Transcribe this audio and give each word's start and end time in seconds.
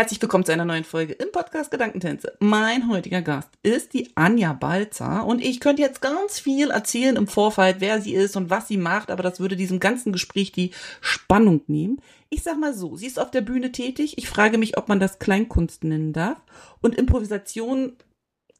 Herzlich 0.00 0.22
willkommen 0.22 0.46
zu 0.46 0.52
einer 0.52 0.64
neuen 0.64 0.84
Folge 0.84 1.12
im 1.12 1.30
Podcast 1.30 1.70
Gedankentänze. 1.70 2.34
Mein 2.40 2.88
heutiger 2.88 3.20
Gast 3.20 3.50
ist 3.62 3.92
die 3.92 4.08
Anja 4.14 4.54
Balzer 4.54 5.26
und 5.26 5.44
ich 5.44 5.60
könnte 5.60 5.82
jetzt 5.82 6.00
ganz 6.00 6.40
viel 6.40 6.70
erzählen 6.70 7.16
im 7.16 7.26
Vorfeld, 7.26 7.80
wer 7.80 8.00
sie 8.00 8.14
ist 8.14 8.34
und 8.34 8.48
was 8.48 8.66
sie 8.66 8.78
macht, 8.78 9.10
aber 9.10 9.22
das 9.22 9.40
würde 9.40 9.56
diesem 9.56 9.78
ganzen 9.78 10.10
Gespräch 10.10 10.52
die 10.52 10.70
Spannung 11.02 11.60
nehmen. 11.66 12.00
Ich 12.30 12.42
sag 12.42 12.58
mal 12.58 12.72
so, 12.72 12.96
sie 12.96 13.08
ist 13.08 13.20
auf 13.20 13.30
der 13.30 13.42
Bühne 13.42 13.72
tätig. 13.72 14.16
Ich 14.16 14.26
frage 14.26 14.56
mich, 14.56 14.78
ob 14.78 14.88
man 14.88 15.00
das 15.00 15.18
Kleinkunst 15.18 15.84
nennen 15.84 16.14
darf 16.14 16.38
und 16.80 16.94
Improvisation 16.94 17.92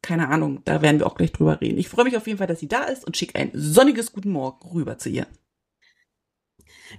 keine 0.03 0.29
Ahnung, 0.29 0.61
da 0.65 0.83
werden 0.83 0.99
wir 0.99 1.07
auch 1.07 1.15
gleich 1.15 1.31
drüber 1.31 1.59
reden. 1.59 1.79
Ich 1.79 1.89
freue 1.89 2.05
mich 2.05 2.17
auf 2.17 2.27
jeden 2.27 2.37
Fall, 2.37 2.47
dass 2.47 2.59
sie 2.59 2.67
da 2.67 2.83
ist 2.83 3.03
und 3.03 3.17
schicke 3.17 3.39
ein 3.39 3.49
sonniges 3.55 4.13
Guten 4.13 4.29
Morgen 4.29 4.69
rüber 4.69 4.99
zu 4.99 5.09
ihr. 5.09 5.25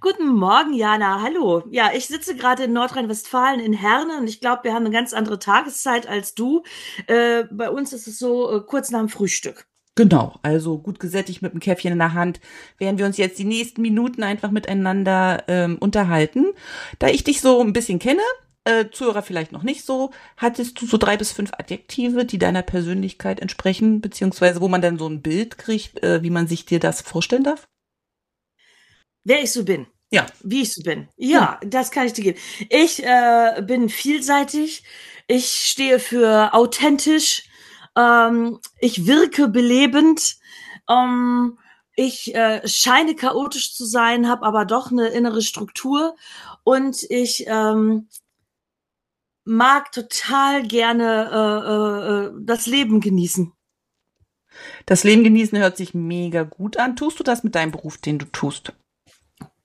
Guten 0.00 0.28
Morgen, 0.28 0.72
Jana. 0.72 1.22
Hallo. 1.22 1.64
Ja, 1.70 1.90
ich 1.94 2.06
sitze 2.06 2.34
gerade 2.34 2.64
in 2.64 2.72
Nordrhein-Westfalen 2.72 3.60
in 3.60 3.72
Herne 3.72 4.18
und 4.18 4.26
ich 4.26 4.40
glaube, 4.40 4.64
wir 4.64 4.74
haben 4.74 4.86
eine 4.86 4.94
ganz 4.94 5.12
andere 5.12 5.38
Tageszeit 5.38 6.08
als 6.08 6.34
du. 6.34 6.62
Äh, 7.06 7.44
bei 7.50 7.70
uns 7.70 7.92
ist 7.92 8.06
es 8.06 8.18
so 8.18 8.50
äh, 8.56 8.60
kurz 8.60 8.90
nach 8.90 9.00
dem 9.00 9.08
Frühstück. 9.08 9.66
Genau, 9.94 10.38
also 10.42 10.78
gut 10.78 10.98
gesättigt 10.98 11.42
mit 11.42 11.52
dem 11.52 11.60
Käffchen 11.60 11.92
in 11.92 11.98
der 11.98 12.14
Hand, 12.14 12.40
werden 12.78 12.96
wir 12.96 13.04
uns 13.04 13.18
jetzt 13.18 13.38
die 13.38 13.44
nächsten 13.44 13.82
Minuten 13.82 14.22
einfach 14.22 14.50
miteinander 14.50 15.44
ähm, 15.48 15.76
unterhalten. 15.78 16.46
Da 16.98 17.08
ich 17.08 17.24
dich 17.24 17.42
so 17.42 17.60
ein 17.60 17.74
bisschen 17.74 17.98
kenne, 17.98 18.22
äh, 18.64 18.86
Zuhörer 18.90 19.20
vielleicht 19.20 19.52
noch 19.52 19.64
nicht 19.64 19.84
so, 19.84 20.10
hattest 20.38 20.80
du 20.80 20.86
so 20.86 20.96
drei 20.96 21.18
bis 21.18 21.32
fünf 21.32 21.52
Adjektive, 21.52 22.24
die 22.24 22.38
deiner 22.38 22.62
Persönlichkeit 22.62 23.40
entsprechen, 23.40 24.00
beziehungsweise 24.00 24.62
wo 24.62 24.68
man 24.68 24.80
dann 24.80 24.98
so 24.98 25.06
ein 25.06 25.20
Bild 25.20 25.58
kriegt, 25.58 26.02
äh, 26.02 26.22
wie 26.22 26.30
man 26.30 26.46
sich 26.46 26.64
dir 26.64 26.80
das 26.80 27.02
vorstellen 27.02 27.44
darf? 27.44 27.68
Wer 29.24 29.42
ich 29.42 29.52
so 29.52 29.64
bin. 29.64 29.86
Ja. 30.10 30.26
Wie 30.42 30.62
ich 30.62 30.74
so 30.74 30.82
bin. 30.82 31.08
Ja, 31.16 31.28
ja. 31.28 31.60
das 31.64 31.90
kann 31.90 32.06
ich 32.06 32.12
dir 32.12 32.22
geben. 32.22 32.38
Ich 32.68 33.02
äh, 33.02 33.62
bin 33.62 33.88
vielseitig. 33.88 34.84
Ich 35.26 35.46
stehe 35.70 35.98
für 35.98 36.52
authentisch. 36.54 37.44
Ähm, 37.96 38.58
ich 38.78 39.06
wirke 39.06 39.48
belebend. 39.48 40.36
Ähm, 40.88 41.58
ich 41.94 42.34
äh, 42.34 42.66
scheine 42.66 43.14
chaotisch 43.14 43.74
zu 43.74 43.84
sein, 43.84 44.28
habe 44.28 44.46
aber 44.46 44.64
doch 44.64 44.90
eine 44.90 45.08
innere 45.08 45.42
Struktur 45.42 46.16
und 46.64 47.02
ich 47.10 47.44
ähm, 47.46 48.08
mag 49.44 49.92
total 49.92 50.62
gerne 50.66 51.30
äh, 51.32 52.38
äh, 52.38 52.44
das 52.44 52.66
Leben 52.66 53.00
genießen. 53.00 53.52
Das 54.86 55.04
Leben 55.04 55.24
genießen 55.24 55.58
hört 55.58 55.76
sich 55.76 55.94
mega 55.94 56.42
gut 56.42 56.76
an. 56.76 56.96
Tust 56.96 57.18
du 57.18 57.24
das 57.24 57.44
mit 57.44 57.54
deinem 57.54 57.72
Beruf, 57.72 57.98
den 57.98 58.18
du 58.18 58.26
tust? 58.26 58.72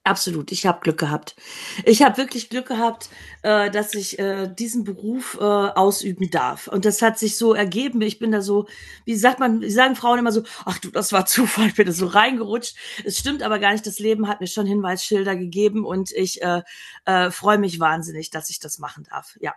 Absolut, 0.07 0.53
ich 0.53 0.65
habe 0.65 0.79
Glück 0.79 0.99
gehabt. 0.99 1.35
Ich 1.83 2.01
habe 2.01 2.15
wirklich 2.15 2.49
Glück 2.49 2.67
gehabt, 2.67 3.09
äh, 3.41 3.69
dass 3.69 3.93
ich 3.93 4.17
äh, 4.17 4.47
diesen 4.47 4.85
Beruf 4.85 5.37
äh, 5.37 5.43
ausüben 5.43 6.29
darf. 6.29 6.67
Und 6.67 6.85
das 6.85 7.01
hat 7.01 7.19
sich 7.19 7.35
so 7.35 7.53
ergeben. 7.53 8.01
Ich 8.01 8.17
bin 8.17 8.31
da 8.31 8.41
so, 8.41 8.67
wie 9.03 9.17
sagt 9.17 9.39
man, 9.39 9.59
wie 9.59 9.69
sagen 9.69 9.97
Frauen 9.97 10.19
immer 10.19 10.31
so, 10.31 10.43
ach 10.63 10.79
du, 10.79 10.91
das 10.91 11.11
war 11.11 11.25
Zufall, 11.27 11.67
ich 11.67 11.75
bin 11.75 11.87
da 11.87 11.91
so 11.91 12.05
reingerutscht. 12.07 12.77
Es 13.03 13.17
stimmt 13.17 13.43
aber 13.43 13.59
gar 13.59 13.73
nicht, 13.73 13.85
das 13.85 13.99
Leben 13.99 14.29
hat 14.29 14.39
mir 14.39 14.47
schon 14.47 14.65
Hinweisschilder 14.65 15.35
gegeben 15.35 15.85
und 15.85 16.11
ich 16.13 16.41
äh, 16.41 16.61
äh, 17.03 17.29
freue 17.29 17.57
mich 17.57 17.81
wahnsinnig, 17.81 18.29
dass 18.29 18.49
ich 18.49 18.61
das 18.61 18.79
machen 18.79 19.03
darf. 19.11 19.35
Ja. 19.41 19.55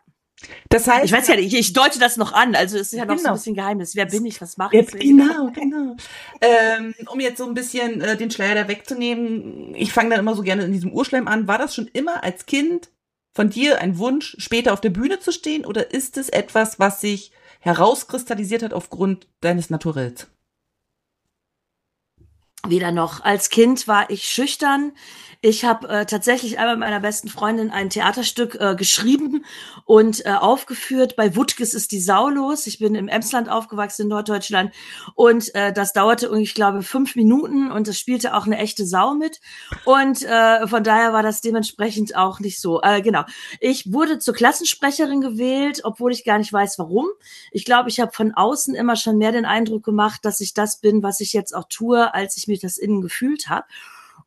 Das 0.69 0.87
heißt, 0.87 1.05
ich 1.05 1.13
weiß 1.13 1.29
ja 1.29 1.37
nicht, 1.37 1.53
ich 1.53 1.73
deute 1.73 1.99
das 1.99 2.17
noch 2.17 2.33
an, 2.33 2.55
also 2.55 2.77
es 2.77 2.93
ist 2.93 2.99
ja 2.99 3.05
noch 3.05 3.17
genau. 3.17 3.23
so 3.23 3.29
ein 3.29 3.35
bisschen 3.35 3.55
Geheimnis. 3.55 3.97
Wer 3.97 4.07
bin 4.07 4.25
ich, 4.25 4.41
was 4.41 4.57
mache 4.57 4.77
ich? 4.77 4.91
Genau, 4.91 5.51
genau. 5.53 5.97
ähm, 6.41 6.95
um 7.09 7.21
jetzt 7.21 7.39
so 7.39 7.47
ein 7.47 7.55
bisschen 7.55 8.01
äh, 8.01 8.17
den 8.17 8.31
Schleier 8.31 8.55
da 8.55 8.69
wegzunehmen, 8.69 9.75
ich 9.75 9.93
fange 9.93 10.11
dann 10.11 10.21
immer 10.21 10.35
so 10.35 10.43
gerne 10.43 10.65
in 10.65 10.73
diesem 10.73 10.93
Urschleim 10.93 11.29
an. 11.29 11.47
War 11.47 11.59
das 11.59 11.75
schon 11.75 11.89
immer 11.93 12.25
als 12.25 12.47
Kind 12.47 12.91
von 13.33 13.51
dir 13.51 13.81
ein 13.81 13.99
Wunsch, 13.99 14.37
später 14.39 14.73
auf 14.73 14.81
der 14.81 14.91
Bühne 14.91 15.21
zu 15.21 15.33
stehen 15.33 15.65
oder 15.65 15.93
ist 15.93 16.17
es 16.17 16.29
etwas, 16.29 16.79
was 16.79 17.01
sich 17.01 17.33
herauskristallisiert 17.61 18.63
hat 18.63 18.73
aufgrund 18.73 19.29
deines 19.41 19.71
Naturells? 19.71 20.29
Weder 22.67 22.93
noch. 22.93 23.25
Als 23.25 23.49
Kind 23.49 23.89
war 23.89 24.11
ich 24.11 24.29
schüchtern. 24.29 24.93
Ich 25.43 25.65
habe 25.65 25.89
äh, 25.89 26.05
tatsächlich 26.05 26.59
einmal 26.59 26.77
mit 26.77 26.81
meiner 26.81 27.01
besten 27.01 27.31
Freundin 27.31 27.71
ein 27.71 27.89
Theaterstück 27.89 28.57
äh, 28.61 28.75
geschrieben 28.75 29.47
und 29.87 30.27
äh, 30.27 30.33
aufgeführt. 30.33 31.17
Bei 31.17 31.35
Wuttges 31.35 31.73
ist 31.73 31.93
die 31.93 32.01
Sau 32.01 32.29
los. 32.29 32.67
Ich 32.67 32.79
bin 32.79 32.95
im 32.95 33.09
Emsland 33.09 33.49
aufgewachsen 33.49 34.03
in 34.03 34.09
Norddeutschland 34.09 34.75
und 35.15 35.55
äh, 35.55 35.73
das 35.73 35.95
dauerte, 35.95 36.31
ich 36.39 36.55
glaube, 36.55 36.83
fünf 36.83 37.17
Minuten 37.17 37.73
und 37.73 37.89
es 37.89 37.99
spielte 37.99 38.35
auch 38.35 38.45
eine 38.45 38.59
echte 38.59 38.85
Sau 38.85 39.15
mit. 39.15 39.41
Und 39.87 40.23
äh, 40.25 40.67
von 40.69 40.85
daher 40.85 41.15
war 41.15 41.23
das 41.23 41.41
dementsprechend 41.41 42.15
auch 42.17 42.39
nicht 42.41 42.61
so. 42.61 42.83
Äh, 42.83 43.01
genau. 43.01 43.25
Ich 43.61 43.91
wurde 43.91 44.19
zur 44.19 44.35
Klassensprecherin 44.35 45.23
gewählt, 45.23 45.81
obwohl 45.85 46.13
ich 46.13 46.25
gar 46.25 46.37
nicht 46.37 46.53
weiß, 46.53 46.79
warum. 46.79 47.07
Ich 47.51 47.65
glaube, 47.65 47.89
ich 47.89 47.99
habe 47.99 48.13
von 48.13 48.35
außen 48.35 48.75
immer 48.75 48.97
schon 48.97 49.17
mehr 49.17 49.33
den 49.33 49.47
Eindruck 49.47 49.85
gemacht, 49.85 50.23
dass 50.23 50.41
ich 50.41 50.53
das 50.53 50.81
bin, 50.81 51.03
was 51.03 51.21
ich 51.21 51.33
jetzt 51.33 51.55
auch 51.57 51.65
tue, 51.71 52.13
als 52.13 52.37
ich 52.37 52.47
mich 52.51 52.61
das 52.61 52.79
innen 52.79 53.01
gefühlt 53.01 53.49
habe. 53.49 53.67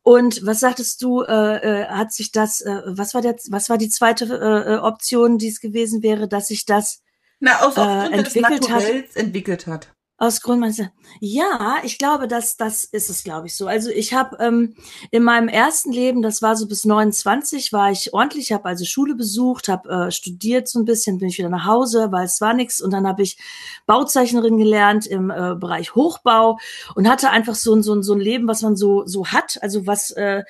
Und 0.02 0.44
was 0.44 0.60
sagtest 0.60 1.00
du, 1.02 1.22
äh, 1.22 1.82
äh, 1.82 1.86
hat 1.86 2.12
sich 2.12 2.30
das, 2.30 2.60
äh, 2.60 2.82
was 2.84 3.14
war 3.14 3.22
der, 3.22 3.36
was 3.48 3.70
war 3.70 3.78
die 3.78 3.88
zweite 3.88 4.26
äh, 4.26 4.74
äh 4.74 4.78
Option, 4.78 5.38
die 5.38 5.48
es 5.48 5.60
gewesen 5.60 6.02
wäre, 6.02 6.28
dass 6.28 6.48
sich 6.48 6.66
das 6.66 7.02
Na, 7.40 7.60
aus, 7.60 7.76
äh, 7.76 8.12
entwickelt 8.12 8.70
hat? 8.70 8.84
entwickelt 9.14 9.66
hat. 9.66 9.88
Aus 10.16 10.40
Grund 10.42 10.60
meines, 10.60 10.80
ja, 11.18 11.78
ich 11.82 11.98
glaube, 11.98 12.28
dass 12.28 12.56
das 12.56 12.84
ist 12.84 13.10
es, 13.10 13.24
glaube 13.24 13.48
ich, 13.48 13.56
so. 13.56 13.66
Also 13.66 13.90
ich 13.90 14.14
habe 14.14 14.36
ähm, 14.38 14.76
in 15.10 15.24
meinem 15.24 15.48
ersten 15.48 15.90
Leben, 15.90 16.22
das 16.22 16.40
war 16.40 16.54
so 16.54 16.68
bis 16.68 16.84
29, 16.84 17.72
war 17.72 17.90
ich 17.90 18.14
ordentlich, 18.14 18.52
habe 18.52 18.66
also 18.66 18.84
Schule 18.84 19.16
besucht, 19.16 19.68
habe 19.68 19.88
äh, 19.88 20.10
studiert 20.12 20.68
so 20.68 20.78
ein 20.78 20.84
bisschen, 20.84 21.18
bin 21.18 21.30
ich 21.30 21.38
wieder 21.38 21.48
nach 21.48 21.66
Hause, 21.66 22.12
weil 22.12 22.26
es 22.26 22.40
war 22.40 22.54
nichts 22.54 22.80
und 22.80 22.92
dann 22.92 23.08
habe 23.08 23.22
ich 23.22 23.38
Bauzeichnerin 23.86 24.56
gelernt 24.56 25.04
im 25.08 25.30
äh, 25.30 25.56
Bereich 25.56 25.96
Hochbau 25.96 26.58
und 26.94 27.08
hatte 27.08 27.30
einfach 27.30 27.56
so 27.56 27.74
ein 27.74 27.82
so 27.82 27.92
ein 27.94 28.04
so 28.04 28.14
ein 28.14 28.20
Leben, 28.20 28.46
was 28.46 28.62
man 28.62 28.76
so 28.76 29.04
so 29.06 29.26
hat, 29.26 29.58
also 29.62 29.84
was 29.88 30.12
äh, 30.12 30.44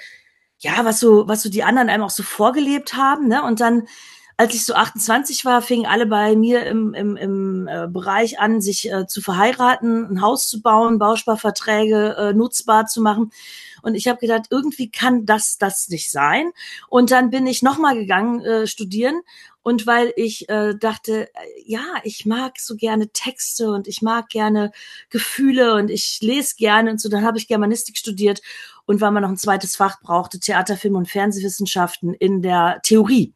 ja, 0.58 0.84
was 0.84 1.00
so 1.00 1.26
was 1.26 1.42
so 1.42 1.48
die 1.48 1.64
anderen 1.64 1.88
einem 1.88 2.04
auch 2.04 2.10
so 2.10 2.22
vorgelebt 2.22 2.94
haben, 2.94 3.28
ne? 3.28 3.42
Und 3.42 3.60
dann 3.60 3.88
als 4.36 4.54
ich 4.54 4.64
so 4.64 4.74
28 4.74 5.44
war, 5.44 5.62
fingen 5.62 5.86
alle 5.86 6.06
bei 6.06 6.34
mir 6.34 6.66
im, 6.66 6.92
im, 6.94 7.16
im 7.16 7.68
äh, 7.68 7.86
Bereich 7.88 8.40
an, 8.40 8.60
sich 8.60 8.90
äh, 8.90 9.06
zu 9.06 9.20
verheiraten, 9.20 10.10
ein 10.10 10.20
Haus 10.20 10.48
zu 10.48 10.60
bauen, 10.60 10.98
Bausparverträge 10.98 12.16
äh, 12.18 12.32
nutzbar 12.32 12.86
zu 12.86 13.00
machen. 13.00 13.30
Und 13.82 13.94
ich 13.94 14.08
habe 14.08 14.18
gedacht, 14.18 14.46
irgendwie 14.50 14.90
kann 14.90 15.26
das 15.26 15.58
das 15.58 15.88
nicht 15.88 16.10
sein. 16.10 16.50
Und 16.88 17.10
dann 17.10 17.30
bin 17.30 17.46
ich 17.46 17.62
nochmal 17.62 17.94
gegangen 17.94 18.40
äh, 18.40 18.66
studieren. 18.66 19.20
Und 19.62 19.86
weil 19.86 20.12
ich 20.16 20.48
äh, 20.48 20.74
dachte, 20.74 21.28
äh, 21.28 21.30
ja, 21.64 21.84
ich 22.02 22.26
mag 22.26 22.58
so 22.58 22.76
gerne 22.76 23.08
Texte 23.08 23.70
und 23.70 23.86
ich 23.86 24.02
mag 24.02 24.28
gerne 24.28 24.72
Gefühle 25.10 25.74
und 25.74 25.90
ich 25.90 26.18
lese 26.20 26.56
gerne 26.56 26.90
und 26.90 27.00
so, 27.00 27.08
dann 27.08 27.24
habe 27.24 27.38
ich 27.38 27.48
Germanistik 27.48 27.96
studiert 27.96 28.42
und 28.84 29.00
weil 29.00 29.10
man 29.10 29.22
noch 29.22 29.30
ein 29.30 29.38
zweites 29.38 29.76
Fach 29.76 30.00
brauchte, 30.02 30.38
Theater, 30.40 30.76
Film 30.76 30.96
und 30.96 31.08
Fernsehwissenschaften 31.08 32.14
in 32.14 32.42
der 32.42 32.80
Theorie. 32.82 33.32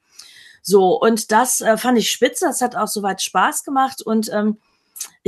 So, 0.68 1.00
und 1.00 1.32
das 1.32 1.62
äh, 1.62 1.78
fand 1.78 1.96
ich 1.96 2.10
spitze, 2.10 2.44
das 2.44 2.60
hat 2.60 2.76
auch 2.76 2.88
soweit 2.88 3.22
Spaß 3.22 3.64
gemacht. 3.64 4.02
Und 4.02 4.30
ähm, 4.30 4.58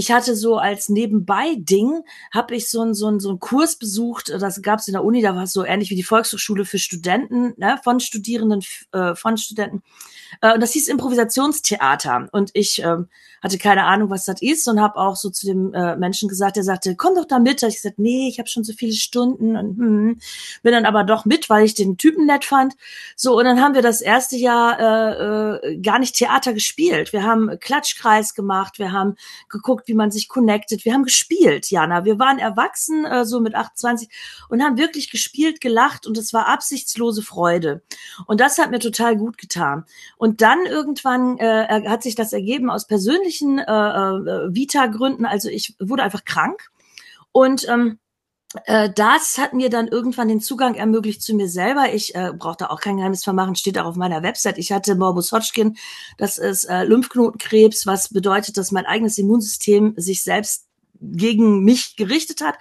ich 0.00 0.11
hatte 0.11 0.34
so 0.34 0.56
als 0.56 0.89
Nebenbei-Ding, 0.89 2.04
habe 2.33 2.54
ich 2.54 2.71
so 2.71 2.80
einen 2.80 2.95
so 2.95 3.07
ein, 3.07 3.21
so 3.21 3.30
ein 3.30 3.39
Kurs 3.39 3.77
besucht, 3.77 4.30
das 4.30 4.63
gab 4.63 4.78
es 4.78 4.89
in 4.89 4.92
der 4.92 5.04
Uni, 5.04 5.21
da 5.21 5.36
war 5.36 5.42
es 5.42 5.53
so 5.53 5.63
ähnlich 5.63 5.91
wie 5.91 5.95
die 5.95 6.03
Volkshochschule 6.03 6.65
für 6.65 6.78
Studenten, 6.78 7.53
ne, 7.59 7.78
von 7.84 8.01
Studierenden, 8.01 8.65
äh, 8.92 9.15
von 9.15 9.36
Studenten. 9.36 9.83
Äh, 10.41 10.54
und 10.54 10.60
das 10.60 10.72
hieß 10.72 10.89
Improvisationstheater. 10.89 12.28
Und 12.33 12.51
ich 12.54 12.83
ähm, 12.83 13.09
hatte 13.42 13.59
keine 13.59 13.84
Ahnung, 13.84 14.10
was 14.10 14.24
das 14.24 14.42
ist 14.42 14.69
und 14.69 14.80
habe 14.80 14.97
auch 14.97 15.16
so 15.16 15.30
zu 15.30 15.47
dem 15.47 15.72
äh, 15.72 15.97
Menschen 15.97 16.28
gesagt, 16.28 16.57
der 16.57 16.65
sagte, 16.65 16.95
komm 16.97 17.15
doch 17.15 17.24
da 17.24 17.39
mit. 17.39 17.63
Ich 17.63 17.77
gesagt, 17.77 17.98
nee, 17.98 18.28
ich 18.28 18.39
habe 18.39 18.48
schon 18.48 18.65
so 18.65 18.72
viele 18.72 18.92
Stunden 18.92 19.57
und 19.57 19.78
hm, 19.78 20.21
bin 20.63 20.72
dann 20.72 20.84
aber 20.84 21.04
doch 21.04 21.24
mit, 21.24 21.48
weil 21.48 21.65
ich 21.65 21.74
den 21.74 21.97
Typen 21.97 22.27
nett 22.27 22.45
fand. 22.45 22.74
So, 23.16 23.39
und 23.39 23.45
dann 23.45 23.60
haben 23.60 23.74
wir 23.74 23.83
das 23.83 24.01
erste 24.01 24.36
Jahr 24.36 24.78
äh, 24.78 25.72
äh, 25.72 25.80
gar 25.80 25.98
nicht 25.98 26.16
Theater 26.16 26.53
gespielt. 26.53 27.13
Wir 27.13 27.22
haben 27.22 27.59
Klatschkreis 27.59 28.34
gemacht, 28.34 28.78
wir 28.78 28.92
haben 28.92 29.16
geguckt, 29.48 29.89
wie 29.91 29.95
man 29.95 30.10
sich 30.10 30.28
connectet, 30.28 30.84
wir 30.87 30.95
haben 30.95 31.03
gespielt, 31.03 31.71
Jana. 31.71 32.04
Wir 32.07 32.19
waren 32.19 32.39
erwachsen, 32.39 33.04
äh, 33.04 33.27
so 33.27 33.41
mit 33.41 33.54
28 33.54 34.09
und 34.48 34.63
haben 34.63 34.78
wirklich 34.78 35.10
gespielt, 35.10 35.60
gelacht 35.60 36.07
und 36.07 36.16
es 36.16 36.33
war 36.33 36.47
absichtslose 36.47 37.22
Freude. 37.22 37.83
Und 38.27 38.41
das 38.41 38.59
hat 38.59 38.71
mir 38.71 38.78
total 38.78 39.16
gut 39.16 39.37
getan. 39.37 39.84
Und 40.16 40.41
dann 40.41 40.65
irgendwann 40.65 41.37
äh, 41.39 41.89
hat 41.89 42.03
sich 42.03 42.15
das 42.15 42.33
ergeben 42.33 42.71
aus 42.71 42.87
persönlichen 42.87 43.59
äh, 43.59 43.63
äh, 43.63 44.54
Vita-Gründen. 44.54 45.27
Also 45.27 45.48
ich 45.48 45.75
wurde 45.78 46.04
einfach 46.04 46.25
krank 46.25 46.71
und 47.33 47.69
ähm, 47.69 47.98
äh, 47.98 48.09
das 48.54 49.38
hat 49.38 49.52
mir 49.52 49.70
dann 49.70 49.86
irgendwann 49.86 50.26
den 50.26 50.41
Zugang 50.41 50.74
ermöglicht 50.74 51.22
zu 51.22 51.34
mir 51.34 51.48
selber. 51.48 51.94
Ich 51.94 52.16
äh, 52.16 52.32
brauchte 52.36 52.70
auch 52.70 52.80
kein 52.80 52.97
Geheimnis 52.97 53.22
vermachen, 53.22 53.54
steht 53.54 53.78
auch 53.78 53.86
auf 53.86 53.97
meiner 53.97 54.24
Website. 54.24 54.58
Ich 54.58 54.72
hatte 54.72 54.97
Morbus 54.97 55.30
Hodgkin, 55.30 55.76
das 56.18 56.36
ist 56.36 56.64
äh, 56.64 56.82
Lymphknotenkrebs, 56.82 57.86
was 57.86 58.08
bedeutet, 58.08 58.56
dass 58.56 58.72
mein 58.72 58.86
eigenes 58.86 59.18
Immunsystem 59.18 59.94
sich 59.97 60.24
selbst 60.24 60.66
gegen 61.00 61.62
mich 61.62 61.94
gerichtet 61.94 62.41
hat. 62.41 62.56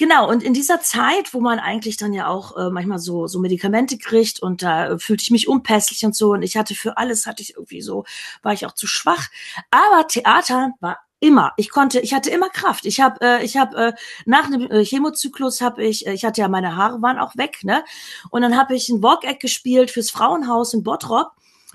Genau, 0.00 0.30
und 0.30 0.42
in 0.42 0.54
dieser 0.54 0.80
Zeit, 0.80 1.34
wo 1.34 1.40
man 1.40 1.58
eigentlich 1.58 1.98
dann 1.98 2.14
ja 2.14 2.26
auch 2.26 2.56
äh, 2.56 2.70
manchmal 2.70 2.98
so, 2.98 3.26
so 3.26 3.38
Medikamente 3.38 3.98
kriegt 3.98 4.40
und 4.40 4.62
da 4.62 4.92
äh, 4.92 4.98
fühlte 4.98 5.22
ich 5.22 5.30
mich 5.30 5.46
unpässlich 5.46 6.06
und 6.06 6.16
so 6.16 6.32
und 6.32 6.40
ich 6.40 6.56
hatte 6.56 6.74
für 6.74 6.96
alles, 6.96 7.26
hatte 7.26 7.42
ich 7.42 7.56
irgendwie 7.56 7.82
so, 7.82 8.06
war 8.42 8.54
ich 8.54 8.64
auch 8.64 8.72
zu 8.72 8.86
schwach. 8.86 9.28
Aber 9.70 10.06
Theater 10.08 10.70
war 10.80 11.00
immer. 11.20 11.52
Ich 11.56 11.70
konnte, 11.70 12.00
ich 12.00 12.14
hatte 12.14 12.30
immer 12.30 12.48
Kraft. 12.48 12.86
Ich 12.86 13.00
habe, 13.00 13.20
äh, 13.20 13.44
ich 13.44 13.56
habe 13.56 13.76
äh, 13.76 13.92
nach 14.26 14.46
einem 14.46 14.70
äh, 14.70 14.84
Chemozyklus 14.84 15.60
habe 15.60 15.84
ich, 15.84 16.06
äh, 16.06 16.12
ich 16.14 16.24
hatte 16.24 16.40
ja 16.40 16.48
meine 16.48 16.76
Haare 16.76 17.00
waren 17.02 17.18
auch 17.18 17.36
weg, 17.36 17.58
ne? 17.62 17.84
Und 18.30 18.42
dann 18.42 18.56
habe 18.56 18.74
ich 18.74 18.88
ein 18.88 19.02
Walk-Act 19.02 19.40
gespielt 19.40 19.90
fürs 19.90 20.10
Frauenhaus 20.10 20.74
in 20.74 20.82
Bottrop 20.82 21.32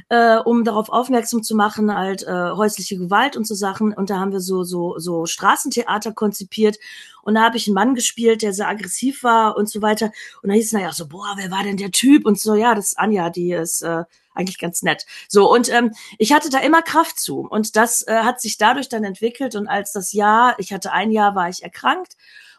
äh, 0.10 0.38
um 0.38 0.64
darauf 0.64 0.90
aufmerksam 0.90 1.44
zu 1.44 1.56
machen, 1.56 1.94
halt 1.94 2.24
äh, 2.24 2.52
häusliche 2.52 2.98
Gewalt 2.98 3.38
und 3.38 3.48
so 3.48 3.56
Sachen. 3.56 3.94
Und 3.94 4.10
da 4.10 4.20
haben 4.20 4.32
wir 4.32 4.42
so 4.42 4.64
so 4.64 4.98
so 5.00 5.26
Straßentheater 5.26 6.14
konzipiert. 6.14 6.78
Und 7.24 7.36
da 7.36 7.44
habe 7.44 7.58
ich 7.58 7.68
einen 7.68 7.76
Mann 7.76 7.96
gespielt, 7.96 8.42
der 8.42 8.54
sehr 8.54 8.68
aggressiv 8.68 9.24
war 9.24 9.58
und 9.58 9.70
so 9.70 9.82
weiter. 9.82 10.12
Und 10.42 10.50
da 10.50 10.56
hieß 10.56 10.68
es 10.68 10.74
naja 10.74 10.92
so, 10.92 11.08
boah, 11.08 11.34
wer 11.38 11.50
war 11.52 11.64
denn 11.64 11.78
der 11.78 11.92
Typ? 11.92 12.26
Und 12.26 12.40
so, 12.40 12.56
ja, 12.56 12.76
das 12.76 12.90
ist 12.90 13.00
Anja, 13.00 13.30
die 13.30 13.52
ist 13.54 13.82
äh, 13.82 14.04
eigentlich 14.36 14.60
ganz 14.60 14.84
nett. 14.84 15.06
So, 15.28 15.52
und 15.52 15.70
ähm, 15.70 15.92
ich 16.18 16.34
hatte 16.34 16.50
da 16.50 16.60
immer 16.60 16.82
Kraft 16.82 17.20
zu. 17.20 17.40
Und 17.40 17.76
das 17.76 18.08
äh, 18.08 18.20
hat 18.20 18.42
sich 18.42 18.58
dadurch 18.58 18.90
dann 18.90 19.04
entwickelt. 19.04 19.56
Und 19.56 19.68
als 19.68 19.92
das 19.92 20.14
Jahr, 20.14 20.56
ich 20.60 20.74
hatte 20.74 20.92
ein 20.92 21.12
Jahr, 21.12 21.36
war 21.36 21.50
ich 21.50 21.64
erkrankt 21.64 22.16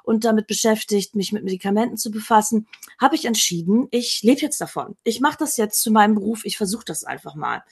und 0.06 0.24
damit 0.24 0.46
beschäftigt, 0.46 1.16
mich 1.16 1.32
mit 1.32 1.42
Medikamenten 1.42 1.96
zu 1.96 2.12
befassen, 2.12 2.68
habe 3.00 3.16
ich 3.16 3.24
entschieden, 3.24 3.88
ich 3.90 4.22
lebe 4.22 4.40
jetzt 4.40 4.60
davon. 4.60 4.96
Ich 5.02 5.20
mache 5.20 5.38
das 5.40 5.56
jetzt 5.56 5.82
zu 5.82 5.90
meinem 5.90 6.14
Beruf, 6.14 6.44
ich 6.44 6.56
versuche 6.56 6.84
das 6.84 7.02
einfach 7.02 7.34
mal. 7.34 7.64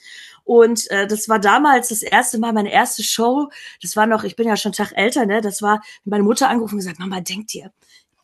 Und 0.42 0.90
äh, 0.90 1.06
das 1.06 1.28
war 1.28 1.38
damals 1.38 1.88
das 1.88 2.02
erste 2.02 2.38
Mal, 2.38 2.52
meine 2.52 2.72
erste 2.72 3.04
Show. 3.04 3.50
Das 3.80 3.94
war 3.94 4.06
noch, 4.06 4.24
ich 4.24 4.34
bin 4.34 4.48
ja 4.48 4.56
schon 4.56 4.70
einen 4.70 4.88
Tag 4.88 4.92
älter, 4.96 5.26
ne? 5.26 5.42
Das 5.42 5.62
war 5.62 5.80
meine 6.04 6.24
Mutter 6.24 6.48
angerufen 6.48 6.74
und 6.74 6.80
gesagt, 6.80 6.98
Mama, 6.98 7.20
denk 7.20 7.46
dir, 7.46 7.70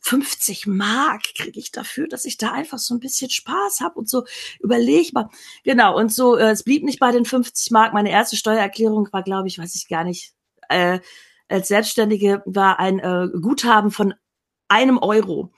50 0.00 0.67
Mark 0.67 1.23
kriege 1.37 1.58
ich 1.58 1.73
dafür, 1.73 2.08
dass 2.08 2.25
ich 2.25 2.37
da 2.38 2.52
einfach 2.52 2.79
so 2.79 2.94
ein 2.94 3.00
bisschen 3.00 3.31
Spaß 3.31 3.81
habe 3.81 3.99
und 3.99 4.08
so 4.08 4.25
überleg 4.58 5.12
mal. 5.12 5.29
Genau, 5.64 5.97
und 5.97 6.12
so, 6.12 6.37
äh, 6.37 6.50
es 6.50 6.62
blieb 6.62 6.85
nicht 6.85 6.99
bei 6.99 7.12
den 7.12 7.25
50 7.25 7.70
Mark. 7.70 7.93
Meine 7.93 8.11
erste 8.11 8.37
Steuererklärung 8.37 9.08
war, 9.12 9.23
glaube 9.23 9.49
ich, 9.49 9.58
weiß 9.58 9.75
ich 9.75 9.88
gar 9.88 10.05
nicht, 10.05 10.32
äh, 10.69 11.00
als 11.49 11.69
Selbstständige 11.69 12.43
war 12.47 12.79
ein 12.79 12.99
äh, 12.99 13.29
Guthaben 13.41 13.91
von 13.91 14.14
einem 14.69 14.99
Euro. 14.99 15.52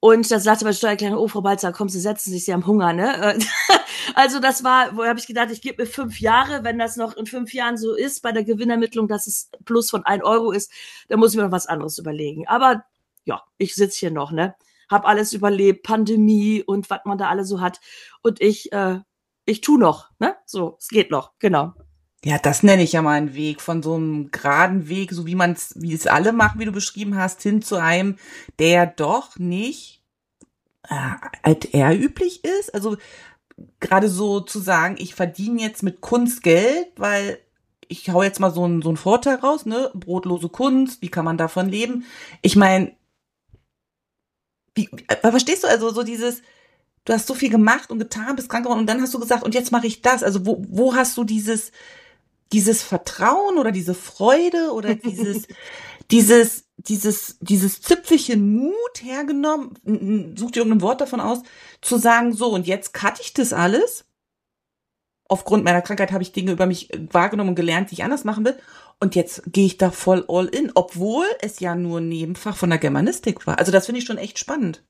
Und 0.00 0.30
da 0.30 0.38
sagte 0.38 0.64
meine 0.64 0.76
Steuererklärung, 0.76 1.18
oh, 1.18 1.26
Frau 1.26 1.40
Balzer, 1.40 1.72
kommen 1.72 1.90
Sie, 1.90 1.98
setzen 1.98 2.30
sich, 2.30 2.44
Sie 2.44 2.52
haben 2.52 2.66
Hunger, 2.66 2.92
ne? 2.92 3.36
also 4.14 4.38
das 4.38 4.62
war, 4.62 4.96
wo 4.96 5.04
habe 5.04 5.18
ich 5.18 5.26
gedacht, 5.26 5.50
ich 5.50 5.60
gebe 5.60 5.82
mir 5.82 5.88
fünf 5.88 6.20
Jahre, 6.20 6.62
wenn 6.62 6.78
das 6.78 6.96
noch 6.96 7.16
in 7.16 7.26
fünf 7.26 7.52
Jahren 7.52 7.76
so 7.76 7.94
ist 7.94 8.22
bei 8.22 8.30
der 8.30 8.44
Gewinnermittlung, 8.44 9.08
dass 9.08 9.26
es 9.26 9.50
plus 9.64 9.90
von 9.90 10.04
ein 10.04 10.22
Euro 10.22 10.52
ist, 10.52 10.70
dann 11.08 11.18
muss 11.18 11.32
ich 11.32 11.36
mir 11.36 11.42
noch 11.42 11.50
was 11.50 11.66
anderes 11.66 11.98
überlegen. 11.98 12.46
Aber 12.46 12.84
ja, 13.28 13.42
ich 13.58 13.74
sitze 13.74 14.00
hier 14.00 14.10
noch, 14.10 14.32
ne? 14.32 14.56
Hab 14.90 15.06
alles 15.06 15.34
überlebt, 15.34 15.82
Pandemie 15.82 16.62
und 16.62 16.88
was 16.88 17.00
man 17.04 17.18
da 17.18 17.28
alle 17.28 17.44
so 17.44 17.60
hat. 17.60 17.78
Und 18.22 18.40
ich, 18.40 18.72
äh, 18.72 19.00
ich 19.44 19.60
tu 19.60 19.76
noch, 19.76 20.10
ne? 20.18 20.34
So, 20.46 20.76
es 20.80 20.88
geht 20.88 21.10
noch, 21.10 21.32
genau. 21.38 21.74
Ja, 22.24 22.38
das 22.38 22.62
nenne 22.62 22.82
ich 22.82 22.92
ja 22.92 23.02
mal 23.02 23.12
einen 23.12 23.34
Weg 23.34 23.60
von 23.60 23.82
so 23.82 23.94
einem 23.94 24.30
geraden 24.30 24.88
Weg, 24.88 25.12
so 25.12 25.26
wie 25.26 25.34
man 25.34 25.52
es, 25.52 25.74
wie 25.76 25.92
es 25.92 26.06
alle 26.06 26.32
machen, 26.32 26.58
wie 26.58 26.64
du 26.64 26.72
beschrieben 26.72 27.16
hast, 27.16 27.42
hin 27.42 27.62
zu 27.62 27.76
einem, 27.76 28.16
der 28.58 28.86
doch 28.86 29.38
nicht 29.38 30.02
äh, 30.88 31.54
eher 31.70 31.96
üblich 31.96 32.44
ist. 32.44 32.74
Also 32.74 32.96
gerade 33.78 34.08
so 34.08 34.40
zu 34.40 34.58
sagen, 34.58 34.96
ich 34.98 35.14
verdiene 35.14 35.60
jetzt 35.60 35.82
mit 35.82 36.00
Kunst 36.00 36.42
Geld, 36.42 36.88
weil 36.96 37.38
ich 37.88 38.08
hau 38.10 38.22
jetzt 38.22 38.40
mal 38.40 38.50
so 38.50 38.64
einen, 38.64 38.82
so 38.82 38.88
einen 38.88 38.96
Vorteil 38.96 39.36
raus, 39.36 39.66
ne? 39.66 39.90
Brotlose 39.94 40.48
Kunst, 40.48 41.02
wie 41.02 41.08
kann 41.08 41.24
man 41.24 41.38
davon 41.38 41.68
leben? 41.68 42.04
Ich 42.42 42.56
meine, 42.56 42.92
wie, 44.78 44.88
äh, 45.08 45.30
verstehst 45.30 45.64
du 45.64 45.68
also 45.68 45.90
so 45.90 46.04
dieses, 46.04 46.40
du 47.04 47.12
hast 47.12 47.26
so 47.26 47.34
viel 47.34 47.50
gemacht 47.50 47.90
und 47.90 47.98
getan, 47.98 48.36
bist 48.36 48.48
krank 48.48 48.64
geworden 48.64 48.80
und 48.80 48.86
dann 48.86 49.02
hast 49.02 49.12
du 49.12 49.18
gesagt, 49.18 49.42
und 49.42 49.54
jetzt 49.54 49.72
mache 49.72 49.86
ich 49.86 50.02
das. 50.02 50.22
Also 50.22 50.46
wo, 50.46 50.64
wo 50.68 50.94
hast 50.94 51.16
du 51.16 51.24
dieses, 51.24 51.72
dieses 52.52 52.82
Vertrauen 52.82 53.58
oder 53.58 53.72
diese 53.72 53.94
Freude 53.94 54.72
oder 54.72 54.94
dieses, 54.94 55.48
dieses, 56.10 56.64
dieses, 56.76 57.38
dieses 57.40 57.82
Zipfelchen 57.82 58.56
Mut 58.56 59.02
hergenommen, 59.02 60.36
such 60.36 60.52
dir 60.52 60.60
irgendein 60.60 60.82
Wort 60.82 61.00
davon 61.00 61.20
aus, 61.20 61.40
zu 61.82 61.98
sagen, 61.98 62.32
so, 62.32 62.54
und 62.54 62.66
jetzt 62.66 62.94
cutte 62.94 63.20
ich 63.20 63.34
das 63.34 63.52
alles. 63.52 64.04
Aufgrund 65.28 65.64
meiner 65.64 65.82
Krankheit 65.82 66.12
habe 66.12 66.22
ich 66.22 66.32
Dinge 66.32 66.52
über 66.52 66.66
mich 66.66 66.88
wahrgenommen 67.10 67.50
und 67.50 67.56
gelernt, 67.56 67.90
die 67.90 67.94
ich 67.94 68.04
anders 68.04 68.24
machen 68.24 68.44
will. 68.44 68.56
Und 69.00 69.14
jetzt 69.14 69.42
gehe 69.46 69.66
ich 69.66 69.78
da 69.78 69.90
voll 69.90 70.24
all 70.28 70.46
in, 70.46 70.72
obwohl 70.74 71.26
es 71.40 71.60
ja 71.60 71.74
nur 71.74 72.00
ein 72.00 72.08
Nebenfach 72.08 72.56
von 72.56 72.70
der 72.70 72.78
Germanistik 72.78 73.46
war. 73.46 73.58
Also 73.58 73.70
das 73.70 73.86
finde 73.86 74.00
ich 74.00 74.06
schon 74.06 74.18
echt 74.18 74.38
spannend. 74.38 74.82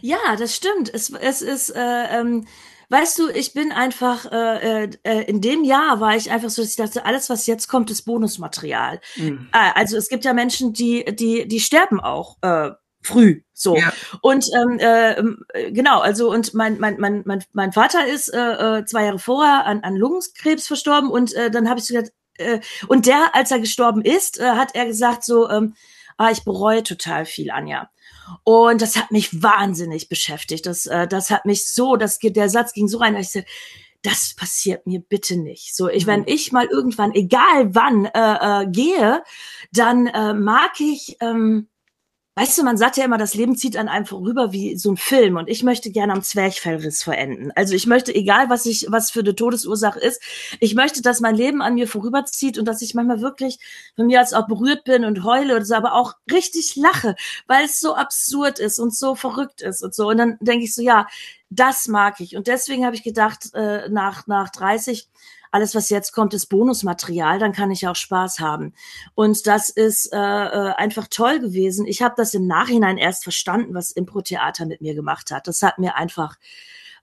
Ja, 0.00 0.36
das 0.36 0.56
stimmt. 0.56 0.92
Es, 0.92 1.10
es 1.10 1.40
ist, 1.42 1.70
äh, 1.70 2.20
ähm, 2.20 2.46
weißt 2.88 3.18
du, 3.18 3.28
ich 3.28 3.52
bin 3.52 3.70
einfach, 3.70 4.30
äh, 4.32 4.84
äh, 4.84 4.90
äh, 5.04 5.22
in 5.24 5.40
dem 5.40 5.62
Jahr 5.62 6.00
war 6.00 6.16
ich 6.16 6.30
einfach 6.30 6.50
so, 6.50 6.62
dass 6.62 6.72
ich 6.72 6.76
dachte, 6.76 7.04
alles, 7.04 7.30
was 7.30 7.46
jetzt 7.46 7.68
kommt, 7.68 7.90
ist 7.90 8.02
Bonusmaterial. 8.02 9.00
Mhm. 9.16 9.48
Äh, 9.52 9.70
also 9.74 9.96
es 9.96 10.08
gibt 10.08 10.24
ja 10.24 10.32
Menschen, 10.32 10.72
die, 10.72 11.04
die, 11.04 11.46
die 11.46 11.60
sterben 11.60 12.00
auch. 12.00 12.36
Äh, 12.42 12.70
früh 13.00 13.42
so 13.52 13.76
ja. 13.76 13.92
und 14.22 14.44
ähm, 14.56 15.44
äh, 15.54 15.70
genau 15.70 16.00
also 16.00 16.32
und 16.32 16.52
mein 16.52 16.80
mein 16.80 16.98
mein 16.98 17.22
mein, 17.24 17.44
mein 17.52 17.72
Vater 17.72 18.06
ist 18.06 18.28
äh, 18.28 18.78
äh, 18.78 18.84
zwei 18.86 19.04
Jahre 19.04 19.20
vorher 19.20 19.66
an, 19.66 19.84
an 19.84 19.94
Lungenkrebs 19.94 20.66
verstorben 20.66 21.08
und 21.08 21.32
äh, 21.34 21.48
dann 21.48 21.68
habe 21.68 21.78
ich 21.78 21.86
so 21.86 21.94
gedacht 21.94 22.12
äh, 22.38 22.60
und 22.88 23.06
der 23.06 23.34
als 23.34 23.50
er 23.50 23.60
gestorben 23.60 24.02
ist 24.02 24.38
äh, 24.38 24.50
hat 24.50 24.74
er 24.74 24.86
gesagt 24.86 25.24
so 25.24 25.48
ähm, 25.48 25.74
ah 26.16 26.30
ich 26.30 26.44
bereue 26.44 26.82
total 26.82 27.26
viel 27.26 27.50
Anja 27.50 27.90
und 28.44 28.82
das 28.82 28.96
hat 28.96 29.10
mich 29.10 29.42
wahnsinnig 29.42 30.08
beschäftigt. 30.08 30.66
Das, 30.66 30.86
äh, 30.86 31.06
das 31.06 31.30
hat 31.30 31.46
mich 31.46 31.68
so, 31.68 31.96
das, 31.96 32.18
der 32.18 32.48
Satz 32.48 32.72
ging 32.72 32.88
so 32.88 32.98
rein, 32.98 33.14
dass 33.14 33.26
ich 33.26 33.32
sagte, 33.32 33.50
das 34.02 34.34
passiert 34.34 34.86
mir 34.86 35.00
bitte 35.00 35.36
nicht. 35.36 35.74
So, 35.74 35.88
ich, 35.88 36.06
mhm. 36.06 36.10
wenn 36.10 36.24
ich 36.26 36.52
mal 36.52 36.66
irgendwann, 36.66 37.12
egal 37.12 37.74
wann, 37.74 38.04
äh, 38.06 38.62
äh, 38.62 38.66
gehe, 38.70 39.22
dann 39.72 40.06
äh, 40.06 40.34
mag 40.34 40.78
ich, 40.78 41.16
ähm, 41.20 41.68
Weißt 42.38 42.56
du, 42.56 42.62
man 42.62 42.76
sagt 42.76 42.96
ja 42.96 43.04
immer, 43.04 43.18
das 43.18 43.34
Leben 43.34 43.56
zieht 43.56 43.76
an 43.76 43.88
einem 43.88 44.06
vorüber 44.06 44.52
wie 44.52 44.76
so 44.76 44.92
ein 44.92 44.96
Film 44.96 45.36
und 45.36 45.48
ich 45.48 45.64
möchte 45.64 45.90
gerne 45.90 46.12
am 46.12 46.22
Zwerchfellriss 46.22 47.02
verenden. 47.02 47.50
Also 47.56 47.74
ich 47.74 47.88
möchte, 47.88 48.14
egal 48.14 48.48
was 48.48 48.64
ich, 48.64 48.86
was 48.90 49.10
für 49.10 49.20
eine 49.20 49.34
Todesursache 49.34 49.98
ist, 49.98 50.22
ich 50.60 50.76
möchte, 50.76 51.02
dass 51.02 51.18
mein 51.18 51.34
Leben 51.34 51.62
an 51.62 51.74
mir 51.74 51.88
vorüberzieht 51.88 52.56
und 52.56 52.66
dass 52.66 52.80
ich 52.80 52.94
manchmal 52.94 53.22
wirklich 53.22 53.58
von 53.96 54.06
mir 54.06 54.20
als 54.20 54.34
auch 54.34 54.46
berührt 54.46 54.84
bin 54.84 55.04
und 55.04 55.24
heule 55.24 55.56
oder 55.56 55.64
so, 55.64 55.74
aber 55.74 55.94
auch 55.94 56.14
richtig 56.30 56.76
lache, 56.76 57.16
weil 57.48 57.64
es 57.64 57.80
so 57.80 57.96
absurd 57.96 58.60
ist 58.60 58.78
und 58.78 58.94
so 58.94 59.16
verrückt 59.16 59.60
ist 59.60 59.82
und 59.82 59.92
so. 59.92 60.08
Und 60.08 60.18
dann 60.18 60.38
denke 60.38 60.64
ich 60.64 60.76
so, 60.76 60.80
ja, 60.80 61.08
das 61.50 61.88
mag 61.88 62.20
ich. 62.20 62.36
Und 62.36 62.46
deswegen 62.46 62.86
habe 62.86 62.94
ich 62.94 63.02
gedacht, 63.02 63.52
äh, 63.54 63.88
nach, 63.88 64.28
nach 64.28 64.50
30, 64.50 65.08
alles, 65.50 65.74
was 65.74 65.90
jetzt 65.90 66.12
kommt, 66.12 66.34
ist 66.34 66.46
Bonusmaterial, 66.46 67.38
dann 67.38 67.52
kann 67.52 67.70
ich 67.70 67.86
auch 67.86 67.96
Spaß 67.96 68.40
haben. 68.40 68.74
Und 69.14 69.46
das 69.46 69.70
ist 69.70 70.12
äh, 70.12 70.16
äh, 70.16 70.74
einfach 70.74 71.06
toll 71.08 71.40
gewesen. 71.40 71.86
Ich 71.86 72.02
habe 72.02 72.14
das 72.16 72.34
im 72.34 72.46
Nachhinein 72.46 72.98
erst 72.98 73.22
verstanden, 73.22 73.74
was 73.74 73.90
Impro-Theater 73.92 74.66
mit 74.66 74.80
mir 74.80 74.94
gemacht 74.94 75.30
hat. 75.30 75.46
Das 75.46 75.62
hat 75.62 75.78
mir 75.78 75.96
einfach 75.96 76.36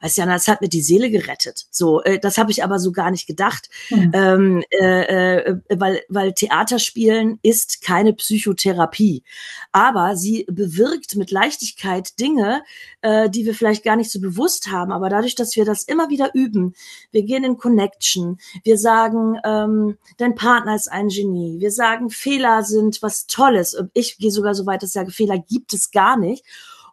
weißt 0.01 0.17
ja, 0.17 0.25
das 0.25 0.47
hat 0.47 0.61
mir 0.61 0.69
die 0.69 0.81
Seele 0.81 1.09
gerettet. 1.09 1.65
So, 1.71 2.01
äh, 2.03 2.19
das 2.19 2.37
habe 2.37 2.51
ich 2.51 2.63
aber 2.63 2.79
so 2.79 2.91
gar 2.91 3.11
nicht 3.11 3.27
gedacht, 3.27 3.69
mhm. 3.89 4.11
ähm, 4.13 4.63
äh, 4.69 5.37
äh, 5.37 5.59
weil 5.69 6.01
weil 6.09 6.33
Theaterspielen 6.33 7.39
ist 7.41 7.81
keine 7.81 8.13
Psychotherapie, 8.13 9.23
aber 9.71 10.15
sie 10.15 10.45
bewirkt 10.49 11.15
mit 11.15 11.31
Leichtigkeit 11.31 12.19
Dinge, 12.19 12.63
äh, 13.01 13.29
die 13.29 13.45
wir 13.45 13.53
vielleicht 13.53 13.83
gar 13.83 13.95
nicht 13.95 14.11
so 14.11 14.19
bewusst 14.19 14.71
haben. 14.71 14.91
Aber 14.91 15.09
dadurch, 15.09 15.35
dass 15.35 15.55
wir 15.55 15.65
das 15.65 15.83
immer 15.83 16.09
wieder 16.09 16.31
üben, 16.33 16.73
wir 17.11 17.23
gehen 17.23 17.43
in 17.43 17.57
Connection, 17.57 18.39
wir 18.63 18.77
sagen, 18.77 19.37
ähm, 19.43 19.97
dein 20.17 20.35
Partner 20.35 20.75
ist 20.75 20.91
ein 20.91 21.09
Genie, 21.09 21.59
wir 21.59 21.71
sagen, 21.71 22.09
Fehler 22.09 22.63
sind 22.63 23.01
was 23.01 23.27
Tolles. 23.27 23.77
Ich 23.93 24.17
gehe 24.17 24.31
sogar 24.31 24.55
so 24.55 24.65
weit, 24.65 24.81
dass 24.81 24.89
ich 24.89 24.93
sage, 24.93 25.11
Fehler 25.11 25.37
gibt 25.37 25.73
es 25.73 25.91
gar 25.91 26.17
nicht. 26.17 26.43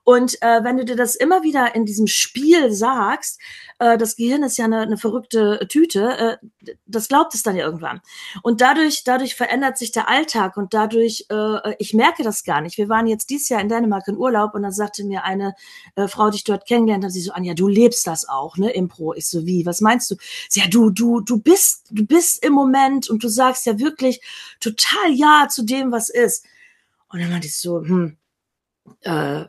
Und 0.05 0.41
äh, 0.43 0.65
wenn 0.65 0.77
du 0.77 0.85
dir 0.85 0.97
das 0.97 1.15
immer 1.15 1.43
wieder 1.43 1.75
in 1.75 1.87
diesem 1.87 2.07
Spiel 2.09 2.73
sagst, 2.73 3.41
äh, 3.79 3.97
das 3.97 4.17
Gehirn 4.17 4.43
ist 4.43 4.59
ja 4.59 4.65
eine, 4.65 4.81
eine 4.81 4.97
verrückte 4.97 5.67
Tüte, 5.69 6.39
äh, 6.43 6.75
das 6.87 7.09
glaubt 7.09 7.35
es 7.35 7.43
dann 7.43 7.57
ja 7.57 7.65
irgendwann. 7.65 8.01
Und 8.43 8.61
dadurch, 8.61 9.05
dadurch 9.05 9.37
verändert 9.37 9.79
sich 9.79 9.93
der 9.93 10.09
Alltag 10.09 10.57
und 10.57 10.75
dadurch, 10.75 11.27
äh, 11.31 11.75
ich 11.79 11.95
merke 11.95 12.25
das 12.25 12.43
gar 12.43 12.61
nicht. 12.61 12.79
Wir 12.79 12.89
waren 12.89 13.07
jetzt 13.07 13.31
dieses 13.31 13.49
Jahr 13.49 13.61
in 13.61 13.69
Dänemark 13.69 14.09
in 14.09 14.17
Urlaub 14.17 14.55
und 14.55 14.63
dann 14.63 14.73
sagte 14.73 15.05
mir 15.05 15.25
eine 15.25 15.55
äh, 15.95 16.09
Frau, 16.09 16.31
die 16.31 16.37
ich 16.37 16.45
dort 16.45 16.67
kennengelernt 16.67 17.05
habe, 17.05 17.13
sie 17.13 17.21
so, 17.21 17.33
Anja, 17.33 17.55
du 17.55 17.69
lebst 17.69 18.07
das 18.07 18.29
auch, 18.29 18.57
ne, 18.57 18.71
Impro. 18.71 19.15
Ich 19.15 19.29
so, 19.29 19.47
wie, 19.47 19.65
was 19.67 19.81
meinst 19.81 20.11
du? 20.11 20.17
Sie, 20.49 20.61
ja, 20.61 20.67
du, 20.67 20.91
du, 20.91 21.21
du 21.21 21.39
bist, 21.39 21.87
du 21.91 22.05
bist 22.05 22.45
im 22.45 22.53
Moment 22.53 23.09
und 23.09 23.23
du 23.23 23.29
sagst 23.29 23.67
ja 23.67 23.79
wirklich 23.79 24.21
total 24.61 25.13
Ja 25.13 25.47
zu 25.49 25.63
dem, 25.63 25.93
was 25.93 26.09
ist. 26.09 26.45
Und 27.09 27.21
dann 27.21 27.31
meinte 27.31 27.47
ich 27.47 27.57
so, 27.57 27.81
hm, 27.81 28.17
Äh, 29.03 29.47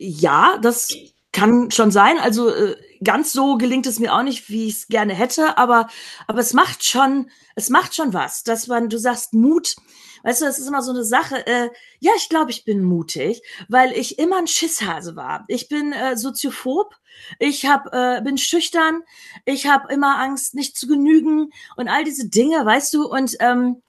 ja, 0.00 0.58
das 0.62 0.88
kann 1.30 1.70
schon 1.70 1.90
sein. 1.90 2.18
Also 2.18 2.48
äh, 2.48 2.76
ganz 3.04 3.32
so 3.32 3.58
gelingt 3.58 3.86
es 3.86 3.98
mir 3.98 4.14
auch 4.14 4.22
nicht, 4.22 4.48
wie 4.48 4.66
ich 4.66 4.74
es 4.74 4.88
gerne 4.88 5.14
hätte, 5.14 5.58
aber, 5.58 5.88
aber 6.26 6.40
es 6.40 6.54
macht 6.54 6.84
schon, 6.84 7.30
es 7.54 7.68
macht 7.68 7.94
schon 7.94 8.14
was, 8.14 8.42
dass 8.42 8.66
man, 8.66 8.88
du 8.88 8.98
sagst 8.98 9.34
Mut, 9.34 9.76
weißt 10.24 10.40
du, 10.40 10.46
das 10.46 10.58
ist 10.58 10.66
immer 10.66 10.82
so 10.82 10.90
eine 10.90 11.04
Sache, 11.04 11.46
äh, 11.46 11.68
ja, 11.98 12.12
ich 12.16 12.30
glaube, 12.30 12.50
ich 12.50 12.64
bin 12.64 12.82
mutig, 12.82 13.42
weil 13.68 13.92
ich 13.92 14.18
immer 14.18 14.38
ein 14.38 14.46
Schisshase 14.46 15.16
war. 15.16 15.44
Ich 15.48 15.68
bin 15.68 15.92
äh, 15.92 16.16
soziophob, 16.16 16.94
ich 17.38 17.66
hab, 17.66 17.92
äh, 17.92 18.22
bin 18.22 18.38
schüchtern, 18.38 19.02
ich 19.44 19.66
habe 19.66 19.92
immer 19.92 20.18
Angst, 20.18 20.54
nicht 20.54 20.78
zu 20.78 20.86
genügen 20.86 21.50
und 21.76 21.88
all 21.88 22.04
diese 22.04 22.28
Dinge, 22.28 22.64
weißt 22.64 22.94
du, 22.94 23.06
und 23.06 23.36
ähm, 23.40 23.82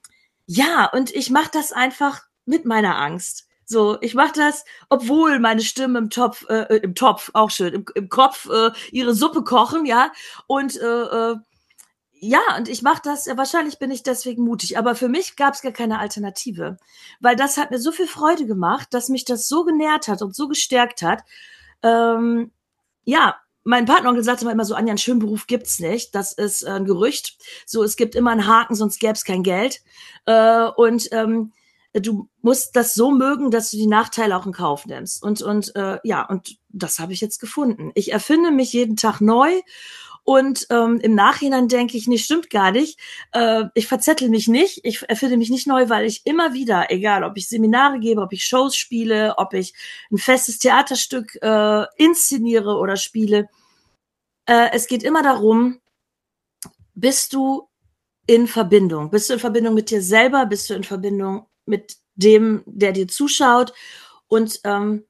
ja, 0.46 0.90
und 0.92 1.10
ich 1.14 1.30
mache 1.30 1.50
das 1.52 1.72
einfach 1.72 2.22
mit 2.44 2.66
meiner 2.66 2.98
Angst. 2.98 3.46
So, 3.72 3.96
ich 4.02 4.14
mache 4.14 4.32
das, 4.34 4.66
obwohl 4.90 5.38
meine 5.38 5.62
Stimme 5.62 5.98
im 5.98 6.10
Topf, 6.10 6.44
äh, 6.50 6.76
im 6.76 6.94
Topf, 6.94 7.30
auch 7.32 7.50
schön, 7.50 7.72
im, 7.72 7.84
im 7.94 8.10
Kopf 8.10 8.46
äh, 8.50 8.70
ihre 8.90 9.14
Suppe 9.14 9.42
kochen, 9.44 9.86
ja. 9.86 10.12
Und 10.46 10.78
äh, 10.78 10.84
äh, 10.84 11.36
ja, 12.12 12.40
und 12.58 12.68
ich 12.68 12.82
mache 12.82 13.00
das, 13.02 13.26
wahrscheinlich 13.26 13.78
bin 13.78 13.90
ich 13.90 14.02
deswegen 14.02 14.44
mutig, 14.44 14.76
aber 14.76 14.94
für 14.94 15.08
mich 15.08 15.36
gab 15.36 15.54
es 15.54 15.62
gar 15.62 15.72
keine 15.72 16.00
Alternative. 16.00 16.76
Weil 17.20 17.34
das 17.34 17.56
hat 17.56 17.70
mir 17.70 17.78
so 17.78 17.92
viel 17.92 18.06
Freude 18.06 18.46
gemacht, 18.46 18.88
dass 18.92 19.08
mich 19.08 19.24
das 19.24 19.48
so 19.48 19.64
genährt 19.64 20.06
hat 20.06 20.20
und 20.20 20.36
so 20.36 20.48
gestärkt 20.48 21.00
hat. 21.00 21.22
Ähm, 21.82 22.52
ja, 23.04 23.36
mein 23.64 23.86
Partneronkel 23.86 24.22
sagte 24.22 24.50
immer 24.50 24.66
so, 24.66 24.74
Anja, 24.74 24.90
einen 24.90 24.98
schönen 24.98 25.20
Beruf 25.20 25.46
gibt's 25.46 25.78
nicht. 25.78 26.14
Das 26.14 26.34
ist 26.34 26.66
ein 26.66 26.84
Gerücht. 26.84 27.38
So, 27.64 27.82
es 27.82 27.96
gibt 27.96 28.14
immer 28.14 28.32
einen 28.32 28.46
Haken, 28.46 28.74
sonst 28.74 29.00
gäb's 29.00 29.24
kein 29.24 29.42
Geld. 29.42 29.80
Äh, 30.26 30.66
und 30.76 31.08
ähm, 31.12 31.52
du 31.92 32.28
musst 32.40 32.76
das 32.76 32.94
so 32.94 33.10
mögen, 33.10 33.50
dass 33.50 33.70
du 33.70 33.76
die 33.76 33.86
Nachteile 33.86 34.36
auch 34.36 34.46
in 34.46 34.52
Kauf 34.52 34.86
nimmst. 34.86 35.22
Und, 35.22 35.42
und 35.42 35.74
äh, 35.76 35.98
ja, 36.04 36.24
und 36.26 36.56
das 36.70 36.98
habe 36.98 37.12
ich 37.12 37.20
jetzt 37.20 37.38
gefunden. 37.38 37.90
Ich 37.94 38.12
erfinde 38.12 38.50
mich 38.50 38.72
jeden 38.72 38.96
Tag 38.96 39.20
neu 39.20 39.60
und 40.24 40.66
ähm, 40.70 41.00
im 41.00 41.14
Nachhinein 41.14 41.68
denke 41.68 41.96
ich, 41.96 42.06
nee, 42.06 42.18
stimmt 42.18 42.48
gar 42.48 42.70
nicht. 42.70 42.98
Äh, 43.32 43.64
ich 43.74 43.88
verzettel 43.88 44.28
mich 44.28 44.46
nicht, 44.46 44.80
ich 44.84 45.02
erfinde 45.08 45.36
mich 45.36 45.50
nicht 45.50 45.66
neu, 45.66 45.88
weil 45.88 46.06
ich 46.06 46.24
immer 46.24 46.54
wieder, 46.54 46.90
egal 46.90 47.24
ob 47.24 47.36
ich 47.36 47.48
Seminare 47.48 47.98
gebe, 47.98 48.22
ob 48.22 48.32
ich 48.32 48.44
Shows 48.44 48.76
spiele, 48.76 49.34
ob 49.36 49.52
ich 49.52 49.74
ein 50.10 50.18
festes 50.18 50.58
Theaterstück 50.58 51.36
äh, 51.42 51.86
inszeniere 51.96 52.76
oder 52.76 52.96
spiele, 52.96 53.48
äh, 54.46 54.68
es 54.72 54.86
geht 54.86 55.02
immer 55.02 55.22
darum, 55.22 55.80
bist 56.94 57.32
du 57.32 57.68
in 58.26 58.46
Verbindung? 58.46 59.10
Bist 59.10 59.28
du 59.28 59.34
in 59.34 59.40
Verbindung 59.40 59.74
mit 59.74 59.90
dir 59.90 60.02
selber? 60.02 60.46
Bist 60.46 60.70
du 60.70 60.74
in 60.74 60.84
Verbindung 60.84 61.46
mit 61.66 61.96
dem, 62.14 62.62
der 62.66 62.92
dir 62.92 63.08
zuschaut 63.08 63.72
und 64.28 64.60
ähm, 64.64 65.04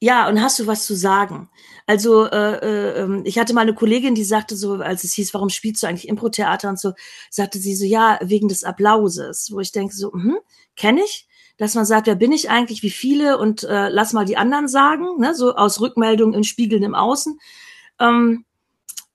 ja, 0.00 0.28
und 0.28 0.40
hast 0.40 0.58
du 0.60 0.66
was 0.68 0.86
zu 0.86 0.94
sagen? 0.94 1.50
Also 1.86 2.26
äh, 2.26 2.58
äh, 2.58 3.02
ähm, 3.02 3.22
ich 3.24 3.38
hatte 3.38 3.52
mal 3.52 3.62
eine 3.62 3.74
Kollegin, 3.74 4.14
die 4.14 4.22
sagte 4.22 4.56
so, 4.56 4.74
als 4.74 5.02
es 5.02 5.14
hieß, 5.14 5.34
warum 5.34 5.48
spielst 5.48 5.82
du 5.82 5.88
eigentlich 5.88 6.06
Impro-Theater 6.06 6.68
und 6.68 6.78
so, 6.78 6.92
sagte 7.30 7.58
sie 7.58 7.74
so, 7.74 7.84
ja, 7.84 8.18
wegen 8.22 8.46
des 8.46 8.62
Applauses. 8.62 9.50
Wo 9.52 9.58
ich 9.58 9.72
denke 9.72 9.94
so, 9.94 10.12
hm, 10.12 10.38
kenne 10.76 11.02
ich, 11.02 11.26
dass 11.56 11.74
man 11.74 11.84
sagt, 11.84 12.06
wer 12.06 12.14
bin 12.14 12.30
ich 12.30 12.48
eigentlich, 12.48 12.84
wie 12.84 12.90
viele 12.90 13.38
und 13.38 13.64
äh, 13.64 13.88
lass 13.88 14.12
mal 14.12 14.24
die 14.24 14.36
anderen 14.36 14.68
sagen, 14.68 15.18
ne, 15.18 15.34
so 15.34 15.56
aus 15.56 15.80
Rückmeldungen 15.80 16.34
in 16.34 16.44
Spiegeln 16.44 16.84
im 16.84 16.94
Außen. 16.94 17.38
Ähm, 17.98 18.44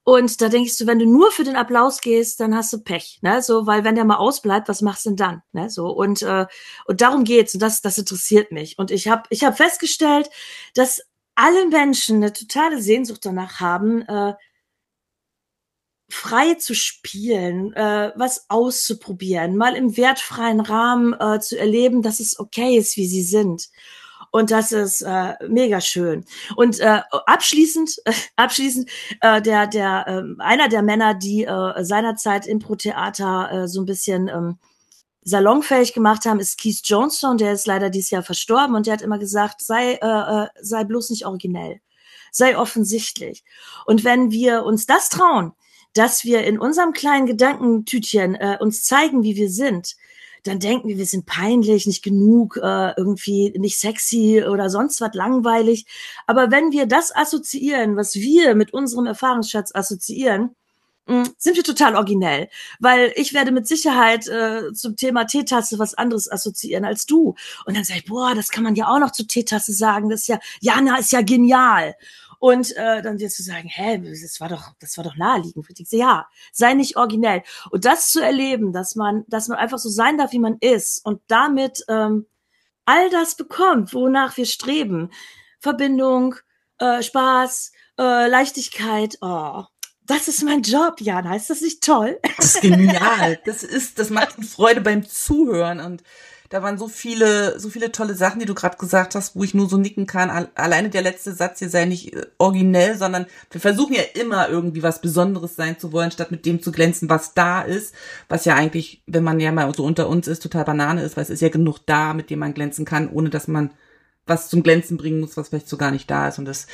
und 0.04 0.42
da 0.42 0.50
denkst 0.50 0.78
du, 0.78 0.88
wenn 0.88 1.00
du 1.00 1.06
nur 1.06 1.32
für 1.32 1.46
den 1.46 1.56
Applaus 1.56 2.02
gehst, 2.02 2.40
dann 2.42 2.56
hast 2.56 2.74
du 2.74 2.84
Pech, 2.84 3.20
ne? 3.22 3.42
So, 3.42 3.66
weil 3.68 3.86
wenn 3.86 3.96
der 3.96 4.04
mal 4.04 4.18
ausbleibt, 4.18 4.68
was 4.68 4.82
machst 4.82 5.06
du 5.06 5.12
denn 5.12 5.18
dann, 5.18 5.42
ne? 5.54 5.70
So 5.70 5.88
und 5.88 6.22
äh, 6.24 6.46
und 6.86 7.02
darum 7.02 7.24
geht's 7.24 7.54
und 7.54 7.62
das 7.62 7.82
das 7.82 7.98
interessiert 7.98 8.52
mich. 8.52 8.78
Und 8.78 8.92
ich 8.92 9.08
habe 9.08 9.24
ich 9.30 9.44
habe 9.46 9.56
festgestellt, 9.56 10.30
dass 10.76 11.02
alle 11.36 11.68
Menschen 11.68 12.18
eine 12.18 12.34
totale 12.34 12.82
Sehnsucht 12.82 13.26
danach 13.26 13.60
haben, 13.62 14.02
äh, 14.04 14.34
frei 16.10 16.56
zu 16.56 16.76
spielen, 16.76 17.74
äh, 17.74 18.12
was 18.16 18.50
auszuprobieren, 18.50 19.58
mal 19.58 19.76
im 19.76 19.98
wertfreien 19.98 20.60
Rahmen 20.60 21.14
äh, 21.20 21.40
zu 21.40 21.58
erleben, 21.58 22.02
dass 22.02 22.20
es 22.20 22.40
okay 22.40 22.78
ist, 22.78 22.98
wie 22.98 23.08
sie 23.08 23.24
sind. 23.24 23.70
Und 24.34 24.50
das 24.50 24.72
ist 24.72 25.02
äh, 25.04 25.36
mega 25.48 25.80
schön. 25.80 26.26
Und 26.56 26.80
äh, 26.80 27.02
abschließend, 27.12 28.02
äh, 28.06 28.14
abschließend, 28.36 28.90
äh, 29.22 29.40
der, 29.44 29.68
der, 29.68 30.08
äh, 30.08 30.42
einer 30.42 30.70
der 30.70 30.82
Männer, 30.82 31.14
die 31.14 31.44
äh, 31.44 31.84
seinerzeit 31.84 32.48
Impro-Theater 32.48 33.52
äh, 33.52 33.68
so 33.68 33.80
ein 33.80 33.86
bisschen 33.86 34.30
ähm, 34.30 34.58
salonfähig 35.22 35.94
gemacht 35.94 36.26
haben, 36.26 36.40
ist 36.40 36.60
Keith 36.60 36.82
Johnstone, 36.84 37.38
der 37.38 37.54
ist 37.54 37.68
leider 37.68 37.92
dieses 37.92 38.10
Jahr 38.10 38.24
verstorben 38.24 38.76
und 38.76 38.88
der 38.88 38.94
hat 38.94 39.04
immer 39.04 39.20
gesagt, 39.20 39.62
sei, 39.62 40.00
äh, 40.02 40.44
äh, 40.46 40.48
sei 40.60 40.84
bloß 40.84 41.12
nicht 41.12 41.28
originell, 41.28 41.80
sei 42.32 42.58
offensichtlich. 42.58 43.44
Und 43.86 44.04
wenn 44.04 44.32
wir 44.32 44.64
uns 44.64 44.88
das 44.88 45.10
trauen, 45.10 45.54
dass 45.94 46.24
wir 46.24 46.44
in 46.44 46.58
unserem 46.58 46.94
kleinen 46.94 47.28
Gedankentütchen 47.28 48.34
äh, 48.34 48.58
uns 48.60 48.84
zeigen, 48.84 49.22
wie 49.22 49.36
wir 49.36 49.52
sind, 49.52 49.96
dann 50.44 50.60
denken 50.60 50.90
wir, 50.90 50.98
wir 50.98 51.06
sind 51.06 51.26
peinlich, 51.26 51.88
nicht 51.88 52.04
genug, 52.04 52.58
äh, 52.58 52.94
irgendwie 52.98 53.54
nicht 53.58 53.80
sexy 53.80 54.44
oder 54.44 54.70
sonst 54.70 55.02
was 55.02 55.14
langweilig. 55.14 55.86
Aber 56.28 56.52
wenn 56.52 56.72
wir 56.72 56.86
das 56.86 57.16
assoziieren, 57.16 57.96
was 57.96 58.16
wir 58.16 58.54
mit 58.56 58.74
unserem 58.74 59.06
Erfahrungsschatz 59.06 59.74
assoziieren, 59.74 60.56
mh, 61.08 61.26
hm, 61.26 61.34
sind 61.38 61.56
wir 61.56 61.64
total 61.64 61.96
originell, 61.96 62.50
weil 62.80 63.14
ich 63.16 63.34
werde 63.34 63.52
mit 63.52 63.68
Sicherheit 63.68 64.28
äh, 64.28 64.74
zum 64.74 64.96
Thema 64.98 65.26
Teetasse 65.26 65.80
was 65.80 65.94
anderes 65.94 66.30
assoziieren 66.30 66.86
als 66.86 67.06
du. 67.06 67.36
Und 67.66 67.78
dann 67.78 67.86
sage 67.86 68.02
ich, 68.02 68.06
boah, 68.06 68.36
das 68.36 68.50
kann 68.50 68.64
man 68.64 68.76
ja 68.76 68.88
auch 68.88 69.00
noch 69.00 69.12
zur 69.12 69.28
Teetasse 69.28 69.72
sagen. 69.74 70.10
Das 70.10 70.22
ist 70.22 70.28
ja, 70.28 70.40
Jana 70.60 70.98
ist 70.98 71.12
ja 71.14 71.22
genial. 71.22 71.96
Und 72.44 72.76
äh, 72.76 73.02
dann 73.02 73.20
wirst 73.20 73.40
du 73.40 73.44
sagen, 73.44 73.70
hä, 73.70 74.00
das 74.00 74.42
war 74.42 74.50
doch, 74.50 74.74
das 74.82 74.98
war 74.98 75.06
doch 75.06 75.16
naheliegend. 75.16 75.66
Ich 75.80 75.88
so, 75.88 75.96
ja, 75.96 76.28
sei 76.52 76.74
nicht 76.74 76.98
originell. 76.98 77.42
Und 77.72 77.86
das 77.86 78.12
zu 78.12 78.20
erleben, 78.20 78.74
dass 78.74 78.98
man, 78.98 79.24
dass 79.30 79.48
man 79.48 79.58
einfach 79.58 79.78
so 79.78 79.88
sein 79.88 80.18
darf, 80.18 80.34
wie 80.34 80.40
man 80.40 80.58
ist 80.60 81.06
und 81.06 81.22
damit 81.28 81.86
ähm, 81.88 82.26
all 82.84 83.10
das 83.12 83.38
bekommt, 83.38 83.94
wonach 83.94 84.36
wir 84.36 84.46
streben. 84.46 85.10
Verbindung, 85.60 86.36
äh, 86.80 87.02
Spaß, 87.02 87.72
äh, 87.98 88.28
Leichtigkeit, 88.28 89.18
oh, 89.22 89.64
das 90.06 90.28
ist 90.28 90.44
mein 90.44 90.64
Job, 90.64 91.00
Jana. 91.00 91.38
Ist 91.38 91.50
das 91.50 91.62
nicht 91.62 91.82
toll? 91.82 92.20
Das 92.36 92.56
ist 92.56 92.62
genial. 92.62 93.40
Das 93.46 93.64
ist, 93.64 94.00
das 94.00 94.10
macht 94.10 94.34
Freude 94.44 94.82
beim 94.82 95.08
Zuhören 95.08 95.80
und 95.80 96.04
da 96.54 96.62
waren 96.62 96.78
so 96.78 96.88
viele, 96.88 97.60
so 97.60 97.68
viele 97.68 97.92
tolle 97.92 98.14
Sachen, 98.14 98.40
die 98.40 98.46
du 98.46 98.54
gerade 98.54 98.78
gesagt 98.78 99.16
hast, 99.16 99.36
wo 99.36 99.44
ich 99.44 99.56
nur 99.56 99.68
so 99.68 99.78
nicken 99.78 100.06
kann. 100.06 100.30
Alleine 100.54 100.92
der 100.92 101.02
letzte 101.02 101.34
Satz 101.34 101.58
hier 101.58 101.70
sei 101.70 101.86
nicht 101.86 102.14
äh, 102.14 102.28
originell, 102.38 102.96
sondern 102.96 103.26
wir 103.50 103.60
versuchen 103.60 103.96
ja 103.96 104.04
immer 104.14 104.50
irgendwie 104.50 104.84
was 104.84 105.02
Besonderes 105.02 105.56
sein 105.56 105.80
zu 105.80 105.92
wollen, 105.92 106.12
statt 106.12 106.30
mit 106.30 106.46
dem 106.46 106.62
zu 106.62 106.72
glänzen, 106.72 107.10
was 107.10 107.34
da 107.34 107.64
ist. 107.64 107.96
Was 108.30 108.46
ja 108.46 108.54
eigentlich, 108.54 109.02
wenn 109.08 109.24
man 109.24 109.40
ja 109.40 109.52
mal 109.52 109.74
so 109.74 109.84
unter 109.84 110.08
uns 110.08 110.28
ist, 110.28 110.44
total 110.44 110.64
Banane 110.64 111.02
ist, 111.02 111.18
weil 111.18 111.24
es 111.24 111.32
ist 111.32 111.42
ja 111.42 111.50
genug 111.50 111.80
da, 111.88 112.14
mit 112.14 112.30
dem 112.30 112.38
man 112.38 112.54
glänzen 112.54 112.86
kann, 112.86 113.10
ohne 113.10 113.32
dass 113.32 113.48
man 113.48 113.72
was 114.28 114.48
zum 114.50 114.62
Glänzen 114.62 114.98
bringen 114.98 115.22
muss, 115.22 115.36
was 115.36 115.50
vielleicht 115.50 115.68
so 115.68 115.78
gar 115.78 115.90
nicht 115.90 116.12
da 116.12 116.28
ist. 116.28 116.38
Und 116.38 116.46
das 116.46 116.68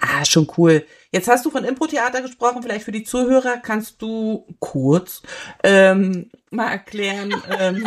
Ah, 0.00 0.24
schon 0.24 0.48
cool. 0.56 0.86
Jetzt 1.12 1.28
hast 1.28 1.44
du 1.44 1.50
von 1.50 1.64
Impro-Theater 1.64 2.22
gesprochen. 2.22 2.62
Vielleicht 2.62 2.84
für 2.84 2.92
die 2.92 3.04
Zuhörer 3.04 3.58
kannst 3.58 4.00
du 4.00 4.46
kurz 4.58 5.20
ähm, 5.62 6.30
mal 6.50 6.70
erklären. 6.70 7.34
Ähm, 7.58 7.86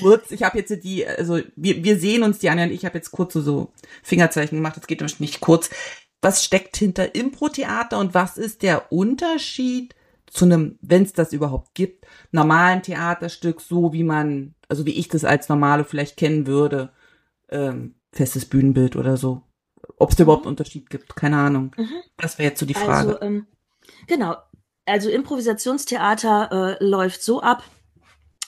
kurz. 0.00 0.30
Ich 0.30 0.42
habe 0.42 0.58
jetzt 0.58 0.84
die, 0.84 1.06
also 1.06 1.40
wir, 1.56 1.84
wir 1.84 1.98
sehen 1.98 2.22
uns, 2.22 2.38
die 2.38 2.50
anderen. 2.50 2.70
Ich 2.70 2.84
habe 2.84 2.98
jetzt 2.98 3.10
kurz 3.10 3.32
so, 3.32 3.40
so 3.40 3.72
Fingerzeichen 4.02 4.56
gemacht. 4.56 4.76
Das 4.76 4.86
geht 4.86 5.00
nämlich 5.00 5.20
nicht 5.20 5.40
kurz. 5.40 5.70
Was 6.20 6.44
steckt 6.44 6.76
hinter 6.76 7.14
Impro-Theater 7.14 7.98
und 7.98 8.14
was 8.14 8.38
ist 8.38 8.62
der 8.62 8.92
Unterschied 8.92 9.94
zu 10.26 10.44
einem, 10.44 10.78
wenn 10.82 11.04
es 11.04 11.12
das 11.12 11.32
überhaupt 11.32 11.74
gibt, 11.74 12.06
normalen 12.32 12.82
Theaterstück, 12.82 13.60
so 13.60 13.92
wie 13.92 14.04
man, 14.04 14.54
also 14.68 14.84
wie 14.86 14.92
ich 14.92 15.08
das 15.08 15.24
als 15.24 15.48
normale 15.48 15.84
vielleicht 15.84 16.16
kennen 16.16 16.46
würde, 16.46 16.90
ähm, 17.48 17.94
festes 18.12 18.44
Bühnenbild 18.44 18.96
oder 18.96 19.16
so. 19.16 19.42
Ob 19.96 20.10
es 20.10 20.16
da 20.16 20.24
überhaupt 20.24 20.44
einen 20.44 20.50
Unterschied 20.50 20.90
gibt, 20.90 21.16
keine 21.16 21.36
Ahnung. 21.36 21.74
Mhm. 21.76 22.02
Das 22.16 22.38
wäre 22.38 22.50
jetzt 22.50 22.60
so 22.60 22.66
die 22.66 22.74
Frage. 22.74 23.14
Also, 23.14 23.20
ähm, 23.22 23.46
genau. 24.06 24.36
Also 24.86 25.10
Improvisationstheater 25.10 26.78
äh, 26.80 26.84
läuft 26.84 27.22
so 27.22 27.40
ab. 27.40 27.62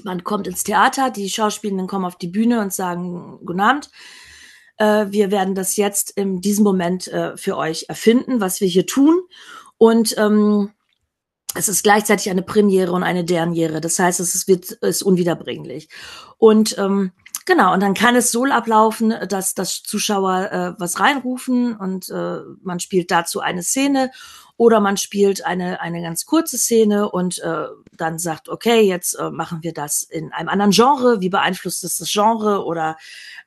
Man 0.05 0.25
kommt 0.25 0.47
ins 0.47 0.65
Theater, 0.65 1.11
die 1.11 1.29
Schauspielenden 1.29 1.87
kommen 1.87 2.05
auf 2.05 2.17
die 2.17 2.29
Bühne 2.29 2.61
und 2.61 2.73
sagen, 2.73 3.39
guten 3.45 3.61
Abend. 3.61 3.91
Äh, 4.77 5.07
wir 5.11 5.31
werden 5.31 5.55
das 5.55 5.77
jetzt 5.77 6.11
in 6.11 6.41
diesem 6.41 6.65
Moment 6.65 7.09
äh, 7.09 7.37
für 7.37 7.57
euch 7.57 7.87
erfinden, 7.89 8.41
was 8.41 8.61
wir 8.61 8.69
hier 8.69 8.87
tun. 8.87 9.21
Und 9.79 10.17
ähm, 10.19 10.71
es 11.55 11.69
ist 11.69 11.83
gleichzeitig 11.83 12.31
eine 12.31 12.43
Premiere 12.43 12.93
und 12.93 13.03
eine 13.03 13.25
Derniere. 13.25 13.81
Das 13.81 13.99
heißt, 13.99 14.21
es 14.21 14.35
ist, 14.35 14.49
wird, 14.49 14.71
ist 14.71 15.03
unwiederbringlich. 15.03 15.89
Und 16.39 16.77
ähm, 16.79 17.13
Genau, 17.47 17.73
und 17.73 17.81
dann 17.81 17.95
kann 17.95 18.15
es 18.15 18.31
so 18.31 18.45
ablaufen, 18.45 19.13
dass, 19.29 19.55
dass 19.55 19.83
Zuschauer 19.83 20.53
äh, 20.53 20.81
was 20.81 21.01
reinrufen 21.01 21.75
und 21.75 22.09
äh, 22.11 22.39
man 22.63 22.79
spielt 22.79 23.11
dazu 23.11 23.41
eine 23.41 23.65
Szene 23.65 24.13
oder 24.61 24.79
man 24.81 24.99
spielt 24.99 25.47
eine, 25.47 25.81
eine 25.81 26.03
ganz 26.03 26.27
kurze 26.27 26.59
Szene 26.59 27.11
und 27.11 27.39
äh, 27.39 27.65
dann 27.97 28.19
sagt, 28.19 28.51
okay, 28.51 28.83
jetzt 28.83 29.15
äh, 29.15 29.31
machen 29.31 29.63
wir 29.63 29.73
das 29.73 30.03
in 30.03 30.35
einem 30.35 30.51
anderen 30.51 30.73
Genre, 30.73 31.23
wie 31.23 31.31
beeinflusst 31.31 31.83
es 31.83 31.97
das 31.97 32.13
Genre 32.13 32.67
oder, 32.67 32.99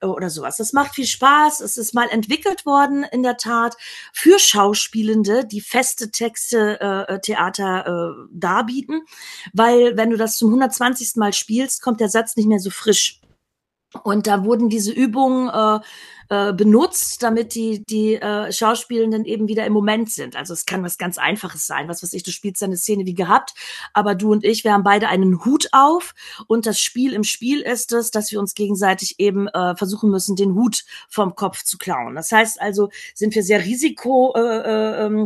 äh, 0.02 0.08
oder 0.08 0.32
sowas. 0.32 0.58
Das 0.58 0.74
macht 0.74 0.96
viel 0.96 1.06
Spaß. 1.06 1.60
Es 1.60 1.78
ist 1.78 1.94
mal 1.94 2.10
entwickelt 2.10 2.66
worden, 2.66 3.06
in 3.12 3.22
der 3.22 3.38
Tat, 3.38 3.78
für 4.12 4.40
Schauspielende, 4.40 5.46
die 5.46 5.62
feste 5.62 6.10
Texte 6.10 6.82
äh, 6.82 7.20
Theater 7.20 7.86
äh, 7.86 8.28
darbieten, 8.32 9.04
weil 9.54 9.96
wenn 9.96 10.10
du 10.10 10.18
das 10.18 10.40
zum 10.40 10.50
120. 10.50 11.18
Mal 11.18 11.32
spielst, 11.32 11.84
kommt 11.84 12.00
der 12.00 12.10
Satz 12.10 12.36
nicht 12.38 12.48
mehr 12.48 12.60
so 12.60 12.72
frisch. 12.72 13.22
Und 14.02 14.26
da 14.26 14.44
wurden 14.46 14.68
diese 14.68 14.92
Übungen 14.92 15.48
äh, 15.50 15.80
äh, 16.30 16.54
benutzt, 16.54 17.24
damit 17.24 17.56
die, 17.56 17.84
die 17.84 18.16
äh, 18.16 18.52
Schauspielenden 18.52 19.26
eben 19.26 19.48
wieder 19.48 19.66
im 19.66 19.74
Moment 19.74 20.12
sind. 20.12 20.36
Also 20.36 20.54
es 20.54 20.66
kann 20.66 20.84
was 20.84 20.98
ganz 20.98 21.18
Einfaches 21.18 21.68
sein. 21.68 21.88
Was 21.88 22.04
weiß 22.04 22.14
ich, 22.14 22.24
du 22.24 22.32
spielst 22.32 22.64
eine 22.64 22.78
Szene 22.78 23.06
wie 23.06 23.14
gehabt, 23.14 23.54
aber 23.94 24.16
du 24.16 24.32
und 24.32 24.44
ich, 24.44 24.64
wir 24.64 24.74
haben 24.74 24.84
beide 24.84 25.08
einen 25.08 25.44
Hut 25.46 25.68
auf 25.72 26.14
und 26.48 26.66
das 26.66 26.80
Spiel 26.80 27.14
im 27.14 27.24
Spiel 27.24 27.62
ist 27.62 27.92
es, 27.92 28.12
dass 28.12 28.32
wir 28.32 28.40
uns 28.40 28.54
gegenseitig 28.54 29.20
eben 29.20 29.48
äh, 29.48 29.76
versuchen 29.76 30.10
müssen, 30.10 30.36
den 30.36 30.56
Hut 30.56 30.84
vom 31.10 31.36
Kopf 31.36 31.64
zu 31.64 31.78
klauen. 31.78 32.16
Das 32.16 32.32
heißt 32.32 32.62
also, 32.62 32.90
sind 33.14 33.36
wir 33.36 33.44
sehr 33.44 33.64
risiko 33.64 34.34
äh, 34.36 34.40
äh, 34.40 35.06
ähm, 35.06 35.26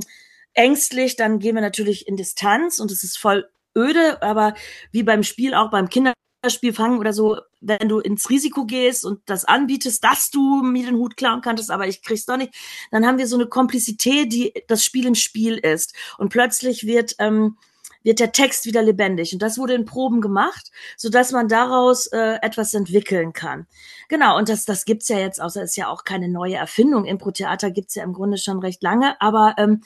ängstlich, 0.54 1.16
dann 1.16 1.40
gehen 1.40 1.56
wir 1.56 1.62
natürlich 1.62 2.08
in 2.08 2.18
Distanz 2.18 2.80
und 2.80 2.92
es 2.92 3.04
ist 3.04 3.18
voll 3.18 3.48
öde, 3.78 4.22
aber 4.22 4.56
wie 4.92 5.04
beim 5.04 5.24
Spiel 5.24 5.54
auch 5.54 5.70
beim 5.70 5.90
Kinder 5.90 6.14
Spiel 6.48 6.74
fangen 6.74 7.00
oder 7.00 7.14
so, 7.14 7.38
wenn 7.62 7.90
du 7.90 8.00
ins 8.00 8.30
Risiko 8.30 8.66
gehst 8.66 9.04
und 9.06 9.22
das 9.26 9.46
anbietest, 9.46 10.04
dass 10.04 10.30
du 10.30 10.62
mir 10.64 10.86
den 10.86 10.96
Hut 10.96 11.18
klauen 11.18 11.42
kannst, 11.42 11.72
aber 11.72 11.88
ich 11.88 12.02
krieg's 12.02 12.26
doch 12.26 12.38
nicht, 12.38 12.54
dann 12.92 13.06
haben 13.06 13.18
wir 13.18 13.28
so 13.28 13.36
eine 13.36 13.48
Komplizität, 13.48 14.32
die 14.32 14.54
das 14.68 14.84
Spiel 14.84 15.06
im 15.08 15.16
Spiel 15.16 15.58
ist. 15.58 15.94
Und 16.18 16.30
plötzlich 16.30 16.86
wird, 16.86 17.16
ähm, 17.20 17.58
wird 18.08 18.22
der 18.22 18.32
Text 18.32 18.66
wieder 18.66 18.82
lebendig. 18.82 19.34
Und 19.34 19.42
das 19.42 19.58
wurde 19.58 19.74
in 19.74 19.84
Proben 19.84 20.22
gemacht, 20.22 20.72
so 20.96 21.10
dass 21.10 21.34
man 21.34 21.50
daraus 21.50 22.08
äh, 22.08 22.38
etwas 22.42 22.74
entwickeln 22.74 23.34
kann. 23.34 23.68
Genau, 24.08 24.38
und 24.38 24.48
das, 24.48 24.64
das 24.64 24.86
gibt's 24.86 25.10
ja 25.10 25.20
jetzt, 25.20 25.42
außer 25.42 25.62
ist 25.62 25.76
ja 25.76 25.90
auch 25.90 26.06
keine 26.06 26.30
neue 26.30 26.56
Erfindung. 26.56 27.04
Impro-Theater 27.04 27.70
gibt's 27.70 27.96
ja 27.96 28.04
im 28.04 28.14
Grunde 28.14 28.38
schon 28.38 28.60
recht 28.60 28.82
lange, 28.82 29.20
aber 29.22 29.56
ähm, 29.58 29.82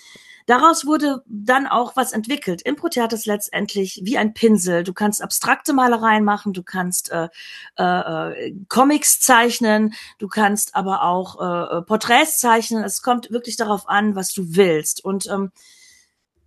Daraus 0.47 0.87
wurde 0.87 1.23
dann 1.27 1.67
auch 1.67 1.95
was 1.95 2.13
entwickelt. 2.13 2.63
Impro-Theater 2.63 3.15
ist 3.15 3.27
letztendlich 3.27 4.01
wie 4.03 4.17
ein 4.17 4.33
Pinsel. 4.33 4.83
Du 4.83 4.91
kannst 4.91 5.21
abstrakte 5.21 5.71
Malereien 5.71 6.23
machen, 6.23 6.51
du 6.51 6.63
kannst 6.63 7.11
äh, 7.11 7.29
äh, 7.77 7.83
äh, 7.83 8.55
Comics 8.67 9.19
zeichnen, 9.19 9.93
du 10.17 10.27
kannst 10.27 10.75
aber 10.75 11.03
auch 11.03 11.39
äh, 11.39 11.77
äh, 11.77 11.81
Porträts 11.83 12.39
zeichnen. 12.39 12.83
Es 12.83 13.03
kommt 13.03 13.31
wirklich 13.31 13.55
darauf 13.55 13.87
an, 13.87 14.15
was 14.15 14.33
du 14.33 14.55
willst. 14.55 15.05
Und 15.05 15.27
ähm, 15.27 15.51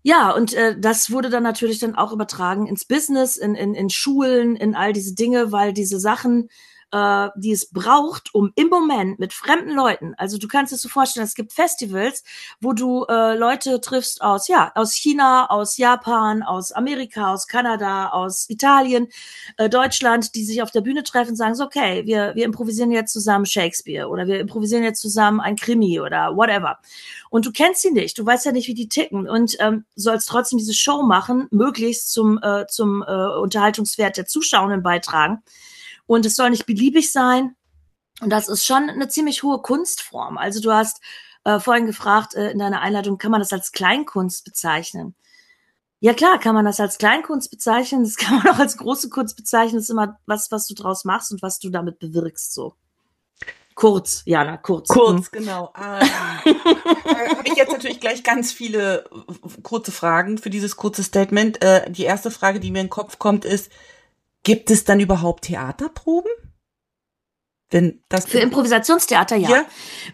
ja, 0.07 0.31
und 0.33 0.53
äh, 0.53 0.79
das 0.79 1.11
wurde 1.11 1.31
dann 1.31 1.43
natürlich 1.43 1.79
dann 1.79 1.95
auch 1.95 2.13
übertragen 2.13 2.67
ins 2.67 2.85
Business, 2.85 3.39
in, 3.39 3.55
in, 3.55 3.75
in 3.75 3.89
Schulen, 3.89 4.55
in 4.55 4.75
all 4.75 4.93
diese 4.93 5.15
Dinge, 5.15 5.51
weil 5.51 5.73
diese 5.73 5.99
Sachen 5.99 6.51
äh, 6.95 7.31
die 7.35 7.51
es 7.51 7.71
braucht, 7.71 8.33
um 8.35 8.53
im 8.55 8.69
Moment 8.69 9.19
mit 9.19 9.33
fremden 9.33 9.75
Leuten, 9.75 10.15
also 10.17 10.39
du 10.39 10.47
kannst 10.47 10.73
es 10.73 10.81
so 10.81 10.89
vorstellen, 10.89 11.27
es 11.27 11.35
gibt 11.35 11.53
Festivals, 11.53 12.23
wo 12.61 12.73
du 12.73 13.05
äh, 13.09 13.37
Leute 13.37 13.81
triffst 13.81 14.23
aus, 14.23 14.47
ja, 14.47 14.71
aus 14.77 14.95
China, 14.95 15.51
aus 15.51 15.77
Japan, 15.77 16.45
aus 16.45 16.71
Amerika, 16.71 17.33
aus 17.33 17.49
Kanada, 17.49 18.11
aus 18.11 18.49
Italien, 18.49 19.09
äh, 19.57 19.69
Deutschland, 19.69 20.37
die 20.37 20.45
sich 20.45 20.63
auf 20.63 20.71
der 20.71 20.83
Bühne 20.83 21.03
treffen 21.03 21.31
und 21.31 21.37
sagen 21.37 21.57
so, 21.57 21.65
okay, 21.65 22.07
wir, 22.07 22.37
wir 22.37 22.45
improvisieren 22.45 22.93
jetzt 22.93 23.13
zusammen 23.13 23.45
Shakespeare 23.45 24.09
oder 24.09 24.29
wir 24.29 24.39
improvisieren 24.39 24.85
jetzt 24.85 25.01
zusammen 25.01 25.41
ein 25.41 25.57
Krimi 25.57 25.99
oder 25.99 26.37
whatever. 26.37 26.79
Und 27.29 27.45
du 27.45 27.51
kennst 27.51 27.83
sie 27.83 27.91
nicht, 27.91 28.17
du 28.19 28.25
weißt 28.25 28.47
ja 28.47 28.53
nicht, 28.53 28.69
wie 28.69 28.75
die 28.75 28.89
ticken 28.89 29.29
und 29.29 29.57
ähm, 29.59 29.85
sollst 29.97 30.29
trotzdem 30.29 30.61
diese 30.61 30.75
Show 30.75 31.03
machen, 31.03 31.49
möglichst 31.51 32.13
zum, 32.13 32.39
äh, 32.41 32.67
zum 32.69 33.03
äh, 33.03 33.39
Unterhaltungswert 33.41 34.17
der 34.17 34.27
Zuschauenden 34.27 34.85
beitragen. 34.85 35.43
Und 36.07 36.27
es 36.27 36.37
soll 36.37 36.51
nicht 36.51 36.67
beliebig 36.67 37.13
sein. 37.13 37.57
Und 38.21 38.31
das 38.31 38.49
ist 38.49 38.65
schon 38.65 38.89
eine 38.91 39.09
ziemlich 39.09 39.43
hohe 39.43 39.61
Kunstform. 39.61 40.39
Also 40.39 40.61
du 40.61 40.73
hast 40.73 41.01
äh, 41.45 41.59
vorhin 41.59 41.87
gefragt 41.87 42.35
äh, 42.35 42.51
in 42.51 42.59
deiner 42.59 42.81
Einleitung, 42.81 43.19
kann 43.19 43.31
man 43.31 43.41
das 43.41 43.53
als 43.53 43.73
Kleinkunst 43.73 44.45
bezeichnen? 44.45 45.15
Ja 46.01 46.13
klar, 46.13 46.39
kann 46.39 46.55
man 46.55 46.65
das 46.65 46.81
als 46.81 46.99
Kleinkunst 46.99 47.51
bezeichnen. 47.51 48.05
Das 48.05 48.17
kann 48.17 48.39
man 48.39 48.55
auch 48.55 48.59
als 48.59 48.77
große 48.77 49.09
Kunst 49.09 49.37
bezeichnen. 49.37 49.77
Das 49.77 49.85
ist 49.85 49.91
immer 49.91 50.19
was, 50.27 50.51
was 50.51 50.67
du 50.67 50.75
draus 50.75 51.05
machst 51.05 51.33
und 51.33 51.43
was 51.43 51.59
du 51.59 51.71
damit 51.71 51.99
bewirkst. 51.99 52.53
So 52.53 52.75
kurz, 53.75 54.23
Jana, 54.25 54.57
kurz. 54.57 54.89
Kurz, 54.89 55.33
mhm. 55.33 55.39
genau. 55.39 55.73
Ähm, 55.77 56.09
habe 56.09 57.43
ich 57.45 57.57
jetzt 57.57 57.73
natürlich 57.73 58.01
gleich 58.01 58.23
ganz 58.23 58.53
viele 58.53 59.05
kurze 59.63 59.93
Fragen 59.93 60.39
für 60.39 60.51
dieses 60.51 60.77
kurze 60.77 61.03
Statement. 61.03 61.63
Äh, 61.63 61.91
die 61.91 62.05
erste 62.05 62.31
Frage, 62.31 62.61
die 62.61 62.71
mir 62.71 62.81
in 62.81 62.87
den 62.87 62.91
Kopf 62.91 63.19
kommt, 63.19 63.45
ist, 63.45 63.71
Gibt 64.45 64.71
es 64.71 64.85
dann 64.85 65.01
überhaupt 65.01 65.45
Theaterproben? 65.45 66.31
Wenn 67.71 68.05
das 68.09 68.27
Für 68.27 68.39
Improvisationstheater 68.39 69.37
ja. 69.37 69.49
Ja, 69.49 69.67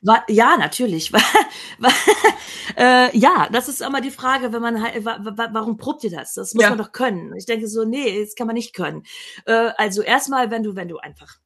War, 0.03 0.25
ja 0.29 0.57
natürlich. 0.57 1.13
äh, 2.77 3.17
ja, 3.19 3.49
das 3.53 3.69
ist 3.69 3.83
immer 3.83 4.01
die 4.01 4.13
Frage, 4.13 4.53
wenn 4.53 4.63
man 4.63 4.83
halt, 4.83 5.05
warum 5.05 5.77
probt 5.77 6.05
ihr 6.05 6.11
das? 6.11 6.35
Das 6.35 6.55
muss 6.55 6.63
ja. 6.63 6.71
man 6.71 6.79
doch 6.79 6.93
können. 6.93 7.35
Ich 7.37 7.45
denke 7.45 7.69
so, 7.69 7.85
nee, 7.85 8.25
das 8.25 8.35
kann 8.35 8.47
man 8.47 8.55
nicht 8.55 8.75
können. 8.75 9.03
Äh, 9.45 9.73
also 9.77 10.01
erstmal, 10.01 10.51
wenn 10.51 10.63
du, 10.63 10.75
wenn 10.75 10.89
du 10.89 10.99
einfach 10.99 11.39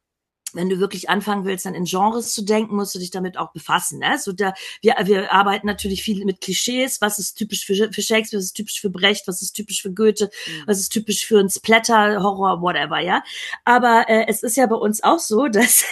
wenn 0.54 0.68
du 0.68 0.78
wirklich 0.78 1.08
anfangen 1.08 1.44
willst, 1.44 1.66
dann 1.66 1.74
in 1.74 1.84
Genres 1.84 2.32
zu 2.32 2.42
denken, 2.42 2.76
musst 2.76 2.94
du 2.94 2.98
dich 2.98 3.10
damit 3.10 3.36
auch 3.36 3.52
befassen. 3.52 3.98
Ne? 3.98 4.18
So 4.18 4.32
da, 4.32 4.54
wir, 4.80 4.96
wir 5.04 5.32
arbeiten 5.32 5.66
natürlich 5.66 6.02
viel 6.02 6.24
mit 6.24 6.40
Klischees. 6.40 7.00
Was 7.00 7.18
ist 7.18 7.34
typisch 7.34 7.64
für, 7.64 7.74
für 7.92 8.02
Shakespeare? 8.02 8.38
Was 8.38 8.46
ist 8.46 8.54
typisch 8.54 8.80
für 8.80 8.90
Brecht? 8.90 9.26
Was 9.26 9.42
ist 9.42 9.52
typisch 9.52 9.82
für 9.82 9.92
Goethe? 9.92 10.26
Mhm. 10.26 10.62
Was 10.66 10.78
ist 10.78 10.90
typisch 10.90 11.26
für 11.26 11.40
ein 11.40 11.50
Splatter, 11.50 12.22
Horror, 12.22 12.62
whatever, 12.62 13.00
ja? 13.00 13.22
Aber 13.64 14.04
äh, 14.08 14.26
es 14.28 14.42
ist 14.42 14.56
ja 14.56 14.66
bei 14.66 14.76
uns 14.76 15.02
auch 15.02 15.18
so, 15.18 15.48
dass 15.54 15.84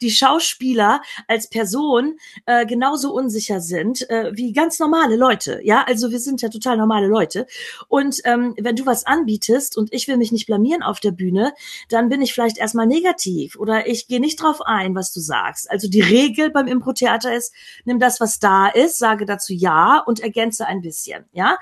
die 0.00 0.10
Schauspieler 0.10 1.00
als 1.28 1.48
Person 1.48 2.18
äh, 2.46 2.66
genauso 2.66 3.12
unsicher 3.12 3.60
sind 3.60 4.08
äh, 4.10 4.32
wie 4.34 4.52
ganz 4.52 4.78
normale 4.78 5.16
Leute. 5.16 5.60
Ja, 5.62 5.84
also 5.86 6.10
wir 6.10 6.20
sind 6.20 6.42
ja 6.42 6.48
total 6.48 6.76
normale 6.76 7.06
Leute. 7.06 7.46
Und 7.88 8.20
ähm, 8.24 8.54
wenn 8.58 8.76
du 8.76 8.86
was 8.86 9.06
anbietest 9.06 9.76
und 9.76 9.92
ich 9.92 10.08
will 10.08 10.16
mich 10.16 10.32
nicht 10.32 10.46
blamieren 10.46 10.82
auf 10.82 11.00
der 11.00 11.12
Bühne, 11.12 11.54
dann 11.88 12.08
bin 12.08 12.22
ich 12.22 12.32
vielleicht 12.32 12.58
erstmal 12.58 12.86
negativ 12.86 13.56
oder 13.56 13.86
ich 13.86 13.93
ich 13.94 14.08
gehe 14.08 14.20
nicht 14.20 14.42
drauf 14.42 14.60
ein, 14.60 14.94
was 14.94 15.12
du 15.12 15.20
sagst. 15.20 15.70
Also 15.70 15.88
die 15.88 16.00
Regel 16.00 16.50
beim 16.50 16.66
Impro-Theater 16.66 17.34
ist, 17.34 17.54
nimm 17.84 17.98
das, 17.98 18.20
was 18.20 18.38
da 18.38 18.68
ist, 18.68 18.98
sage 18.98 19.24
dazu 19.24 19.52
ja 19.52 20.02
und 20.04 20.20
ergänze 20.20 20.66
ein 20.66 20.82
bisschen, 20.82 21.24
ja. 21.32 21.56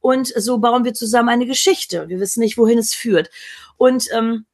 Und 0.00 0.28
so 0.36 0.58
bauen 0.58 0.84
wir 0.84 0.94
zusammen 0.94 1.30
eine 1.30 1.46
Geschichte. 1.46 2.08
Wir 2.08 2.20
wissen 2.20 2.40
nicht, 2.40 2.56
wohin 2.58 2.78
es 2.78 2.94
führt. 2.94 3.30
Und 3.76 4.08
ähm, 4.12 4.46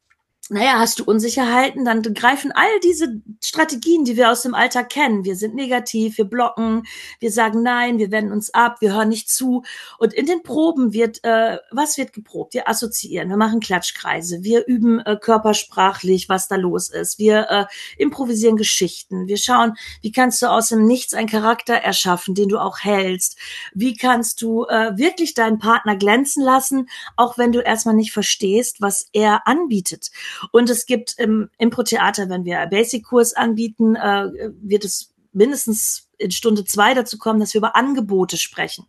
naja, 0.50 0.78
hast 0.78 1.00
du 1.00 1.04
Unsicherheiten, 1.04 1.84
dann 1.84 2.02
greifen 2.02 2.52
all 2.52 2.80
diese 2.82 3.20
Strategien, 3.42 4.04
die 4.04 4.16
wir 4.16 4.30
aus 4.30 4.42
dem 4.42 4.54
Alltag 4.54 4.90
kennen. 4.90 5.24
Wir 5.24 5.36
sind 5.36 5.54
negativ, 5.54 6.18
wir 6.18 6.26
blocken, 6.26 6.82
wir 7.18 7.30
sagen 7.32 7.62
nein, 7.62 7.98
wir 7.98 8.10
wenden 8.10 8.32
uns 8.32 8.52
ab, 8.52 8.80
wir 8.80 8.94
hören 8.94 9.08
nicht 9.08 9.30
zu. 9.30 9.62
Und 9.98 10.12
in 10.12 10.26
den 10.26 10.42
Proben 10.42 10.92
wird, 10.92 11.24
äh, 11.24 11.58
was 11.70 11.96
wird 11.96 12.12
geprobt? 12.12 12.54
Wir 12.54 12.68
assoziieren, 12.68 13.30
wir 13.30 13.36
machen 13.36 13.60
Klatschkreise, 13.60 14.42
wir 14.42 14.66
üben 14.66 15.00
äh, 15.00 15.16
körpersprachlich, 15.16 16.28
was 16.28 16.48
da 16.48 16.56
los 16.56 16.90
ist. 16.90 17.18
Wir 17.18 17.48
äh, 17.50 17.64
improvisieren 17.96 18.56
Geschichten. 18.56 19.26
Wir 19.26 19.38
schauen, 19.38 19.74
wie 20.02 20.12
kannst 20.12 20.42
du 20.42 20.46
aus 20.46 20.68
dem 20.68 20.84
Nichts 20.84 21.14
einen 21.14 21.28
Charakter 21.28 21.74
erschaffen, 21.74 22.34
den 22.34 22.48
du 22.48 22.58
auch 22.58 22.80
hältst? 22.80 23.38
Wie 23.72 23.96
kannst 23.96 24.42
du 24.42 24.64
äh, 24.64 24.96
wirklich 24.96 25.34
deinen 25.34 25.58
Partner 25.58 25.96
glänzen 25.96 26.42
lassen, 26.44 26.88
auch 27.16 27.38
wenn 27.38 27.52
du 27.52 27.60
erstmal 27.60 27.94
nicht 27.94 28.12
verstehst, 28.12 28.80
was 28.80 29.08
er 29.12 29.46
anbietet? 29.46 30.10
Und 30.52 30.70
es 30.70 30.86
gibt 30.86 31.14
im 31.18 31.50
Impro-Theater, 31.58 32.28
wenn 32.28 32.44
wir 32.44 32.66
Basic-Kurs 32.66 33.34
anbieten, 33.34 33.96
äh, 33.96 34.30
wird 34.62 34.84
es 34.84 35.14
mindestens 35.32 36.08
in 36.18 36.30
Stunde 36.30 36.64
zwei 36.64 36.94
dazu 36.94 37.18
kommen, 37.18 37.40
dass 37.40 37.54
wir 37.54 37.58
über 37.58 37.76
Angebote 37.76 38.36
sprechen. 38.36 38.86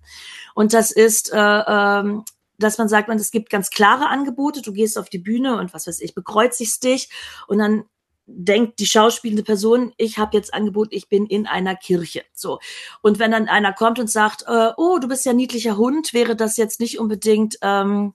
Und 0.53 0.73
das 0.73 0.91
ist, 0.91 1.31
äh, 1.33 1.37
ähm, 1.37 2.23
dass 2.57 2.77
man 2.77 2.87
sagt, 2.87 3.07
man, 3.07 3.17
es 3.17 3.31
gibt 3.31 3.49
ganz 3.49 3.69
klare 3.69 4.07
Angebote. 4.07 4.61
Du 4.61 4.71
gehst 4.71 4.97
auf 4.97 5.09
die 5.09 5.17
Bühne 5.17 5.57
und 5.57 5.73
was 5.73 5.87
weiß 5.87 5.99
ich, 6.01 6.15
bekreuzigst 6.15 6.83
dich 6.83 7.09
und 7.47 7.57
dann 7.57 7.85
denkt 8.27 8.79
die 8.79 8.87
schauspielende 8.87 9.43
Person, 9.43 9.93
ich 9.97 10.17
habe 10.17 10.35
jetzt 10.35 10.53
Angebot, 10.53 10.87
ich 10.91 11.09
bin 11.09 11.27
in 11.27 11.45
einer 11.45 11.75
Kirche. 11.75 12.23
So. 12.33 12.59
Und 13.01 13.19
wenn 13.19 13.31
dann 13.31 13.47
einer 13.47 13.73
kommt 13.73 13.99
und 13.99 14.09
sagt, 14.09 14.43
äh, 14.47 14.71
oh, 14.77 14.97
du 14.99 15.07
bist 15.07 15.25
ja 15.25 15.33
niedlicher 15.33 15.77
Hund, 15.77 16.13
wäre 16.13 16.35
das 16.35 16.57
jetzt 16.57 16.79
nicht 16.79 16.99
unbedingt 16.99 17.57
ähm, 17.61 18.13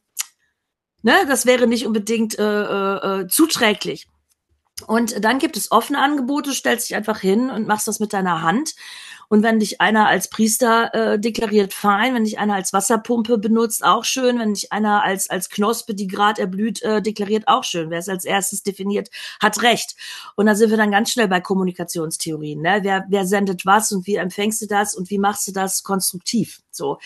Ne, 1.02 1.14
das 1.26 1.46
wäre 1.46 1.66
nicht 1.66 1.86
unbedingt 1.86 2.38
äh, 2.38 2.42
äh, 2.42 3.20
äh, 3.22 3.26
zuträglich. 3.28 4.06
Und 4.86 5.24
dann 5.24 5.38
gibt 5.38 5.56
es 5.56 5.70
offene 5.70 5.98
Angebote, 5.98 6.52
stellst 6.52 6.88
dich 6.88 6.96
einfach 6.96 7.20
hin 7.20 7.50
und 7.50 7.66
machst 7.66 7.88
das 7.88 8.00
mit 8.00 8.12
deiner 8.12 8.42
Hand. 8.42 8.74
Und 9.30 9.44
wenn 9.44 9.60
dich 9.60 9.80
einer 9.80 10.08
als 10.08 10.28
Priester 10.28 10.92
äh, 10.92 11.18
deklariert, 11.20 11.72
fein. 11.72 12.14
Wenn 12.14 12.24
dich 12.24 12.40
einer 12.40 12.56
als 12.56 12.72
Wasserpumpe 12.72 13.38
benutzt, 13.38 13.84
auch 13.84 14.04
schön. 14.04 14.40
Wenn 14.40 14.54
dich 14.54 14.72
einer 14.72 15.04
als, 15.04 15.30
als 15.30 15.48
Knospe, 15.48 15.94
die 15.94 16.08
gerade 16.08 16.40
erblüht, 16.40 16.82
äh, 16.82 17.00
deklariert, 17.00 17.46
auch 17.46 17.62
schön. 17.62 17.90
Wer 17.90 18.00
es 18.00 18.08
als 18.08 18.24
erstes 18.24 18.64
definiert, 18.64 19.08
hat 19.40 19.62
recht. 19.62 19.94
Und 20.34 20.46
da 20.46 20.56
sind 20.56 20.70
wir 20.70 20.76
dann 20.76 20.90
ganz 20.90 21.12
schnell 21.12 21.28
bei 21.28 21.40
Kommunikationstheorien. 21.40 22.60
Ne? 22.60 22.80
Wer, 22.82 23.06
wer 23.08 23.24
sendet 23.24 23.64
was 23.64 23.92
und 23.92 24.04
wie 24.08 24.16
empfängst 24.16 24.62
du 24.62 24.66
das 24.66 24.96
und 24.96 25.10
wie 25.10 25.18
machst 25.18 25.46
du 25.46 25.52
das 25.52 25.84
konstruktiv? 25.84 26.60
So. 26.72 26.98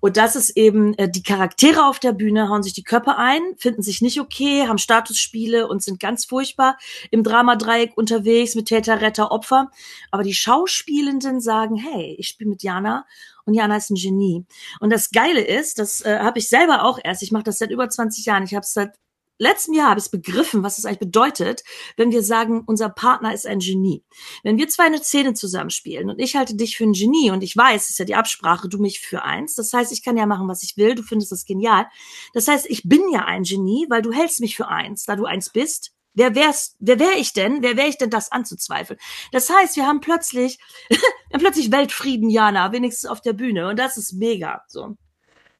Und 0.00 0.16
das 0.16 0.36
ist 0.36 0.56
eben, 0.56 0.94
äh, 0.94 1.10
die 1.10 1.22
Charaktere 1.22 1.86
auf 1.86 1.98
der 1.98 2.12
Bühne 2.12 2.48
hauen 2.48 2.62
sich 2.62 2.72
die 2.72 2.84
Köpfe 2.84 3.16
ein, 3.16 3.40
finden 3.56 3.82
sich 3.82 4.00
nicht 4.00 4.20
okay, 4.20 4.66
haben 4.68 4.78
Statusspiele 4.78 5.66
und 5.66 5.82
sind 5.82 5.98
ganz 5.98 6.24
furchtbar 6.24 6.78
im 7.10 7.24
Dramadreieck 7.24 7.96
unterwegs 7.96 8.54
mit 8.54 8.66
Täter, 8.66 9.00
Retter, 9.00 9.32
Opfer. 9.32 9.70
Aber 10.10 10.22
die 10.22 10.34
Schauspielenden 10.34 11.40
sagen, 11.40 11.67
hey, 11.76 12.16
ich 12.18 12.28
spiele 12.28 12.50
mit 12.50 12.62
Jana 12.62 13.06
und 13.44 13.54
Jana 13.54 13.76
ist 13.76 13.90
ein 13.90 13.96
Genie. 13.96 14.44
Und 14.80 14.90
das 14.90 15.10
Geile 15.10 15.40
ist, 15.40 15.78
das 15.78 16.00
äh, 16.02 16.18
habe 16.20 16.38
ich 16.38 16.48
selber 16.48 16.84
auch 16.84 16.98
erst, 17.02 17.22
ich 17.22 17.32
mache 17.32 17.44
das 17.44 17.58
seit 17.58 17.70
über 17.70 17.88
20 17.88 18.24
Jahren, 18.26 18.44
ich 18.44 18.54
habe 18.54 18.64
es 18.64 18.72
seit 18.72 18.94
letzten 19.38 19.72
Jahr 19.72 19.90
habe 19.90 20.00
ich 20.00 20.10
begriffen, 20.10 20.62
was 20.62 20.78
es 20.78 20.84
eigentlich 20.84 20.98
bedeutet, 20.98 21.62
wenn 21.96 22.10
wir 22.10 22.22
sagen, 22.22 22.64
unser 22.66 22.88
Partner 22.88 23.32
ist 23.32 23.46
ein 23.46 23.60
Genie. 23.60 24.04
Wenn 24.42 24.58
wir 24.58 24.68
zwei 24.68 24.84
eine 24.84 25.02
Szene 25.02 25.34
zusammenspielen 25.34 26.10
und 26.10 26.20
ich 26.20 26.36
halte 26.36 26.56
dich 26.56 26.76
für 26.76 26.84
ein 26.84 26.92
Genie 26.92 27.30
und 27.30 27.42
ich 27.42 27.56
weiß, 27.56 27.88
ist 27.88 27.98
ja 27.98 28.04
die 28.04 28.16
Absprache, 28.16 28.68
du 28.68 28.78
mich 28.78 29.00
für 29.00 29.22
eins. 29.22 29.54
Das 29.54 29.72
heißt, 29.72 29.92
ich 29.92 30.04
kann 30.04 30.16
ja 30.16 30.26
machen, 30.26 30.48
was 30.48 30.62
ich 30.62 30.76
will, 30.76 30.94
du 30.94 31.02
findest 31.02 31.32
das 31.32 31.44
genial. 31.44 31.86
Das 32.34 32.48
heißt, 32.48 32.66
ich 32.68 32.82
bin 32.84 33.02
ja 33.12 33.24
ein 33.24 33.44
Genie, 33.44 33.86
weil 33.88 34.02
du 34.02 34.12
hältst 34.12 34.40
mich 34.40 34.56
für 34.56 34.68
eins, 34.68 35.04
da 35.04 35.16
du 35.16 35.24
eins 35.24 35.50
bist. 35.50 35.92
Wer 36.18 36.34
wär's, 36.34 36.74
wer 36.80 36.98
wäre 36.98 37.14
ich 37.14 37.32
denn? 37.32 37.62
Wer 37.62 37.76
wäre 37.76 37.86
ich 37.86 37.96
denn, 37.96 38.10
das 38.10 38.32
anzuzweifeln? 38.32 38.98
Das 39.30 39.48
heißt, 39.48 39.76
wir 39.76 39.86
haben 39.86 40.00
plötzlich, 40.00 40.58
wir 40.88 40.98
haben 41.32 41.40
plötzlich 41.40 41.70
Weltfrieden, 41.70 42.28
Jana, 42.28 42.72
wenigstens 42.72 43.08
auf 43.08 43.20
der 43.20 43.34
Bühne. 43.34 43.68
Und 43.68 43.78
das 43.78 43.96
ist 43.96 44.14
mega, 44.14 44.64
so. 44.66 44.96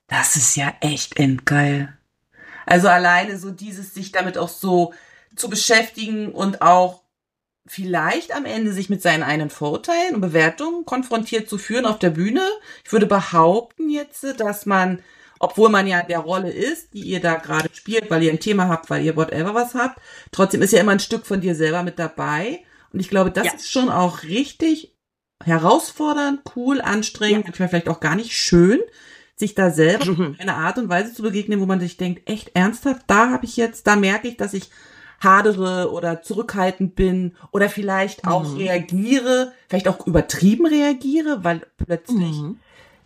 Das 0.08 0.34
ist 0.34 0.56
ja 0.56 0.74
echt 0.80 1.16
endgeil. 1.16 1.96
Also 2.66 2.88
alleine 2.88 3.38
so 3.38 3.52
dieses, 3.52 3.94
sich 3.94 4.10
damit 4.10 4.36
auch 4.36 4.48
so 4.48 4.92
zu 5.36 5.48
beschäftigen 5.48 6.32
und 6.32 6.60
auch 6.60 7.02
vielleicht 7.66 8.34
am 8.34 8.44
Ende 8.44 8.72
sich 8.72 8.90
mit 8.90 9.00
seinen 9.00 9.22
eigenen 9.22 9.50
Vorurteilen 9.50 10.16
und 10.16 10.22
Bewertungen 10.22 10.84
konfrontiert 10.84 11.48
zu 11.48 11.58
führen 11.58 11.86
auf 11.86 12.00
der 12.00 12.10
Bühne. 12.10 12.42
Ich 12.84 12.92
würde 12.92 13.06
behaupten 13.06 13.90
jetzt, 13.90 14.24
dass 14.40 14.66
man, 14.66 15.02
obwohl 15.38 15.68
man 15.68 15.86
ja 15.86 16.02
der 16.02 16.20
Rolle 16.20 16.50
ist, 16.50 16.94
die 16.94 17.02
ihr 17.02 17.20
da 17.20 17.36
gerade 17.36 17.68
spielt, 17.72 18.10
weil 18.10 18.22
ihr 18.22 18.32
ein 18.32 18.40
Thema 18.40 18.68
habt, 18.68 18.90
weil 18.90 19.04
ihr 19.04 19.16
whatever 19.16 19.54
was 19.54 19.74
habt, 19.74 20.00
trotzdem 20.32 20.62
ist 20.62 20.72
ja 20.72 20.80
immer 20.80 20.92
ein 20.92 21.00
Stück 21.00 21.26
von 21.26 21.40
dir 21.40 21.54
selber 21.54 21.82
mit 21.82 21.98
dabei. 21.98 22.60
Und 22.92 23.00
ich 23.00 23.08
glaube, 23.08 23.30
das 23.30 23.46
ja. 23.46 23.52
ist 23.52 23.70
schon 23.70 23.90
auch 23.90 24.22
richtig 24.22 24.94
herausfordernd, 25.44 26.40
cool, 26.56 26.80
anstrengend, 26.80 27.44
ja. 27.44 27.48
manchmal 27.48 27.68
vielleicht 27.68 27.88
auch 27.88 28.00
gar 28.00 28.16
nicht 28.16 28.32
schön, 28.32 28.80
sich 29.36 29.54
da 29.54 29.70
selber 29.70 30.06
mhm. 30.06 30.36
eine 30.38 30.54
Art 30.54 30.78
und 30.78 30.88
Weise 30.88 31.14
zu 31.14 31.22
begegnen, 31.22 31.60
wo 31.60 31.66
man 31.66 31.80
sich 31.80 31.96
denkt, 31.96 32.28
echt 32.28 32.50
ernsthaft, 32.54 33.02
da 33.06 33.30
habe 33.30 33.44
ich 33.44 33.56
jetzt, 33.56 33.86
da 33.86 33.94
merke 33.94 34.28
ich, 34.28 34.36
dass 34.36 34.52
ich 34.52 34.70
hadere 35.20 35.90
oder 35.92 36.22
zurückhaltend 36.22 36.94
bin 36.94 37.36
oder 37.50 37.68
vielleicht 37.68 38.26
auch 38.26 38.48
mhm. 38.48 38.56
reagiere, 38.56 39.52
vielleicht 39.68 39.88
auch 39.88 40.06
übertrieben 40.06 40.66
reagiere, 40.66 41.44
weil 41.44 41.66
plötzlich 41.76 42.36
mhm. 42.36 42.58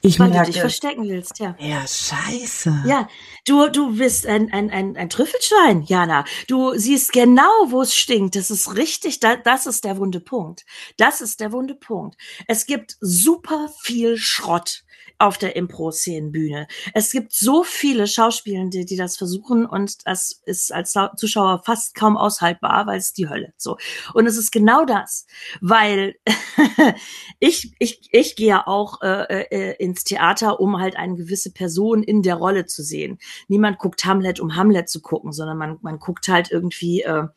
Ich 0.04 0.18
Weil 0.18 0.30
merke, 0.30 0.46
du 0.46 0.52
dich 0.52 0.60
verstecken 0.60 1.08
willst, 1.08 1.38
ja. 1.38 1.56
Ja, 1.60 1.86
scheiße. 1.86 2.82
Ja, 2.86 3.08
du, 3.46 3.68
du 3.68 3.96
bist 3.96 4.26
ein, 4.26 4.52
ein, 4.52 4.68
ein, 4.68 4.96
ein 4.96 5.08
Trüffelschwein, 5.08 5.84
Jana. 5.84 6.24
Du 6.48 6.76
siehst 6.76 7.12
genau, 7.12 7.42
wo 7.66 7.82
es 7.82 7.94
stinkt. 7.94 8.34
Das 8.34 8.50
ist 8.50 8.76
richtig, 8.76 9.20
da, 9.20 9.36
das 9.36 9.66
ist 9.66 9.84
der 9.84 9.98
wunde 9.98 10.18
Punkt. 10.18 10.64
Das 10.96 11.20
ist 11.20 11.38
der 11.38 11.52
wunde 11.52 11.76
Punkt. 11.76 12.16
Es 12.48 12.66
gibt 12.66 12.96
super 13.00 13.70
viel 13.80 14.16
Schrott 14.16 14.82
auf 15.22 15.38
der 15.38 15.54
Impro-Szenenbühne. 15.54 16.66
Es 16.94 17.12
gibt 17.12 17.32
so 17.32 17.62
viele 17.62 18.08
Schauspielende, 18.08 18.85
die 18.85 18.96
das 18.96 19.16
versuchen 19.16 19.66
und 19.66 20.04
das 20.06 20.42
ist 20.46 20.72
als 20.72 20.94
Zuschauer 21.16 21.62
fast 21.64 21.94
kaum 21.94 22.16
aushaltbar, 22.16 22.88
weil 22.88 22.98
es 22.98 23.12
die 23.12 23.28
Hölle 23.28 23.52
so. 23.56 23.76
Und 24.14 24.26
es 24.26 24.37
ist 24.37 24.50
genau 24.50 24.85
das, 24.85 25.26
weil 25.61 26.16
ich 27.38 27.72
ich 27.78 28.00
ich 28.11 28.35
gehe 28.35 28.48
ja 28.48 28.66
auch 28.66 29.00
äh, 29.02 29.44
äh, 29.44 29.76
ins 29.78 30.02
Theater, 30.02 30.58
um 30.58 30.80
halt 30.80 30.96
eine 30.96 31.14
gewisse 31.14 31.52
Person 31.52 32.02
in 32.02 32.22
der 32.22 32.35
Rolle 32.35 32.66
zu 32.66 32.82
sehen. 32.82 33.18
Niemand 33.46 33.78
guckt 33.78 34.04
Hamlet, 34.04 34.40
um 34.40 34.56
Hamlet 34.56 34.88
zu 34.88 35.00
gucken, 35.00 35.32
sondern 35.32 35.56
man 35.56 35.78
man 35.82 36.00
guckt 36.00 36.26
halt 36.26 36.50
irgendwie 36.50 37.02
äh, 37.02 37.28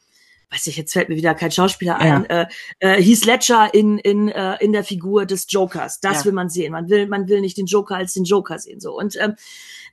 weiß 0.51 0.67
ich, 0.67 0.77
jetzt 0.77 0.93
fällt 0.93 1.09
mir 1.09 1.15
wieder 1.15 1.35
kein 1.35 1.51
Schauspieler 1.51 1.97
ja. 1.99 2.15
ein, 2.15 2.29
äh, 2.29 2.47
äh, 2.79 3.01
Heath 3.01 3.25
Ledger 3.25 3.73
in, 3.73 3.97
in, 3.99 4.29
äh, 4.29 4.57
in 4.59 4.73
der 4.73 4.83
Figur 4.83 5.25
des 5.25 5.45
Jokers. 5.49 5.99
Das 5.99 6.19
ja. 6.19 6.25
will 6.25 6.33
man 6.33 6.49
sehen. 6.49 6.71
Man 6.71 6.89
will, 6.89 7.07
man 7.07 7.27
will 7.27 7.41
nicht 7.41 7.57
den 7.57 7.65
Joker 7.65 7.95
als 7.95 8.13
den 8.13 8.23
Joker 8.23 8.59
sehen. 8.59 8.79
So. 8.79 8.97
Und 8.97 9.15
ähm, 9.19 9.35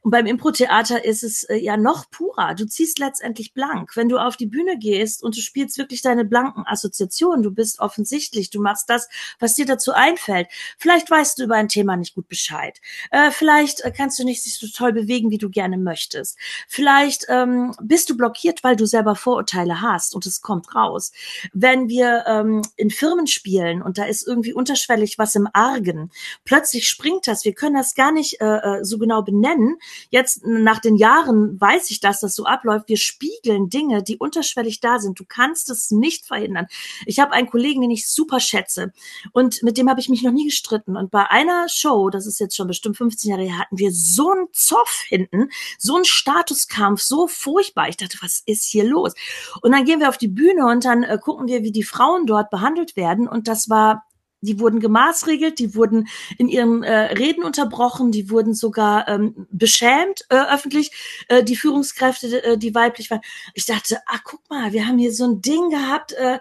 und 0.03 0.11
beim 0.11 0.27
Impro-Theater 0.27 1.05
ist 1.05 1.23
es 1.23 1.45
äh, 1.45 1.55
ja 1.55 1.77
noch 1.77 2.11
purer. 2.11 2.55
Du 2.57 2.67
ziehst 2.67 2.99
letztendlich 2.99 3.55
blank. 3.55 3.97
Wenn 3.97 4.09
du 4.09 4.19
auf 4.19 4.37
die 4.37 4.47
Bühne 4.47 4.77
gehst 4.77 5.23
und 5.23 5.37
du 5.37 5.41
spielst 5.41 5.79
wirklich 5.79 6.03
deine 6.03 6.25
blanken 6.25 6.65
Assoziationen, 6.67 7.45
du 7.45 7.53
bist 7.53 7.79
offensichtlich, 7.79 8.51
du 8.51 8.61
machst 8.61 8.91
das, 8.91 9.09
was 9.39 9.55
dir 9.55 9.65
dazu 9.65 9.93
einfällt. 9.93 10.49
Vielleicht 10.77 11.09
weißt 11.09 11.39
du 11.39 11.45
über 11.45 11.55
ein 11.55 11.69
Thema 11.69 11.97
nicht 11.97 12.17
gut 12.17 12.29
Bescheid. 12.29 12.81
Äh, 13.13 13.31
vielleicht 13.31 13.83
äh, 13.83 13.93
kannst 13.97 14.19
du 14.19 14.25
nicht 14.25 14.43
sich 14.43 14.59
so 14.59 14.67
toll 14.67 14.93
bewegen, 14.93 15.31
wie 15.31 15.39
du 15.39 15.49
gerne 15.49 15.79
möchtest. 15.79 16.37
Vielleicht 16.67 17.27
ähm, 17.29 17.73
bist 17.81 18.11
du 18.11 18.17
blockiert, 18.17 18.65
weil 18.65 18.75
du 18.75 18.87
selber 18.87 19.15
Vorurteile 19.15 19.83
hast 19.83 20.17
und 20.17 20.27
es 20.27 20.42
kommt 20.43 20.75
raus. 20.75 21.13
Wenn 21.53 21.89
wir 21.89 22.25
ähm, 22.27 22.63
in 22.77 22.91
Firmen 22.91 23.27
spielen 23.27 23.83
und 23.83 23.99
da 23.99 24.05
ist 24.05 24.27
irgendwie 24.27 24.53
unterschwellig 24.53 25.19
was 25.19 25.35
im 25.35 25.49
Argen, 25.53 26.11
plötzlich 26.45 26.89
springt 26.89 27.27
das. 27.27 27.45
Wir 27.45 27.55
können 27.55 27.77
das 27.77 27.95
gar 27.95 28.13
nicht 28.13 28.41
äh, 28.41 28.45
äh 28.45 28.85
so 28.85 28.99
genau 28.99 29.23
benennen, 29.23 29.79
Jetzt 30.11 30.45
nach 30.45 30.79
den 30.79 30.97
Jahren 30.97 31.61
weiß 31.61 31.91
ich, 31.91 32.01
dass 32.01 32.21
das 32.21 32.35
so 32.35 32.45
abläuft. 32.45 32.89
Wir 32.89 32.97
spiegeln 32.97 33.69
Dinge, 33.69 34.03
die 34.03 34.19
unterschwellig 34.19 34.81
da 34.81 34.99
sind. 34.99 35.19
Du 35.19 35.25
kannst 35.27 35.71
es 35.71 35.91
nicht 35.91 36.27
verhindern. 36.27 36.67
Ich 37.07 37.19
habe 37.19 37.33
einen 37.33 37.49
Kollegen, 37.49 37.81
den 37.81 37.91
ich 37.91 38.09
super 38.09 38.41
schätze 38.41 38.93
und 39.33 39.63
mit 39.63 39.79
dem 39.79 39.89
habe 39.89 40.01
ich 40.01 40.09
mich 40.09 40.23
noch 40.23 40.33
nie 40.33 40.47
gestritten. 40.47 40.97
Und 40.97 41.11
bei 41.11 41.29
einer 41.31 41.69
Show, 41.69 42.11
das 42.11 42.27
ist 42.27 42.41
jetzt 42.41 42.57
schon 42.57 42.69
bestimmt 42.69 42.97
15 42.97 43.31
Jahre 43.31 43.45
her, 43.45 43.59
hatten 43.59 43.79
wir 43.79 43.93
so 43.93 44.31
einen 44.31 44.49
Zoff 44.53 45.03
hinten, 45.07 45.49
so 45.79 45.97
einen 45.97 46.05
Statuskampf, 46.05 47.01
so 47.01 47.27
furchtbar. 47.27 47.89
Ich 47.89 47.97
dachte, 47.97 48.19
was 48.21 48.43
ist 48.47 48.65
hier 48.65 48.85
los? 48.85 49.15
Und 49.63 49.73
dann 49.73 49.85
gehen 49.85 50.01
wir 50.01 50.09
auf 50.09 50.19
die 50.19 50.29
Bühne 50.35 50.67
und 50.67 50.85
dann 50.85 51.03
äh, 51.03 51.19
gucken 51.19 51.47
wir, 51.49 51.63
wie 51.63 51.73
die 51.73 51.83
Frauen 51.83 52.27
dort 52.27 52.51
behandelt 52.51 52.97
werden. 52.97 53.29
Und 53.29 53.49
das 53.49 53.69
war 53.69 54.05
die 54.43 54.59
wurden 54.59 54.81
gemaßregelt, 54.81 55.59
die 55.59 55.75
wurden 55.75 56.09
in 56.37 56.49
ihren 56.49 56.83
äh, 56.83 57.15
Reden 57.15 57.45
unterbrochen, 57.45 58.11
die 58.11 58.29
wurden 58.29 58.55
sogar 58.55 59.09
ähm, 59.09 59.47
beschämt 59.51 60.27
äh, 60.29 60.53
öffentlich, 60.53 60.91
äh, 61.29 61.45
die 61.45 61.57
Führungskräfte, 61.57 62.43
äh, 62.43 62.59
die 62.59 62.75
weiblich 62.75 63.11
waren. 63.11 63.21
Ich 63.55 63.67
dachte, 63.67 63.99
ah, 64.07 64.19
guck 64.25 64.41
mal, 64.51 64.73
wir 64.73 64.87
haben 64.87 64.99
hier 64.99 65.13
so 65.13 65.25
ein 65.25 65.41
Ding 65.41 65.71
gehabt, 65.71 66.13
äh, 66.15 66.41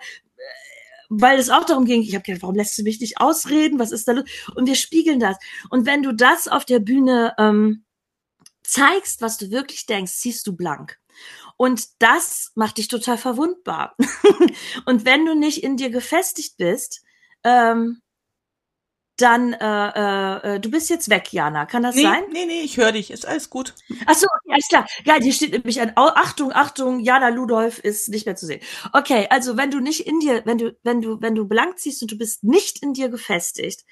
weil 1.09 1.37
es 1.37 1.49
auch 1.49 1.65
darum 1.65 1.85
ging, 1.85 2.01
ich 2.01 2.15
habe 2.15 2.23
gedacht, 2.23 2.41
warum 2.41 2.55
lässt 2.55 2.77
du 2.77 2.83
mich 2.83 2.99
nicht 2.99 3.19
ausreden? 3.19 3.77
Was 3.77 3.91
ist 3.91 4.07
da 4.07 4.13
los? 4.13 4.25
Und 4.55 4.65
wir 4.65 4.75
spiegeln 4.75 5.19
das. 5.19 5.37
Und 5.69 5.85
wenn 5.85 6.01
du 6.01 6.13
das 6.13 6.47
auf 6.47 6.65
der 6.65 6.79
Bühne 6.79 7.35
ähm, 7.37 7.83
zeigst, 8.63 9.21
was 9.21 9.37
du 9.37 9.51
wirklich 9.51 9.85
denkst, 9.85 10.13
ziehst 10.13 10.47
du 10.47 10.55
blank. 10.55 11.00
Und 11.57 12.01
das 12.01 12.51
macht 12.55 12.77
dich 12.77 12.87
total 12.87 13.17
verwundbar. 13.17 13.95
und 14.85 15.05
wenn 15.05 15.25
du 15.25 15.35
nicht 15.35 15.63
in 15.63 15.77
dir 15.77 15.89
gefestigt 15.89 16.57
bist, 16.57 17.03
ähm, 17.43 18.01
dann, 19.21 19.53
äh, 19.53 19.89
äh, 19.89 20.55
äh, 20.55 20.59
du 20.59 20.71
bist 20.71 20.89
jetzt 20.89 21.09
weg, 21.09 21.31
Jana. 21.31 21.65
Kann 21.65 21.83
das 21.83 21.95
nee, 21.95 22.03
sein? 22.03 22.23
Nee, 22.31 22.45
nee, 22.45 22.61
ich 22.61 22.77
höre 22.77 22.91
dich. 22.91 23.11
Ist 23.11 23.27
alles 23.27 23.49
gut. 23.49 23.75
Ach 24.05 24.15
so, 24.15 24.25
alles 24.49 24.67
klar. 24.67 24.87
Ja, 25.05 25.15
hier 25.21 25.33
steht 25.33 25.51
nämlich 25.51 25.79
ein 25.79 25.93
Achtung, 25.95 26.51
Achtung, 26.51 26.99
Jana 26.99 27.29
Ludolf 27.29 27.79
ist 27.79 28.09
nicht 28.09 28.25
mehr 28.25 28.35
zu 28.35 28.47
sehen. 28.47 28.61
Okay, 28.93 29.27
also 29.29 29.57
wenn 29.57 29.71
du 29.71 29.79
nicht 29.79 30.07
in 30.07 30.19
dir, 30.19 30.41
wenn 30.45 30.57
du, 30.57 30.75
wenn 30.83 31.01
du, 31.01 31.21
wenn 31.21 31.35
du 31.35 31.47
blank 31.47 31.77
ziehst 31.79 32.01
und 32.01 32.11
du 32.11 32.17
bist 32.17 32.43
nicht 32.43 32.81
in 32.81 32.93
dir 32.93 33.09
gefestigt, 33.09 33.85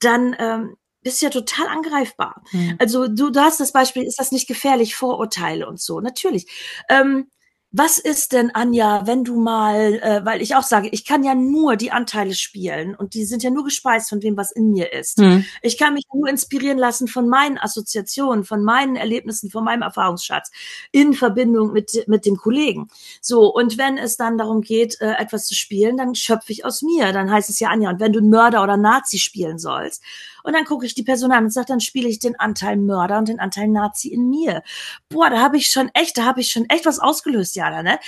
dann 0.00 0.34
ähm, 0.38 0.76
bist 1.06 1.22
ja 1.22 1.30
total 1.30 1.68
angreifbar. 1.68 2.42
Hm. 2.50 2.74
Also 2.80 3.06
du, 3.06 3.30
du 3.30 3.40
hast 3.40 3.60
das 3.60 3.70
Beispiel, 3.70 4.02
ist 4.02 4.18
das 4.18 4.32
nicht 4.32 4.48
gefährlich, 4.48 4.96
Vorurteile 4.96 5.68
und 5.68 5.80
so. 5.80 6.00
Natürlich. 6.00 6.48
Ähm, 6.88 7.28
was 7.70 7.98
ist 7.98 8.32
denn, 8.32 8.54
Anja, 8.54 9.06
wenn 9.06 9.22
du 9.22 9.38
mal, 9.38 10.00
äh, 10.02 10.24
weil 10.24 10.40
ich 10.40 10.54
auch 10.54 10.62
sage, 10.62 10.88
ich 10.92 11.04
kann 11.04 11.22
ja 11.22 11.34
nur 11.34 11.76
die 11.76 11.92
Anteile 11.92 12.34
spielen 12.34 12.94
und 12.94 13.14
die 13.14 13.24
sind 13.24 13.42
ja 13.42 13.50
nur 13.50 13.64
gespeist 13.64 14.08
von 14.08 14.18
dem, 14.18 14.36
was 14.36 14.50
in 14.50 14.70
mir 14.70 14.92
ist. 14.92 15.20
Hm. 15.20 15.44
Ich 15.62 15.76
kann 15.76 15.94
mich 15.94 16.04
nur 16.12 16.28
inspirieren 16.28 16.78
lassen 16.78 17.06
von 17.06 17.28
meinen 17.28 17.58
Assoziationen, 17.58 18.44
von 18.44 18.64
meinen 18.64 18.96
Erlebnissen, 18.96 19.50
von 19.50 19.62
meinem 19.62 19.82
Erfahrungsschatz 19.82 20.50
in 20.90 21.12
Verbindung 21.12 21.72
mit, 21.72 22.04
mit 22.06 22.24
dem 22.24 22.36
Kollegen. 22.36 22.88
So, 23.20 23.52
und 23.54 23.78
wenn 23.78 23.98
es 23.98 24.16
dann 24.16 24.38
darum 24.38 24.62
geht, 24.62 25.00
äh, 25.00 25.12
etwas 25.18 25.46
zu 25.46 25.54
spielen, 25.54 25.98
dann 25.98 26.14
schöpfe 26.14 26.52
ich 26.52 26.64
aus 26.64 26.82
mir. 26.82 27.12
Dann 27.12 27.30
heißt 27.30 27.50
es 27.50 27.60
ja, 27.60 27.68
Anja, 27.68 27.90
und 27.90 28.00
wenn 28.00 28.12
du 28.12 28.22
Mörder 28.22 28.62
oder 28.62 28.76
Nazi 28.76 29.18
spielen 29.18 29.58
sollst, 29.58 30.02
und 30.46 30.54
dann 30.54 30.64
gucke 30.64 30.86
ich 30.86 30.94
die 30.94 31.02
Person 31.02 31.30
an 31.30 31.44
und 31.44 31.50
sage, 31.50 31.66
dann 31.66 31.80
spiele 31.80 32.08
ich 32.08 32.20
den 32.20 32.40
Anteil 32.40 32.78
Mörder 32.78 33.18
und 33.18 33.28
den 33.28 33.38
Anteil 33.38 33.68
Nazi 33.68 34.08
in 34.08 34.30
mir. 34.30 34.62
Boah, 35.10 35.28
da 35.28 35.40
habe 35.40 35.58
ich 35.58 35.68
schon 35.68 35.90
echt, 35.92 36.16
da 36.16 36.24
habe 36.24 36.40
ich 36.40 36.50
schon 36.50 36.64
echt 36.70 36.86
was 36.86 37.00
ausgelöst, 37.00 37.54
ja 37.54 37.66
Jana, 37.70 37.82
ne? 37.82 37.98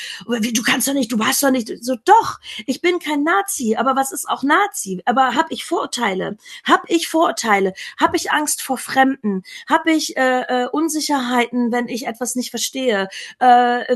Du 0.53 0.63
kannst 0.63 0.89
doch 0.89 0.95
nicht, 0.95 1.13
du 1.13 1.19
hast 1.25 1.43
doch 1.43 1.51
nicht, 1.51 1.73
so 1.83 1.97
doch, 2.05 2.39
ich 2.67 2.81
bin 2.81 2.99
kein 2.99 3.23
Nazi, 3.23 3.77
aber 3.77 3.97
was 3.97 4.13
ist 4.13 4.29
auch 4.29 4.43
Nazi? 4.43 5.03
Aber 5.05 5.35
hab 5.35 5.51
ich 5.51 5.65
Vorurteile? 5.65 6.37
Hab 6.65 6.85
ich 6.89 7.09
Vorurteile? 7.09 7.73
Hab 7.99 8.15
ich 8.15 8.31
Angst 8.31 8.63
vor 8.63 8.79
Fremden? 8.79 9.43
Hab 9.69 9.87
ich 9.87 10.17
äh, 10.17 10.43
äh, 10.43 10.69
Unsicherheiten, 10.69 11.73
wenn 11.73 11.89
ich 11.89 12.07
etwas 12.07 12.35
nicht 12.35 12.51
verstehe? 12.51 13.09
Äh, 13.39 13.47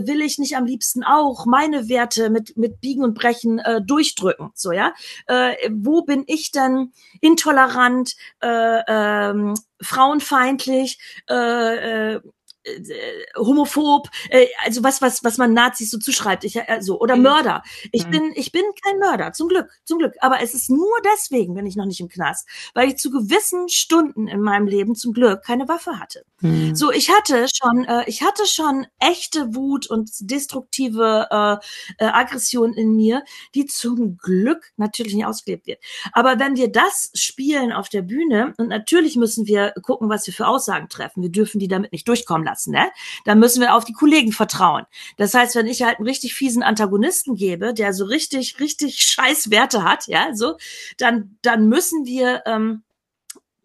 will 0.07 0.21
ich 0.21 0.39
nicht 0.39 0.57
am 0.57 0.65
liebsten 0.65 1.05
auch 1.05 1.47
meine 1.47 1.89
Werte 1.89 2.31
mit, 2.31 2.57
mit 2.57 2.81
Biegen 2.81 3.05
und 3.05 3.15
Brechen 3.15 3.59
äh, 3.59 3.81
durchdrücken? 3.83 4.51
So, 4.55 4.73
ja? 4.73 4.95
Äh, 5.27 5.55
wo 5.71 6.03
bin 6.03 6.25
ich 6.27 6.51
denn 6.51 6.93
intolerant, 7.21 8.17
äh, 8.41 8.83
ähm, 8.89 9.55
frauenfeindlich, 9.81 10.99
äh, 11.29 12.15
äh, 12.15 12.21
äh, 12.65 13.25
homophob, 13.37 14.09
äh, 14.31 14.47
also 14.65 14.83
was 14.83 15.03
was 15.03 15.25
was 15.25 15.39
man 15.39 15.53
Nazis 15.53 15.91
so 15.91 15.99
zuschreibt, 15.99 16.45
ich 16.45 16.69
also 16.69 17.01
oder 17.01 17.17
mhm. 17.17 17.23
Mörder. 17.23 17.63
Ich 17.91 18.07
mhm. 18.07 18.11
bin 18.11 18.33
ich 18.35 18.53
bin 18.53 18.63
kein 18.85 18.99
Mörder, 18.99 19.33
zum 19.33 19.49
Glück, 19.49 19.69
zum 19.85 19.99
Glück, 19.99 20.15
aber 20.21 20.41
es 20.43 20.55
ist 20.55 20.71
nur 20.71 20.95
deswegen 21.13 21.55
bin 21.55 21.67
ich 21.67 21.77
noch 21.77 21.87
nicht 21.87 22.01
im 22.01 22.09
Knast, 22.09 22.49
weil 22.75 22.89
ich 22.89 22.99
zu 22.99 23.11
gewissen 23.11 23.69
Stunden 23.69 24.29
in 24.29 24.41
meinem 24.41 24.67
Leben 24.67 24.95
zum 24.95 25.13
Glück 25.13 25.43
keine 25.43 25.69
Waffe 25.69 25.99
hatte. 25.99 26.25
Mhm. 26.41 26.75
So, 26.75 26.93
ich 26.93 27.11
hatte 27.11 27.47
schon 27.53 27.85
äh, 27.85 28.05
ich 28.07 28.23
hatte 28.23 28.47
schon 28.47 28.87
echte 29.01 29.55
Wut 29.55 29.89
und 29.89 30.11
destruktive 30.21 31.27
äh, 31.31 32.05
äh, 32.05 32.09
Aggression 32.09 32.75
in 32.75 32.95
mir, 32.95 33.25
die 33.55 33.67
zum 33.67 34.17
Glück 34.19 34.73
natürlich 34.77 35.15
nicht 35.15 35.27
ausgelebt 35.27 35.67
wird. 35.67 35.81
Aber 36.13 36.39
wenn 36.39 36.57
wir 36.57 36.71
das 36.71 37.11
spielen 37.15 37.73
auf 37.73 37.89
der 37.89 38.03
Bühne 38.03 38.55
und 38.59 38.69
natürlich 38.69 39.17
müssen 39.17 39.47
wir 39.47 39.73
gucken, 39.83 40.09
was 40.09 40.27
wir 40.27 40.35
für 40.35 40.47
Aussagen 40.47 40.89
treffen. 40.89 41.23
Wir 41.23 41.31
dürfen 41.31 41.59
die 41.59 41.69
damit 41.69 41.93
nicht 41.93 42.07
durchkommen 42.07 42.45
lassen 42.45 42.52
lassen, 42.53 42.73
ne? 42.73 42.91
Dann 43.25 43.39
müssen 43.39 43.61
wir 43.61 43.75
auf 43.75 43.85
die 43.85 43.93
Kollegen 43.93 44.33
vertrauen. 44.33 44.85
Das 45.17 45.35
heißt, 45.35 45.57
wenn 45.57 45.67
ich 45.67 45.83
halt 45.83 45.99
einen 45.99 46.07
richtig 46.07 46.35
fiesen 46.35 46.63
Antagonisten 46.63 47.35
gebe, 47.35 47.73
der 47.73 47.93
so 47.93 48.05
richtig, 48.05 48.61
richtig 48.61 48.97
scheiß 49.03 49.51
Werte 49.51 49.83
hat, 49.85 50.07
ja, 50.07 50.35
so, 50.35 50.57
dann, 50.99 51.39
dann 51.43 51.69
müssen 51.69 52.05
wir, 52.05 52.43
ähm, 52.47 52.83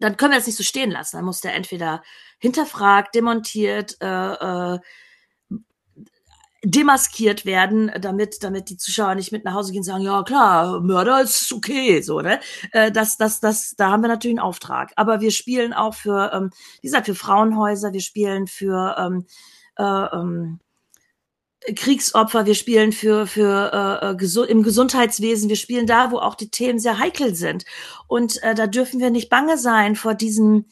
dann 0.00 0.16
können 0.16 0.32
wir 0.32 0.38
das 0.38 0.46
nicht 0.46 0.56
so 0.56 0.64
stehen 0.64 0.90
lassen. 0.90 1.16
Dann 1.16 1.24
muss 1.24 1.40
der 1.40 1.54
entweder 1.54 2.02
hinterfragt, 2.38 3.14
demontiert, 3.14 3.96
äh, 4.00 4.06
äh, 4.06 4.78
demaskiert 6.64 7.46
werden, 7.46 7.90
damit, 8.00 8.42
damit 8.42 8.68
die 8.68 8.76
Zuschauer 8.76 9.14
nicht 9.14 9.30
mit 9.30 9.44
nach 9.44 9.54
Hause 9.54 9.70
gehen 9.70 9.80
und 9.80 9.84
sagen, 9.84 10.02
ja 10.02 10.22
klar, 10.24 10.80
Mörder 10.80 11.22
ist 11.22 11.52
okay, 11.52 12.00
so, 12.00 12.20
ne? 12.20 12.40
Äh, 12.72 12.90
das, 12.90 13.16
das, 13.16 13.38
das, 13.40 13.74
da 13.76 13.90
haben 13.90 14.02
wir 14.02 14.08
natürlich 14.08 14.38
einen 14.38 14.46
Auftrag. 14.46 14.92
Aber 14.96 15.20
wir 15.20 15.30
spielen 15.30 15.72
auch 15.72 15.94
für, 15.94 16.32
ähm, 16.32 16.50
wie 16.80 16.88
gesagt, 16.88 17.06
für 17.06 17.14
Frauenhäuser, 17.14 17.92
wir 17.92 18.00
spielen 18.00 18.48
für 18.48 18.96
ähm, 18.98 19.26
äh, 19.76 19.84
ähm, 19.84 20.58
Kriegsopfer, 21.76 22.46
wir 22.46 22.54
spielen 22.54 22.92
für, 22.92 23.26
für 23.26 24.16
äh, 24.18 24.24
äh 24.24 24.50
im 24.50 24.62
Gesundheitswesen, 24.62 25.48
wir 25.48 25.56
spielen 25.56 25.86
da, 25.86 26.10
wo 26.10 26.18
auch 26.18 26.34
die 26.34 26.50
Themen 26.50 26.80
sehr 26.80 26.98
heikel 26.98 27.36
sind. 27.36 27.66
Und 28.08 28.42
äh, 28.42 28.54
da 28.54 28.66
dürfen 28.66 28.98
wir 29.00 29.10
nicht 29.10 29.28
bange 29.28 29.58
sein 29.58 29.94
vor 29.94 30.14
diesen 30.14 30.66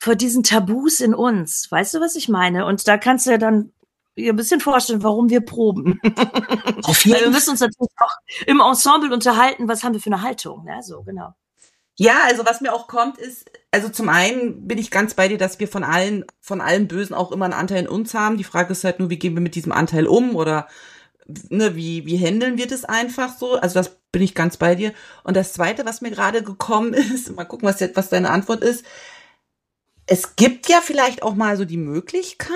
vor 0.00 0.14
diesen 0.14 0.44
Tabus 0.44 1.00
in 1.00 1.12
uns. 1.12 1.70
Weißt 1.70 1.94
du, 1.94 2.00
was 2.00 2.14
ich 2.14 2.28
meine? 2.28 2.66
Und 2.66 2.86
da 2.86 2.98
kannst 2.98 3.26
du 3.26 3.32
ja 3.32 3.38
dann 3.38 3.72
ihr 4.18 4.32
ein 4.32 4.36
bisschen 4.36 4.60
vorstellen, 4.60 5.02
warum 5.02 5.30
wir 5.30 5.40
proben. 5.40 6.00
Auf 6.82 7.04
jeden 7.04 7.20
wir 7.20 7.30
müssen 7.30 7.50
uns 7.50 7.60
natürlich 7.60 7.92
auch 7.98 8.16
im 8.46 8.60
Ensemble 8.60 9.12
unterhalten, 9.12 9.68
was 9.68 9.84
haben 9.84 9.94
wir 9.94 10.00
für 10.00 10.12
eine 10.12 10.22
Haltung, 10.22 10.64
ne? 10.64 10.80
So, 10.82 11.02
genau. 11.02 11.34
Ja, 12.00 12.20
also 12.26 12.46
was 12.46 12.60
mir 12.60 12.72
auch 12.72 12.86
kommt, 12.86 13.18
ist, 13.18 13.50
also 13.72 13.88
zum 13.88 14.08
einen 14.08 14.68
bin 14.68 14.78
ich 14.78 14.92
ganz 14.92 15.14
bei 15.14 15.26
dir, 15.26 15.36
dass 15.36 15.58
wir 15.58 15.66
von 15.66 15.82
allen, 15.82 16.24
von 16.40 16.60
allen 16.60 16.86
Bösen 16.86 17.12
auch 17.12 17.32
immer 17.32 17.44
einen 17.44 17.54
Anteil 17.54 17.80
in 17.80 17.88
uns 17.88 18.14
haben. 18.14 18.36
Die 18.36 18.44
Frage 18.44 18.70
ist 18.70 18.84
halt 18.84 19.00
nur, 19.00 19.10
wie 19.10 19.18
gehen 19.18 19.34
wir 19.34 19.42
mit 19.42 19.56
diesem 19.56 19.72
Anteil 19.72 20.06
um 20.06 20.36
oder 20.36 20.68
ne, 21.26 21.74
wie, 21.74 22.06
wie 22.06 22.18
handeln 22.18 22.56
wir 22.56 22.68
das 22.68 22.84
einfach 22.84 23.36
so? 23.36 23.54
Also 23.54 23.74
das 23.74 23.98
bin 24.12 24.22
ich 24.22 24.36
ganz 24.36 24.56
bei 24.56 24.76
dir. 24.76 24.92
Und 25.24 25.36
das 25.36 25.52
zweite, 25.52 25.84
was 25.86 26.00
mir 26.00 26.10
gerade 26.10 26.44
gekommen 26.44 26.94
ist, 27.14 27.34
mal 27.34 27.44
gucken, 27.44 27.68
was, 27.68 27.80
was 27.94 28.08
deine 28.08 28.30
Antwort 28.30 28.62
ist, 28.62 28.84
es 30.10 30.36
gibt 30.36 30.68
ja 30.68 30.80
vielleicht 30.80 31.22
auch 31.22 31.34
mal 31.34 31.56
so 31.56 31.66
die 31.66 31.76
Möglichkeit, 31.76 32.50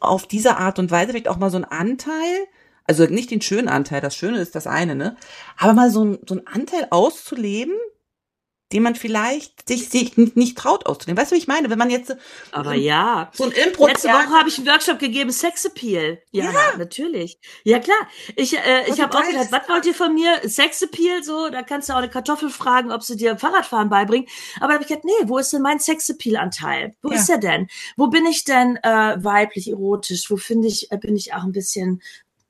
auf 0.00 0.26
diese 0.26 0.56
Art 0.56 0.80
und 0.80 0.90
Weise 0.90 1.12
vielleicht 1.12 1.28
auch 1.28 1.36
mal 1.36 1.50
so 1.50 1.56
einen 1.56 1.64
Anteil, 1.64 2.46
also 2.84 3.04
nicht 3.04 3.30
den 3.30 3.40
schönen 3.40 3.68
Anteil, 3.68 4.00
das 4.00 4.16
Schöne 4.16 4.38
ist 4.38 4.56
das 4.56 4.66
eine, 4.66 4.96
ne? 4.96 5.16
Aber 5.56 5.72
mal 5.72 5.90
so, 5.90 6.04
ein, 6.04 6.18
so 6.26 6.34
einen 6.34 6.46
Anteil 6.46 6.88
auszuleben, 6.90 7.74
den 8.76 8.82
man 8.82 8.94
vielleicht 8.94 9.66
sich, 9.66 9.88
sich 9.88 10.16
nicht, 10.16 10.58
traut 10.58 10.84
auszunehmen. 10.84 11.20
Weißt 11.20 11.32
du, 11.32 11.34
wie 11.34 11.38
ich 11.38 11.48
meine? 11.48 11.70
Wenn 11.70 11.78
man 11.78 11.88
jetzt 11.88 12.14
aber 12.52 12.74
ja 12.74 13.30
so 13.32 13.44
ein 13.44 13.52
Impro 13.52 13.86
letzte 13.86 14.08
Woche 14.08 14.28
habe 14.28 14.50
ich 14.50 14.58
einen 14.58 14.66
Workshop 14.66 14.98
gegeben 14.98 15.30
Sexappeal. 15.30 16.20
Ja, 16.30 16.44
ja, 16.44 16.76
natürlich. 16.76 17.38
Ja 17.64 17.78
klar. 17.78 17.96
Ich 18.36 18.54
äh, 18.54 18.88
ich 18.88 19.00
habe 19.00 19.16
auch 19.16 19.26
gedacht, 19.26 19.50
was 19.50 19.68
wollt 19.70 19.86
ihr 19.86 19.94
von 19.94 20.12
mir? 20.12 20.46
Sexappeal 20.46 21.24
so, 21.24 21.48
da 21.48 21.62
kannst 21.62 21.88
du 21.88 21.94
auch 21.94 21.98
eine 21.98 22.10
Kartoffel 22.10 22.50
fragen, 22.50 22.92
ob 22.92 23.02
sie 23.02 23.16
dir 23.16 23.38
Fahrradfahren 23.38 23.88
beibringen. 23.88 24.28
Aber 24.56 24.68
da 24.68 24.74
habe 24.74 24.82
ich 24.82 24.88
gedacht, 24.88 25.06
nee, 25.06 25.26
wo 25.26 25.38
ist 25.38 25.54
denn 25.54 25.62
mein 25.62 25.78
Sexappeal 25.78 26.36
Anteil? 26.36 26.94
Wo 27.00 27.10
ja. 27.10 27.16
ist 27.16 27.30
er 27.30 27.38
denn? 27.38 27.68
Wo 27.96 28.08
bin 28.08 28.26
ich 28.26 28.44
denn 28.44 28.76
äh, 28.82 29.16
weiblich 29.16 29.70
erotisch? 29.70 30.30
Wo 30.30 30.36
finde 30.36 30.68
ich 30.68 30.92
äh, 30.92 30.98
bin 30.98 31.16
ich 31.16 31.32
auch 31.32 31.44
ein 31.44 31.52
bisschen 31.52 32.02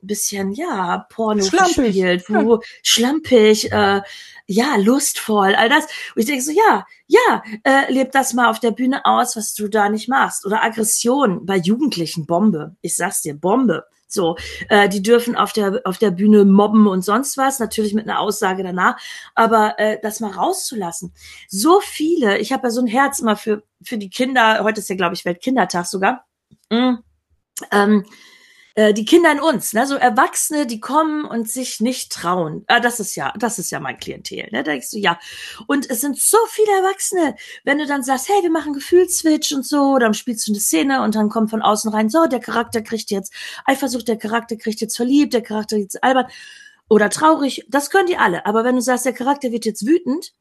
bisschen 0.07 0.53
ja 0.53 1.07
Porno 1.11 1.45
schlampig. 1.45 1.77
gespielt, 1.77 2.25
wo 2.29 2.55
ja. 2.55 2.61
schlampig 2.83 3.73
äh, 3.73 4.01
ja, 4.47 4.77
lustvoll, 4.77 5.55
all 5.55 5.69
das. 5.69 5.85
Und 6.15 6.21
ich 6.21 6.27
denke 6.27 6.43
so, 6.43 6.53
ja, 6.53 6.87
ja, 7.07 7.43
äh, 7.65 7.93
leb 7.93 8.13
das 8.13 8.33
mal 8.33 8.49
auf 8.49 8.61
der 8.61 8.71
Bühne 8.71 9.05
aus, 9.05 9.37
was 9.37 9.55
du 9.55 9.69
da 9.69 9.89
nicht 9.89 10.09
machst. 10.09 10.47
Oder 10.47 10.63
Aggression 10.63 11.45
bei 11.47 11.57
Jugendlichen, 11.57 12.27
Bombe. 12.27 12.77
Ich 12.81 12.97
sag's 12.97 13.23
dir, 13.23 13.35
Bombe. 13.35 13.85
So, 14.09 14.37
äh, 14.69 14.89
die 14.89 15.03
dürfen 15.03 15.35
auf 15.35 15.53
der 15.53 15.81
auf 15.85 15.99
der 15.99 16.13
Bühne 16.13 16.45
mobben 16.45 16.87
und 16.87 17.05
sonst 17.05 17.37
was, 17.37 17.59
natürlich 17.59 17.93
mit 17.93 18.09
einer 18.09 18.21
Aussage 18.21 18.63
danach, 18.63 18.97
aber 19.35 19.79
äh, 19.79 19.99
das 20.01 20.21
mal 20.21 20.31
rauszulassen. 20.31 21.13
So 21.49 21.81
viele, 21.81 22.39
ich 22.39 22.53
habe 22.53 22.69
ja 22.69 22.71
so 22.71 22.81
ein 22.81 22.87
Herz 22.87 23.19
immer 23.19 23.37
für 23.37 23.65
für 23.83 23.99
die 23.99 24.09
Kinder. 24.09 24.63
Heute 24.63 24.79
ist 24.81 24.89
ja 24.89 24.95
glaube 24.95 25.15
ich 25.15 25.25
Weltkindertag 25.25 25.87
sogar. 25.87 26.25
Mm, 26.71 26.99
ähm, 27.73 28.05
äh, 28.77 28.93
die 28.93 29.07
Kinder 29.07 29.33
in 29.33 29.41
uns, 29.41 29.73
ne, 29.73 29.87
so 29.87 29.97
Erwachsene, 29.97 30.67
die 30.67 30.81
kommen 30.81 31.25
und 31.25 31.51
sich 31.51 31.81
nicht 31.81 32.13
trauen. 32.13 32.65
Ah, 32.69 32.79
das 32.79 33.01
ist 33.01 33.17
ja, 33.17 33.33
das 33.39 33.59
ist 33.59 33.71
ja 33.71 33.81
mein 33.81 33.99
Klientel, 33.99 34.49
ne? 34.53 34.63
Da 34.63 34.73
denkst 34.73 34.91
du, 34.91 34.99
ja. 34.99 35.19
Und 35.67 35.89
es 35.91 36.03
sind 36.03 36.19
so 36.19 36.37
viele 36.51 36.71
Erwachsene, 36.73 37.37
wenn 37.65 37.79
du 37.79 37.87
dann 37.87 38.03
sagst, 38.03 38.29
hey, 38.29 38.43
wir 38.43 38.51
machen 38.51 38.75
Gefühlswitch 38.75 39.53
und 39.53 39.67
so, 39.67 39.99
dann 39.99 40.13
spielst 40.15 40.47
du 40.47 40.53
eine 40.53 40.61
Szene 40.61 41.03
und 41.03 41.15
dann 41.15 41.31
kommt 41.31 41.51
von 41.51 41.63
außen 41.63 41.91
rein, 41.91 42.11
so, 42.11 42.27
der 42.27 42.41
Charakter 42.41 42.83
kriegt 42.83 43.11
jetzt 43.11 43.33
Eifersucht, 43.65 44.09
der 44.09 44.19
Charakter 44.19 44.57
kriegt 44.57 44.81
jetzt 44.83 44.97
verliebt, 44.97 45.33
der 45.33 45.43
Charakter 45.43 45.79
jetzt 45.79 46.05
albern 46.05 46.27
oder 46.89 47.11
traurig, 47.11 47.65
das 47.69 47.91
können 47.91 48.07
die 48.07 48.19
alle. 48.19 48.47
Aber 48.47 48.63
wenn 48.63 48.77
du 48.77 48.83
sagst, 48.83 49.07
der 49.07 49.15
Charakter 49.15 49.51
wird 49.53 49.65
jetzt 49.65 49.87
wütend, 49.87 50.33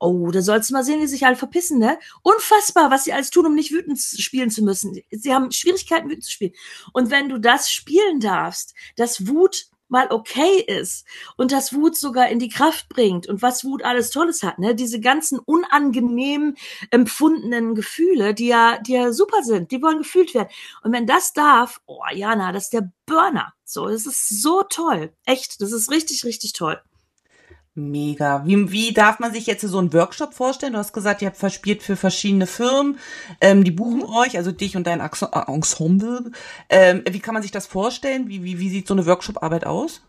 Oh, 0.00 0.30
da 0.30 0.42
sollst 0.42 0.70
du 0.70 0.74
mal 0.74 0.84
sehen, 0.84 1.00
wie 1.00 1.06
sich 1.06 1.26
alle 1.26 1.36
verpissen, 1.36 1.78
ne? 1.78 1.98
Unfassbar, 2.22 2.90
was 2.90 3.04
sie 3.04 3.12
alles 3.12 3.30
tun, 3.30 3.46
um 3.46 3.54
nicht 3.54 3.72
wütend 3.72 3.98
spielen 3.98 4.50
zu 4.50 4.62
müssen. 4.62 5.00
Sie 5.10 5.34
haben 5.34 5.50
Schwierigkeiten, 5.50 6.08
wütend 6.08 6.24
zu 6.24 6.30
spielen. 6.30 6.52
Und 6.92 7.10
wenn 7.10 7.28
du 7.28 7.38
das 7.38 7.70
spielen 7.70 8.20
darfst, 8.20 8.74
dass 8.96 9.26
Wut 9.26 9.66
mal 9.88 10.08
okay 10.10 10.60
ist 10.60 11.06
und 11.36 11.50
dass 11.50 11.72
Wut 11.72 11.96
sogar 11.96 12.28
in 12.28 12.38
die 12.38 12.48
Kraft 12.50 12.88
bringt 12.88 13.26
und 13.26 13.42
was 13.42 13.64
Wut 13.64 13.82
alles 13.84 14.10
Tolles 14.10 14.42
hat, 14.42 14.58
ne? 14.58 14.74
Diese 14.74 15.00
ganzen 15.00 15.38
unangenehm 15.38 16.56
empfundenen 16.90 17.74
Gefühle, 17.74 18.34
die 18.34 18.48
ja, 18.48 18.78
die 18.78 18.92
ja 18.92 19.12
super 19.12 19.42
sind, 19.42 19.70
die 19.70 19.82
wollen 19.82 19.98
gefühlt 19.98 20.34
werden. 20.34 20.48
Und 20.82 20.92
wenn 20.92 21.06
das 21.06 21.32
darf, 21.32 21.80
oh 21.86 22.02
Jana, 22.12 22.52
das 22.52 22.64
ist 22.64 22.72
der 22.72 22.92
Burner. 23.06 23.54
So, 23.64 23.88
das 23.88 24.06
ist 24.06 24.42
so 24.42 24.62
toll. 24.62 25.12
Echt, 25.24 25.60
das 25.60 25.72
ist 25.72 25.90
richtig, 25.90 26.24
richtig 26.24 26.52
toll. 26.52 26.80
Mega. 27.78 28.44
Wie, 28.44 28.70
wie 28.72 28.92
darf 28.92 29.20
man 29.20 29.32
sich 29.32 29.46
jetzt 29.46 29.62
so 29.62 29.78
einen 29.78 29.92
Workshop 29.92 30.34
vorstellen? 30.34 30.72
Du 30.72 30.78
hast 30.78 30.92
gesagt, 30.92 31.22
ihr 31.22 31.28
habt 31.28 31.36
verspielt 31.36 31.82
für 31.82 31.96
verschiedene 31.96 32.46
Firmen, 32.46 32.98
ähm, 33.40 33.64
die 33.64 33.70
buchen 33.70 34.00
mhm. 34.00 34.14
euch, 34.14 34.36
also 34.36 34.52
dich 34.52 34.76
und 34.76 34.86
dein 34.86 35.00
Ensemble. 35.00 36.32
Ähm, 36.68 37.02
wie 37.08 37.20
kann 37.20 37.34
man 37.34 37.42
sich 37.42 37.52
das 37.52 37.66
vorstellen? 37.66 38.28
Wie, 38.28 38.42
wie, 38.42 38.58
wie 38.58 38.68
sieht 38.68 38.88
so 38.88 38.94
eine 38.94 39.06
Workshop-Arbeit 39.06 39.64
aus? 39.64 40.02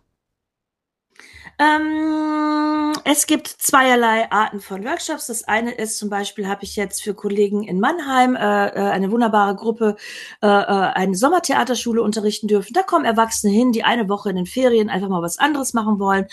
Ähm, 1.60 2.93
es 3.04 3.28
gibt 3.28 3.48
zweierlei 3.48 4.32
Arten 4.32 4.62
von 4.62 4.86
Workshops. 4.86 5.28
Das 5.28 5.43
eine 5.45 5.72
ist 5.74 5.98
zum 5.98 6.10
Beispiel, 6.10 6.48
habe 6.48 6.63
ich 6.63 6.78
jetzt 6.78 7.04
für 7.04 7.13
Kollegen 7.13 7.63
in 7.63 7.82
Mannheim, 7.82 8.38
äh, 8.38 8.67
äh, 8.67 8.89
eine 8.91 9.12
wunderbare 9.12 9.56
Gruppe, 9.56 9.98
äh, 10.41 10.48
äh, 10.48 10.50
eine 10.50 11.15
Sommertheaterschule 11.15 12.02
unterrichten 12.02 12.48
dürfen. 12.48 12.72
Da 12.74 12.82
kommen 12.82 13.04
Erwachsene 13.04 13.52
hin, 13.52 13.74
die 13.74 13.84
eine 13.84 14.08
Woche 14.08 14.30
in 14.30 14.38
den 14.38 14.45
Ferien 14.45 14.89
einfach 14.89 15.10
mal 15.10 15.22
was 15.22 15.38
anderes 15.38 15.74
machen 15.74 16.00
wollen, 16.00 16.28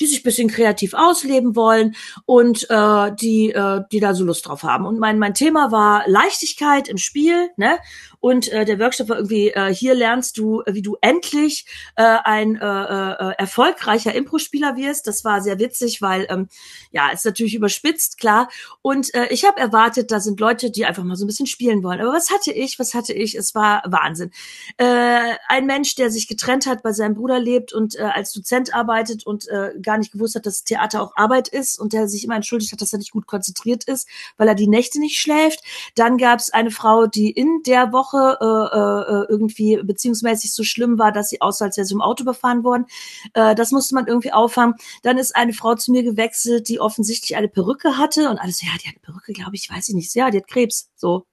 die 0.00 0.06
sich 0.06 0.22
bisschen 0.22 0.48
kreativ 0.48 0.94
ausleben 0.94 1.56
wollen 1.56 1.94
und 2.24 2.66
äh, 2.70 3.12
die, 3.14 3.50
äh, 3.50 3.82
die 3.92 4.00
da 4.00 4.14
so 4.14 4.24
Lust 4.24 4.48
drauf 4.48 4.62
haben. 4.62 4.86
Und 4.86 4.98
mein, 4.98 5.18
mein 5.18 5.34
Thema 5.34 5.70
war 5.72 6.04
Leichtigkeit 6.06 6.88
im 6.88 6.96
Spiel, 6.96 7.50
ne? 7.56 7.78
Und 8.20 8.48
äh, 8.52 8.64
der 8.64 8.78
Workshop 8.78 9.08
war 9.08 9.16
irgendwie, 9.16 9.48
äh, 9.48 9.74
hier 9.74 9.94
lernst 9.94 10.38
du, 10.38 10.62
wie 10.66 10.82
du 10.82 10.96
endlich 11.00 11.66
äh, 11.96 12.18
ein 12.24 12.56
äh, 12.56 12.64
äh, 12.64 13.34
erfolgreicher 13.38 14.14
Impro-Spieler 14.14 14.76
wirst. 14.76 15.06
Das 15.06 15.24
war 15.24 15.40
sehr 15.40 15.58
witzig, 15.58 16.00
weil 16.00 16.20
weil 16.20 16.26
ähm, 16.30 16.48
ja, 16.90 17.10
ist 17.10 17.24
natürlich 17.24 17.54
überspitzt, 17.54 18.18
klar. 18.18 18.48
Und 18.82 19.14
äh, 19.14 19.28
ich 19.30 19.44
habe 19.44 19.60
erwartet, 19.60 20.10
da 20.10 20.20
sind 20.20 20.40
Leute, 20.40 20.70
die 20.70 20.84
einfach 20.84 21.04
mal 21.04 21.16
so 21.16 21.24
ein 21.24 21.28
bisschen 21.28 21.46
spielen 21.46 21.82
wollen. 21.82 22.00
Aber 22.00 22.12
was 22.12 22.30
hatte 22.30 22.52
ich? 22.52 22.78
Was 22.78 22.94
hatte 22.94 23.12
ich? 23.12 23.34
Es 23.36 23.54
war 23.54 23.82
Wahnsinn. 23.86 24.30
Äh, 24.76 25.34
ein 25.48 25.66
Mensch, 25.66 25.94
der 25.94 26.10
sich 26.10 26.28
getrennt 26.28 26.66
hat, 26.66 26.82
bei 26.82 26.92
seinem 26.92 27.14
Bruder 27.14 27.38
lebt 27.38 27.72
und 27.72 27.96
äh, 27.96 28.02
als 28.02 28.32
Dozent 28.32 28.74
arbeitet 28.74 29.24
und 29.24 29.48
äh, 29.48 29.72
gar 29.80 29.98
nicht 29.98 30.12
gewusst 30.12 30.34
hat, 30.34 30.46
dass 30.46 30.64
Theater 30.64 31.02
auch 31.02 31.16
Arbeit 31.16 31.48
ist 31.48 31.78
und 31.78 31.92
der 31.92 32.08
sich 32.08 32.24
immer 32.24 32.36
entschuldigt 32.36 32.72
hat, 32.72 32.80
dass 32.80 32.92
er 32.92 32.98
nicht 32.98 33.12
gut 33.12 33.26
konzentriert 33.26 33.84
ist, 33.84 34.08
weil 34.36 34.48
er 34.48 34.54
die 34.54 34.68
Nächte 34.68 34.98
nicht 34.98 35.20
schläft. 35.20 35.62
Dann 35.94 36.18
gab 36.18 36.40
es 36.40 36.50
eine 36.50 36.70
Frau, 36.70 37.06
die 37.06 37.30
in 37.30 37.62
der 37.66 37.92
Woche 37.92 38.09
äh, 38.18 39.24
äh, 39.24 39.26
irgendwie 39.28 39.80
beziehungsmäßig 39.82 40.52
so 40.52 40.64
schlimm 40.64 40.98
war, 40.98 41.12
dass 41.12 41.28
sie 41.28 41.40
aussah, 41.40 41.66
als 41.66 41.76
wäre 41.76 41.86
sie 41.86 41.94
im 41.94 42.00
Auto 42.00 42.24
befahren 42.24 42.64
worden. 42.64 42.86
Äh, 43.34 43.54
das 43.54 43.70
musste 43.70 43.94
man 43.94 44.06
irgendwie 44.06 44.32
auffangen. 44.32 44.74
Dann 45.02 45.18
ist 45.18 45.36
eine 45.36 45.52
Frau 45.52 45.74
zu 45.74 45.92
mir 45.92 46.02
gewechselt, 46.02 46.68
die 46.68 46.80
offensichtlich 46.80 47.36
eine 47.36 47.48
Perücke 47.48 47.96
hatte 47.96 48.28
und 48.30 48.38
alles, 48.38 48.62
ja, 48.62 48.68
die 48.82 48.88
hat 48.88 48.94
eine 48.94 49.00
Perücke, 49.02 49.32
glaube 49.32 49.56
ich, 49.56 49.70
weiß 49.70 49.88
ich 49.88 49.94
nicht. 49.94 50.14
Ja, 50.14 50.30
die 50.30 50.38
hat 50.38 50.48
Krebs. 50.48 50.89
So, 51.00 51.26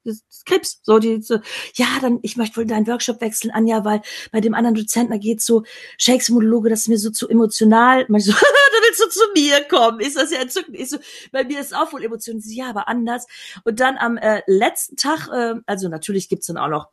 Krebs. 0.46 0.80
So, 0.84 0.98
die, 0.98 1.22
so, 1.22 1.40
ja, 1.76 1.88
dann, 2.02 2.20
ich 2.22 2.38
möchte 2.38 2.58
wohl 2.58 2.66
deinen 2.66 2.88
Workshop 2.88 3.20
wechseln, 3.20 3.52
Anja, 3.52 3.84
weil 3.84 4.02
bei 4.32 4.40
dem 4.40 4.54
anderen 4.54 4.76
Dozenten, 4.76 5.12
da 5.12 5.18
geht 5.18 5.42
so 5.42 5.64
Shakespeare-Monologe, 5.98 6.70
das 6.70 6.82
ist 6.82 6.88
mir 6.88 6.98
so 6.98 7.12
zu 7.12 7.28
emotional. 7.28 8.06
Man 8.08 8.22
so, 8.22 8.32
du 8.32 8.38
willst 8.38 9.04
du 9.04 9.10
zu 9.10 9.26
mir 9.34 9.64
kommen? 9.66 10.00
Ist 10.00 10.16
das 10.16 10.32
ja 10.32 10.40
entzückend? 10.40 10.80
Ich 10.80 10.90
so, 10.90 10.98
bei 11.32 11.44
mir 11.44 11.60
ist 11.60 11.76
auch 11.76 11.92
wohl 11.92 12.04
Emotionen. 12.04 12.42
Ja, 12.46 12.70
aber 12.70 12.88
anders. 12.88 13.28
Und 13.66 13.80
dann 13.80 13.98
am 13.98 14.18
äh, 14.18 14.42
letzten 14.48 14.96
Tag, 14.96 15.28
äh, 15.34 15.56
also 15.66 15.90
natürlich 15.90 16.30
gibt's 16.30 16.48
dann 16.48 16.58
auch 16.58 16.70
noch 16.70 16.88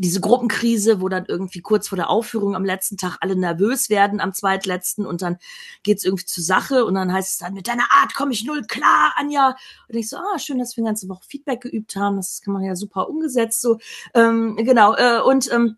diese 0.00 0.20
Gruppenkrise, 0.20 1.02
wo 1.02 1.08
dann 1.08 1.26
irgendwie 1.26 1.60
kurz 1.60 1.88
vor 1.88 1.96
der 1.96 2.08
Aufführung 2.08 2.56
am 2.56 2.64
letzten 2.64 2.96
Tag 2.96 3.18
alle 3.20 3.36
nervös 3.36 3.90
werden 3.90 4.20
am 4.20 4.32
zweitletzten 4.32 5.04
und 5.04 5.20
dann 5.20 5.36
geht's 5.82 6.04
irgendwie 6.04 6.24
zur 6.24 6.42
Sache 6.42 6.86
und 6.86 6.94
dann 6.94 7.12
heißt 7.12 7.32
es 7.32 7.38
dann, 7.38 7.52
mit 7.52 7.68
deiner 7.68 7.86
Art 7.90 8.14
komme 8.14 8.32
ich 8.32 8.44
null 8.44 8.62
klar, 8.62 9.12
Anja. 9.16 9.56
Und 9.88 9.96
ich 9.96 10.08
so, 10.08 10.16
ah, 10.16 10.38
schön, 10.38 10.58
dass 10.58 10.76
wir 10.76 10.82
eine 10.82 10.90
ganze 10.90 11.08
Woche 11.08 11.24
Feedback 11.28 11.60
geübt 11.60 11.96
haben. 11.96 12.16
Das 12.16 12.40
kann 12.40 12.54
man 12.54 12.64
ja 12.64 12.76
super 12.76 13.10
umgesetzt. 13.10 13.60
So, 13.60 13.78
ähm, 14.14 14.56
genau. 14.56 14.94
Äh, 14.96 15.20
und 15.20 15.52
ähm, 15.52 15.76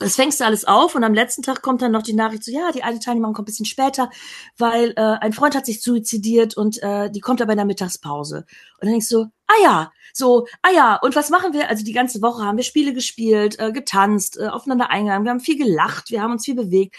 das 0.00 0.16
fängst 0.16 0.40
du 0.40 0.44
alles 0.44 0.64
auf 0.64 0.94
und 0.94 1.04
am 1.04 1.14
letzten 1.14 1.42
Tag 1.42 1.60
kommt 1.60 1.82
dann 1.82 1.92
noch 1.92 2.02
die 2.02 2.14
Nachricht 2.14 2.42
so, 2.42 2.50
ja, 2.50 2.72
die 2.72 2.82
eine 2.82 2.98
Teilnehmerin 2.98 3.34
kommt 3.34 3.46
ein 3.46 3.52
bisschen 3.52 3.66
später, 3.66 4.10
weil 4.56 4.94
äh, 4.96 5.18
ein 5.20 5.34
Freund 5.34 5.54
hat 5.54 5.66
sich 5.66 5.82
suizidiert 5.82 6.56
und 6.56 6.82
äh, 6.82 7.10
die 7.10 7.20
kommt 7.20 7.42
aber 7.42 7.52
in 7.52 7.58
der 7.58 7.66
Mittagspause. 7.66 8.38
Und 8.38 8.46
dann 8.80 8.90
denkst 8.90 9.10
du, 9.10 9.26
ah 9.46 9.62
ja, 9.62 9.92
so, 10.14 10.46
ah 10.62 10.70
ja, 10.74 10.96
und 10.96 11.14
was 11.16 11.28
machen 11.28 11.52
wir? 11.52 11.68
Also 11.68 11.84
die 11.84 11.92
ganze 11.92 12.22
Woche 12.22 12.44
haben 12.44 12.56
wir 12.56 12.64
Spiele 12.64 12.94
gespielt, 12.94 13.58
äh, 13.58 13.72
getanzt, 13.72 14.38
äh, 14.38 14.48
aufeinander 14.48 14.90
eingegangen, 14.90 15.24
wir 15.24 15.30
haben 15.30 15.40
viel 15.40 15.58
gelacht, 15.58 16.10
wir 16.10 16.22
haben 16.22 16.32
uns 16.32 16.46
viel 16.46 16.56
bewegt. 16.56 16.96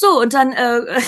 So, 0.00 0.20
und 0.20 0.32
dann, 0.32 0.52
äh, 0.52 0.78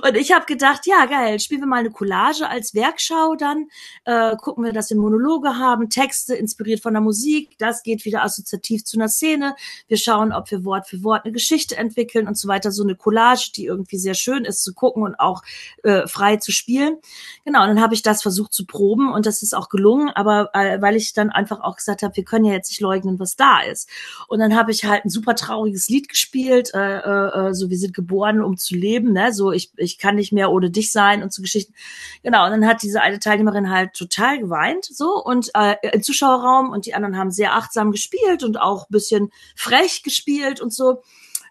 und 0.00 0.16
ich 0.16 0.30
habe 0.30 0.46
gedacht, 0.46 0.86
ja, 0.86 1.04
geil, 1.06 1.40
spielen 1.40 1.62
wir 1.62 1.66
mal 1.66 1.80
eine 1.80 1.90
Collage 1.90 2.48
als 2.48 2.74
Werkschau 2.74 3.34
dann, 3.34 3.66
äh, 4.04 4.36
gucken 4.36 4.62
wir, 4.62 4.72
dass 4.72 4.90
wir 4.90 4.96
Monologe 4.96 5.48
haben, 5.58 5.90
Texte 5.90 6.36
inspiriert 6.36 6.80
von 6.80 6.92
der 6.94 7.00
Musik, 7.00 7.58
das 7.58 7.82
geht 7.82 8.04
wieder 8.04 8.22
assoziativ 8.22 8.84
zu 8.84 8.96
einer 8.96 9.08
Szene. 9.08 9.56
Wir 9.88 9.96
schauen, 9.96 10.32
ob 10.32 10.48
wir 10.52 10.64
Wort 10.64 10.86
für 10.86 11.02
Wort 11.02 11.24
eine 11.24 11.32
Geschichte 11.32 11.76
entwickeln 11.76 12.28
und 12.28 12.38
so 12.38 12.46
weiter. 12.46 12.70
So 12.70 12.84
eine 12.84 12.94
Collage, 12.94 13.50
die 13.56 13.64
irgendwie 13.64 13.98
sehr 13.98 14.14
schön 14.14 14.44
ist 14.44 14.62
zu 14.62 14.72
gucken 14.72 15.02
und 15.02 15.18
auch 15.18 15.42
äh, 15.82 16.06
frei 16.06 16.36
zu 16.36 16.52
spielen. 16.52 16.98
Genau, 17.44 17.62
und 17.62 17.68
dann 17.70 17.80
habe 17.80 17.94
ich 17.94 18.02
das 18.02 18.22
versucht 18.22 18.52
zu 18.52 18.64
proben 18.64 19.12
und 19.12 19.26
das 19.26 19.42
ist 19.42 19.56
auch 19.56 19.70
gelungen, 19.70 20.10
aber 20.10 20.50
äh, 20.54 20.80
weil 20.80 20.94
ich 20.94 21.14
dann 21.14 21.30
einfach 21.30 21.62
auch 21.62 21.74
gesagt 21.74 22.04
habe, 22.04 22.14
wir 22.14 22.24
können 22.24 22.44
ja 22.44 22.52
jetzt 22.52 22.70
nicht 22.70 22.80
leugnen, 22.80 23.18
was 23.18 23.34
da 23.34 23.62
ist. 23.62 23.88
Und 24.28 24.38
dann 24.38 24.54
habe 24.54 24.70
ich 24.70 24.84
halt 24.84 25.04
ein 25.04 25.10
super 25.10 25.34
trauriges 25.34 25.88
Lied 25.88 26.08
gespielt, 26.08 26.72
äh, 26.72 26.98
äh, 26.98 27.55
so 27.56 27.70
wir 27.70 27.78
sind 27.78 27.94
geboren, 27.94 28.40
um 28.40 28.56
zu 28.56 28.76
leben, 28.76 29.12
ne? 29.12 29.32
So 29.32 29.50
ich, 29.50 29.72
ich 29.76 29.98
kann 29.98 30.14
nicht 30.14 30.32
mehr 30.32 30.52
ohne 30.52 30.70
dich 30.70 30.92
sein 30.92 31.22
und 31.22 31.32
so 31.32 31.42
Geschichten. 31.42 31.74
Genau, 32.22 32.44
und 32.44 32.52
dann 32.52 32.66
hat 32.66 32.82
diese 32.82 33.00
eine 33.00 33.18
Teilnehmerin 33.18 33.70
halt 33.70 33.94
total 33.94 34.38
geweint, 34.38 34.84
so 34.84 35.22
und 35.22 35.50
äh, 35.54 35.74
im 35.92 36.02
Zuschauerraum 36.02 36.70
und 36.70 36.86
die 36.86 36.94
anderen 36.94 37.16
haben 37.16 37.30
sehr 37.30 37.54
achtsam 37.54 37.90
gespielt 37.90 38.44
und 38.44 38.60
auch 38.60 38.86
bisschen 38.88 39.30
frech 39.56 40.02
gespielt 40.02 40.60
und 40.60 40.72
so. 40.72 41.02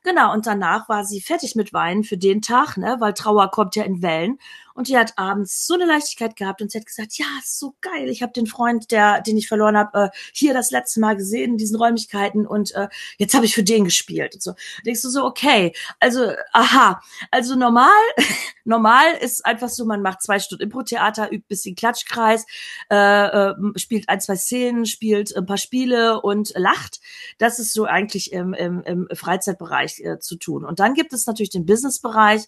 Genau, 0.03 0.31
und 0.33 0.45
danach 0.45 0.87
war 0.87 1.03
sie 1.03 1.19
fertig 1.19 1.55
mit 1.55 1.73
Weinen 1.73 2.03
für 2.03 2.17
den 2.17 2.43
Tag, 2.43 2.77
ne, 2.77 2.97
weil 2.99 3.13
Trauer 3.13 3.49
kommt 3.49 3.75
ja 3.75 3.83
in 3.83 4.03
Wellen. 4.03 4.37
Und 4.75 4.89
die 4.89 4.97
hat 4.97 5.13
abends 5.17 5.65
so 5.65 5.73
eine 5.73 5.85
Leichtigkeit 5.85 6.35
gehabt 6.35 6.61
und 6.61 6.69
sie 6.69 6.79
hat 6.79 6.85
gesagt, 6.85 7.17
ja, 7.17 7.25
ist 7.39 7.57
so 7.57 7.75
geil. 7.79 8.09
Ich 8.09 8.21
habe 8.21 8.33
den 8.33 8.45
Freund, 8.45 8.91
der, 8.91 9.21
den 9.21 9.37
ich 9.37 9.47
verloren 9.47 9.77
habe, 9.77 9.97
äh, 9.97 10.09
hier 10.33 10.53
das 10.53 10.69
letzte 10.69 10.99
Mal 10.99 11.15
gesehen 11.15 11.51
in 11.51 11.57
diesen 11.57 11.77
Räumlichkeiten 11.77 12.45
und 12.45 12.75
äh, 12.75 12.89
jetzt 13.17 13.33
habe 13.33 13.45
ich 13.45 13.55
für 13.55 13.63
den 13.63 13.85
gespielt. 13.85 14.35
Und 14.35 14.43
so 14.43 14.53
denkst 14.85 15.01
du 15.01 15.09
so, 15.09 15.23
okay, 15.23 15.73
also 16.01 16.33
aha, 16.51 17.01
also 17.31 17.55
normal, 17.55 17.89
normal 18.65 19.05
ist 19.21 19.45
einfach 19.45 19.69
so, 19.69 19.85
man 19.85 20.01
macht 20.01 20.21
zwei 20.21 20.39
Stunden 20.39 20.63
Impro-Theater, 20.63 21.31
übt 21.31 21.47
bisschen 21.47 21.75
Klatschkreis, 21.75 22.45
äh, 22.91 22.95
äh, 22.95 23.53
spielt 23.77 24.09
ein, 24.09 24.19
zwei 24.19 24.35
Szenen, 24.35 24.85
spielt 24.85 25.35
ein 25.37 25.45
paar 25.45 25.57
Spiele 25.57 26.21
und 26.21 26.51
lacht. 26.55 26.99
Das 27.37 27.59
ist 27.59 27.71
so 27.71 27.85
eigentlich 27.85 28.33
im, 28.33 28.53
im, 28.53 28.83
im 28.83 29.07
Freizeitbereich 29.13 30.01
äh, 30.01 30.19
zu 30.19 30.35
tun. 30.35 30.65
Und 30.65 30.81
dann 30.81 30.95
gibt 30.95 31.13
es 31.13 31.27
natürlich 31.27 31.49
den 31.49 31.65
Businessbereich. 31.65 32.43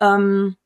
Ähm, 0.00 0.56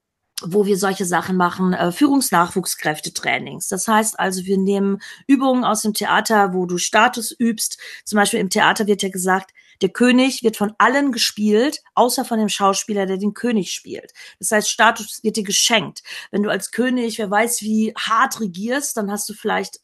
wo 0.42 0.66
wir 0.66 0.76
solche 0.76 1.04
Sachen 1.04 1.36
machen, 1.36 1.72
äh, 1.72 1.92
Führungsnachwuchskräftetrainings. 1.92 3.68
Das 3.68 3.86
heißt 3.86 4.18
also, 4.18 4.44
wir 4.44 4.58
nehmen 4.58 5.00
Übungen 5.26 5.64
aus 5.64 5.82
dem 5.82 5.94
Theater, 5.94 6.52
wo 6.52 6.66
du 6.66 6.78
Status 6.78 7.34
übst. 7.38 7.78
Zum 8.04 8.18
Beispiel 8.18 8.40
im 8.40 8.50
Theater 8.50 8.86
wird 8.86 9.02
ja 9.02 9.10
gesagt, 9.10 9.52
der 9.80 9.88
König 9.90 10.42
wird 10.42 10.56
von 10.56 10.72
allen 10.78 11.12
gespielt, 11.12 11.82
außer 11.94 12.24
von 12.24 12.38
dem 12.38 12.48
Schauspieler, 12.48 13.06
der 13.06 13.18
den 13.18 13.34
König 13.34 13.72
spielt. 13.72 14.12
Das 14.38 14.50
heißt, 14.50 14.70
Status 14.70 15.22
wird 15.22 15.36
dir 15.36 15.44
geschenkt. 15.44 16.02
Wenn 16.30 16.42
du 16.42 16.50
als 16.50 16.70
König, 16.70 17.18
wer 17.18 17.30
weiß, 17.30 17.62
wie 17.62 17.92
hart 17.96 18.40
regierst, 18.40 18.96
dann 18.96 19.10
hast 19.10 19.28
du 19.28 19.34
vielleicht 19.34 19.80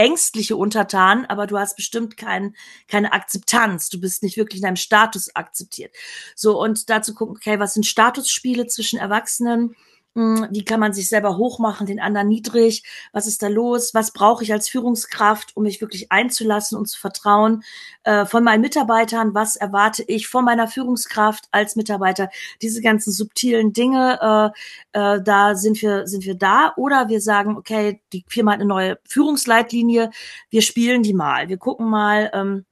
ängstliche 0.00 0.56
Untertanen, 0.56 1.26
aber 1.26 1.46
du 1.46 1.58
hast 1.58 1.76
bestimmt 1.76 2.16
kein, 2.16 2.56
keine 2.88 3.12
Akzeptanz. 3.12 3.90
Du 3.90 4.00
bist 4.00 4.22
nicht 4.22 4.38
wirklich 4.38 4.60
in 4.60 4.64
deinem 4.64 4.76
Status 4.76 5.36
akzeptiert. 5.36 5.94
So, 6.34 6.58
und 6.58 6.88
dazu 6.88 7.12
gucken, 7.12 7.36
okay, 7.36 7.60
was 7.60 7.74
sind 7.74 7.84
Statusspiele 7.84 8.66
zwischen 8.66 8.98
Erwachsenen? 8.98 9.76
Hm, 10.16 10.48
wie 10.50 10.64
kann 10.64 10.80
man 10.80 10.92
sich 10.92 11.08
selber 11.08 11.36
hochmachen, 11.36 11.86
den 11.86 12.00
anderen 12.00 12.26
niedrig? 12.26 12.82
Was 13.12 13.28
ist 13.28 13.42
da 13.42 13.48
los? 13.48 13.94
Was 13.94 14.12
brauche 14.12 14.42
ich 14.42 14.52
als 14.52 14.68
Führungskraft, 14.68 15.56
um 15.56 15.62
mich 15.62 15.80
wirklich 15.80 16.10
einzulassen 16.10 16.76
und 16.76 16.86
zu 16.86 16.98
vertrauen? 16.98 17.62
Äh, 18.02 18.26
von 18.26 18.42
meinen 18.42 18.60
Mitarbeitern, 18.60 19.34
was 19.34 19.54
erwarte 19.54 20.02
ich 20.02 20.26
von 20.26 20.44
meiner 20.44 20.66
Führungskraft 20.66 21.44
als 21.52 21.76
Mitarbeiter? 21.76 22.28
Diese 22.60 22.82
ganzen 22.82 23.12
subtilen 23.12 23.72
Dinge, 23.72 24.52
äh, 24.94 25.16
äh, 25.16 25.22
da 25.22 25.54
sind 25.54 25.80
wir, 25.80 26.08
sind 26.08 26.24
wir 26.24 26.34
da. 26.34 26.72
Oder 26.76 27.08
wir 27.08 27.20
sagen, 27.20 27.56
okay, 27.56 28.02
die 28.12 28.24
Firma 28.28 28.52
hat 28.52 28.60
eine 28.60 28.68
neue 28.68 28.98
Führungsleitlinie, 29.08 30.10
wir 30.50 30.62
spielen 30.62 31.04
die 31.04 31.14
mal. 31.14 31.48
Wir 31.48 31.58
gucken 31.58 31.88
mal, 31.88 32.30
ähm, 32.34 32.64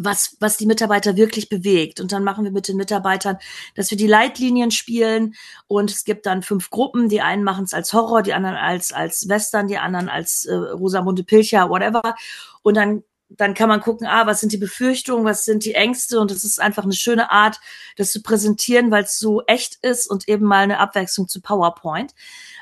was, 0.00 0.36
was 0.40 0.56
die 0.56 0.66
Mitarbeiter 0.66 1.16
wirklich 1.16 1.48
bewegt. 1.48 2.00
Und 2.00 2.12
dann 2.12 2.24
machen 2.24 2.44
wir 2.44 2.50
mit 2.50 2.68
den 2.68 2.76
Mitarbeitern, 2.76 3.38
dass 3.74 3.90
wir 3.90 3.98
die 3.98 4.06
Leitlinien 4.06 4.70
spielen 4.70 5.34
und 5.66 5.90
es 5.90 6.04
gibt 6.04 6.26
dann 6.26 6.42
fünf 6.42 6.70
Gruppen. 6.70 7.08
Die 7.08 7.20
einen 7.20 7.44
machen 7.44 7.64
es 7.64 7.74
als 7.74 7.92
Horror, 7.92 8.22
die 8.22 8.34
anderen 8.34 8.56
als, 8.56 8.92
als 8.92 9.28
Western, 9.28 9.68
die 9.68 9.78
anderen 9.78 10.08
als 10.08 10.44
äh, 10.44 10.54
Rosamunde 10.54 11.24
Pilcher, 11.24 11.68
whatever. 11.70 12.14
Und 12.62 12.76
dann 12.76 13.02
dann 13.30 13.54
kann 13.54 13.68
man 13.68 13.80
gucken, 13.80 14.06
ah, 14.06 14.26
was 14.26 14.40
sind 14.40 14.52
die 14.52 14.58
Befürchtungen, 14.58 15.24
was 15.24 15.44
sind 15.44 15.64
die 15.64 15.74
Ängste 15.74 16.18
und 16.18 16.30
es 16.30 16.44
ist 16.44 16.60
einfach 16.60 16.84
eine 16.84 16.94
schöne 16.94 17.30
Art, 17.30 17.60
das 17.96 18.10
zu 18.10 18.22
präsentieren, 18.22 18.90
weil 18.90 19.04
es 19.04 19.18
so 19.18 19.42
echt 19.46 19.76
ist 19.82 20.10
und 20.10 20.28
eben 20.28 20.46
mal 20.46 20.62
eine 20.62 20.78
Abwechslung 20.78 21.28
zu 21.28 21.42
PowerPoint. 21.42 22.14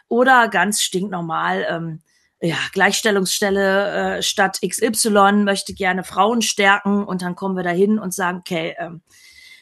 Oder 0.08 0.48
ganz 0.48 0.82
stinknormal, 0.82 1.66
ähm, 1.68 2.02
ja, 2.40 2.56
Gleichstellungsstelle 2.72 4.18
äh, 4.18 4.22
Stadt 4.22 4.60
XY 4.66 5.44
möchte 5.44 5.74
gerne 5.74 6.04
Frauen 6.04 6.42
stärken 6.42 7.04
und 7.04 7.22
dann 7.22 7.34
kommen 7.34 7.56
wir 7.56 7.62
dahin 7.62 7.98
und 7.98 8.12
sagen, 8.12 8.38
okay, 8.38 8.74
ähm, 8.78 9.00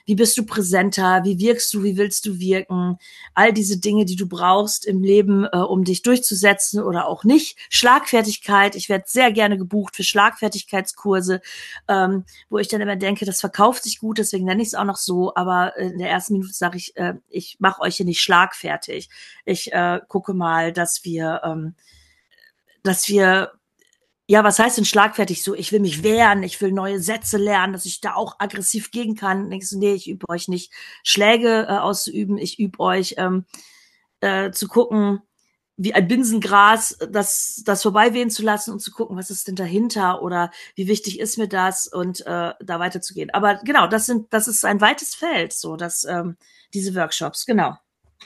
wie 0.07 0.15
bist 0.15 0.37
du 0.37 0.45
präsenter, 0.45 1.23
wie 1.25 1.39
wirkst 1.39 1.73
du, 1.73 1.83
wie 1.83 1.97
willst 1.97 2.27
du 2.27 2.39
wirken, 2.39 2.99
all 3.35 3.53
diese 3.53 3.79
Dinge, 3.79 4.05
die 4.05 4.17
du 4.17 4.29
brauchst 4.29 4.85
im 4.87 5.03
Leben, 5.03 5.45
äh, 5.45 5.57
um 5.57 5.85
dich 5.85 6.03
durchzusetzen 6.03 6.83
oder 6.83 7.07
auch 7.07 7.25
nicht. 7.25 7.57
Schlagfertigkeit, 7.71 8.77
ich 8.77 8.89
werde 8.89 9.05
sehr 9.07 9.33
gerne 9.33 9.57
gebucht 9.57 9.97
für 9.97 10.05
Schlagfertigkeitskurse, 10.05 11.41
ähm, 11.89 12.25
wo 12.51 12.59
ich 12.59 12.69
dann 12.69 12.81
immer 12.81 12.97
denke, 12.97 13.25
das 13.25 13.41
verkauft 13.41 13.85
sich 13.85 13.99
gut, 13.99 14.19
deswegen 14.19 14.45
nenne 14.45 14.63
ich 14.63 14.69
es 14.69 14.75
auch 14.75 14.85
noch 14.85 14.97
so, 14.97 15.35
aber 15.35 15.77
in 15.77 15.99
der 15.99 16.11
ersten 16.11 16.35
Minute 16.35 16.53
sage 16.53 16.77
ich, 16.77 16.97
äh, 16.97 17.15
ich 17.29 17.57
mache 17.61 17.81
euch 17.81 17.97
hier 17.97 18.07
nicht 18.07 18.21
schlagfertig. 18.21 19.09
Ich 19.45 19.73
äh, 19.73 20.01
gucke 20.09 20.35
mal, 20.35 20.73
dass 20.73 21.05
wir 21.05 21.41
ähm, 21.45 21.75
dass 22.85 23.09
wir 23.09 23.53
ja, 24.27 24.43
was 24.43 24.59
heißt 24.59 24.79
denn 24.79 24.87
schlagfertig 24.87 25.43
so? 25.43 25.55
Ich 25.55 25.71
will 25.71 25.81
mich 25.81 26.03
wehren, 26.03 26.43
ich 26.43 26.61
will 26.61 26.73
neue 26.73 26.99
Sätze 26.99 27.37
lernen, 27.37 27.75
dass 27.75 27.85
ich 27.85 28.01
da 28.01 28.15
auch 28.15 28.37
aggressiv 28.39 28.91
gegen 28.91 29.17
kann. 29.17 29.51
Denkst 29.51 29.69
du, 29.71 29.79
nee, 29.79 29.93
ich 29.93 30.09
übe 30.09 30.29
euch 30.31 30.49
nicht 30.49 30.73
Schläge 31.03 31.67
äh, 31.69 31.73
auszuüben, 31.73 32.39
ich 32.39 32.59
übe 32.59 32.81
euch 32.81 33.17
ähm, 33.19 33.45
äh, 34.21 34.51
zu 34.51 34.69
gucken, 34.69 35.21
wie 35.77 35.93
ein 35.93 36.09
Binsengras, 36.09 36.97
das, 37.11 37.63
das 37.67 37.83
vorbeiwehen 37.83 38.31
zu 38.31 38.43
lassen 38.43 38.73
und 38.73 38.81
zu 38.81 38.93
gucken, 38.93 39.17
was 39.17 39.31
ist 39.31 39.49
denn 39.49 39.57
dahinter 39.57 40.23
oder 40.23 40.51
wie 40.75 40.87
wichtig 40.87 41.21
ist 41.21 41.37
mir 41.37 41.49
das 41.49 41.87
und 41.87 42.21
äh, 42.23 42.55
da 42.61 42.81
weiterzugehen. 42.81 43.31
Aber 43.31 43.57
genau, 43.57 43.89
das 43.89 44.07
sind, 44.07 44.33
das 44.33 44.49
ist 44.49 44.65
ein 44.65 44.81
weites 44.81 45.15
Feld, 45.15 45.53
so 45.53 45.77
dass 45.77 46.05
ähm, 46.05 46.37
diese 46.73 46.95
Workshops, 46.95 47.45
genau. 47.45 47.77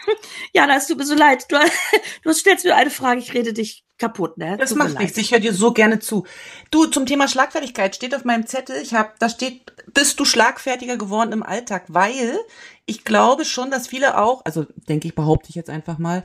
Ja, 0.55 0.67
das 0.67 0.87
tut 0.87 0.99
mir 0.99 1.07
so 1.07 1.15
leid. 1.15 1.47
Du, 1.51 1.57
du 2.23 2.33
stellst 2.33 2.65
mir 2.65 2.77
eine 2.77 2.91
Frage, 2.91 3.21
ich 3.21 3.35
rede 3.35 3.53
dich 3.53 3.85
kaputt, 3.99 4.39
ne? 4.39 4.57
Das 4.57 4.71
Tut 4.71 4.79
macht 4.79 4.99
nichts. 4.99 5.19
Ich 5.19 5.33
höre 5.33 5.41
dir 5.41 5.53
so 5.53 5.73
gerne 5.73 5.99
zu. 5.99 6.25
Du, 6.71 6.87
zum 6.87 7.07
Thema 7.07 7.29
Schlagfertigkeit 7.29 7.95
steht 7.95 8.15
auf 8.15 8.25
meinem 8.25 8.47
Zettel. 8.47 8.77
Ich 8.83 8.95
habe, 8.95 9.11
da 9.19 9.29
steht, 9.29 9.73
bist 9.93 10.19
du 10.21 10.25
schlagfertiger 10.25 10.97
geworden 10.97 11.33
im 11.33 11.43
Alltag? 11.43 11.85
Weil 11.89 12.39
ich 12.87 13.05
glaube 13.05 13.45
schon, 13.45 13.71
dass 13.71 13.89
viele 13.89 14.19
auch, 14.19 14.45
also 14.45 14.67
denke 14.89 15.09
ich, 15.09 15.15
behaupte 15.15 15.51
ich 15.51 15.57
jetzt 15.57 15.71
einfach 15.71 15.99
mal, 15.99 16.23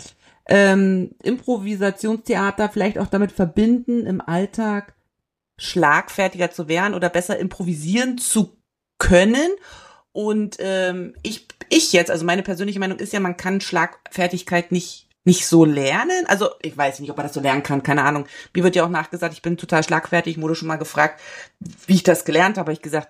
ähm, 0.48 1.16
Improvisationstheater 1.24 2.70
vielleicht 2.70 2.98
auch 2.98 3.08
damit 3.08 3.32
verbinden, 3.32 4.06
im 4.06 4.22
Alltag 4.22 4.94
schlagfertiger 5.58 6.52
zu 6.52 6.68
werden 6.68 6.94
oder 6.94 7.10
besser 7.10 7.38
improvisieren 7.38 8.18
zu 8.18 8.58
können. 8.98 9.52
Und 10.12 10.58
ähm, 10.60 11.16
ich, 11.24 11.48
ich 11.70 11.94
jetzt, 11.94 12.12
also 12.12 12.26
meine 12.26 12.44
persönliche 12.44 12.80
Meinung 12.80 13.00
ist 13.00 13.14
ja, 13.14 13.20
man 13.20 13.38
kann 13.38 13.62
Schlagfertigkeit 13.62 14.72
nicht 14.72 15.03
nicht 15.26 15.48
so 15.48 15.64
lernen. 15.66 16.26
Also 16.28 16.50
ich 16.62 16.78
weiß 16.78 17.00
nicht, 17.00 17.10
ob 17.10 17.18
man 17.18 17.26
das 17.26 17.34
so 17.34 17.40
lernen 17.40 17.64
kann, 17.64 17.84
keine 17.84 18.04
Ahnung. 18.04 18.26
Mir 18.54 18.64
wird 18.64 18.76
ja 18.76 18.86
auch 18.86 18.90
nachgesagt, 18.90 19.34
ich 19.34 19.42
bin 19.42 19.58
total 19.58 19.84
schlagfertig. 19.84 20.42
Wurde 20.42 20.56
schon 20.56 20.68
mal 20.68 20.76
gefragt, 20.78 21.22
wie 21.88 21.96
ich 21.96 22.04
das 22.04 22.26
gelernt 22.26 22.58
habe. 22.58 22.74
Ich 22.74 22.82
gesagt, 22.82 23.10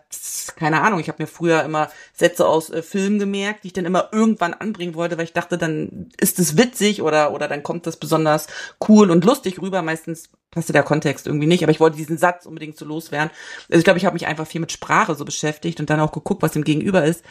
keine 0.55 0.81
Ahnung. 0.81 0.99
Ich 0.99 1.07
habe 1.07 1.23
mir 1.23 1.27
früher 1.27 1.63
immer 1.63 1.89
Sätze 2.13 2.47
aus 2.47 2.69
äh, 2.69 2.83
Filmen 2.83 3.19
gemerkt, 3.19 3.63
die 3.63 3.67
ich 3.67 3.73
dann 3.73 3.85
immer 3.85 4.09
irgendwann 4.11 4.53
anbringen 4.53 4.95
wollte, 4.95 5.17
weil 5.17 5.25
ich 5.25 5.33
dachte, 5.33 5.57
dann 5.57 6.09
ist 6.19 6.39
es 6.39 6.57
witzig 6.57 7.01
oder 7.01 7.33
oder 7.33 7.47
dann 7.47 7.63
kommt 7.63 7.87
das 7.87 7.97
besonders 7.97 8.47
cool 8.87 9.09
und 9.09 9.25
lustig 9.25 9.59
rüber. 9.61 9.81
Meistens 9.81 10.29
passte 10.51 10.73
der 10.73 10.83
Kontext 10.83 11.25
irgendwie 11.25 11.47
nicht, 11.47 11.63
aber 11.63 11.71
ich 11.71 11.79
wollte 11.79 11.97
diesen 11.97 12.19
Satz 12.19 12.45
unbedingt 12.45 12.77
so 12.77 12.85
loswerden. 12.85 13.31
Also 13.69 13.79
ich 13.79 13.83
glaube, 13.83 13.97
ich 13.97 14.05
habe 14.05 14.13
mich 14.13 14.27
einfach 14.27 14.45
viel 14.45 14.61
mit 14.61 14.71
Sprache 14.71 15.15
so 15.15 15.25
beschäftigt 15.25 15.79
und 15.79 15.89
dann 15.89 15.99
auch 15.99 16.11
geguckt, 16.11 16.43
was 16.43 16.55
im 16.55 16.63
Gegenüber 16.63 17.03
ist. 17.03 17.23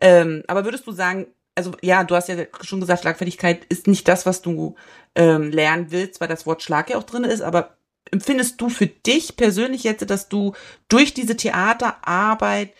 Ähm, 0.00 0.44
aber 0.46 0.64
würdest 0.64 0.86
du 0.86 0.92
sagen, 0.92 1.26
also 1.54 1.72
ja, 1.82 2.04
du 2.04 2.14
hast 2.14 2.28
ja 2.28 2.36
schon 2.62 2.80
gesagt, 2.80 3.02
Schlagfertigkeit 3.02 3.64
ist 3.66 3.86
nicht 3.86 4.08
das, 4.08 4.26
was 4.26 4.42
du 4.42 4.76
ähm, 5.14 5.50
lernen 5.50 5.90
willst, 5.90 6.20
weil 6.20 6.28
das 6.28 6.46
Wort 6.46 6.62
Schlag 6.62 6.90
ja 6.90 6.96
auch 6.96 7.04
drin 7.04 7.24
ist, 7.24 7.42
aber 7.42 7.76
empfindest 8.10 8.60
du 8.60 8.68
für 8.68 8.86
dich 8.86 9.36
persönlich 9.36 9.84
jetzt, 9.84 10.08
dass 10.08 10.28
du 10.28 10.54
durch 10.88 11.14
diese 11.14 11.36
Theaterarbeit 11.36 12.72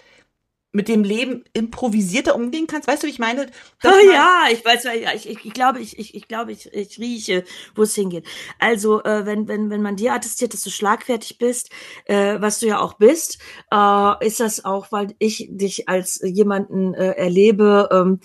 mit 0.73 0.87
dem 0.87 1.03
Leben 1.03 1.45
improvisierter 1.53 2.37
umgehen 2.37 2.69
kannst? 2.69 2.87
Weißt 2.87 3.03
du, 3.03 3.09
wie 3.09 3.11
ich 3.11 3.19
meine? 3.19 3.47
Oh 3.83 3.89
ja, 4.13 4.45
ich 4.53 4.65
weiß, 4.65 4.85
ja, 4.85 5.13
ich, 5.15 5.29
ich, 5.29 5.45
ich 5.45 5.53
glaube, 5.53 5.81
ich, 5.81 5.99
ich, 5.99 6.15
ich 6.15 6.29
glaube, 6.29 6.53
ich, 6.53 6.73
ich 6.73 6.99
rieche, 6.99 7.45
wo 7.75 7.83
es 7.83 7.95
hingeht. 7.95 8.25
Also, 8.61 9.03
äh, 9.03 9.27
wenn, 9.27 9.49
wenn, 9.49 9.69
wenn 9.71 9.83
man 9.83 9.97
dir 9.97 10.13
attestiert, 10.13 10.55
dass 10.55 10.63
du 10.63 10.71
schlagfertig 10.71 11.39
bist, 11.39 11.71
äh, 12.05 12.41
was 12.41 12.61
du 12.61 12.67
ja 12.67 12.79
auch 12.79 12.95
bist, 12.95 13.39
äh, 13.73 14.27
ist 14.27 14.39
das 14.39 14.65
auch, 14.65 14.93
weil 14.93 15.15
ich 15.19 15.49
dich 15.51 15.89
als 15.89 16.21
jemanden 16.23 16.95
äh, 16.95 17.13
erlebe, 17.13 17.89
ähm, 17.91 18.21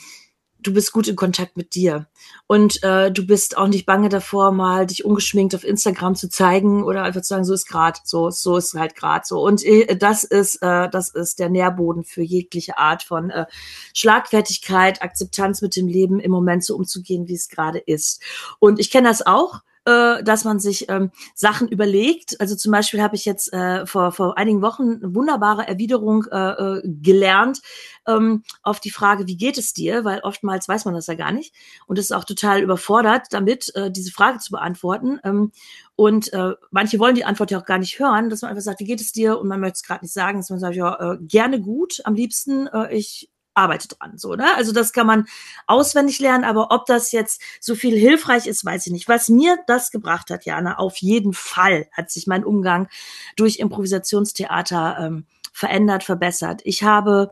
du 0.65 0.73
bist 0.73 0.91
gut 0.91 1.07
in 1.07 1.15
Kontakt 1.15 1.57
mit 1.57 1.75
dir. 1.75 2.07
Und 2.47 2.81
äh, 2.83 3.11
du 3.11 3.25
bist 3.25 3.57
auch 3.57 3.67
nicht 3.67 3.85
bange 3.85 4.09
davor, 4.09 4.51
mal 4.51 4.85
dich 4.85 5.05
ungeschminkt 5.05 5.53
auf 5.53 5.63
Instagram 5.63 6.15
zu 6.15 6.29
zeigen 6.29 6.83
oder 6.83 7.03
einfach 7.03 7.21
zu 7.21 7.29
sagen, 7.29 7.45
so 7.45 7.53
ist 7.53 7.67
grad, 7.67 8.01
so, 8.03 8.29
so 8.31 8.57
ist 8.57 8.73
halt 8.73 8.95
grad 8.95 9.27
so. 9.27 9.41
Und 9.41 9.63
äh, 9.63 9.95
das 9.95 10.23
ist, 10.23 10.61
äh, 10.61 10.89
das 10.89 11.09
ist 11.09 11.39
der 11.39 11.49
Nährboden 11.49 12.03
für 12.03 12.23
jegliche 12.23 12.77
Art 12.77 13.03
von 13.03 13.29
äh, 13.29 13.45
Schlagfertigkeit, 13.93 15.01
Akzeptanz 15.01 15.61
mit 15.61 15.75
dem 15.75 15.87
Leben 15.87 16.19
im 16.19 16.31
Moment 16.31 16.63
so 16.63 16.75
umzugehen, 16.75 17.27
wie 17.27 17.35
es 17.35 17.49
gerade 17.49 17.79
ist. 17.79 18.21
Und 18.59 18.79
ich 18.79 18.89
kenne 18.89 19.07
das 19.07 19.25
auch 19.25 19.61
äh, 19.85 20.23
dass 20.23 20.43
man 20.43 20.59
sich 20.59 20.89
ähm, 20.89 21.11
Sachen 21.33 21.67
überlegt. 21.67 22.39
Also 22.41 22.55
zum 22.55 22.71
Beispiel 22.71 23.01
habe 23.01 23.15
ich 23.15 23.25
jetzt 23.25 23.53
äh, 23.53 23.85
vor, 23.85 24.11
vor 24.11 24.37
einigen 24.37 24.61
Wochen 24.61 24.99
eine 25.01 25.15
wunderbare 25.15 25.67
Erwiderung 25.67 26.25
äh, 26.31 26.37
äh, 26.37 26.81
gelernt 26.83 27.61
ähm, 28.07 28.43
auf 28.63 28.79
die 28.79 28.91
Frage, 28.91 29.27
wie 29.27 29.37
geht 29.37 29.57
es 29.57 29.73
dir? 29.73 30.03
Weil 30.03 30.19
oftmals 30.19 30.67
weiß 30.67 30.85
man 30.85 30.93
das 30.93 31.07
ja 31.07 31.13
gar 31.13 31.31
nicht 31.31 31.53
und 31.87 31.99
ist 31.99 32.13
auch 32.13 32.23
total 32.23 32.61
überfordert 32.61 33.27
damit, 33.31 33.73
äh, 33.75 33.91
diese 33.91 34.11
Frage 34.11 34.39
zu 34.39 34.51
beantworten. 34.51 35.19
Ähm, 35.23 35.51
und 35.95 36.33
äh, 36.33 36.53
manche 36.71 36.99
wollen 36.99 37.15
die 37.15 37.25
Antwort 37.25 37.51
ja 37.51 37.59
auch 37.59 37.65
gar 37.65 37.77
nicht 37.77 37.99
hören, 37.99 38.29
dass 38.29 38.41
man 38.41 38.49
einfach 38.49 38.63
sagt, 38.63 38.79
wie 38.79 38.85
geht 38.85 39.01
es 39.01 39.11
dir? 39.11 39.39
Und 39.39 39.47
man 39.47 39.59
möchte 39.59 39.77
es 39.77 39.83
gerade 39.83 40.03
nicht 40.03 40.13
sagen, 40.13 40.39
dass 40.39 40.49
man 40.49 40.59
sagt, 40.59 40.75
ja, 40.75 41.13
äh, 41.13 41.17
gerne 41.21 41.61
gut, 41.61 42.01
am 42.03 42.15
liebsten, 42.15 42.67
äh, 42.67 42.93
ich 42.93 43.29
arbeite 43.55 43.87
dran, 43.87 44.17
so, 44.17 44.35
ne? 44.35 44.55
Also 44.55 44.71
das 44.71 44.93
kann 44.93 45.07
man 45.07 45.25
auswendig 45.65 46.19
lernen, 46.19 46.43
aber 46.43 46.71
ob 46.71 46.85
das 46.85 47.11
jetzt 47.11 47.41
so 47.59 47.73
viel 47.75 47.97
hilfreich 47.97 48.47
ist, 48.47 48.63
weiß 48.63 48.85
ich 48.87 48.93
nicht. 48.93 49.07
Was 49.07 49.29
mir 49.29 49.57
das 49.67 49.91
gebracht 49.91 50.29
hat, 50.29 50.45
Jana, 50.45 50.77
auf 50.77 50.97
jeden 50.97 51.33
Fall 51.33 51.87
hat 51.91 52.11
sich 52.11 52.27
mein 52.27 52.45
Umgang 52.45 52.87
durch 53.35 53.57
Improvisationstheater 53.57 54.97
ähm, 54.99 55.25
verändert, 55.53 56.03
verbessert. 56.03 56.61
Ich 56.65 56.83
habe 56.83 57.31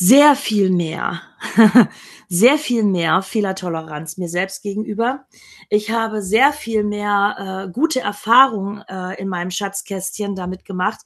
sehr 0.00 0.36
viel 0.36 0.70
mehr, 0.70 1.22
sehr 2.28 2.56
viel 2.56 2.84
mehr 2.84 3.20
Fehlertoleranz 3.20 4.16
mir 4.16 4.28
selbst 4.28 4.62
gegenüber. 4.62 5.26
Ich 5.70 5.90
habe 5.90 6.22
sehr 6.22 6.52
viel 6.52 6.84
mehr 6.84 7.66
äh, 7.66 7.72
gute 7.72 8.00
Erfahrungen 8.00 8.82
äh, 8.88 9.20
in 9.20 9.26
meinem 9.26 9.50
Schatzkästchen 9.50 10.36
damit 10.36 10.64
gemacht, 10.64 11.00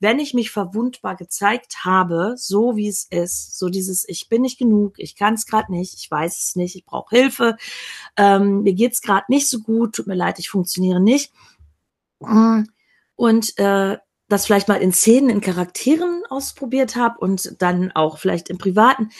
wenn 0.00 0.18
ich 0.18 0.34
mich 0.34 0.50
verwundbar 0.50 1.16
gezeigt 1.16 1.84
habe, 1.84 2.34
so 2.36 2.76
wie 2.76 2.88
es 2.88 3.04
ist, 3.10 3.58
so 3.58 3.68
dieses 3.68 4.06
ich 4.08 4.28
bin 4.28 4.42
nicht 4.42 4.58
genug, 4.58 4.94
ich 4.98 5.16
kann 5.16 5.34
es 5.34 5.46
gerade 5.46 5.72
nicht, 5.72 5.94
ich 5.94 6.10
weiß 6.10 6.38
es 6.38 6.56
nicht, 6.56 6.76
ich 6.76 6.84
brauche 6.84 7.16
Hilfe, 7.16 7.56
ähm, 8.16 8.62
mir 8.62 8.74
geht's 8.74 9.00
gerade 9.00 9.26
nicht 9.28 9.48
so 9.48 9.60
gut, 9.60 9.94
tut 9.94 10.06
mir 10.06 10.14
leid, 10.14 10.38
ich 10.38 10.50
funktioniere 10.50 11.00
nicht. 11.00 11.32
Und 13.16 13.58
äh, 13.58 13.98
das 14.28 14.46
vielleicht 14.46 14.68
mal 14.68 14.74
in 14.74 14.92
Szenen, 14.92 15.30
in 15.30 15.40
Charakteren 15.40 16.22
ausprobiert 16.28 16.96
habe 16.96 17.18
und 17.18 17.62
dann 17.62 17.92
auch 17.92 18.18
vielleicht 18.18 18.50
im 18.50 18.58
Privaten, 18.58 19.10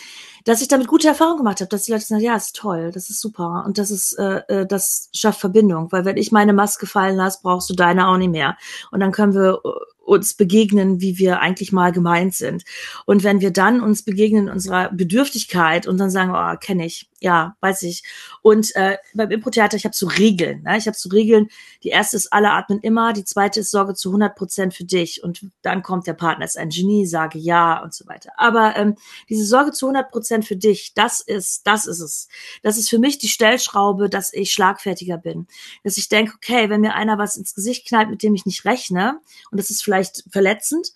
dass 0.45 0.62
ich 0.62 0.68
damit 0.68 0.89
gute 0.89 1.09
Erfahrungen 1.09 1.39
gemacht 1.39 1.61
habe, 1.61 1.68
dass 1.68 1.85
die 1.85 1.93
Leute 1.93 2.05
sagen, 2.05 2.22
ja, 2.22 2.35
ist 2.35 2.57
toll, 2.57 2.91
das 2.93 3.09
ist 3.09 3.20
super 3.20 3.64
und 3.66 3.79
das 3.79 3.91
ist, 3.91 4.14
äh, 4.18 4.43
äh, 4.49 4.66
das 4.66 5.09
schafft 5.12 5.41
Verbindung, 5.41 5.93
weil 5.93 6.05
wenn 6.05 6.16
ich 6.16 6.33
meine 6.33 6.53
Maske 6.53 6.87
fallen 6.87 7.16
lasse, 7.16 7.41
brauchst 7.43 7.70
du 7.70 7.74
deine 7.74 8.09
auch 8.09 8.16
nicht 8.16 8.31
mehr 8.31 8.57
und 8.91 9.01
dann 9.01 9.12
können 9.12 9.35
wir 9.35 9.61
äh, 9.64 9.95
uns 10.07 10.35
begegnen, 10.35 11.01
wie 11.01 11.19
wir 11.19 11.41
eigentlich 11.41 11.73
mal 11.73 11.93
gemeint 11.93 12.35
sind. 12.35 12.65
Und 13.05 13.25
wenn 13.25 13.41
wir 13.41 13.51
dann 13.51 13.81
uns 13.81 14.03
begegnen 14.03 14.47
in 14.47 14.53
unserer 14.53 14.91
Bedürftigkeit 14.93 15.87
und 15.87 15.99
dann 15.99 16.11
sagen, 16.11 16.33
oh, 16.35 16.57
kenne 16.59 16.87
ich, 16.87 17.09
ja, 17.21 17.57
weiß 17.61 17.83
ich. 17.83 18.03
Und 18.43 18.75
äh, 18.77 18.99
beim 19.14 19.31
Impro-Theater, 19.31 19.77
ich 19.77 19.85
habe 19.85 19.95
so 19.95 20.07
Regeln. 20.07 20.62
Ne? 20.62 20.77
Ich 20.77 20.87
habe 20.87 20.97
so 20.97 21.09
Regeln. 21.09 21.49
Die 21.83 21.89
erste 21.89 22.17
ist, 22.17 22.33
alle 22.33 22.51
atmen 22.51 22.81
immer. 22.81 23.12
Die 23.12 23.25
zweite 23.25 23.61
ist, 23.61 23.71
sorge 23.71 23.95
zu 23.95 24.11
100 24.11 24.37
Prozent 24.37 24.75
für 24.75 24.85
dich. 24.85 25.23
Und 25.23 25.47
dann 25.62 25.83
kommt 25.83 26.07
der 26.07 26.12
Partner, 26.12 26.45
ist 26.45 26.59
ein 26.59 26.69
Genie, 26.69 27.07
sage 27.07 27.39
ja 27.39 27.83
und 27.83 27.95
so 27.95 28.07
weiter. 28.07 28.33
Aber 28.37 28.77
ähm, 28.77 28.97
diese 29.29 29.47
Sorge 29.47 29.73
zu 29.73 29.87
100 29.87 30.11
Prozent 30.11 30.45
für 30.47 30.57
dich, 30.57 30.93
das 30.95 31.21
ist, 31.21 31.67
das 31.67 31.87
ist 31.87 32.01
es. 32.01 32.29
Das 32.62 32.77
ist 32.77 32.91
für 32.91 32.99
mich 32.99 33.19
die 33.19 33.29
Stellschraube, 33.29 34.11
dass 34.11 34.33
ich 34.33 34.53
schlagfertiger 34.53 35.17
bin. 35.17 35.47
Dass 35.85 35.97
ich 35.97 36.09
denke, 36.09 36.35
okay, 36.37 36.69
wenn 36.69 36.83
mir 36.83 36.95
einer 36.95 37.19
was 37.19 37.37
ins 37.37 37.55
Gesicht 37.55 37.89
knallt, 37.89 38.11
mit 38.11 38.23
dem 38.23 38.35
ich 38.35 38.45
nicht 38.45 38.64
rechne, 38.67 39.21
und 39.51 39.59
das 39.59 39.71
ist 39.71 39.83
vielleicht 39.83 40.25
verletzend, 40.31 40.93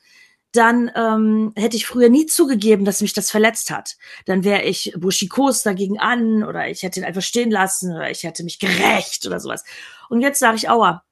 dann 0.53 0.91
ähm, 0.97 1.53
hätte 1.57 1.77
ich 1.77 1.87
früher 1.87 2.09
nie 2.09 2.27
zugegeben, 2.27 2.85
dass 2.85 3.01
mich 3.01 3.13
das 3.13 3.31
verletzt 3.31 3.71
hat. 3.71 3.97
Dann 4.27 4.43
wäre 4.43 4.63
ich 4.63 4.93
buschikos 4.97 5.63
dagegen 5.63 5.99
an 5.99 6.43
oder 6.43 6.69
ich 6.69 6.83
hätte 6.83 7.01
ihn 7.01 7.07
einfach 7.07 7.23
stehen 7.23 7.51
lassen 7.51 7.93
oder 7.95 8.11
ich 8.11 8.25
hätte 8.25 8.43
mich 8.43 8.59
gerecht 8.59 9.27
oder 9.27 9.39
sowas. 9.39 9.65
Und 10.09 10.21
jetzt 10.21 10.41
sage 10.41 10.57
ich 10.57 10.69
Aua. 10.69 11.05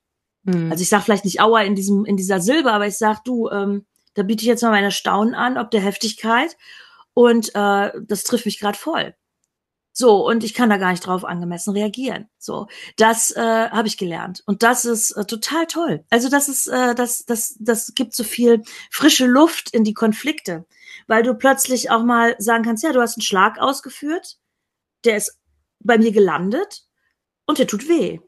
Hm. 0.45 0.73
Also 0.73 0.83
ich 0.83 0.89
sage 0.89 1.05
vielleicht 1.05 1.25
nicht 1.25 1.41
Aua 1.41 1.63
in 1.63 1.77
diesem 1.77 2.05
in 2.05 2.17
dieser 2.17 2.41
Silbe, 2.41 2.73
aber 2.73 2.87
ich 2.87 2.99
sage 2.99 3.21
du, 3.25 3.49
ähm, 3.51 3.87
da 4.15 4.25
biete 4.25 4.43
ich 4.43 4.49
jetzt 4.49 4.63
mal 4.63 4.71
meine 4.71 4.91
Staunen 4.91 5.35
an, 5.35 5.57
ob 5.57 5.71
der 5.71 5.83
Heftigkeit 5.83 6.57
und 7.15 7.55
äh, 7.55 7.93
das 8.01 8.25
trifft 8.25 8.47
mich 8.47 8.59
gerade 8.59 8.79
voll. 8.79 9.15
So, 10.01 10.25
und 10.25 10.45
ich 10.45 10.55
kann 10.55 10.71
da 10.71 10.77
gar 10.77 10.93
nicht 10.93 11.05
drauf 11.05 11.25
angemessen 11.25 11.73
reagieren. 11.73 12.29
So, 12.39 12.69
das 12.95 13.33
äh, 13.33 13.41
habe 13.69 13.89
ich 13.89 13.99
gelernt. 13.99 14.45
Und 14.47 14.63
das 14.63 14.85
ist 14.85 15.11
äh, 15.11 15.25
total 15.25 15.67
toll. 15.67 16.05
Also 16.09 16.29
das 16.29 16.49
ist, 16.49 16.69
äh, 16.69 16.95
das, 16.95 17.25
das, 17.25 17.57
das 17.59 17.93
gibt 17.97 18.15
so 18.15 18.23
viel 18.23 18.63
frische 18.93 19.27
Luft 19.27 19.75
in 19.75 19.83
die 19.83 19.95
Konflikte, 19.95 20.67
weil 21.09 21.25
du 21.25 21.35
plötzlich 21.35 21.91
auch 21.91 22.05
mal 22.05 22.37
sagen 22.39 22.63
kannst, 22.63 22.85
ja, 22.85 22.93
du 22.93 23.01
hast 23.01 23.17
einen 23.17 23.23
Schlag 23.23 23.59
ausgeführt, 23.59 24.39
der 25.05 25.17
ist 25.17 25.37
bei 25.81 25.99
mir 25.99 26.13
gelandet 26.13 26.85
und 27.47 27.59
der 27.59 27.67
tut 27.67 27.89
weh. 27.89 28.21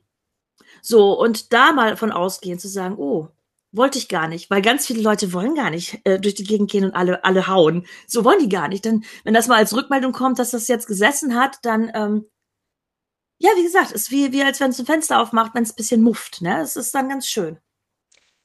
So, 0.83 1.12
und 1.21 1.53
da 1.53 1.71
mal 1.71 1.97
von 1.97 2.11
ausgehen 2.11 2.59
zu 2.59 2.66
sagen, 2.66 2.97
oh, 2.99 3.29
wollte 3.73 3.99
ich 3.99 4.09
gar 4.09 4.29
nicht, 4.29 4.51
weil 4.51 4.62
ganz 4.62 4.87
viele 4.87 5.03
Leute 5.03 5.33
wollen 5.33 5.55
gar 5.55 5.71
nicht 5.71 6.01
äh, 6.05 6.18
durch 6.18 6.35
die 6.35 6.45
Gegend 6.45 6.71
gehen 6.71 6.85
und 6.85 6.93
alle 6.95 7.25
alle 7.25 7.47
hauen. 7.47 7.87
So 8.07 8.25
wollen 8.25 8.41
die 8.41 8.49
gar 8.49 8.68
nicht. 8.68 8.85
Denn 8.85 9.05
wenn 9.25 9.35
das 9.35 9.49
mal 9.49 9.57
als 9.57 9.75
Rückmeldung 9.75 10.12
kommt, 10.12 10.39
dass 10.39 10.51
das 10.51 10.68
jetzt 10.68 10.87
gesessen 10.87 11.35
hat, 11.37 11.59
dann 11.62 11.91
ähm, 11.95 12.27
ja, 13.39 13.51
wie 13.57 13.62
gesagt, 13.62 13.93
ist 13.93 14.11
wie 14.11 14.33
wie 14.33 14.43
als 14.43 14.61
wenn 14.61 14.71
es 14.71 14.79
ein 14.81 14.87
Fenster 14.87 15.21
aufmacht, 15.21 15.55
wenn 15.55 15.62
es 15.62 15.73
ein 15.73 15.77
bisschen 15.77 16.03
mufft. 16.03 16.43
Ne, 16.43 16.61
es 16.61 16.77
ist 16.77 16.95
dann 16.95 17.09
ganz 17.09 17.27
schön. 17.29 17.59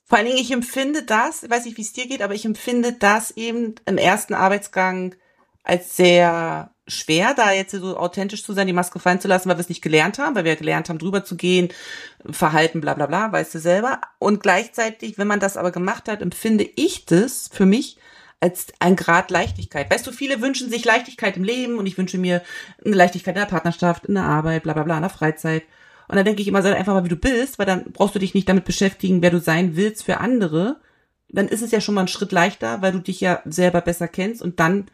Vor 0.06 0.20
allen 0.20 0.28
Dingen, 0.28 0.40
ich 0.40 0.52
empfinde 0.52 1.02
das, 1.04 1.50
weiß 1.50 1.66
nicht, 1.66 1.78
wie 1.78 1.82
es 1.82 1.94
dir 1.94 2.08
geht, 2.08 2.22
aber 2.22 2.36
ich 2.36 2.46
empfinde 2.46 2.94
das 2.94 3.32
eben 3.32 3.74
im 3.88 3.98
ersten 3.98 4.36
Arbeitsgang 4.36 5.16
als 5.64 5.98
sehr 5.98 6.75
schwer, 6.88 7.34
da 7.34 7.52
jetzt 7.52 7.72
so 7.72 7.98
authentisch 7.98 8.44
zu 8.44 8.54
sein, 8.54 8.68
die 8.68 8.74
Maske 8.74 9.00
fallen 9.00 9.20
zu 9.20 9.28
lassen, 9.28 9.50
weil 9.50 9.58
wir 9.58 9.62
es 9.62 9.70
nicht 9.70 9.82
gelernt 9.82 10.20
haben, 10.20 10.36
weil 10.36 10.44
wir 10.44 10.56
gelernt 10.56 10.90
haben, 10.90 11.00
drüber 11.00 11.24
zu 11.24 11.36
gehen, 11.36 11.70
Verhalten, 12.30 12.82
bla 12.82 12.94
bla 12.94 13.08
bla, 13.08 13.32
weißt 13.32 13.56
du 13.56 13.60
selber. 13.60 14.02
Und 14.20 14.42
gleichzeitig, 14.42 15.18
wenn 15.18 15.28
man 15.28 15.40
das 15.40 15.58
aber 15.58 15.72
gemacht 15.72 16.08
hat, 16.08 16.22
empfinde 16.22 16.68
ich 16.76 17.06
das 17.06 17.50
für 17.52 17.66
mich 17.66 17.98
als 18.40 18.68
ein 18.80 18.96
Grad 18.96 19.32
Leichtigkeit. 19.32 19.92
Weißt 19.92 20.06
du, 20.06 20.12
viele 20.12 20.42
wünschen 20.42 20.70
sich 20.70 20.86
Leichtigkeit 20.86 21.38
im 21.38 21.44
Leben 21.44 21.80
und 21.80 21.88
ich 21.88 21.98
wünsche 21.98 22.18
mir 22.18 22.44
eine 22.86 22.96
Leichtigkeit 22.96 23.36
in 23.36 23.42
der 23.42 23.48
Partnerschaft, 23.48 24.06
in 24.06 24.16
der 24.16 24.24
Arbeit, 24.24 24.64
bla 24.64 24.74
bla 24.74 24.84
bla, 24.84 24.96
in 24.96 25.02
der 25.02 25.10
Freizeit. 25.10 25.64
Und 26.08 26.18
dann 26.18 26.26
denke 26.26 26.42
ich 26.42 26.48
immer, 26.48 26.62
sei 26.62 26.76
einfach 26.76 26.94
mal, 26.94 27.04
wie 27.04 27.10
du 27.10 27.16
bist, 27.16 27.58
weil 27.58 27.66
dann 27.66 27.92
brauchst 27.92 28.14
du 28.14 28.20
dich 28.20 28.36
nicht 28.36 28.48
damit 28.48 28.66
beschäftigen, 28.66 29.24
wer 29.24 29.32
du 29.32 29.40
sein 29.40 29.76
willst 29.76 30.04
für 30.04 30.20
andere. 30.20 30.80
Dann 31.30 31.48
ist 31.48 31.64
es 31.64 31.72
ja 31.72 31.82
schon 31.82 31.96
mal 31.96 32.02
ein 32.02 32.08
Schritt 32.08 32.32
leichter, 32.32 32.84
weil 32.84 32.92
du 32.92 33.00
dich 33.00 33.22
ja 33.22 33.42
selber 33.46 33.82
besser 33.82 34.08
kennst 34.08 34.44
und 34.44 34.60
dann 34.60 34.86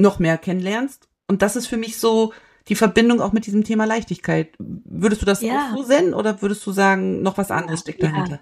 noch 0.00 0.18
mehr 0.18 0.38
kennenlernst. 0.38 1.08
Und 1.28 1.42
das 1.42 1.56
ist 1.56 1.66
für 1.66 1.76
mich 1.76 1.98
so 1.98 2.32
die 2.68 2.74
Verbindung 2.74 3.20
auch 3.20 3.32
mit 3.32 3.46
diesem 3.46 3.64
Thema 3.64 3.84
Leichtigkeit. 3.84 4.54
Würdest 4.58 5.22
du 5.22 5.26
das 5.26 5.42
ja. 5.42 5.70
auch 5.72 5.76
so 5.76 5.82
sehen 5.84 6.14
oder 6.14 6.42
würdest 6.42 6.66
du 6.66 6.72
sagen, 6.72 7.22
noch 7.22 7.38
was 7.38 7.50
anderes 7.50 7.80
steckt 7.80 8.02
dahinter? 8.02 8.32
Ja. 8.32 8.40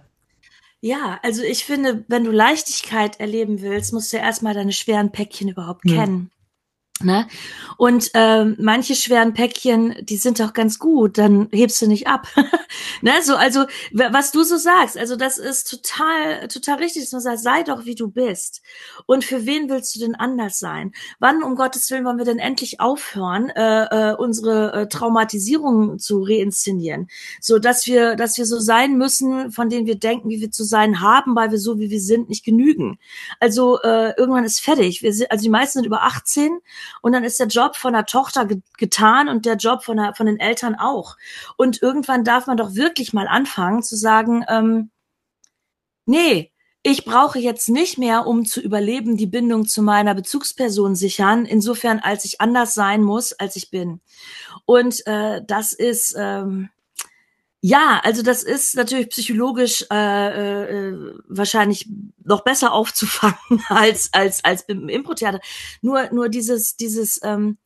Ja, 0.81 1.19
also 1.23 1.43
ich 1.43 1.65
finde, 1.65 2.05
wenn 2.09 2.25
du 2.25 2.31
Leichtigkeit 2.31 3.19
erleben 3.19 3.63
willst, 3.63 3.95
musst 3.95 4.13
du 4.13 4.19
ja 4.19 4.23
erstmal 4.23 4.53
deine 4.53 4.73
schweren 4.73 5.13
Päckchen 5.13 5.49
überhaupt 5.49 5.85
hm. 5.85 5.97
kennen. 5.97 6.31
Ne? 7.03 7.27
Und 7.77 8.13
ähm, 8.15 8.57
manche 8.61 8.95
schweren 8.95 9.35
Päckchen, 9.35 9.97
die 10.03 10.17
sind 10.17 10.39
doch 10.39 10.53
ganz 10.53 10.79
gut, 10.79 11.19
dann 11.19 11.49
hebst 11.51 11.83
du 11.83 11.89
nicht 11.89 12.07
ab. 12.07 12.29
ne? 13.03 13.11
So, 13.21 13.35
also 13.35 13.65
was 13.93 14.31
du 14.31 14.45
so 14.45 14.57
sagst, 14.57 14.97
also 14.97 15.17
das 15.17 15.39
ist 15.39 15.69
total, 15.69 16.47
total 16.47 16.77
richtig, 16.77 17.03
dass 17.03 17.11
man 17.11 17.21
sagt, 17.21 17.41
sei 17.41 17.65
doch 17.65 17.85
wie 17.85 17.97
du 17.97 18.07
bist. 18.07 18.63
Und 19.07 19.25
für 19.25 19.45
wen 19.45 19.69
willst 19.69 19.97
du 19.97 20.01
denn 20.01 20.15
anders 20.15 20.61
sein? 20.61 20.93
Wann 21.19 21.43
um 21.43 21.57
Gottes 21.57 21.91
Willen 21.91 22.05
wollen 22.05 22.19
wir 22.19 22.25
denn 22.25 22.39
endlich 22.39 22.79
aufhören, 22.79 23.51
äh, 23.51 24.13
äh, 24.13 24.15
unsere 24.15 24.73
äh, 24.73 24.89
Traumatisierung 24.89 25.99
zu 25.99 26.23
reinszenieren, 26.23 27.09
so 27.41 27.59
dass 27.59 27.89
wir, 27.89 28.15
dass 28.15 28.39
wir 28.39 28.47
so 28.47 28.61
sein 28.61 28.97
müssen, 28.97 29.51
von 29.51 29.69
denen 29.69 29.87
wir 29.87 29.97
denken, 29.97 30.29
wie 30.29 30.41
wir 30.41 30.53
zu 30.53 30.63
sein 30.63 31.01
haben, 31.01 31.35
weil 31.35 31.51
wir 31.51 31.59
so 31.59 31.81
wie 31.81 31.91
wir 31.91 32.01
sind 32.01 32.29
nicht 32.29 32.45
genügen. 32.45 33.01
Also 33.41 33.81
äh, 33.83 34.15
irgendwann 34.17 34.45
ist 34.45 34.61
fertig. 34.61 35.03
Wir 35.03 35.13
sind, 35.13 35.33
also 35.33 35.43
die 35.43 35.51
meisten 35.51 35.81
sind 35.81 35.87
über 35.87 36.05
18 36.05 36.61
und 37.03 37.13
dann 37.13 37.25
ist 37.25 37.41
der 37.41 37.47
Job 37.47 37.77
von 37.77 37.93
der 37.93 38.07
Tochter 38.07 38.47
ge 38.47 38.61
getan 38.79 39.29
und 39.29 39.47
der 39.47 39.57
Job 39.57 39.85
von, 39.85 39.97
der, 39.97 40.15
von 40.15 40.27
den 40.27 40.41
Eltern 40.41 40.75
auch. 40.75 41.17
Und 41.57 41.83
irgendwann 41.83 42.25
darf 42.25 42.47
man 42.47 42.57
doch 42.57 42.75
wirklich 42.75 43.13
mal 43.13 43.29
anfangen 43.29 43.83
zu 43.83 43.97
sagen, 43.97 44.45
ähm, 44.49 44.91
nee, 46.07 46.53
ich 46.87 47.07
brauche 47.07 47.39
jetzt 47.39 47.71
nicht 47.71 47.97
mehr, 47.97 48.27
um 48.27 48.45
zu 48.45 48.61
überleben, 48.61 49.17
die 49.17 49.27
Bindung 49.27 49.67
zu 49.67 49.81
meiner 49.83 50.15
Bezugsperson 50.15 50.95
sichern, 50.95 51.47
insofern 51.47 51.99
als 51.99 52.27
ich 52.27 52.43
anders 52.43 52.75
sein 52.75 53.03
muss, 53.03 53.33
als 53.33 53.57
ich 53.57 53.71
bin. 53.71 54.03
Und 54.67 55.07
äh, 55.07 55.41
das 55.47 55.73
ist, 55.73 56.15
ähm, 56.19 56.69
ja, 57.67 57.99
also 58.05 58.21
das 58.21 58.43
ist 58.43 58.77
natürlich 58.77 59.09
psychologisch 59.09 59.87
äh, 59.91 60.65
äh, 60.65 61.15
wahrscheinlich 61.27 61.89
noch 62.23 62.45
besser 62.45 62.73
aufzufangen 62.75 63.65
als 63.71 64.11
als 64.13 64.45
als 64.45 64.65
im 64.65 64.91
Impro-Theater. 64.91 65.41
Nur 65.81 66.13
nur 66.13 66.29
dieses 66.29 66.77
dieses 66.77 67.19
ähm, 67.23 67.57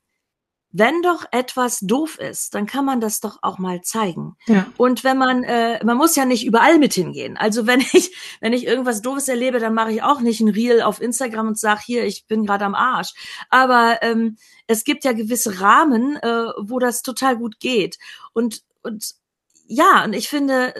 wenn 0.70 1.02
doch 1.02 1.24
etwas 1.32 1.80
doof 1.80 2.20
ist, 2.20 2.54
dann 2.54 2.66
kann 2.66 2.84
man 2.84 3.00
das 3.00 3.18
doch 3.18 3.38
auch 3.42 3.58
mal 3.58 3.80
zeigen. 3.80 4.36
Ja. 4.46 4.66
Und 4.76 5.02
wenn 5.02 5.18
man, 5.18 5.42
äh, 5.42 5.84
man 5.84 5.96
muss 5.96 6.14
ja 6.14 6.26
nicht 6.26 6.46
überall 6.46 6.78
mit 6.78 6.94
hingehen. 6.94 7.36
Also 7.36 7.66
wenn 7.66 7.80
ich, 7.80 8.14
wenn 8.40 8.52
ich 8.52 8.66
irgendwas 8.66 9.02
Doofes 9.02 9.26
erlebe, 9.26 9.58
dann 9.58 9.74
mache 9.74 9.92
ich 9.92 10.04
auch 10.04 10.20
nicht 10.20 10.40
ein 10.40 10.48
Reel 10.48 10.82
auf 10.82 11.00
Instagram 11.00 11.48
und 11.48 11.58
sage, 11.58 11.80
hier, 11.84 12.04
ich 12.04 12.26
bin 12.26 12.44
gerade 12.44 12.66
am 12.66 12.76
Arsch. 12.76 13.14
Aber 13.50 13.98
ähm, 14.02 14.36
es 14.68 14.84
gibt 14.84 15.04
ja 15.04 15.12
gewisse 15.12 15.60
Rahmen, 15.60 16.16
äh, 16.18 16.52
wo 16.58 16.78
das 16.78 17.02
total 17.02 17.36
gut 17.36 17.58
geht. 17.58 17.98
Und, 18.32 18.62
und 18.82 19.17
ja, 19.68 20.04
und 20.04 20.14
ich 20.14 20.28
finde, 20.28 20.74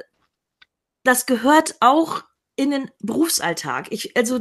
das 1.04 1.26
gehört 1.26 1.76
auch 1.80 2.24
in 2.56 2.70
den 2.70 2.90
Berufsalltag. 3.00 3.92
Ich, 3.92 4.16
also, 4.16 4.40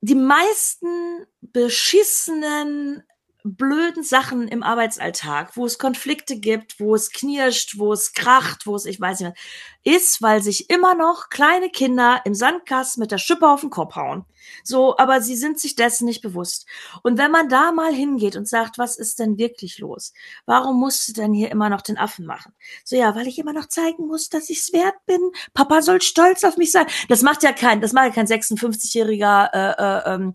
die 0.00 0.14
meisten 0.14 1.26
beschissenen 1.40 3.02
blöden 3.44 4.02
Sachen 4.02 4.48
im 4.48 4.62
Arbeitsalltag, 4.62 5.56
wo 5.56 5.64
es 5.64 5.78
Konflikte 5.78 6.38
gibt, 6.38 6.80
wo 6.80 6.94
es 6.94 7.10
knirscht, 7.10 7.78
wo 7.78 7.92
es 7.92 8.12
kracht, 8.12 8.66
wo 8.66 8.74
es, 8.74 8.84
ich 8.84 9.00
weiß 9.00 9.20
nicht, 9.20 9.36
ist, 9.84 10.22
weil 10.22 10.42
sich 10.42 10.70
immer 10.70 10.94
noch 10.94 11.28
kleine 11.30 11.70
Kinder 11.70 12.20
im 12.24 12.34
Sandkasten 12.34 13.00
mit 13.00 13.10
der 13.10 13.18
Schippe 13.18 13.48
auf 13.48 13.60
den 13.60 13.70
Kopf 13.70 13.94
hauen. 13.96 14.24
So, 14.64 14.96
aber 14.98 15.20
sie 15.20 15.36
sind 15.36 15.58
sich 15.60 15.76
dessen 15.76 16.06
nicht 16.06 16.22
bewusst. 16.22 16.66
Und 17.02 17.18
wenn 17.18 17.30
man 17.30 17.48
da 17.48 17.72
mal 17.72 17.92
hingeht 17.92 18.36
und 18.36 18.48
sagt, 18.48 18.78
was 18.78 18.96
ist 18.96 19.18
denn 19.18 19.38
wirklich 19.38 19.78
los? 19.78 20.12
Warum 20.46 20.80
musst 20.80 21.08
du 21.08 21.12
denn 21.12 21.32
hier 21.32 21.50
immer 21.50 21.68
noch 21.68 21.82
den 21.82 21.98
Affen 21.98 22.26
machen? 22.26 22.54
So, 22.84 22.96
ja, 22.96 23.14
weil 23.14 23.26
ich 23.26 23.38
immer 23.38 23.52
noch 23.52 23.66
zeigen 23.66 24.06
muss, 24.06 24.28
dass 24.28 24.50
ich's 24.50 24.72
wert 24.72 24.96
bin. 25.06 25.20
Papa 25.54 25.82
soll 25.82 26.00
stolz 26.00 26.44
auf 26.44 26.56
mich 26.56 26.72
sein. 26.72 26.86
Das 27.08 27.22
macht 27.22 27.42
ja 27.42 27.52
kein, 27.52 27.80
das 27.80 27.92
macht 27.92 28.06
ja 28.06 28.12
kein 28.12 28.26
56-jähriger, 28.26 29.50
äh, 29.52 30.10
äh, 30.10 30.14
ähm, 30.14 30.32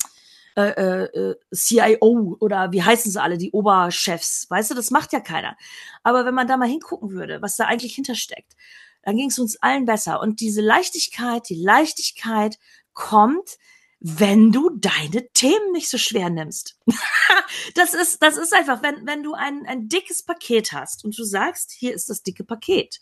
äh, 0.55 0.69
äh, 0.69 1.03
äh 1.03 1.35
CIO 1.53 2.37
oder 2.39 2.71
wie 2.71 2.83
heißen 2.83 3.11
sie 3.11 3.21
alle, 3.21 3.37
die 3.37 3.51
Oberchefs. 3.51 4.49
Weißt 4.49 4.71
du, 4.71 4.75
das 4.75 4.91
macht 4.91 5.13
ja 5.13 5.19
keiner. 5.19 5.57
Aber 6.03 6.25
wenn 6.25 6.33
man 6.33 6.47
da 6.47 6.57
mal 6.57 6.67
hingucken 6.67 7.11
würde, 7.11 7.41
was 7.41 7.55
da 7.55 7.65
eigentlich 7.65 7.95
hintersteckt, 7.95 8.55
dann 9.03 9.17
ging 9.17 9.29
es 9.29 9.39
uns 9.39 9.61
allen 9.61 9.85
besser. 9.85 10.21
Und 10.21 10.39
diese 10.39 10.61
Leichtigkeit, 10.61 11.47
die 11.49 11.61
Leichtigkeit 11.61 12.57
kommt, 12.93 13.57
wenn 13.99 14.51
du 14.51 14.69
deine 14.69 15.29
Themen 15.33 15.71
nicht 15.71 15.89
so 15.89 15.97
schwer 15.97 16.29
nimmst. 16.29 16.77
das 17.75 17.93
ist, 17.93 18.21
das 18.21 18.37
ist 18.37 18.53
einfach, 18.53 18.83
wenn, 18.83 19.05
wenn 19.05 19.23
du 19.23 19.33
ein, 19.33 19.65
ein 19.65 19.87
dickes 19.87 20.23
Paket 20.23 20.73
hast 20.73 21.05
und 21.05 21.17
du 21.17 21.23
sagst, 21.23 21.71
hier 21.71 21.93
ist 21.93 22.09
das 22.09 22.21
dicke 22.21 22.43
Paket 22.43 23.01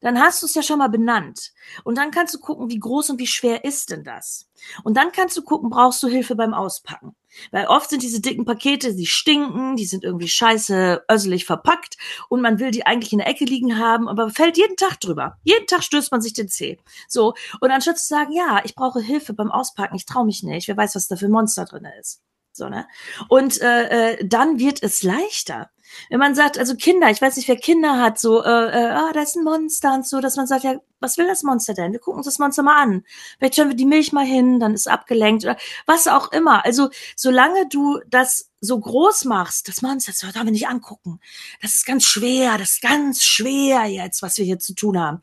dann 0.00 0.20
hast 0.20 0.42
du 0.42 0.46
es 0.46 0.54
ja 0.54 0.62
schon 0.62 0.78
mal 0.78 0.88
benannt. 0.88 1.52
Und 1.84 1.96
dann 1.96 2.10
kannst 2.10 2.34
du 2.34 2.38
gucken, 2.38 2.70
wie 2.70 2.78
groß 2.78 3.10
und 3.10 3.18
wie 3.18 3.26
schwer 3.26 3.64
ist 3.64 3.90
denn 3.90 4.04
das? 4.04 4.48
Und 4.84 4.96
dann 4.96 5.12
kannst 5.12 5.36
du 5.36 5.42
gucken, 5.42 5.70
brauchst 5.70 6.02
du 6.02 6.08
Hilfe 6.08 6.34
beim 6.34 6.54
Auspacken? 6.54 7.14
Weil 7.50 7.66
oft 7.66 7.90
sind 7.90 8.02
diese 8.02 8.20
dicken 8.20 8.44
Pakete, 8.44 8.94
die 8.94 9.06
stinken, 9.06 9.76
die 9.76 9.86
sind 9.86 10.04
irgendwie 10.04 10.28
scheiße 10.28 11.04
össelig 11.10 11.46
verpackt 11.46 11.96
und 12.28 12.42
man 12.42 12.58
will 12.58 12.70
die 12.70 12.84
eigentlich 12.84 13.12
in 13.12 13.18
der 13.18 13.28
Ecke 13.28 13.44
liegen 13.44 13.78
haben, 13.78 14.08
aber 14.08 14.30
fällt 14.30 14.58
jeden 14.58 14.76
Tag 14.76 15.00
drüber. 15.00 15.38
Jeden 15.42 15.66
Tag 15.66 15.82
stößt 15.82 16.12
man 16.12 16.20
sich 16.20 16.34
den 16.34 16.48
Zeh. 16.48 16.78
So, 17.08 17.34
und 17.60 17.70
anstatt 17.70 17.98
zu 17.98 18.06
sagen, 18.06 18.32
ja, 18.32 18.60
ich 18.64 18.74
brauche 18.74 19.00
Hilfe 19.00 19.32
beim 19.32 19.50
Auspacken, 19.50 19.96
ich 19.96 20.06
traue 20.06 20.26
mich 20.26 20.42
nicht, 20.42 20.68
wer 20.68 20.76
weiß, 20.76 20.94
was 20.94 21.08
da 21.08 21.16
für 21.16 21.28
Monster 21.28 21.64
drin 21.64 21.86
ist. 21.98 22.20
So, 22.52 22.68
ne? 22.68 22.86
Und 23.28 23.60
äh, 23.62 24.16
äh, 24.16 24.28
dann 24.28 24.58
wird 24.58 24.82
es 24.82 25.02
leichter. 25.02 25.70
Wenn 26.10 26.18
man 26.18 26.34
sagt, 26.34 26.58
also 26.58 26.74
Kinder, 26.76 27.10
ich 27.10 27.20
weiß 27.20 27.36
nicht, 27.36 27.48
wer 27.48 27.56
Kinder 27.56 28.00
hat, 28.00 28.18
so, 28.18 28.42
äh, 28.42 28.48
äh, 28.48 28.90
ah, 28.90 29.12
da 29.12 29.22
ist 29.22 29.36
ein 29.36 29.44
Monster 29.44 29.94
und 29.94 30.06
so, 30.06 30.20
dass 30.20 30.36
man 30.36 30.46
sagt, 30.46 30.64
ja, 30.64 30.76
was 31.00 31.18
will 31.18 31.26
das 31.26 31.42
Monster 31.42 31.74
denn? 31.74 31.92
Wir 31.92 32.00
gucken 32.00 32.18
uns 32.18 32.26
das 32.26 32.38
Monster 32.38 32.62
mal 32.62 32.80
an. 32.80 33.04
Vielleicht 33.38 33.56
schauen 33.56 33.68
wir 33.68 33.76
die 33.76 33.86
Milch 33.86 34.12
mal 34.12 34.24
hin, 34.24 34.60
dann 34.60 34.74
ist 34.74 34.88
abgelenkt 34.88 35.44
oder 35.44 35.56
was 35.86 36.06
auch 36.06 36.32
immer. 36.32 36.64
Also, 36.64 36.90
solange 37.16 37.68
du 37.68 38.00
das 38.08 38.50
so 38.60 38.78
groß 38.78 39.24
machst, 39.24 39.68
das 39.68 39.82
Monster, 39.82 40.12
das 40.12 40.32
darf 40.32 40.44
wir 40.44 40.52
nicht 40.52 40.68
angucken. 40.68 41.20
Das 41.60 41.74
ist 41.74 41.86
ganz 41.86 42.04
schwer, 42.04 42.58
das 42.58 42.74
ist 42.74 42.82
ganz 42.82 43.22
schwer 43.22 43.86
jetzt, 43.86 44.22
was 44.22 44.38
wir 44.38 44.44
hier 44.44 44.58
zu 44.58 44.74
tun 44.74 44.98
haben 44.98 45.20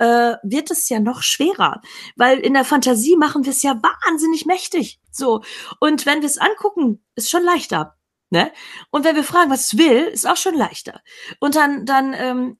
äh, 0.00 0.36
wird 0.42 0.70
es 0.70 0.88
ja 0.88 0.98
noch 0.98 1.22
schwerer, 1.22 1.82
weil 2.16 2.38
in 2.38 2.54
der 2.54 2.64
Fantasie 2.64 3.16
machen 3.16 3.44
wir 3.44 3.52
es 3.52 3.62
ja 3.62 3.78
wahnsinnig 3.82 4.46
mächtig. 4.46 4.98
So 5.10 5.42
und 5.78 6.06
wenn 6.06 6.22
wir 6.22 6.26
es 6.26 6.38
angucken, 6.38 7.04
ist 7.14 7.30
schon 7.30 7.44
leichter. 7.44 7.96
Ne? 8.30 8.52
Und 8.90 9.04
wenn 9.04 9.16
wir 9.16 9.24
fragen, 9.24 9.50
was 9.50 9.72
es 9.72 9.78
will, 9.78 10.04
ist 10.04 10.26
auch 10.26 10.36
schon 10.36 10.54
leichter. 10.54 11.02
Und 11.40 11.56
dann, 11.56 11.84
dann, 11.84 12.14
ähm, 12.14 12.58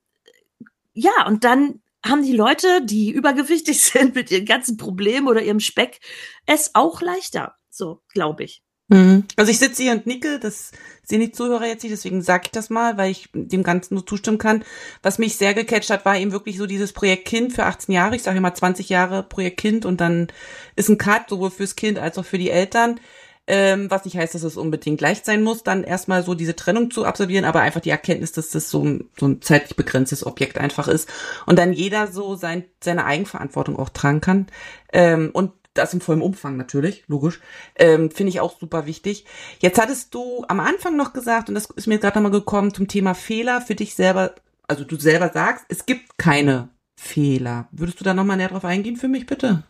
ja, 0.93 1.27
und 1.27 1.45
dann 1.45 1.81
haben 2.05 2.23
die 2.23 2.33
Leute, 2.33 2.85
die 2.85 3.11
übergewichtig 3.13 3.81
sind 3.81 4.15
mit 4.15 4.31
ihren 4.31 4.47
ganzen 4.47 4.77
Problemen 4.77 5.29
oder 5.29 5.43
ihrem 5.43 5.61
Speck, 5.61 6.01
es 6.47 6.75
auch 6.75 7.01
leichter. 7.01 7.55
So, 7.71 8.03
glaube 8.13 8.45
ich. 8.45 8.63
Mhm. 8.91 9.25
Also 9.37 9.53
ich 9.53 9.61
sitze 9.61 9.85
hier 9.85 9.93
und 9.93 10.07
nicke, 10.07 10.41
das 10.41 10.73
sehen 11.05 11.21
die 11.21 11.31
Zuhörer 11.31 11.67
jetzt 11.67 11.85
nicht, 11.85 11.93
deswegen 11.93 12.23
sage 12.23 12.47
ich 12.47 12.51
das 12.51 12.71
mal, 12.71 12.99
weil 12.99 13.13
ich 13.13 13.29
dem 13.33 13.63
Ganzen 13.63 13.95
nur 13.95 14.05
zustimmen 14.05 14.39
kann. 14.39 14.65
Was 15.03 15.19
mich 15.19 15.37
sehr 15.37 15.55
gecatcht 15.55 15.91
hat, 15.91 16.05
war 16.05 16.19
eben 16.19 16.33
wirklich 16.33 16.59
so 16.59 16.67
dieses 16.67 16.93
Projekt 16.93 17.27
Kind 17.27 17.53
für 17.53 17.67
18 17.67 17.95
Jahre. 17.95 18.17
Ich 18.17 18.25
sage 18.25 18.39
immer 18.39 18.53
20 18.53 18.89
Jahre 18.89 19.23
Projekt 19.23 19.59
Kind 19.59 19.87
und 19.87 20.01
dann 20.01 20.27
ist 20.75 20.89
ein 20.89 20.99
Cut 20.99 21.29
sowohl 21.29 21.53
fürs 21.53 21.77
Kind 21.77 22.01
als 22.01 22.19
auch 22.19 22.25
für 22.25 22.39
die 22.39 22.51
Eltern. 22.51 22.99
Ähm, 23.47 23.91
was 23.91 24.05
nicht 24.05 24.17
heißt, 24.17 24.35
dass 24.35 24.43
es 24.43 24.57
unbedingt 24.57 25.01
leicht 25.01 25.25
sein 25.25 25.43
muss, 25.43 25.65
dann 25.65 25.83
erstmal 25.83 26.23
so 26.23 26.35
diese 26.35 26.55
Trennung 26.55 26.91
zu 26.91 27.05
absolvieren, 27.05 27.45
aber 27.45 27.61
einfach 27.61 27.81
die 27.81 27.91
Erkenntnis, 27.91 28.33
dass 28.33 28.51
das 28.51 28.71
so 28.71 28.85
ein, 28.85 29.11
so 29.19 29.27
ein 29.27 29.43
zeitlich 29.43 29.77
begrenztes 29.77 30.25
Objekt 30.25 30.59
einfach 30.59 30.87
ist 30.87 31.09
und 31.47 31.59
dann 31.59 31.73
jeder 31.73 32.07
so 32.07 32.37
sein, 32.37 32.65
seine 32.83 33.05
Eigenverantwortung 33.07 33.77
auch 33.77 33.89
tragen 33.89 34.21
kann. 34.21 34.47
Ähm, 34.93 35.31
und 35.33 35.53
das 35.75 35.95
im 35.95 36.01
vollen 36.01 36.23
Umfang 36.23 36.57
natürlich, 36.57 37.05
logisch. 37.07 37.41
Ähm, 37.77 38.11
Finde 38.11 38.31
ich 38.31 38.41
auch 38.41 38.59
super 38.59 38.87
wichtig. 38.87 39.25
Jetzt 39.61 39.81
hattest 39.81 40.15
du 40.15 40.45
am 40.49 40.61
Anfang 40.61 40.97
noch 40.97 41.13
gesagt, 41.13 41.49
und 41.49 41.55
das 41.55 41.67
ist 41.71 41.87
mir 41.87 41.99
gerade 41.99 42.19
nochmal 42.19 42.33
gekommen, 42.33 42.75
zum 42.75 42.89
Thema 42.89 43.15
Fehler 43.15 43.61
für 43.61 43.75
dich 43.75 43.95
selber, 43.95 44.35
also 44.67 44.85
du 44.85 44.97
selber 44.97 45.31
sagst, 45.33 45.65
es 45.69 45.87
gibt 45.87 46.19
keine 46.19 46.69
Fehler. 46.97 47.69
Würdest 47.73 48.01
du 48.01 48.05
da 48.05 48.15
nochmal 48.15 48.37
näher 48.37 48.49
drauf 48.49 48.65
eingehen 48.65 48.97
für 48.97 49.09
mich, 49.09 49.27
bitte? 49.27 49.65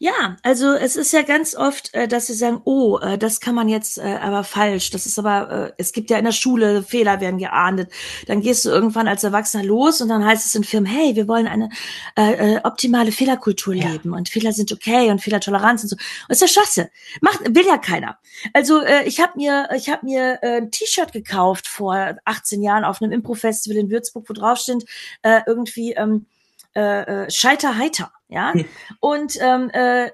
Ja, 0.00 0.36
also 0.42 0.72
es 0.74 0.96
ist 0.96 1.12
ja 1.12 1.22
ganz 1.22 1.54
oft, 1.54 1.92
äh, 1.94 2.06
dass 2.06 2.28
sie 2.28 2.34
sagen, 2.34 2.60
oh, 2.64 2.98
äh, 2.98 3.18
das 3.18 3.40
kann 3.40 3.54
man 3.54 3.68
jetzt 3.68 3.98
äh, 3.98 4.18
aber 4.20 4.44
falsch. 4.44 4.90
Das 4.90 5.06
ist 5.06 5.18
aber, 5.18 5.72
es 5.76 5.92
gibt 5.92 6.10
ja 6.10 6.18
in 6.18 6.24
der 6.24 6.32
Schule, 6.32 6.82
Fehler 6.82 7.20
werden 7.20 7.38
geahndet. 7.38 7.90
Dann 8.26 8.40
gehst 8.40 8.64
du 8.64 8.70
irgendwann 8.70 9.08
als 9.08 9.24
Erwachsener 9.24 9.64
los 9.64 10.00
und 10.00 10.08
dann 10.08 10.24
heißt 10.24 10.46
es 10.46 10.54
in 10.54 10.64
Firmen, 10.64 10.90
hey, 10.90 11.16
wir 11.16 11.26
wollen 11.26 11.46
eine 11.46 11.68
äh, 12.16 12.60
optimale 12.62 13.12
Fehlerkultur 13.12 13.74
Ja. 13.74 13.88
leben 13.88 14.14
und 14.14 14.28
Fehler 14.28 14.52
sind 14.52 14.72
okay 14.72 15.10
und 15.10 15.20
Fehlertoleranz 15.20 15.82
und 15.82 15.88
so. 15.90 15.96
Das 16.28 16.40
ist 16.40 16.54
ja 16.54 16.62
Scheiße. 16.62 16.90
Macht, 17.20 17.40
will 17.54 17.66
ja 17.66 17.78
keiner. 17.78 18.18
Also 18.52 18.80
äh, 18.82 19.04
ich 19.04 19.20
habe 19.20 19.32
mir, 19.36 19.68
ich 19.76 19.88
habe 19.88 20.06
mir 20.06 20.38
äh, 20.42 20.58
ein 20.58 20.70
T-Shirt 20.70 21.12
gekauft 21.12 21.66
vor 21.66 22.16
18 22.24 22.62
Jahren 22.62 22.84
auf 22.84 23.02
einem 23.02 23.12
Impro-Festival 23.12 23.76
in 23.78 23.90
Würzburg, 23.90 24.28
wo 24.28 24.32
drauf 24.32 24.58
steht, 24.58 24.84
äh, 25.22 25.40
irgendwie 25.46 25.92
ähm, 25.92 26.26
äh, 26.74 27.24
äh, 27.24 27.30
Scheiter 27.30 27.76
heiter, 27.78 28.12
ja. 28.28 28.52
Hm. 28.52 28.64
Und 29.00 29.38
ähm, 29.40 29.70
äh, 29.70 30.10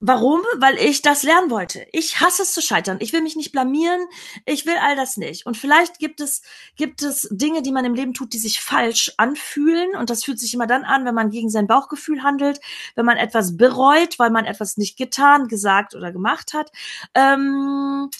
warum? 0.00 0.40
Weil 0.58 0.78
ich 0.78 1.00
das 1.00 1.22
lernen 1.22 1.50
wollte. 1.50 1.86
Ich 1.92 2.20
hasse 2.20 2.42
es 2.42 2.52
zu 2.52 2.60
scheitern. 2.60 2.98
Ich 3.00 3.12
will 3.12 3.22
mich 3.22 3.36
nicht 3.36 3.52
blamieren. 3.52 4.00
Ich 4.44 4.66
will 4.66 4.76
all 4.80 4.96
das 4.96 5.16
nicht. 5.16 5.46
Und 5.46 5.56
vielleicht 5.56 5.98
gibt 5.98 6.20
es 6.20 6.42
gibt 6.76 7.02
es 7.02 7.28
Dinge, 7.30 7.62
die 7.62 7.72
man 7.72 7.84
im 7.84 7.94
Leben 7.94 8.12
tut, 8.12 8.32
die 8.32 8.38
sich 8.38 8.60
falsch 8.60 9.12
anfühlen. 9.16 9.94
Und 9.96 10.10
das 10.10 10.24
fühlt 10.24 10.40
sich 10.40 10.52
immer 10.54 10.66
dann 10.66 10.84
an, 10.84 11.04
wenn 11.04 11.14
man 11.14 11.30
gegen 11.30 11.50
sein 11.50 11.68
Bauchgefühl 11.68 12.22
handelt, 12.22 12.60
wenn 12.96 13.06
man 13.06 13.16
etwas 13.16 13.56
bereut, 13.56 14.18
weil 14.18 14.30
man 14.30 14.44
etwas 14.44 14.76
nicht 14.76 14.98
getan, 14.98 15.46
gesagt 15.46 15.94
oder 15.94 16.12
gemacht 16.12 16.52
hat. 16.52 16.70
Ähm, 17.14 18.10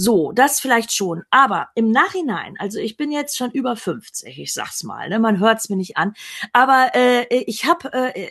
so, 0.00 0.30
das 0.30 0.60
vielleicht 0.60 0.92
schon. 0.92 1.24
Aber 1.30 1.70
im 1.74 1.90
Nachhinein, 1.90 2.54
also 2.60 2.78
ich 2.78 2.96
bin 2.96 3.10
jetzt 3.10 3.36
schon 3.36 3.50
über 3.50 3.74
50, 3.74 4.38
ich 4.38 4.54
sag's 4.54 4.84
mal, 4.84 5.08
ne, 5.08 5.18
man 5.18 5.40
hört's 5.40 5.68
mir 5.70 5.76
nicht 5.76 5.96
an. 5.96 6.14
Aber 6.52 6.92
äh, 6.94 7.26
ich 7.46 7.64
habe 7.64 7.92
äh, 7.92 8.30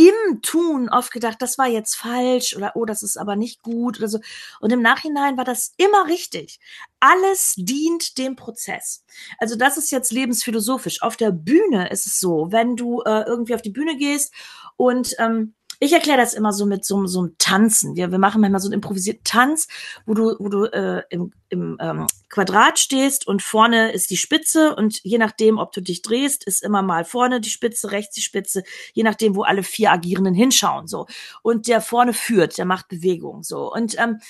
im 0.00 0.40
Tun 0.40 0.88
oft 0.88 1.12
gedacht, 1.12 1.36
das 1.40 1.58
war 1.58 1.66
jetzt 1.66 1.94
falsch 1.94 2.56
oder 2.56 2.72
oh, 2.74 2.86
das 2.86 3.02
ist 3.02 3.18
aber 3.18 3.36
nicht 3.36 3.62
gut 3.62 3.98
oder 3.98 4.08
so. 4.08 4.18
Und 4.60 4.72
im 4.72 4.80
Nachhinein 4.80 5.36
war 5.36 5.44
das 5.44 5.74
immer 5.76 6.06
richtig. 6.06 6.58
Alles 7.00 7.54
dient 7.56 8.16
dem 8.16 8.34
Prozess. 8.34 9.04
Also 9.38 9.56
das 9.56 9.76
ist 9.76 9.90
jetzt 9.90 10.10
lebensphilosophisch. 10.10 11.02
Auf 11.02 11.16
der 11.18 11.32
Bühne 11.32 11.90
ist 11.90 12.06
es 12.06 12.18
so, 12.18 12.48
wenn 12.50 12.76
du 12.76 13.02
äh, 13.02 13.24
irgendwie 13.26 13.54
auf 13.54 13.62
die 13.62 13.70
Bühne 13.70 13.96
gehst 13.96 14.32
und 14.76 15.14
ähm, 15.18 15.54
ich 15.82 15.94
erkläre 15.94 16.18
das 16.18 16.34
immer 16.34 16.52
so 16.52 16.66
mit 16.66 16.84
so, 16.84 17.06
so 17.06 17.20
einem 17.20 17.34
Tanzen. 17.38 17.96
Wir, 17.96 18.10
wir 18.10 18.18
machen 18.18 18.42
manchmal 18.42 18.60
so 18.60 18.68
einen 18.68 18.74
improvisierten 18.74 19.24
Tanz, 19.24 19.66
wo 20.04 20.12
du, 20.12 20.36
wo 20.38 20.50
du 20.50 20.64
äh, 20.66 21.02
im, 21.08 21.32
im 21.48 21.78
ähm, 21.80 22.06
Quadrat 22.28 22.78
stehst 22.78 23.26
und 23.26 23.42
vorne 23.42 23.90
ist 23.92 24.10
die 24.10 24.18
Spitze 24.18 24.76
und 24.76 25.02
je 25.02 25.16
nachdem, 25.16 25.58
ob 25.58 25.72
du 25.72 25.80
dich 25.80 26.02
drehst, 26.02 26.44
ist 26.44 26.62
immer 26.62 26.82
mal 26.82 27.06
vorne 27.06 27.40
die 27.40 27.48
Spitze, 27.48 27.92
rechts 27.92 28.14
die 28.14 28.20
Spitze, 28.20 28.62
je 28.92 29.02
nachdem, 29.02 29.34
wo 29.34 29.42
alle 29.42 29.62
vier 29.62 29.90
Agierenden 29.90 30.34
hinschauen. 30.34 30.86
so 30.86 31.06
Und 31.42 31.66
der 31.66 31.80
vorne 31.80 32.12
führt, 32.12 32.58
der 32.58 32.66
macht 32.66 32.88
Bewegung. 32.88 33.42
so 33.42 33.72
Und 33.72 33.98
ähm, 33.98 34.20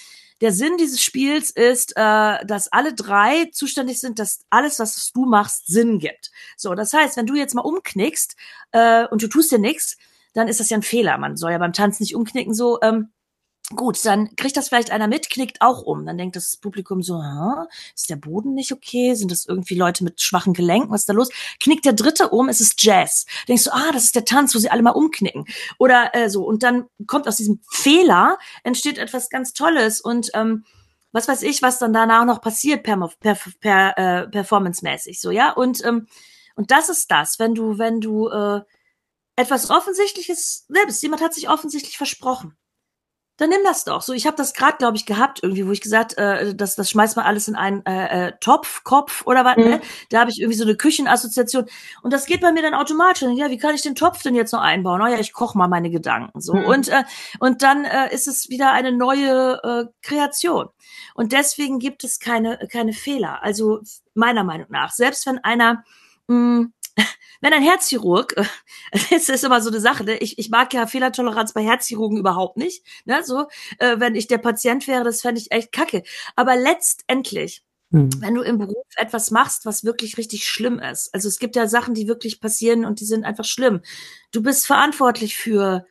der 0.41 0.53
Sinn 0.53 0.77
dieses 0.79 1.03
Spiels 1.03 1.51
ist, 1.51 1.97
äh, 1.97 2.47
dass 2.47 2.73
alle 2.73 2.95
drei 2.95 3.47
zuständig 3.53 4.01
sind, 4.01 4.21
dass 4.21 4.47
alles, 4.51 4.79
was 4.79 5.11
du 5.13 5.27
machst, 5.27 5.67
Sinn 5.67 5.99
gibt. 5.99 6.31
So, 6.57 6.75
das 6.75 6.93
heißt, 6.93 7.17
wenn 7.17 7.27
du 7.27 7.35
jetzt 7.35 7.55
mal 7.55 7.63
umknickst 7.63 8.37
äh, 8.71 9.07
und 9.09 9.21
du 9.21 9.27
tust 9.27 9.51
dir 9.51 9.59
nichts, 9.59 9.99
dann 10.33 10.49
ist 10.49 10.61
das 10.61 10.71
ja 10.71 10.77
ein 10.77 10.83
Fehler. 10.83 11.19
Man 11.19 11.37
soll 11.37 11.53
ja 11.53 11.59
beim 11.59 11.73
Tanzen 11.73 12.03
nicht 12.03 12.15
umknicken 12.15 12.55
so. 12.55 12.79
Ähm, 12.83 13.13
gut, 13.75 14.05
dann 14.05 14.35
kriegt 14.37 14.57
das 14.57 14.69
vielleicht 14.69 14.91
einer 14.91 15.09
mit, 15.09 15.31
knickt 15.31 15.61
auch 15.61 15.83
um. 15.83 16.07
Dann 16.07 16.19
denkt 16.19 16.37
das 16.37 16.57
Publikum 16.57 17.03
so, 17.03 17.23
Hä? 17.23 17.67
ist 17.95 18.11
der 18.11 18.17
Boden 18.17 18.55
nicht 18.55 18.73
okay? 18.73 19.15
Sind 19.15 19.31
das 19.31 19.47
irgendwie 19.47 19.75
Leute 19.75 20.05
mit 20.05 20.21
schwachen 20.21 20.55
Gelenken? 20.55 20.91
Was 20.91 21.03
ist 21.03 21.09
da 21.09 21.13
los? 21.13 21.31
Knickt 21.63 21.85
der 21.85 21.93
dritte 21.93 22.31
um, 22.31 22.49
es 22.49 22.61
ist 22.61 22.83
Jazz. 22.83 23.27
Denkst 23.49 23.65
du, 23.65 23.71
ah, 23.73 23.93
das 23.93 24.05
ist 24.05 24.15
der 24.15 24.25
Tanz, 24.25 24.55
wo 24.55 24.59
sie 24.59 24.71
alle 24.71 24.83
mal 24.83 24.91
umknicken. 24.91 25.45
Oder 25.79 26.15
äh, 26.15 26.29
so. 26.31 26.45
Und 26.45 26.63
dann 26.63 26.87
kommt 27.07 27.29
aus 27.29 27.37
diesem 27.37 27.61
Fehler, 27.71 28.39
entsteht 28.65 28.99
etwas 28.99 29.31
ganz 29.31 29.53
Tolles 29.53 30.01
und 30.01 30.31
ähm, 30.35 30.65
was 31.13 31.27
weiß 31.27 31.43
ich, 31.43 31.61
was 31.61 31.79
dann 31.79 31.93
danach 31.93 32.25
noch 32.25 32.41
passiert 32.41 32.85
per, 32.85 32.97
per, 33.19 33.37
per 33.61 33.99
äh, 33.99 34.29
performancemäßig 34.29 35.21
so, 35.21 35.31
ja? 35.33 35.51
Und 35.51 35.85
ähm, 35.85 36.07
und 36.55 36.71
das 36.71 36.89
ist 36.89 37.11
das, 37.11 37.39
wenn 37.39 37.55
du 37.55 37.79
wenn 37.79 38.01
du 38.01 38.29
äh, 38.29 38.61
etwas 39.41 39.71
Offensichtliches 39.71 40.67
nimmst. 40.69 41.03
Jemand 41.03 41.23
hat 41.23 41.35
sich 41.35 41.49
offensichtlich 41.49 41.97
versprochen. 41.97 42.57
Dann 43.37 43.49
nimm 43.49 43.61
das 43.65 43.85
doch. 43.85 44.03
So, 44.03 44.13
ich 44.13 44.27
habe 44.27 44.37
das 44.37 44.53
gerade, 44.53 44.77
glaube 44.77 44.99
ich, 44.99 45.07
gehabt 45.07 45.41
irgendwie, 45.43 45.67
wo 45.67 45.73
ich 45.73 45.81
gesagt, 45.81 46.19
äh, 46.19 46.55
das, 46.55 46.75
das 46.77 46.91
schmeißt 46.91 47.17
man 47.17 47.25
alles 47.25 47.49
in 47.49 47.57
einen 47.57 47.85
äh, 47.87 48.29
äh, 48.29 48.33
Topf, 48.39 48.85
Kopf 48.85 49.23
oder 49.25 49.47
was. 49.47 49.57
Mhm. 49.57 49.65
Ne? 49.65 49.81
Da 50.11 50.21
habe 50.21 50.31
ich 50.31 50.41
irgendwie 50.43 50.59
so 50.59 50.65
eine 50.65 50.77
Küchenassoziation 50.77 51.65
und 52.03 52.13
das 52.13 52.27
geht 52.27 52.43
bei 52.43 52.53
mir 52.53 52.61
dann 52.61 52.75
automatisch. 52.75 53.23
Ja, 53.35 53.49
wie 53.49 53.57
kann 53.57 53.75
ich 53.75 53.81
den 53.81 53.95
Topf 53.95 54.23
denn 54.23 54.35
jetzt 54.35 54.53
noch 54.53 54.61
einbauen? 54.61 55.01
Oh 55.01 55.07
ja, 55.07 55.19
ich 55.19 55.33
koche 55.33 55.57
mal 55.57 55.69
meine 55.69 55.89
Gedanken 55.91 56.39
so 56.43 56.53
Mhm. 56.53 56.65
und 56.67 56.89
äh, 56.89 57.05
und 57.39 57.63
dann 57.63 57.87
äh, 57.87 58.15
ist 58.15 58.29
es 58.29 58.51
wieder 58.51 58.73
eine 58.73 58.93
neue 58.93 59.59
äh, 59.65 59.87
Kreation. 60.03 60.69
Und 61.15 61.33
deswegen 61.33 61.79
gibt 61.79 62.05
es 62.05 62.19
keine 62.21 62.59
keine 62.71 62.93
Fehler. 62.93 63.43
Also 63.43 63.81
meiner 64.13 64.45
Meinung 64.45 64.67
nach, 64.69 64.93
selbst 64.93 65.25
wenn 65.25 65.39
einer 65.39 65.83
mh, 66.27 66.67
wenn 67.41 67.53
ein 67.53 67.63
Herzchirurg, 67.63 68.37
äh, 68.37 68.45
das 69.11 69.29
ist 69.29 69.45
immer 69.45 69.61
so 69.61 69.71
eine 69.71 69.81
Sache, 69.81 70.05
ne? 70.05 70.19
ich, 70.19 70.39
ich 70.39 70.51
mag 70.51 70.73
ja 70.75 70.87
Fehlertoleranz 70.87 71.53
bei 71.53 71.63
Herzchirurgen 71.63 72.19
überhaupt 72.19 72.57
nicht, 72.57 72.85
ne? 73.05 73.23
so, 73.25 73.47
äh, 73.79 73.99
wenn 73.99 74.15
ich 74.15 74.27
der 74.27 74.39
Patient 74.39 74.87
wäre, 74.87 75.05
das 75.05 75.23
fände 75.23 75.41
ich 75.41 75.53
echt 75.53 75.73
kacke. 75.73 76.03
Aber 76.37 76.57
letztendlich, 76.57 77.63
Hm. 77.93 78.09
wenn 78.23 78.37
du 78.37 78.43
im 78.43 78.59
Beruf 78.59 78.87
etwas 78.97 79.33
machst, 79.33 79.67
was 79.67 79.83
wirklich 79.83 80.17
richtig 80.17 80.49
schlimm 80.49 80.79
ist, 80.79 81.13
also 81.13 81.27
es 81.27 81.41
gibt 81.41 81.57
ja 81.57 81.67
Sachen, 81.67 81.93
die 81.93 82.07
wirklich 82.07 82.41
passieren 82.41 82.85
und 82.85 83.01
die 83.01 83.05
sind 83.05 83.25
einfach 83.25 83.45
schlimm. 83.45 83.81
Du 84.31 84.43
bist 84.45 84.67
verantwortlich 84.67 85.37
für, 85.37 85.87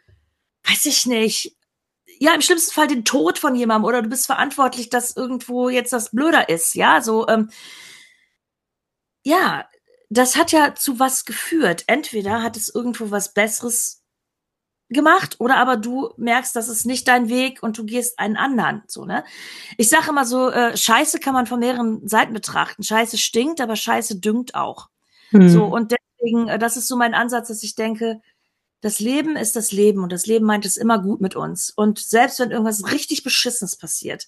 weiß 0.64 0.86
ich 0.86 1.06
nicht, 1.08 1.58
ja, 2.20 2.34
im 2.34 2.42
schlimmsten 2.42 2.72
Fall 2.72 2.88
den 2.88 3.06
Tod 3.06 3.38
von 3.38 3.56
jemandem 3.56 3.86
oder 3.86 4.02
du 4.02 4.10
bist 4.10 4.28
verantwortlich, 4.28 4.90
dass 4.90 5.16
irgendwo 5.16 5.70
jetzt 5.70 5.92
das 5.94 6.12
blöder 6.12 6.48
ist, 6.50 6.74
ja, 6.76 7.02
so, 7.02 7.28
ähm, 7.28 7.50
ja, 9.24 9.66
das 10.10 10.36
hat 10.36 10.52
ja 10.52 10.76
zu 10.76 11.00
was 11.00 11.26
geführt. 11.26 11.84
Entweder 11.88 12.42
hat 12.42 12.58
es 12.58 12.74
irgendwo 12.74 13.12
was 13.12 13.34
Besseres 13.34 14.04
gemacht 14.90 15.36
oder 15.40 15.58
aber 15.58 15.78
du 15.78 16.10
merkst, 16.18 16.56
das 16.56 16.68
ist 16.68 16.86
nicht 16.86 17.08
dein 17.08 17.30
Weg 17.30 17.62
und 17.62 17.78
du 17.78 17.86
gehst 17.86 18.18
einen 18.18 18.38
anderen, 18.38 18.82
so, 18.88 19.06
ne? 19.06 19.24
Ich 19.78 19.88
sage 19.88 20.10
immer 20.10 20.26
so, 20.26 20.50
äh, 20.50 20.76
Scheiße 20.76 21.20
kann 21.20 21.36
man 21.36 21.46
von 21.46 21.60
mehreren 21.60 22.08
Seiten 22.08 22.34
betrachten. 22.34 22.82
Scheiße 22.82 23.20
stinkt, 23.20 23.62
aber 23.62 23.76
Scheiße 23.76 24.20
düngt 24.20 24.56
auch. 24.56 24.90
Hm. 25.30 25.48
So, 25.48 25.66
und 25.66 25.92
deswegen, 25.92 26.48
äh, 26.48 26.58
das 26.58 26.76
ist 26.76 26.88
so 26.88 26.98
mein 26.98 27.14
Ansatz, 27.14 27.50
dass 27.50 27.62
ich 27.62 27.76
denke, 27.76 28.20
das 28.82 29.00
Leben 29.00 29.36
ist 29.36 29.56
das 29.56 29.72
Leben 29.72 30.02
und 30.02 30.12
das 30.12 30.26
Leben 30.26 30.46
meint 30.46 30.66
es 30.66 30.78
immer 30.78 31.00
gut 31.00 31.22
mit 31.22 31.36
uns. 31.36 31.70
Und 31.70 32.00
selbst 32.00 32.40
wenn 32.40 32.50
irgendwas 32.50 32.92
richtig 32.92 33.24
Beschissenes 33.24 33.76
passiert, 33.78 34.28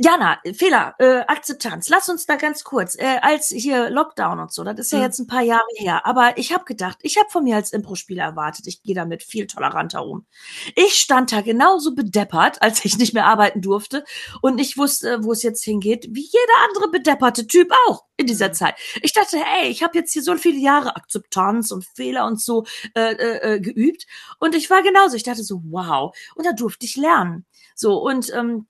Jana, 0.00 0.38
Fehler, 0.54 0.94
äh, 0.98 1.20
Akzeptanz. 1.26 1.88
Lass 1.90 2.08
uns 2.08 2.24
da 2.26 2.36
ganz 2.36 2.64
kurz, 2.64 2.96
äh, 2.96 3.18
als 3.20 3.48
hier 3.48 3.90
Lockdown 3.90 4.38
und 4.40 4.52
so, 4.52 4.64
das 4.64 4.78
ist 4.78 4.92
ja 4.92 4.98
Mhm. 4.98 5.04
jetzt 5.04 5.18
ein 5.18 5.26
paar 5.26 5.42
Jahre 5.42 5.64
her, 5.76 6.06
aber 6.06 6.38
ich 6.38 6.52
habe 6.54 6.64
gedacht, 6.64 6.98
ich 7.02 7.18
habe 7.18 7.28
von 7.30 7.44
mir 7.44 7.56
als 7.56 7.72
Impro-Spieler 7.72 8.24
erwartet, 8.24 8.66
ich 8.66 8.82
gehe 8.82 8.94
damit 8.94 9.22
viel 9.22 9.46
toleranter 9.46 10.06
um. 10.06 10.26
Ich 10.74 10.94
stand 10.94 11.32
da 11.32 11.42
genauso 11.42 11.94
bedeppert, 11.94 12.62
als 12.62 12.84
ich 12.84 12.96
nicht 12.96 13.12
mehr 13.12 13.26
arbeiten 13.26 13.60
durfte 13.60 14.04
und 14.40 14.58
ich 14.58 14.78
wusste, 14.78 15.22
wo 15.22 15.32
es 15.32 15.42
jetzt 15.42 15.62
hingeht, 15.64 16.06
wie 16.10 16.22
jeder 16.24 16.68
andere 16.68 16.90
bedepperte 16.90 17.46
Typ 17.46 17.70
auch 17.88 18.04
in 18.16 18.26
dieser 18.26 18.48
Mhm. 18.48 18.54
Zeit. 18.54 18.74
Ich 19.02 19.12
dachte, 19.12 19.36
ey, 19.60 19.68
ich 19.68 19.82
habe 19.82 19.98
jetzt 19.98 20.12
hier 20.12 20.22
so 20.22 20.34
viele 20.36 20.58
Jahre 20.58 20.96
Akzeptanz 20.96 21.70
und 21.72 21.84
Fehler 21.84 22.24
und 22.26 22.40
so 22.40 22.64
äh, 22.94 23.12
äh, 23.12 23.54
äh, 23.56 23.60
geübt 23.60 24.06
und 24.38 24.54
ich 24.54 24.70
war 24.70 24.82
genauso. 24.82 25.16
Ich 25.16 25.24
dachte 25.24 25.42
so, 25.44 25.60
wow, 25.66 26.16
und 26.36 26.46
da 26.46 26.52
durfte 26.52 26.86
ich 26.86 26.96
lernen. 26.96 27.44
So 27.74 27.98
und 28.00 28.32
ähm, 28.32 28.66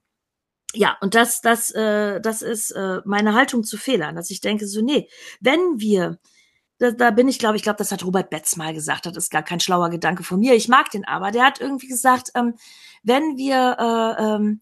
ja, 0.74 0.96
und 1.00 1.14
das, 1.14 1.40
das, 1.40 1.70
äh, 1.70 2.20
das 2.20 2.42
ist 2.42 2.70
äh, 2.72 3.00
meine 3.04 3.34
Haltung 3.34 3.64
zu 3.64 3.76
Fehlern, 3.76 4.16
dass 4.16 4.30
ich 4.30 4.40
denke 4.40 4.66
so, 4.66 4.82
nee, 4.82 5.08
wenn 5.40 5.80
wir, 5.80 6.18
da, 6.78 6.90
da 6.90 7.10
bin 7.10 7.28
ich, 7.28 7.38
glaube 7.38 7.56
ich, 7.56 7.62
glaube, 7.62 7.78
das 7.78 7.92
hat 7.92 8.04
Robert 8.04 8.30
Betz 8.30 8.56
mal 8.56 8.74
gesagt, 8.74 9.06
das 9.06 9.16
ist 9.16 9.30
gar 9.30 9.42
kein 9.42 9.60
schlauer 9.60 9.90
Gedanke 9.90 10.24
von 10.24 10.40
mir. 10.40 10.54
Ich 10.54 10.68
mag 10.68 10.90
den 10.90 11.04
aber. 11.04 11.30
Der 11.30 11.44
hat 11.44 11.60
irgendwie 11.60 11.86
gesagt, 11.88 12.30
ähm, 12.34 12.54
wenn 13.02 13.36
wir 13.36 13.76
äh, 13.78 14.22
ähm, 14.22 14.60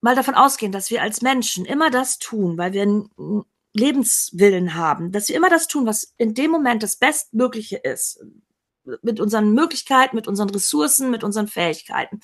mal 0.00 0.14
davon 0.14 0.34
ausgehen, 0.34 0.72
dass 0.72 0.90
wir 0.90 1.02
als 1.02 1.20
Menschen 1.22 1.64
immer 1.66 1.90
das 1.90 2.18
tun, 2.18 2.56
weil 2.56 2.72
wir 2.72 2.82
einen 2.82 3.44
Lebenswillen 3.74 4.74
haben, 4.74 5.12
dass 5.12 5.28
wir 5.28 5.36
immer 5.36 5.50
das 5.50 5.68
tun, 5.68 5.86
was 5.86 6.14
in 6.16 6.34
dem 6.34 6.50
Moment 6.50 6.82
das 6.82 6.96
Bestmögliche 6.96 7.76
ist, 7.76 8.24
mit 9.02 9.20
unseren 9.20 9.52
Möglichkeiten, 9.52 10.16
mit 10.16 10.26
unseren 10.26 10.50
Ressourcen, 10.50 11.10
mit 11.10 11.22
unseren 11.22 11.48
Fähigkeiten, 11.48 12.20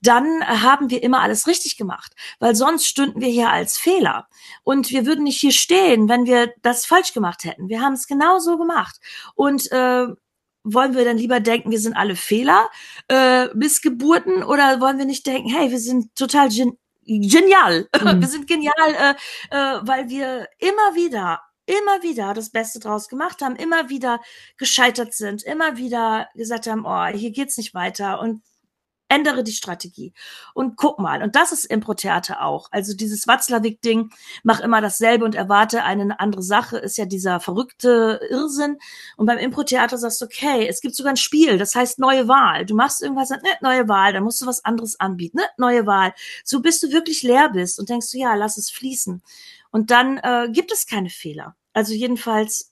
dann 0.00 0.44
haben 0.46 0.90
wir 0.90 1.02
immer 1.02 1.20
alles 1.20 1.46
richtig 1.46 1.76
gemacht, 1.76 2.14
weil 2.38 2.54
sonst 2.54 2.86
stünden 2.86 3.20
wir 3.20 3.28
hier 3.28 3.50
als 3.50 3.78
Fehler 3.78 4.28
und 4.64 4.90
wir 4.90 5.06
würden 5.06 5.24
nicht 5.24 5.40
hier 5.40 5.52
stehen, 5.52 6.08
wenn 6.08 6.26
wir 6.26 6.52
das 6.62 6.86
falsch 6.86 7.12
gemacht 7.12 7.44
hätten. 7.44 7.68
Wir 7.68 7.80
haben 7.82 7.92
es 7.94 8.06
genau 8.06 8.38
so 8.38 8.56
gemacht 8.56 8.98
und 9.34 9.70
äh, 9.72 10.06
wollen 10.62 10.94
wir 10.94 11.04
dann 11.04 11.16
lieber 11.16 11.40
denken, 11.40 11.70
wir 11.70 11.80
sind 11.80 11.94
alle 11.94 12.16
Fehler, 12.16 12.68
äh, 13.08 13.46
Missgeburten 13.54 14.42
oder 14.42 14.80
wollen 14.80 14.98
wir 14.98 15.06
nicht 15.06 15.26
denken, 15.26 15.48
hey, 15.50 15.70
wir 15.70 15.80
sind 15.80 16.14
total 16.14 16.48
gen 16.48 16.76
genial, 17.06 17.88
Mhm. 18.00 18.20
wir 18.20 18.28
sind 18.28 18.46
genial, 18.46 18.74
äh, 18.88 19.14
äh, 19.50 19.80
weil 19.82 20.08
wir 20.08 20.48
immer 20.58 20.94
wieder 20.94 21.40
immer 21.66 22.02
wieder 22.02 22.34
das 22.34 22.50
Beste 22.50 22.80
draus 22.80 23.08
gemacht 23.08 23.42
haben, 23.42 23.54
immer 23.54 23.88
wieder 23.88 24.20
gescheitert 24.56 25.14
sind, 25.14 25.44
immer 25.44 25.76
wieder 25.76 26.28
gesagt 26.34 26.66
haben, 26.66 26.84
oh, 26.84 27.06
hier 27.16 27.30
geht's 27.30 27.56
nicht 27.58 27.74
weiter 27.74 28.20
und 28.20 28.42
ändere 29.10 29.42
die 29.42 29.52
Strategie 29.52 30.12
und 30.54 30.76
guck 30.76 30.98
mal. 30.98 31.22
Und 31.22 31.36
das 31.36 31.52
ist 31.52 31.64
Impro-Theater 31.64 32.42
auch. 32.42 32.68
Also 32.70 32.94
dieses 32.94 33.26
Watzlawick-Ding, 33.26 34.10
mach 34.42 34.60
immer 34.60 34.80
dasselbe 34.80 35.24
und 35.24 35.34
erwarte 35.34 35.84
eine 35.84 36.18
andere 36.20 36.42
Sache, 36.42 36.78
ist 36.78 36.96
ja 36.96 37.04
dieser 37.04 37.40
verrückte 37.40 38.20
Irrsinn. 38.30 38.78
Und 39.16 39.26
beim 39.26 39.38
Impro-Theater 39.38 39.98
sagst 39.98 40.20
du, 40.20 40.26
okay, 40.26 40.66
es 40.68 40.80
gibt 40.80 40.94
sogar 40.94 41.12
ein 41.12 41.16
Spiel, 41.16 41.58
das 41.58 41.74
heißt 41.74 41.98
neue 41.98 42.28
Wahl. 42.28 42.64
Du 42.64 42.74
machst 42.74 43.02
irgendwas, 43.02 43.30
ne, 43.30 43.38
neue 43.60 43.88
Wahl, 43.88 44.12
dann 44.12 44.22
musst 44.22 44.40
du 44.40 44.46
was 44.46 44.64
anderes 44.64 44.98
anbieten, 44.98 45.38
ne, 45.38 45.44
neue 45.58 45.86
Wahl. 45.86 46.14
So 46.44 46.60
bis 46.60 46.80
du 46.80 46.92
wirklich 46.92 47.22
leer 47.22 47.50
bist 47.50 47.78
und 47.78 47.88
denkst 47.88 48.10
du, 48.12 48.18
ja, 48.18 48.34
lass 48.34 48.56
es 48.56 48.70
fließen. 48.70 49.22
Und 49.72 49.90
dann 49.90 50.18
äh, 50.18 50.48
gibt 50.50 50.72
es 50.72 50.86
keine 50.86 51.10
Fehler. 51.10 51.56
Also 51.72 51.92
jedenfalls 51.92 52.69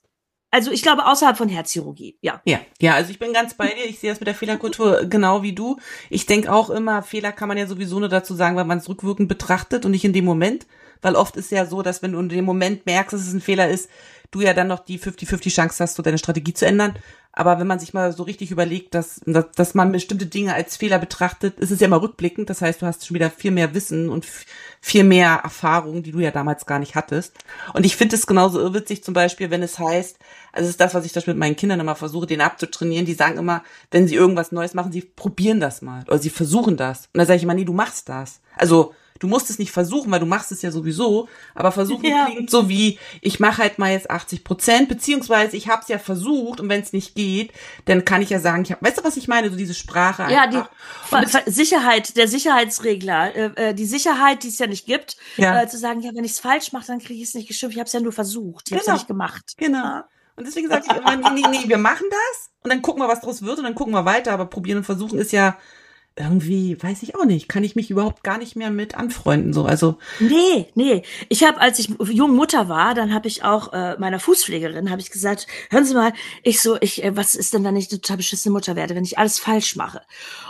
also 0.51 0.71
ich 0.71 0.81
glaube 0.81 1.05
außerhalb 1.05 1.37
von 1.37 1.49
Herzchirurgie, 1.49 2.17
ja. 2.21 2.41
Ja, 2.45 2.59
ja, 2.81 2.95
also 2.95 3.11
ich 3.11 3.19
bin 3.19 3.33
ganz 3.33 3.53
bei 3.53 3.67
dir. 3.67 3.85
Ich 3.85 3.99
sehe 3.99 4.09
das 4.09 4.19
mit 4.19 4.27
der 4.27 4.35
Fehlerkultur 4.35 5.05
genau 5.05 5.43
wie 5.43 5.53
du. 5.53 5.77
Ich 6.09 6.25
denke 6.25 6.51
auch 6.51 6.69
immer, 6.69 7.03
Fehler 7.03 7.31
kann 7.31 7.47
man 7.47 7.57
ja 7.57 7.67
sowieso 7.67 7.99
nur 7.99 8.09
dazu 8.09 8.33
sagen, 8.33 8.55
weil 8.55 8.65
man 8.65 8.79
es 8.79 8.89
rückwirkend 8.89 9.29
betrachtet 9.29 9.85
und 9.85 9.91
nicht 9.91 10.05
in 10.05 10.13
dem 10.13 10.25
Moment. 10.25 10.65
Weil 11.01 11.15
oft 11.15 11.35
ist 11.35 11.51
ja 11.51 11.65
so, 11.65 11.81
dass 11.81 12.01
wenn 12.01 12.13
du 12.13 12.19
in 12.19 12.29
dem 12.29 12.45
Moment 12.45 12.85
merkst, 12.85 13.13
dass 13.13 13.21
es 13.21 13.33
ein 13.33 13.41
Fehler 13.41 13.69
ist, 13.69 13.89
du 14.31 14.41
ja 14.41 14.53
dann 14.53 14.67
noch 14.67 14.79
die 14.79 14.99
50-50 14.99 15.53
Chance 15.53 15.83
hast, 15.83 15.95
so 15.95 16.03
deine 16.03 16.17
Strategie 16.17 16.53
zu 16.53 16.65
ändern. 16.65 16.95
Aber 17.31 17.59
wenn 17.59 17.67
man 17.67 17.79
sich 17.79 17.93
mal 17.93 18.11
so 18.11 18.23
richtig 18.23 18.51
überlegt, 18.51 18.93
dass, 18.95 19.21
dass 19.55 19.73
man 19.73 19.91
bestimmte 19.91 20.25
Dinge 20.25 20.53
als 20.55 20.77
Fehler 20.77 20.99
betrachtet, 20.99 21.59
ist 21.59 21.71
es 21.71 21.79
ja 21.79 21.87
immer 21.87 22.01
rückblickend. 22.01 22.49
Das 22.49 22.61
heißt, 22.61 22.81
du 22.81 22.85
hast 22.85 23.05
schon 23.05 23.15
wieder 23.15 23.29
viel 23.29 23.51
mehr 23.51 23.73
Wissen 23.73 24.09
und 24.09 24.25
viel 24.81 25.03
mehr 25.03 25.39
Erfahrung, 25.43 26.03
die 26.03 26.11
du 26.11 26.19
ja 26.19 26.31
damals 26.31 26.65
gar 26.65 26.79
nicht 26.79 26.95
hattest. 26.95 27.35
Und 27.73 27.85
ich 27.85 27.95
finde 27.95 28.15
es 28.15 28.27
genauso 28.27 28.59
irrwitzig 28.59 29.03
zum 29.03 29.13
Beispiel, 29.13 29.51
wenn 29.51 29.63
es 29.63 29.79
heißt, 29.79 30.17
also 30.51 30.65
es 30.65 30.71
ist 30.71 30.81
das, 30.81 30.95
was 30.95 31.05
ich 31.05 31.13
das 31.13 31.27
mit 31.27 31.37
meinen 31.37 31.55
Kindern 31.55 31.79
immer 31.79 31.95
versuche, 31.95 32.27
denen 32.27 32.41
abzutrainieren. 32.41 33.05
Die 33.05 33.13
sagen 33.13 33.37
immer, 33.37 33.63
wenn 33.91 34.07
sie 34.07 34.15
irgendwas 34.15 34.51
Neues 34.51 34.73
machen, 34.73 34.91
sie 34.91 35.01
probieren 35.01 35.59
das 35.59 35.81
mal 35.81 36.03
oder 36.07 36.17
sie 36.17 36.31
versuchen 36.31 36.77
das. 36.77 37.09
Und 37.13 37.19
dann 37.19 37.27
sage 37.27 37.37
ich 37.37 37.43
immer, 37.43 37.53
nee, 37.53 37.65
du 37.65 37.73
machst 37.73 38.09
das. 38.09 38.41
Also 38.57 38.93
du 39.19 39.27
musst 39.27 39.49
es 39.49 39.59
nicht 39.59 39.71
versuchen, 39.71 40.11
weil 40.11 40.19
du 40.19 40.25
machst 40.25 40.51
es 40.51 40.61
ja 40.61 40.71
sowieso, 40.71 41.27
aber 41.53 41.71
versuchen 41.71 42.05
ja. 42.05 42.25
klingt 42.25 42.49
so 42.49 42.69
wie, 42.69 42.97
ich 43.21 43.39
mache 43.39 43.61
halt 43.61 43.77
mal 43.77 43.91
jetzt 43.91 44.09
80 44.09 44.43
Prozent, 44.43 44.89
beziehungsweise 44.89 45.57
ich 45.57 45.67
habe 45.67 45.81
es 45.81 45.89
ja 45.89 45.99
versucht 45.99 46.59
und 46.59 46.69
wenn 46.69 46.81
es 46.81 46.93
nicht 46.93 47.15
geht, 47.15 47.51
dann 47.85 48.05
kann 48.05 48.21
ich 48.21 48.29
ja 48.29 48.39
sagen, 48.39 48.63
ich 48.63 48.71
hab, 48.71 48.81
weißt 48.81 48.99
du, 48.99 49.03
was 49.03 49.17
ich 49.17 49.27
meine, 49.27 49.49
so 49.49 49.55
diese 49.55 49.73
Sprache 49.73 50.23
Ja, 50.31 50.43
einfach. 50.43 50.69
die 51.45 51.51
Sicherheit, 51.51 52.15
der 52.17 52.27
Sicherheitsregler, 52.27 53.35
äh, 53.35 53.69
äh, 53.69 53.73
die 53.73 53.85
Sicherheit, 53.85 54.43
die 54.43 54.47
es 54.47 54.57
ja 54.57 54.67
nicht 54.67 54.85
gibt, 54.85 55.17
ja. 55.37 55.61
Äh, 55.61 55.67
zu 55.67 55.77
sagen, 55.77 56.01
ja, 56.01 56.11
wenn 56.15 56.23
ich 56.23 56.31
es 56.31 56.39
falsch 56.39 56.71
mache, 56.71 56.87
dann 56.87 56.99
kriege 56.99 57.21
ich 57.21 57.29
es 57.29 57.35
nicht 57.35 57.47
geschimpft, 57.47 57.75
ich 57.75 57.79
habe 57.79 57.87
es 57.87 57.93
ja 57.93 57.99
nur 57.99 58.13
versucht, 58.13 58.67
ich 58.67 58.69
genau. 58.71 58.79
habe 58.79 58.81
es 58.81 58.87
ja 58.87 58.93
nicht 58.93 59.07
gemacht. 59.07 59.53
Genau. 59.57 60.01
Und 60.35 60.47
deswegen 60.47 60.69
sage 60.69 60.85
ich 60.89 60.95
immer, 60.95 61.17
nee, 61.17 61.41
nee, 61.41 61.47
nee, 61.49 61.63
wir 61.67 61.77
machen 61.77 62.05
das 62.09 62.49
und 62.63 62.69
dann 62.69 62.81
gucken 62.81 63.01
wir, 63.01 63.09
was 63.09 63.19
draus 63.19 63.41
wird 63.41 63.57
und 63.57 63.65
dann 63.65 63.75
gucken 63.75 63.93
wir 63.93 64.05
weiter, 64.05 64.31
aber 64.31 64.45
probieren 64.45 64.77
und 64.77 64.83
versuchen 64.85 65.19
ist 65.19 65.33
ja 65.33 65.57
irgendwie, 66.19 66.81
weiß 66.81 67.01
ich 67.03 67.15
auch 67.15 67.23
nicht, 67.23 67.47
kann 67.47 67.63
ich 67.63 67.75
mich 67.75 67.89
überhaupt 67.89 68.23
gar 68.23 68.37
nicht 68.37 68.57
mehr 68.57 68.71
mit 68.71 68.95
anfreunden. 68.95 69.53
So, 69.53 69.63
also 69.63 69.97
nee, 70.19 70.67
nee. 70.75 71.01
Ich 71.29 71.43
habe, 71.45 71.61
als 71.61 71.79
ich 71.79 71.89
jung 72.09 72.35
Mutter 72.35 72.67
war, 72.67 72.93
dann 72.93 73.13
habe 73.13 73.29
ich 73.29 73.43
auch 73.43 73.71
äh, 73.71 73.95
meiner 73.97 74.19
Fußpflegerin 74.19 74.91
habe 74.91 74.99
ich 74.99 75.11
gesagt, 75.11 75.47
hören 75.69 75.85
Sie 75.85 75.93
mal, 75.93 76.11
ich 76.43 76.61
so, 76.61 76.77
ich, 76.81 77.03
äh, 77.03 77.15
was 77.15 77.35
ist 77.35 77.53
denn, 77.53 77.63
wenn 77.63 77.77
ich 77.77 77.89
eine 77.89 78.01
total 78.01 78.17
beschissene 78.17 78.51
Mutter 78.51 78.75
werde, 78.75 78.95
wenn 78.95 79.05
ich 79.05 79.17
alles 79.17 79.39
falsch 79.39 79.77
mache? 79.77 80.01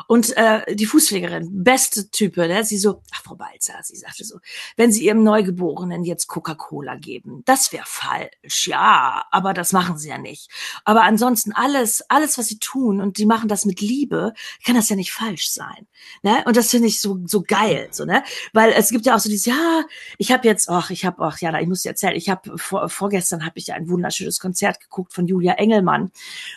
Und 0.07 0.35
äh, 0.37 0.75
die 0.75 0.87
Fußpflegerin, 0.87 1.63
beste 1.63 2.09
Type, 2.09 2.47
ne? 2.47 2.63
Sie 2.63 2.79
so, 2.79 3.03
ach 3.13 3.23
Frau 3.23 3.35
Balzer, 3.35 3.75
sie 3.83 3.95
sagte 3.95 4.25
so, 4.25 4.39
wenn 4.75 4.91
Sie 4.91 5.05
Ihrem 5.05 5.23
Neugeborenen 5.23 6.03
jetzt 6.03 6.27
Coca-Cola 6.27 6.95
geben, 6.95 7.43
das 7.45 7.71
wäre 7.71 7.85
falsch, 7.85 8.67
ja, 8.67 9.23
aber 9.29 9.53
das 9.53 9.71
machen 9.71 9.99
Sie 9.99 10.09
ja 10.09 10.17
nicht. 10.17 10.49
Aber 10.83 11.03
ansonsten 11.03 11.51
alles, 11.51 12.03
alles, 12.09 12.39
was 12.39 12.47
Sie 12.47 12.57
tun 12.57 13.01
und 13.01 13.19
die 13.19 13.27
machen 13.27 13.47
das 13.47 13.65
mit 13.65 13.81
Liebe, 13.81 14.33
kann 14.65 14.75
das 14.75 14.89
ja 14.89 14.95
nicht 14.95 15.11
falsch 15.11 15.51
sein 15.51 15.58
sein. 15.59 15.87
Ne? 16.23 16.41
Und 16.45 16.55
das 16.55 16.71
finde 16.71 16.87
ich 16.87 17.01
so 17.01 17.19
so 17.25 17.43
geil, 17.45 17.89
so 17.91 18.05
ne, 18.05 18.23
weil 18.53 18.71
es 18.71 18.89
gibt 18.89 19.05
ja 19.05 19.15
auch 19.15 19.19
so 19.19 19.29
dieses 19.29 19.45
ja, 19.45 19.83
ich 20.17 20.31
habe 20.31 20.47
jetzt, 20.47 20.69
ach, 20.69 20.89
ich 20.89 21.05
habe, 21.05 21.21
ach 21.23 21.39
ja, 21.39 21.59
ich 21.59 21.67
muss 21.67 21.81
dir 21.81 21.89
erzählen, 21.89 22.15
ich 22.15 22.29
habe 22.29 22.57
vor, 22.57 22.87
vorgestern 22.89 23.45
habe 23.45 23.59
ich 23.59 23.73
ein 23.73 23.89
wunderschönes 23.89 24.39
Konzert 24.39 24.79
geguckt 24.79 25.13
von 25.13 25.27
Julia 25.27 25.53
Engelmann 25.53 26.11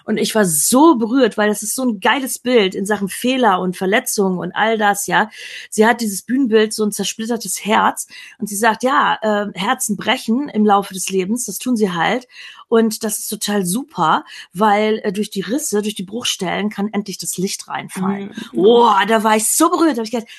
und 0.04 0.16
ich 0.18 0.34
war 0.34 0.44
so 0.44 0.96
berührt, 0.96 1.36
weil 1.36 1.48
das 1.48 1.62
ist 1.62 1.74
so 1.74 1.82
ein 1.82 2.00
geiles 2.00 2.38
Bild 2.38 2.74
in 2.74 2.86
Sachen 2.86 3.08
Fehler 3.08 3.60
und 3.60 3.76
Verletzungen 3.76 4.38
und 4.38 4.52
all 4.52 4.78
das, 4.78 5.06
ja. 5.06 5.30
Sie 5.68 5.84
hat 5.84 6.00
dieses 6.00 6.22
Bühnenbild 6.22 6.72
so 6.72 6.84
ein 6.84 6.92
zersplittertes 6.92 7.64
Herz 7.64 8.06
und 8.38 8.48
sie 8.48 8.56
sagt, 8.56 8.84
ja, 8.84 9.18
äh, 9.20 9.58
Herzen 9.58 9.96
brechen 9.96 10.48
im 10.48 10.64
Laufe 10.64 10.94
des 10.94 11.10
Lebens, 11.10 11.46
das 11.46 11.58
tun 11.58 11.76
sie 11.76 11.90
halt 11.90 12.28
und 12.72 13.04
das 13.04 13.18
ist 13.18 13.28
total 13.28 13.66
super, 13.66 14.24
weil 14.54 15.02
äh, 15.04 15.12
durch 15.12 15.28
die 15.28 15.42
Risse, 15.42 15.82
durch 15.82 15.94
die 15.94 16.04
Bruchstellen 16.04 16.70
kann 16.70 16.88
endlich 16.90 17.18
das 17.18 17.36
Licht 17.36 17.68
reinfallen. 17.68 18.28
Mhm. 18.28 18.58
Oh, 18.58 18.90
da 19.06 19.22
war 19.22 19.36
ich 19.36 19.46
so 19.46 19.68
berührt, 19.68 19.98
habe 19.98 20.04
ich 20.04 20.10
gedacht, 20.10 20.30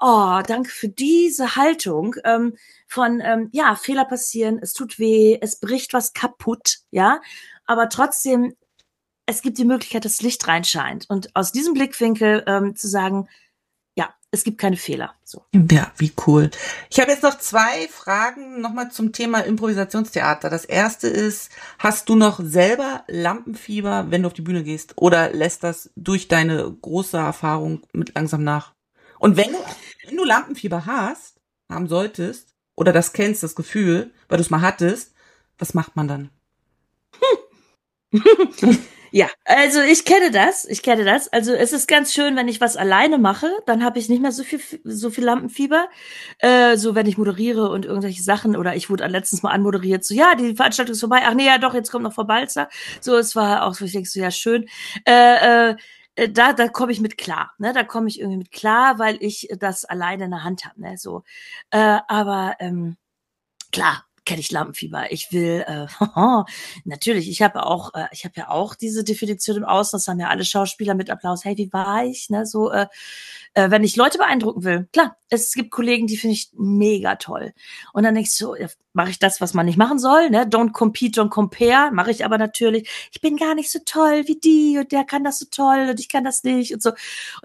oh, 0.00 0.40
danke 0.46 0.70
für 0.70 0.88
diese 0.88 1.54
Haltung 1.54 2.16
ähm, 2.24 2.56
von, 2.88 3.20
ähm, 3.20 3.50
ja, 3.52 3.74
Fehler 3.74 4.06
passieren, 4.06 4.58
es 4.62 4.72
tut 4.72 4.98
weh, 4.98 5.36
es 5.38 5.60
bricht 5.60 5.92
was 5.92 6.14
kaputt, 6.14 6.78
ja, 6.92 7.20
aber 7.66 7.90
trotzdem, 7.90 8.54
es 9.26 9.42
gibt 9.42 9.58
die 9.58 9.66
Möglichkeit, 9.66 10.06
dass 10.06 10.22
Licht 10.22 10.48
reinscheint. 10.48 11.04
Und 11.10 11.36
aus 11.36 11.52
diesem 11.52 11.74
Blickwinkel 11.74 12.42
ähm, 12.46 12.74
zu 12.74 12.88
sagen, 12.88 13.28
es 14.32 14.44
gibt 14.44 14.58
keine 14.58 14.78
Fehler. 14.78 15.14
So. 15.24 15.44
Ja, 15.70 15.92
wie 15.98 16.12
cool. 16.26 16.50
Ich 16.90 16.98
habe 16.98 17.12
jetzt 17.12 17.22
noch 17.22 17.38
zwei 17.38 17.86
Fragen 17.88 18.62
nochmal 18.62 18.90
zum 18.90 19.12
Thema 19.12 19.40
Improvisationstheater. 19.40 20.48
Das 20.48 20.64
erste 20.64 21.06
ist, 21.06 21.50
hast 21.78 22.08
du 22.08 22.16
noch 22.16 22.40
selber 22.42 23.04
Lampenfieber, 23.08 24.06
wenn 24.10 24.22
du 24.22 24.28
auf 24.28 24.32
die 24.32 24.42
Bühne 24.42 24.64
gehst? 24.64 24.94
Oder 24.96 25.32
lässt 25.32 25.62
das 25.62 25.90
durch 25.96 26.28
deine 26.28 26.72
große 26.80 27.18
Erfahrung 27.18 27.82
mit 27.92 28.14
langsam 28.14 28.42
nach? 28.42 28.72
Und 29.18 29.36
wenn 29.36 29.52
du, 29.52 29.58
wenn 30.06 30.16
du 30.16 30.24
Lampenfieber 30.24 30.86
hast, 30.86 31.38
haben 31.68 31.86
solltest, 31.86 32.54
oder 32.74 32.92
das 32.92 33.12
kennst, 33.12 33.42
das 33.42 33.54
Gefühl, 33.54 34.12
weil 34.28 34.38
du 34.38 34.42
es 34.42 34.50
mal 34.50 34.62
hattest, 34.62 35.14
was 35.58 35.74
macht 35.74 35.94
man 35.94 36.08
dann? 36.08 36.30
Hm. 38.12 38.78
Ja, 39.14 39.28
also 39.44 39.80
ich 39.82 40.06
kenne 40.06 40.30
das, 40.30 40.64
ich 40.64 40.82
kenne 40.82 41.04
das. 41.04 41.28
Also 41.28 41.52
es 41.52 41.72
ist 41.74 41.86
ganz 41.86 42.14
schön, 42.14 42.34
wenn 42.34 42.48
ich 42.48 42.62
was 42.62 42.78
alleine 42.78 43.18
mache, 43.18 43.50
dann 43.66 43.84
habe 43.84 43.98
ich 43.98 44.08
nicht 44.08 44.22
mehr 44.22 44.32
so 44.32 44.42
viel 44.42 44.58
so 44.84 45.10
viel 45.10 45.24
Lampenfieber. 45.24 45.88
Äh, 46.38 46.76
so 46.78 46.94
wenn 46.94 47.06
ich 47.06 47.18
moderiere 47.18 47.68
und 47.68 47.84
irgendwelche 47.84 48.22
Sachen 48.22 48.56
oder 48.56 48.74
ich 48.74 48.88
wurde 48.88 49.06
letztens 49.08 49.42
mal 49.42 49.50
anmoderiert, 49.50 50.02
so 50.02 50.14
ja, 50.14 50.34
die 50.34 50.54
Veranstaltung 50.56 50.94
ist 50.94 51.00
vorbei. 51.00 51.20
Ach 51.26 51.34
nee, 51.34 51.44
ja 51.44 51.58
doch, 51.58 51.74
jetzt 51.74 51.90
kommt 51.92 52.04
noch 52.04 52.14
Frau 52.14 52.24
Balzer. 52.24 52.70
So, 53.02 53.14
es 53.18 53.36
war 53.36 53.64
auch 53.66 53.74
so, 53.74 53.84
ich 53.84 53.92
denke 53.92 54.08
so, 54.08 54.18
ja 54.18 54.30
schön. 54.30 54.66
Äh, 55.06 55.72
äh, 55.72 55.76
da, 56.30 56.52
da 56.54 56.68
komme 56.68 56.92
ich 56.92 57.00
mit 57.00 57.18
klar, 57.18 57.52
ne? 57.58 57.72
Da 57.74 57.84
komme 57.84 58.08
ich 58.08 58.18
irgendwie 58.18 58.38
mit 58.38 58.50
klar, 58.50 58.98
weil 58.98 59.18
ich 59.20 59.48
das 59.58 59.84
alleine 59.84 60.24
in 60.24 60.30
der 60.30 60.44
Hand 60.44 60.64
habe, 60.64 60.80
ne? 60.80 60.96
So, 60.96 61.22
äh, 61.70 61.98
aber 62.08 62.56
ähm, 62.60 62.96
klar, 63.72 64.04
kenne 64.24 64.40
ich 64.40 64.50
Lampenfieber. 64.50 65.10
Ich 65.10 65.32
will 65.32 65.64
äh, 65.66 65.86
natürlich, 66.84 67.28
ich 67.28 67.42
habe 67.42 67.66
auch, 67.66 67.94
äh, 67.94 68.06
ich 68.12 68.24
habe 68.24 68.34
ja 68.36 68.50
auch 68.50 68.74
diese 68.74 69.04
Definition 69.04 69.58
im 69.58 69.64
Außen, 69.64 69.96
das 69.96 70.08
haben 70.08 70.20
ja 70.20 70.28
alle 70.28 70.44
Schauspieler 70.44 70.94
mit 70.94 71.10
Applaus, 71.10 71.44
hey, 71.44 71.56
wie 71.56 71.72
war 71.72 72.04
ich? 72.04 72.30
Ne, 72.30 72.46
so, 72.46 72.70
äh, 72.70 72.86
äh, 73.54 73.70
wenn 73.70 73.84
ich 73.84 73.96
Leute 73.96 74.18
beeindrucken 74.18 74.64
will, 74.64 74.88
klar, 74.92 75.16
es 75.28 75.52
gibt 75.52 75.70
Kollegen, 75.70 76.06
die 76.06 76.16
finde 76.16 76.34
ich 76.34 76.50
mega 76.54 77.16
toll. 77.16 77.52
Und 77.92 78.04
dann 78.04 78.14
denke 78.14 78.28
ich 78.28 78.34
so, 78.34 78.54
ja, 78.54 78.68
mache 78.92 79.10
ich 79.10 79.18
das, 79.18 79.40
was 79.40 79.54
man 79.54 79.66
nicht 79.66 79.78
machen 79.78 79.98
soll, 79.98 80.30
ne? 80.30 80.44
Don't 80.44 80.72
compete, 80.72 81.20
don't 81.20 81.30
compare, 81.30 81.90
mache 81.92 82.10
ich 82.10 82.24
aber 82.24 82.38
natürlich. 82.38 82.88
Ich 83.12 83.20
bin 83.20 83.36
gar 83.36 83.54
nicht 83.54 83.70
so 83.70 83.78
toll 83.84 84.24
wie 84.26 84.38
die 84.38 84.78
und 84.78 84.92
der 84.92 85.04
kann 85.04 85.24
das 85.24 85.38
so 85.38 85.46
toll 85.50 85.88
und 85.90 86.00
ich 86.00 86.08
kann 86.08 86.24
das 86.24 86.44
nicht 86.44 86.74
und 86.74 86.82
so. 86.82 86.90
Und 86.90 86.98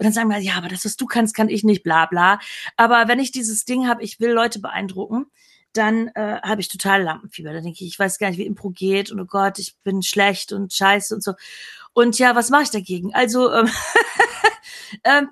dann 0.04 0.12
sagen 0.12 0.28
wir, 0.28 0.38
ja, 0.38 0.54
aber 0.56 0.68
das, 0.68 0.84
was 0.84 0.96
du 0.96 1.06
kannst, 1.06 1.34
kann 1.34 1.48
ich 1.48 1.64
nicht, 1.64 1.82
bla 1.82 2.06
bla. 2.06 2.38
Aber 2.76 3.08
wenn 3.08 3.18
ich 3.18 3.32
dieses 3.32 3.64
Ding 3.64 3.88
habe, 3.88 4.02
ich 4.02 4.20
will 4.20 4.30
Leute 4.30 4.60
beeindrucken, 4.60 5.26
dann 5.72 6.08
äh, 6.08 6.40
habe 6.42 6.60
ich 6.60 6.68
total 6.68 7.02
Lampenfieber. 7.02 7.52
Dann 7.52 7.62
denke 7.62 7.84
ich, 7.84 7.90
ich 7.92 7.98
weiß 7.98 8.18
gar 8.18 8.28
nicht, 8.30 8.38
wie 8.38 8.46
Impro 8.46 8.70
geht 8.70 9.10
und 9.10 9.20
oh 9.20 9.26
Gott, 9.26 9.58
ich 9.58 9.76
bin 9.84 10.02
schlecht 10.02 10.52
und 10.52 10.72
scheiße 10.72 11.14
und 11.14 11.22
so. 11.22 11.34
Und 11.92 12.18
ja, 12.18 12.34
was 12.34 12.50
mache 12.50 12.64
ich 12.64 12.70
dagegen? 12.70 13.14
Also, 13.14 13.52
ähm, 13.52 13.68
ähm, 15.04 15.28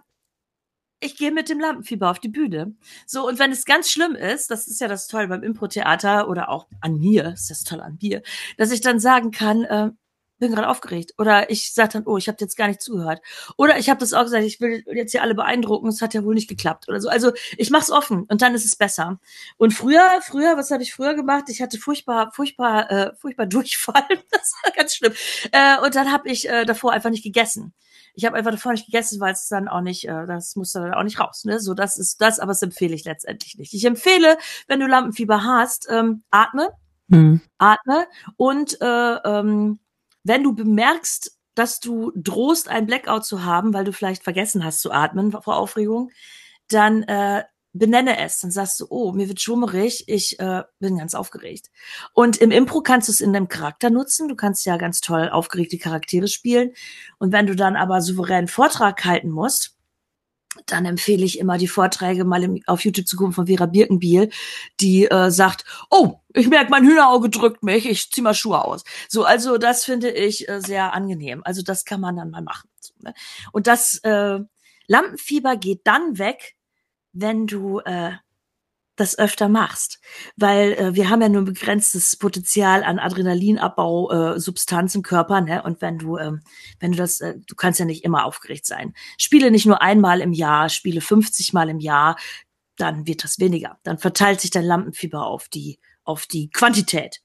ich 1.00 1.16
gehe 1.16 1.30
mit 1.30 1.48
dem 1.48 1.60
Lampenfieber 1.60 2.10
auf 2.10 2.20
die 2.20 2.28
Bühne. 2.28 2.74
So, 3.06 3.26
und 3.26 3.38
wenn 3.38 3.52
es 3.52 3.64
ganz 3.64 3.90
schlimm 3.90 4.14
ist, 4.14 4.50
das 4.50 4.66
ist 4.66 4.80
ja 4.80 4.88
das 4.88 5.08
Tolle 5.08 5.28
beim 5.28 5.42
Impro-Theater 5.42 6.28
oder 6.28 6.48
auch 6.48 6.68
an 6.80 6.98
mir, 6.98 7.32
ist 7.34 7.50
das 7.50 7.64
toll 7.64 7.80
an 7.80 7.98
mir, 8.00 8.22
dass 8.56 8.72
ich 8.72 8.80
dann 8.80 8.98
sagen 8.98 9.30
kann, 9.30 9.64
äh, 9.64 9.90
bin 10.38 10.52
gerade 10.52 10.68
aufgeregt. 10.68 11.12
Oder 11.18 11.50
ich 11.50 11.72
sage 11.72 11.94
dann, 11.94 12.06
oh, 12.06 12.16
ich 12.16 12.28
habe 12.28 12.38
jetzt 12.40 12.56
gar 12.56 12.68
nicht 12.68 12.80
zugehört. 12.80 13.20
Oder 13.56 13.78
ich 13.78 13.88
habe 13.88 14.00
das 14.00 14.12
auch 14.12 14.24
gesagt, 14.24 14.44
ich 14.44 14.60
will 14.60 14.84
jetzt 14.92 15.12
hier 15.12 15.22
alle 15.22 15.34
beeindrucken, 15.34 15.88
es 15.88 16.02
hat 16.02 16.14
ja 16.14 16.24
wohl 16.24 16.34
nicht 16.34 16.48
geklappt 16.48 16.88
oder 16.88 17.00
so. 17.00 17.08
Also 17.08 17.32
ich 17.56 17.70
mach's 17.70 17.90
offen 17.90 18.24
und 18.28 18.42
dann 18.42 18.54
ist 18.54 18.64
es 18.64 18.76
besser. 18.76 19.18
Und 19.56 19.72
früher, 19.72 20.20
früher, 20.22 20.56
was 20.56 20.70
habe 20.70 20.82
ich 20.82 20.92
früher 20.92 21.14
gemacht? 21.14 21.44
Ich 21.48 21.62
hatte 21.62 21.78
furchtbar, 21.78 22.32
furchtbar, 22.32 22.90
äh, 22.90 23.16
furchtbar 23.16 23.46
Durchfall. 23.46 24.04
das 24.30 24.52
war 24.62 24.72
ganz 24.72 24.94
schlimm. 24.94 25.12
Äh, 25.52 25.78
und 25.80 25.94
dann 25.94 26.12
habe 26.12 26.28
ich 26.28 26.48
äh, 26.48 26.64
davor 26.64 26.92
einfach 26.92 27.10
nicht 27.10 27.24
gegessen. 27.24 27.74
Ich 28.14 28.24
habe 28.24 28.36
einfach 28.36 28.50
davor 28.50 28.72
nicht 28.72 28.86
gegessen, 28.86 29.20
weil 29.20 29.34
es 29.34 29.48
dann 29.48 29.68
auch 29.68 29.82
nicht, 29.82 30.08
äh, 30.08 30.26
das 30.26 30.56
muss 30.56 30.72
dann 30.72 30.94
auch 30.94 31.02
nicht 31.02 31.20
raus. 31.20 31.44
Ne? 31.44 31.60
So, 31.60 31.74
das 31.74 31.98
ist 31.98 32.20
das, 32.20 32.38
aber 32.38 32.52
das 32.52 32.62
empfehle 32.62 32.94
ich 32.94 33.04
letztendlich 33.04 33.58
nicht. 33.58 33.74
Ich 33.74 33.84
empfehle, 33.84 34.38
wenn 34.68 34.80
du 34.80 34.86
Lampenfieber 34.86 35.44
hast, 35.44 35.86
ähm, 35.90 36.22
atme 36.30 36.70
Mhm. 37.08 37.40
Atme 37.58 38.06
und 38.36 38.80
äh, 38.80 39.14
ähm, 39.14 39.78
wenn 40.26 40.42
du 40.42 40.54
bemerkst, 40.54 41.38
dass 41.54 41.80
du 41.80 42.12
drohst, 42.14 42.68
ein 42.68 42.86
Blackout 42.86 43.24
zu 43.24 43.44
haben, 43.44 43.72
weil 43.72 43.84
du 43.84 43.92
vielleicht 43.92 44.22
vergessen 44.22 44.64
hast 44.64 44.80
zu 44.80 44.92
atmen 44.92 45.32
vor 45.32 45.56
Aufregung, 45.56 46.10
dann 46.68 47.02
äh, 47.04 47.44
benenne 47.72 48.18
es. 48.18 48.40
Dann 48.40 48.50
sagst 48.50 48.80
du, 48.80 48.86
oh, 48.90 49.12
mir 49.12 49.28
wird 49.28 49.40
schwummerig, 49.40 50.04
ich 50.08 50.38
äh, 50.40 50.64
bin 50.80 50.98
ganz 50.98 51.14
aufgeregt. 51.14 51.70
Und 52.12 52.38
im 52.38 52.50
Impro 52.50 52.80
kannst 52.82 53.08
du 53.08 53.12
es 53.12 53.20
in 53.20 53.32
deinem 53.32 53.48
Charakter 53.48 53.88
nutzen. 53.88 54.28
Du 54.28 54.36
kannst 54.36 54.66
ja 54.66 54.76
ganz 54.76 55.00
toll 55.00 55.28
aufgeregte 55.30 55.78
Charaktere 55.78 56.28
spielen. 56.28 56.72
Und 57.18 57.32
wenn 57.32 57.46
du 57.46 57.54
dann 57.54 57.76
aber 57.76 58.00
souveränen 58.00 58.48
Vortrag 58.48 59.04
halten 59.04 59.30
musst, 59.30 59.75
dann 60.66 60.84
empfehle 60.84 61.24
ich 61.24 61.38
immer 61.38 61.58
die 61.58 61.68
Vorträge 61.68 62.24
mal 62.24 62.42
im, 62.42 62.62
auf 62.66 62.84
YouTube 62.84 63.06
zu 63.06 63.16
gucken 63.16 63.32
von 63.32 63.46
Vera 63.46 63.66
Birkenbiel, 63.66 64.30
die 64.80 65.06
äh, 65.06 65.30
sagt, 65.30 65.64
oh, 65.90 66.20
ich 66.32 66.48
merke, 66.48 66.70
mein 66.70 66.84
Hühnerauge 66.86 67.30
drückt 67.30 67.62
mich, 67.62 67.86
ich 67.86 68.10
zieh 68.10 68.22
mal 68.22 68.34
Schuhe 68.34 68.64
aus. 68.64 68.84
So, 69.08 69.24
also 69.24 69.58
das 69.58 69.84
finde 69.84 70.10
ich 70.10 70.48
äh, 70.48 70.60
sehr 70.60 70.92
angenehm. 70.92 71.42
Also 71.44 71.62
das 71.62 71.84
kann 71.84 72.00
man 72.00 72.16
dann 72.16 72.30
mal 72.30 72.42
machen. 72.42 72.68
So, 72.80 72.94
ne? 73.02 73.14
Und 73.52 73.66
das 73.66 73.98
äh, 73.98 74.38
Lampenfieber 74.86 75.56
geht 75.56 75.80
dann 75.84 76.18
weg, 76.18 76.56
wenn 77.12 77.46
du 77.46 77.80
äh, 77.80 78.12
das 78.96 79.18
öfter 79.18 79.48
machst, 79.48 80.00
weil 80.36 80.72
äh, 80.72 80.94
wir 80.94 81.10
haben 81.10 81.20
ja 81.20 81.28
nur 81.28 81.42
ein 81.42 81.46
begrenztes 81.46 82.16
Potenzial 82.16 82.82
an 82.82 82.98
Adrenalinabbau 82.98 84.10
äh, 84.10 84.40
Substanz 84.40 84.94
im 84.94 85.02
Körper, 85.02 85.40
ne? 85.40 85.62
Und 85.62 85.80
wenn 85.82 85.98
du 85.98 86.16
ähm, 86.16 86.40
wenn 86.80 86.92
du 86.92 86.98
das 86.98 87.20
äh, 87.20 87.34
du 87.46 87.54
kannst 87.54 87.78
ja 87.78 87.86
nicht 87.86 88.04
immer 88.04 88.24
aufgeregt 88.24 88.66
sein. 88.66 88.94
Spiele 89.18 89.50
nicht 89.50 89.66
nur 89.66 89.82
einmal 89.82 90.20
im 90.20 90.32
Jahr, 90.32 90.68
spiele 90.68 91.00
50 91.00 91.52
Mal 91.52 91.68
im 91.68 91.78
Jahr, 91.78 92.16
dann 92.76 93.06
wird 93.06 93.24
das 93.24 93.38
weniger. 93.38 93.78
Dann 93.82 93.98
verteilt 93.98 94.40
sich 94.40 94.50
dein 94.50 94.64
Lampenfieber 94.64 95.24
auf 95.26 95.48
die 95.48 95.78
auf 96.04 96.26
die 96.26 96.50
Quantität. 96.50 97.20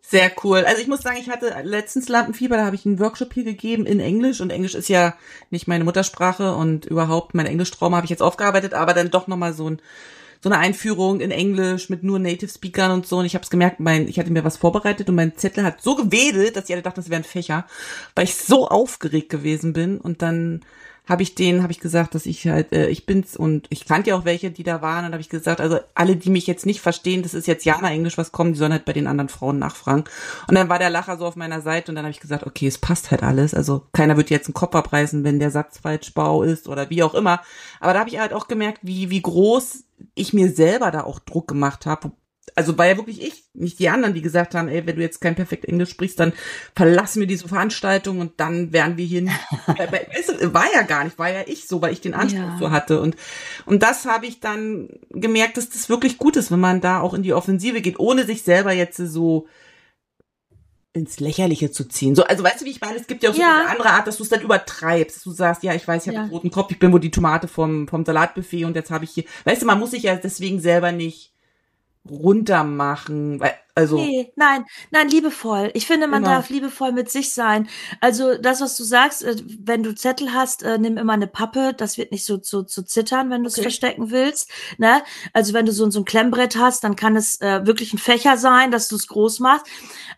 Sehr 0.00 0.30
cool. 0.44 0.64
Also 0.64 0.80
ich 0.80 0.88
muss 0.88 1.02
sagen, 1.02 1.18
ich 1.20 1.28
hatte 1.28 1.52
letztens 1.64 2.08
Lampenfieber, 2.08 2.56
da 2.56 2.64
habe 2.64 2.76
ich 2.76 2.86
einen 2.86 3.00
Workshop 3.00 3.34
hier 3.34 3.44
gegeben 3.44 3.86
in 3.86 4.00
Englisch 4.00 4.40
und 4.40 4.50
Englisch 4.50 4.74
ist 4.74 4.88
ja 4.88 5.14
nicht 5.50 5.66
meine 5.66 5.84
Muttersprache 5.84 6.54
und 6.54 6.86
überhaupt 6.86 7.34
mein 7.34 7.46
Englischtrauma 7.46 7.96
habe 7.96 8.04
ich 8.04 8.10
jetzt 8.10 8.22
aufgearbeitet, 8.22 8.74
aber 8.74 8.94
dann 8.94 9.10
doch 9.10 9.26
nochmal 9.26 9.52
so 9.52 9.68
ein 9.68 9.82
so 10.42 10.50
eine 10.50 10.58
Einführung 10.58 11.20
in 11.20 11.30
Englisch 11.30 11.88
mit 11.88 12.04
nur 12.04 12.18
Native 12.18 12.50
Speakern 12.50 12.92
und 12.92 13.06
so 13.06 13.18
und 13.18 13.24
ich 13.24 13.34
habe 13.34 13.42
es 13.42 13.50
gemerkt, 13.50 13.80
mein 13.80 14.06
ich 14.06 14.18
hatte 14.18 14.30
mir 14.30 14.44
was 14.44 14.58
vorbereitet 14.58 15.08
und 15.08 15.16
mein 15.16 15.36
Zettel 15.36 15.64
hat 15.64 15.82
so 15.82 15.96
gewedelt, 15.96 16.56
dass 16.56 16.68
ich 16.68 16.72
alle 16.72 16.82
dachten, 16.82 17.00
das 17.00 17.10
wären 17.10 17.24
Fächer, 17.24 17.66
weil 18.14 18.24
ich 18.24 18.36
so 18.36 18.68
aufgeregt 18.68 19.28
gewesen 19.30 19.72
bin 19.72 19.98
und 19.98 20.22
dann 20.22 20.62
habe 21.08 21.22
ich 21.22 21.34
denen, 21.34 21.62
habe 21.62 21.72
ich 21.72 21.80
gesagt, 21.80 22.14
dass 22.14 22.26
ich 22.26 22.46
halt, 22.46 22.72
äh, 22.72 22.88
ich 22.88 23.06
bin's 23.06 23.36
und 23.36 23.66
ich 23.70 23.86
kannte 23.86 24.10
ja 24.10 24.16
auch 24.16 24.24
welche, 24.24 24.50
die 24.50 24.64
da 24.64 24.82
waren 24.82 25.06
und 25.06 25.12
habe 25.12 25.20
ich 25.20 25.28
gesagt, 25.28 25.60
also 25.60 25.78
alle, 25.94 26.16
die 26.16 26.30
mich 26.30 26.46
jetzt 26.46 26.66
nicht 26.66 26.80
verstehen, 26.80 27.22
das 27.22 27.34
ist 27.34 27.46
jetzt 27.46 27.64
Jana 27.64 27.90
Englisch, 27.90 28.18
was 28.18 28.32
kommt, 28.32 28.54
die 28.54 28.58
sollen 28.58 28.72
halt 28.72 28.84
bei 28.84 28.92
den 28.92 29.06
anderen 29.06 29.28
Frauen 29.28 29.58
nachfragen. 29.58 30.04
Und 30.48 30.54
dann 30.56 30.68
war 30.68 30.78
der 30.78 30.90
Lacher 30.90 31.16
so 31.16 31.26
auf 31.26 31.36
meiner 31.36 31.60
Seite 31.60 31.90
und 31.90 31.96
dann 31.96 32.04
habe 32.04 32.12
ich 32.12 32.20
gesagt, 32.20 32.44
okay, 32.44 32.66
es 32.66 32.78
passt 32.78 33.10
halt 33.10 33.22
alles. 33.22 33.54
Also 33.54 33.86
keiner 33.92 34.16
wird 34.16 34.30
jetzt 34.30 34.48
einen 34.48 34.54
Kopf 34.54 34.74
abreißen, 34.74 35.22
wenn 35.24 35.38
der 35.38 35.50
Satz 35.50 35.78
falsch 35.78 36.12
bau 36.12 36.42
ist 36.42 36.68
oder 36.68 36.90
wie 36.90 37.02
auch 37.02 37.14
immer. 37.14 37.40
Aber 37.80 37.92
da 37.92 38.00
habe 38.00 38.10
ich 38.10 38.18
halt 38.18 38.32
auch 38.32 38.48
gemerkt, 38.48 38.80
wie, 38.82 39.10
wie 39.10 39.22
groß 39.22 39.84
ich 40.14 40.32
mir 40.32 40.50
selber 40.50 40.90
da 40.90 41.04
auch 41.04 41.20
Druck 41.20 41.48
gemacht 41.48 41.86
habe, 41.86 42.10
also 42.54 42.78
war 42.78 42.86
ja 42.86 42.96
wirklich 42.96 43.22
ich, 43.22 43.44
nicht 43.54 43.78
die 43.78 43.88
anderen, 43.88 44.14
die 44.14 44.22
gesagt 44.22 44.54
haben, 44.54 44.68
ey, 44.68 44.86
wenn 44.86 44.96
du 44.96 45.02
jetzt 45.02 45.20
kein 45.20 45.34
perfekt 45.34 45.64
Englisch 45.64 45.90
sprichst, 45.90 46.20
dann 46.20 46.32
verlassen 46.74 47.20
wir 47.20 47.26
diese 47.26 47.48
Veranstaltung 47.48 48.20
und 48.20 48.38
dann 48.38 48.72
wären 48.72 48.96
wir 48.96 49.04
hier 49.04 49.22
nicht. 49.22 49.36
war 50.52 50.72
ja 50.72 50.82
gar 50.82 51.04
nicht, 51.04 51.18
war 51.18 51.30
ja 51.30 51.42
ich 51.46 51.66
so, 51.66 51.82
weil 51.82 51.92
ich 51.92 52.00
den 52.00 52.14
Anspruch 52.14 52.40
ja. 52.40 52.56
so 52.58 52.70
hatte. 52.70 53.00
Und, 53.00 53.16
und 53.66 53.82
das 53.82 54.06
habe 54.06 54.26
ich 54.26 54.40
dann 54.40 54.88
gemerkt, 55.10 55.56
dass 55.56 55.68
das 55.68 55.88
wirklich 55.88 56.18
gut 56.18 56.36
ist, 56.36 56.50
wenn 56.50 56.60
man 56.60 56.80
da 56.80 57.00
auch 57.00 57.14
in 57.14 57.22
die 57.22 57.34
Offensive 57.34 57.80
geht, 57.80 57.98
ohne 57.98 58.24
sich 58.24 58.42
selber 58.42 58.72
jetzt 58.72 58.96
so 58.96 59.48
ins 60.96 61.20
Lächerliche 61.20 61.70
zu 61.70 61.86
ziehen. 61.86 62.14
So, 62.14 62.24
also 62.24 62.42
weißt 62.42 62.62
du, 62.62 62.64
wie 62.64 62.70
ich 62.70 62.80
meine? 62.80 62.96
Es 62.96 63.06
gibt 63.06 63.22
ja 63.22 63.30
auch 63.30 63.34
so 63.34 63.40
ja. 63.40 63.60
eine 63.60 63.68
andere 63.68 63.90
Art, 63.90 64.06
dass 64.06 64.16
du 64.16 64.22
es 64.22 64.30
dann 64.30 64.40
übertreibst. 64.40 65.16
Dass 65.16 65.24
du 65.24 65.30
sagst, 65.30 65.62
ja, 65.62 65.74
ich 65.74 65.86
weiß, 65.86 66.04
ich 66.04 66.08
habe 66.08 66.16
ja. 66.16 66.22
einen 66.22 66.30
roten 66.30 66.50
Kopf, 66.50 66.70
ich 66.70 66.78
bin 66.78 66.90
wohl 66.90 67.00
die 67.00 67.10
Tomate 67.10 67.48
vom, 67.48 67.86
vom 67.86 68.04
Salatbuffet 68.04 68.64
und 68.64 68.74
jetzt 68.74 68.90
habe 68.90 69.04
ich 69.04 69.10
hier. 69.10 69.24
Weißt 69.44 69.60
du, 69.60 69.66
man 69.66 69.78
muss 69.78 69.90
sich 69.90 70.04
ja 70.04 70.16
deswegen 70.16 70.58
selber 70.58 70.92
nicht 70.92 71.35
runtermachen, 72.10 73.40
weil 73.40 73.54
also 73.76 73.96
nee, 73.96 74.32
nein, 74.34 74.64
nein, 74.90 75.08
liebevoll. 75.08 75.70
Ich 75.74 75.86
finde, 75.86 76.08
man 76.08 76.24
genau. 76.24 76.34
darf 76.34 76.50
liebevoll 76.50 76.90
mit 76.90 77.10
sich 77.10 77.32
sein. 77.32 77.68
Also 78.00 78.36
das, 78.36 78.60
was 78.60 78.76
du 78.76 78.82
sagst, 78.82 79.22
äh, 79.22 79.36
wenn 79.60 79.84
du 79.84 79.94
Zettel 79.94 80.32
hast, 80.32 80.64
äh, 80.64 80.78
nimm 80.78 80.96
immer 80.96 81.12
eine 81.12 81.28
Pappe. 81.28 81.74
Das 81.76 81.96
wird 81.96 82.10
nicht 82.10 82.24
so 82.24 82.38
zu 82.38 82.56
so, 82.56 82.64
so 82.66 82.82
zittern, 82.82 83.30
wenn 83.30 83.42
du 83.42 83.48
es 83.48 83.54
okay. 83.54 83.62
verstecken 83.62 84.10
willst. 84.10 84.50
Ne? 84.78 85.02
Also 85.32 85.52
wenn 85.52 85.66
du 85.66 85.72
so, 85.72 85.88
so 85.90 86.00
ein 86.00 86.04
Klemmbrett 86.04 86.56
hast, 86.56 86.84
dann 86.84 86.96
kann 86.96 87.16
es 87.16 87.40
äh, 87.40 87.66
wirklich 87.66 87.92
ein 87.92 87.98
Fächer 87.98 88.36
sein, 88.36 88.70
dass 88.70 88.88
du 88.88 88.96
es 88.96 89.06
groß 89.08 89.40
machst. 89.40 89.66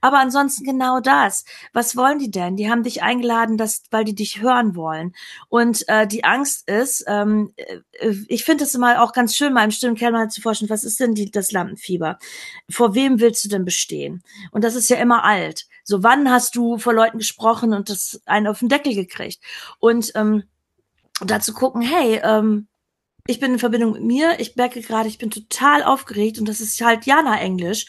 Aber 0.01 0.19
ansonsten 0.19 0.65
genau 0.65 1.01
das. 1.01 1.45
Was 1.73 1.97
wollen 1.97 2.19
die 2.19 2.31
denn? 2.31 2.57
Die 2.57 2.71
haben 2.71 2.83
dich 2.83 3.03
eingeladen, 3.03 3.57
dass, 3.57 3.83
weil 3.91 4.05
die 4.05 4.15
dich 4.15 4.41
hören 4.41 4.77
wollen. 4.77 5.15
Und 5.49 5.89
äh, 5.89 6.07
die 6.07 6.25
Angst 6.25 6.69
ist, 6.69 7.05
ähm, 7.09 7.53
äh, 7.57 8.15
ich 8.29 8.45
finde 8.45 8.65
es 8.65 8.75
immer 8.75 9.03
auch 9.03 9.13
ganz 9.13 9.35
schön, 9.35 9.53
mal 9.53 9.65
im 9.65 9.71
stillen 9.71 9.97
Keller 9.97 10.29
zu 10.29 10.41
forschen, 10.41 10.71
was 10.71 10.85
ist 10.85 11.01
denn 11.01 11.15
die, 11.15 11.31
das 11.31 11.53
Lampenfieber? 11.53 12.19
Vor 12.71 12.95
wem 12.95 13.21
willst 13.21 13.45
du 13.45 13.48
du 13.49 13.57
denn 13.57 13.65
bestehen? 13.65 14.23
Und 14.51 14.65
das 14.65 14.75
ist 14.75 14.89
ja 14.91 14.97
immer 14.97 15.25
alt. 15.25 15.67
So, 15.85 16.03
wann 16.03 16.31
hast 16.31 16.55
du 16.57 16.79
vor 16.79 16.93
Leuten 16.93 17.19
gesprochen 17.19 17.73
und 17.73 17.91
das 17.91 18.21
einen 18.27 18.47
auf 18.47 18.61
den 18.61 18.69
Deckel 18.69 18.95
gekriegt? 18.95 19.41
Und 19.79 20.13
ähm, 20.15 20.45
dazu 21.21 21.53
gucken, 21.53 21.83
hey, 21.83 22.21
ähm, 22.23 22.69
ich 23.27 23.41
bin 23.41 23.53
in 23.53 23.59
Verbindung 23.59 23.93
mit 23.93 24.03
mir, 24.03 24.41
ich 24.41 24.57
merke 24.57 24.81
gerade, 24.81 25.09
ich 25.09 25.19
bin 25.19 25.31
total 25.31 25.83
aufgeregt 25.83 26.39
und 26.39 26.49
das 26.49 26.61
ist 26.61 26.81
halt 26.81 27.05
Jana 27.05 27.39
Englisch. 27.39 27.87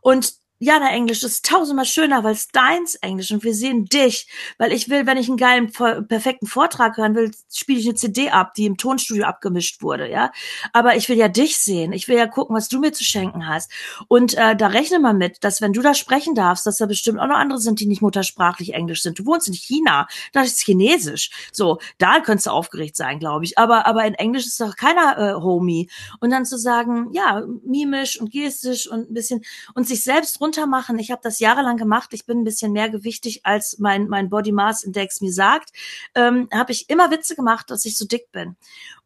Und 0.00 0.39
Jana 0.62 0.90
Englisch 0.90 1.22
ist 1.22 1.46
tausendmal 1.46 1.86
schöner, 1.86 2.22
weil 2.22 2.34
es 2.34 2.48
deins 2.48 2.94
Englisch 2.96 3.30
und 3.30 3.42
wir 3.44 3.54
sehen 3.54 3.86
dich, 3.86 4.28
weil 4.58 4.72
ich 4.72 4.90
will, 4.90 5.06
wenn 5.06 5.16
ich 5.16 5.28
einen 5.28 5.38
geilen, 5.38 5.72
perfekten 5.72 6.46
Vortrag 6.46 6.98
hören 6.98 7.14
will, 7.14 7.30
spiele 7.50 7.78
ich 7.78 7.86
eine 7.86 7.94
CD 7.94 8.28
ab, 8.28 8.52
die 8.52 8.66
im 8.66 8.76
Tonstudio 8.76 9.24
abgemischt 9.24 9.80
wurde, 9.80 10.10
ja. 10.10 10.32
Aber 10.74 10.96
ich 10.96 11.08
will 11.08 11.16
ja 11.16 11.28
dich 11.28 11.56
sehen, 11.56 11.94
ich 11.94 12.08
will 12.08 12.18
ja 12.18 12.26
gucken, 12.26 12.54
was 12.54 12.68
du 12.68 12.78
mir 12.78 12.92
zu 12.92 13.04
schenken 13.04 13.48
hast. 13.48 13.70
Und 14.06 14.34
äh, 14.34 14.54
da 14.54 14.66
rechne 14.66 14.98
mal 14.98 15.14
mit, 15.14 15.42
dass 15.44 15.62
wenn 15.62 15.72
du 15.72 15.80
da 15.80 15.94
sprechen 15.94 16.34
darfst, 16.34 16.66
dass 16.66 16.76
da 16.76 16.84
bestimmt 16.84 17.20
auch 17.20 17.26
noch 17.26 17.36
andere 17.36 17.58
sind, 17.58 17.80
die 17.80 17.86
nicht 17.86 18.02
muttersprachlich 18.02 18.74
Englisch 18.74 19.00
sind. 19.00 19.18
Du 19.18 19.24
wohnst 19.24 19.48
in 19.48 19.54
China, 19.54 20.08
das 20.34 20.48
ist 20.48 20.60
Chinesisch. 20.62 21.30
So, 21.52 21.78
da 21.96 22.20
könntest 22.20 22.48
du 22.48 22.50
aufgeregt 22.50 22.96
sein, 22.96 23.18
glaube 23.18 23.46
ich. 23.46 23.56
Aber 23.56 23.86
aber 23.86 24.04
in 24.04 24.14
Englisch 24.14 24.46
ist 24.46 24.60
doch 24.60 24.76
keiner 24.76 25.16
äh, 25.16 25.40
Homie. 25.40 25.88
Und 26.20 26.28
dann 26.28 26.44
zu 26.44 26.58
sagen, 26.58 27.08
ja, 27.12 27.46
mimisch 27.64 28.20
und 28.20 28.30
gestisch 28.30 28.86
und 28.86 29.10
ein 29.10 29.14
bisschen 29.14 29.42
und 29.74 29.88
sich 29.88 30.04
selbst 30.04 30.38
runter 30.38 30.49
machen. 30.66 30.98
Ich 30.98 31.10
habe 31.10 31.20
das 31.22 31.38
jahrelang 31.38 31.76
gemacht. 31.76 32.10
Ich 32.12 32.26
bin 32.26 32.40
ein 32.40 32.44
bisschen 32.44 32.72
mehr 32.72 32.88
gewichtig, 32.90 33.40
als 33.44 33.78
mein, 33.78 34.08
mein 34.08 34.28
Body 34.28 34.52
Mass 34.52 34.82
Index 34.82 35.20
mir 35.20 35.32
sagt. 35.32 35.70
Ähm, 36.14 36.48
habe 36.52 36.72
ich 36.72 36.90
immer 36.90 37.10
Witze 37.10 37.36
gemacht, 37.36 37.70
dass 37.70 37.84
ich 37.84 37.96
so 37.96 38.06
dick 38.06 38.30
bin. 38.32 38.56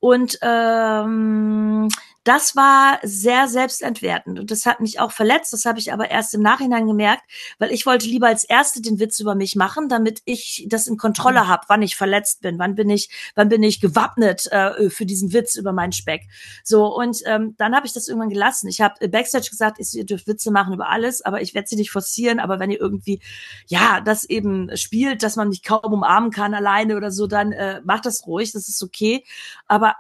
Und 0.01 0.39
ähm, 0.43 1.89
das 2.25 2.57
war 2.57 2.99
sehr 3.03 3.49
selbstentwertend 3.49 4.39
und 4.39 4.51
das 4.51 4.67
hat 4.67 4.81
mich 4.81 4.99
auch 4.99 5.13
verletzt. 5.13 5.53
Das 5.53 5.67
habe 5.67 5.79
ich 5.79 5.93
aber 5.93 6.11
erst 6.11 6.35
im 6.35 6.41
Nachhinein 6.41 6.87
gemerkt, 6.87 7.23
weil 7.59 7.71
ich 7.71 7.85
wollte 7.87 8.07
lieber 8.07 8.29
als 8.29 8.45
Erste 8.45 8.81
den 8.81 8.99
Witz 8.99 9.21
über 9.21 9.35
mich 9.35 9.57
machen, 9.57 9.89
damit 9.89 10.23
ich 10.25 10.67
das 10.69 10.87
in 10.87 10.97
Kontrolle 10.97 11.43
mhm. 11.43 11.49
habe, 11.49 11.65
wann 11.69 11.83
ich 11.83 11.97
verletzt 11.97 12.41
bin, 12.41 12.59
wann 12.59 12.75
bin 12.75 12.89
ich, 12.89 13.11
wann 13.35 13.49
bin 13.51 13.63
ich 13.63 13.81
gewappnet 13.81 14.51
äh, 14.51 14.89
für 14.89 15.07
diesen 15.07 15.33
Witz 15.33 15.55
über 15.55 15.73
meinen 15.73 15.93
Speck. 15.93 16.23
So 16.63 16.87
und 16.87 17.21
ähm, 17.27 17.55
dann 17.59 17.77
habe 17.77 17.87
ich 17.87 17.93
das 17.93 18.09
irgendwann 18.09 18.31
gelassen. 18.31 18.69
Ich 18.69 18.81
habe 18.81 19.09
backstage 19.09 19.51
gesagt, 19.51 19.79
ihr 19.93 20.07
dürft 20.07 20.27
Witze 20.27 20.51
machen 20.51 20.73
über 20.73 20.89
alles, 20.89 21.23
aber 21.23 21.43
ich 21.43 21.55
werde 21.55 21.69
sie 21.69 21.77
nicht 21.77 21.91
forcieren. 21.91 22.41
Aber 22.41 22.59
wenn 22.59 22.71
ihr 22.71 22.81
irgendwie 22.81 23.21
ja 23.67 24.01
das 24.01 24.25
eben 24.25 24.75
spielt, 24.77 25.23
dass 25.23 25.37
man 25.37 25.51
mich 25.51 25.63
kaum 25.63 25.93
umarmen 25.93 26.31
kann 26.31 26.55
alleine 26.55 26.97
oder 26.97 27.11
so, 27.11 27.27
dann 27.27 27.53
äh, 27.53 27.81
macht 27.85 28.07
das 28.07 28.27
ruhig, 28.27 28.53
das 28.53 28.69
ist 28.69 28.83
okay. 28.83 29.25
Aber 29.67 29.95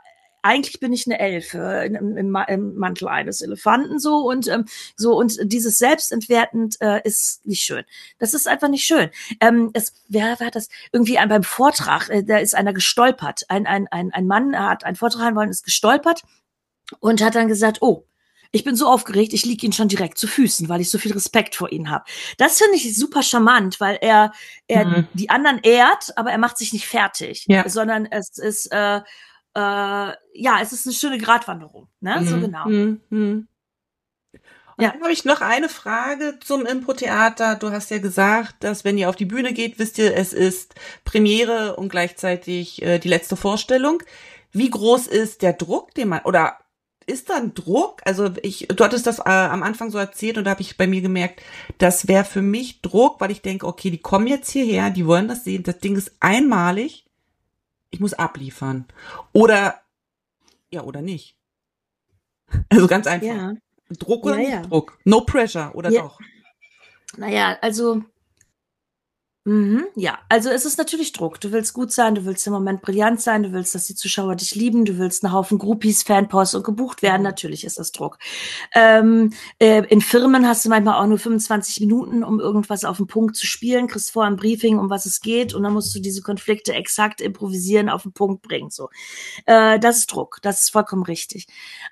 eigentlich 0.44 0.78
bin 0.78 0.92
ich 0.92 1.06
eine 1.06 1.18
Elfe 1.18 1.84
im, 1.86 2.16
im, 2.16 2.36
im 2.48 2.74
Mantel 2.76 3.08
eines 3.08 3.40
Elefanten 3.40 3.98
so 3.98 4.18
und 4.18 4.46
ähm, 4.48 4.66
so 4.94 5.16
und 5.16 5.38
dieses 5.44 5.78
selbstentwertend 5.78 6.76
äh, 6.80 7.00
ist 7.02 7.46
nicht 7.46 7.62
schön. 7.62 7.84
Das 8.18 8.34
ist 8.34 8.46
einfach 8.46 8.68
nicht 8.68 8.84
schön. 8.84 9.08
Ähm, 9.40 9.70
es 9.72 9.94
wer 10.08 10.38
war 10.40 10.50
das 10.50 10.68
irgendwie 10.92 11.18
ein, 11.18 11.30
beim 11.30 11.44
Vortrag, 11.44 12.10
äh, 12.10 12.22
da 12.22 12.38
ist 12.38 12.54
einer 12.54 12.74
gestolpert. 12.74 13.42
Ein 13.48 13.66
ein 13.66 13.88
ein 13.88 14.12
ein 14.12 14.26
Mann 14.26 14.58
hat 14.58 14.84
einen 14.84 14.96
Vortrag 14.96 15.22
halten 15.22 15.36
wollen, 15.36 15.50
ist 15.50 15.64
gestolpert 15.64 16.22
und 17.00 17.22
hat 17.22 17.34
dann 17.34 17.48
gesagt, 17.48 17.80
oh 17.80 18.04
ich 18.52 18.62
bin 18.62 18.76
so 18.76 18.86
aufgeregt, 18.86 19.32
ich 19.32 19.44
lieg 19.44 19.64
ihn 19.64 19.72
schon 19.72 19.88
direkt 19.88 20.16
zu 20.16 20.28
Füßen, 20.28 20.68
weil 20.68 20.80
ich 20.80 20.88
so 20.88 20.96
viel 20.96 21.12
Respekt 21.12 21.56
vor 21.56 21.72
ihnen 21.72 21.90
habe. 21.90 22.04
Das 22.38 22.58
finde 22.58 22.76
ich 22.76 22.96
super 22.96 23.24
charmant, 23.24 23.80
weil 23.80 23.98
er, 24.00 24.32
er 24.68 24.84
mhm. 24.84 25.08
die 25.12 25.28
anderen 25.28 25.58
ehrt, 25.64 26.16
aber 26.16 26.30
er 26.30 26.38
macht 26.38 26.58
sich 26.58 26.72
nicht 26.72 26.86
fertig, 26.86 27.46
ja. 27.48 27.68
sondern 27.68 28.06
es 28.06 28.38
ist 28.38 28.70
äh, 28.70 29.00
äh, 29.54 29.58
ja, 29.58 30.58
es 30.60 30.72
ist 30.72 30.86
eine 30.86 30.94
schöne 30.94 31.18
Gratwanderung. 31.18 31.88
Ne? 32.00 32.20
Mhm. 32.20 32.26
So 32.26 32.40
genau. 32.40 32.68
Mhm. 32.68 33.48
Und 34.76 34.82
ja. 34.82 34.90
dann 34.90 35.02
habe 35.02 35.12
ich 35.12 35.24
noch 35.24 35.40
eine 35.40 35.68
Frage 35.68 36.38
zum 36.40 36.66
Impro-Theater. 36.66 37.54
Du 37.54 37.70
hast 37.70 37.90
ja 37.90 37.98
gesagt, 37.98 38.64
dass 38.64 38.84
wenn 38.84 38.98
ihr 38.98 39.08
auf 39.08 39.16
die 39.16 39.24
Bühne 39.24 39.52
geht, 39.52 39.78
wisst 39.78 39.98
ihr, 39.98 40.16
es 40.16 40.32
ist 40.32 40.74
Premiere 41.04 41.76
und 41.76 41.90
gleichzeitig 41.90 42.82
äh, 42.82 42.98
die 42.98 43.08
letzte 43.08 43.36
Vorstellung. 43.36 44.02
Wie 44.50 44.70
groß 44.70 45.06
ist 45.06 45.42
der 45.42 45.52
Druck, 45.52 45.94
den 45.94 46.08
man, 46.08 46.22
oder 46.24 46.58
ist 47.06 47.30
da 47.30 47.36
ein 47.36 47.54
Druck? 47.54 48.00
Also 48.04 48.30
ich, 48.42 48.66
du 48.68 48.82
hattest 48.82 49.06
das 49.06 49.20
äh, 49.20 49.22
am 49.30 49.62
Anfang 49.62 49.90
so 49.90 49.98
erzählt 49.98 50.38
und 50.38 50.44
da 50.44 50.50
habe 50.50 50.62
ich 50.62 50.76
bei 50.76 50.88
mir 50.88 51.02
gemerkt, 51.02 51.40
das 51.78 52.08
wäre 52.08 52.24
für 52.24 52.42
mich 52.42 52.80
Druck, 52.82 53.20
weil 53.20 53.30
ich 53.30 53.42
denke, 53.42 53.66
okay, 53.66 53.90
die 53.90 53.98
kommen 53.98 54.26
jetzt 54.26 54.50
hierher, 54.50 54.90
die 54.90 55.06
wollen 55.06 55.28
das 55.28 55.44
sehen, 55.44 55.62
das 55.62 55.78
Ding 55.78 55.96
ist 55.96 56.12
einmalig, 56.18 57.03
ich 57.94 58.00
muss 58.00 58.12
abliefern. 58.12 58.86
Oder 59.32 59.80
ja, 60.70 60.82
oder 60.82 61.00
nicht. 61.00 61.36
Also 62.68 62.86
ganz 62.86 63.06
einfach. 63.06 63.26
Ja. 63.26 63.54
Druck 63.98 64.24
oder 64.24 64.34
ja, 64.34 64.40
nicht 64.40 64.50
ja. 64.50 64.62
Druck? 64.62 64.98
No 65.04 65.22
pressure 65.22 65.74
oder 65.74 65.90
ja. 65.90 66.02
doch? 66.02 66.20
Naja, 67.16 67.56
also 67.62 68.02
Mhm, 69.46 69.84
ja, 69.94 70.18
also 70.30 70.48
es 70.48 70.64
ist 70.64 70.78
natürlich 70.78 71.12
Druck. 71.12 71.38
Du 71.38 71.52
willst 71.52 71.74
gut 71.74 71.92
sein, 71.92 72.14
du 72.14 72.24
willst 72.24 72.46
im 72.46 72.54
Moment 72.54 72.80
brillant 72.80 73.20
sein, 73.20 73.42
du 73.42 73.52
willst, 73.52 73.74
dass 73.74 73.86
die 73.86 73.94
Zuschauer 73.94 74.36
dich 74.36 74.54
lieben, 74.54 74.86
du 74.86 74.96
willst 74.96 75.22
einen 75.22 75.34
Haufen 75.34 75.58
Groupies, 75.58 76.02
Fanposts 76.02 76.54
und 76.54 76.64
gebucht 76.64 77.02
werden. 77.02 77.18
Mhm. 77.20 77.24
Natürlich 77.24 77.64
ist 77.64 77.78
das 77.78 77.92
Druck. 77.92 78.18
Ähm, 78.74 79.34
äh, 79.58 79.82
in 79.88 80.00
Firmen 80.00 80.48
hast 80.48 80.64
du 80.64 80.70
manchmal 80.70 80.98
auch 80.98 81.06
nur 81.06 81.18
25 81.18 81.80
Minuten, 81.80 82.24
um 82.24 82.40
irgendwas 82.40 82.86
auf 82.86 82.96
den 82.96 83.06
Punkt 83.06 83.36
zu 83.36 83.46
spielen, 83.46 83.86
kriegst 83.86 84.12
vor 84.12 84.24
ein 84.24 84.36
Briefing, 84.36 84.78
um 84.78 84.88
was 84.88 85.04
es 85.04 85.20
geht, 85.20 85.52
und 85.52 85.62
dann 85.62 85.74
musst 85.74 85.94
du 85.94 86.00
diese 86.00 86.22
Konflikte 86.22 86.72
exakt 86.72 87.20
improvisieren, 87.20 87.90
auf 87.90 88.04
den 88.04 88.12
Punkt 88.14 88.40
bringen. 88.40 88.70
So, 88.70 88.88
äh, 89.46 89.78
das 89.78 89.98
ist 89.98 90.06
Druck. 90.12 90.38
Das 90.42 90.62
ist 90.62 90.70
vollkommen 90.70 91.04
richtig. 91.04 91.46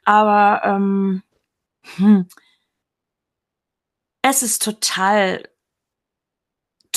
Aber 0.04 0.62
ähm, 0.64 1.22
hm, 1.96 2.26
es 4.22 4.42
ist 4.42 4.62
total 4.62 5.42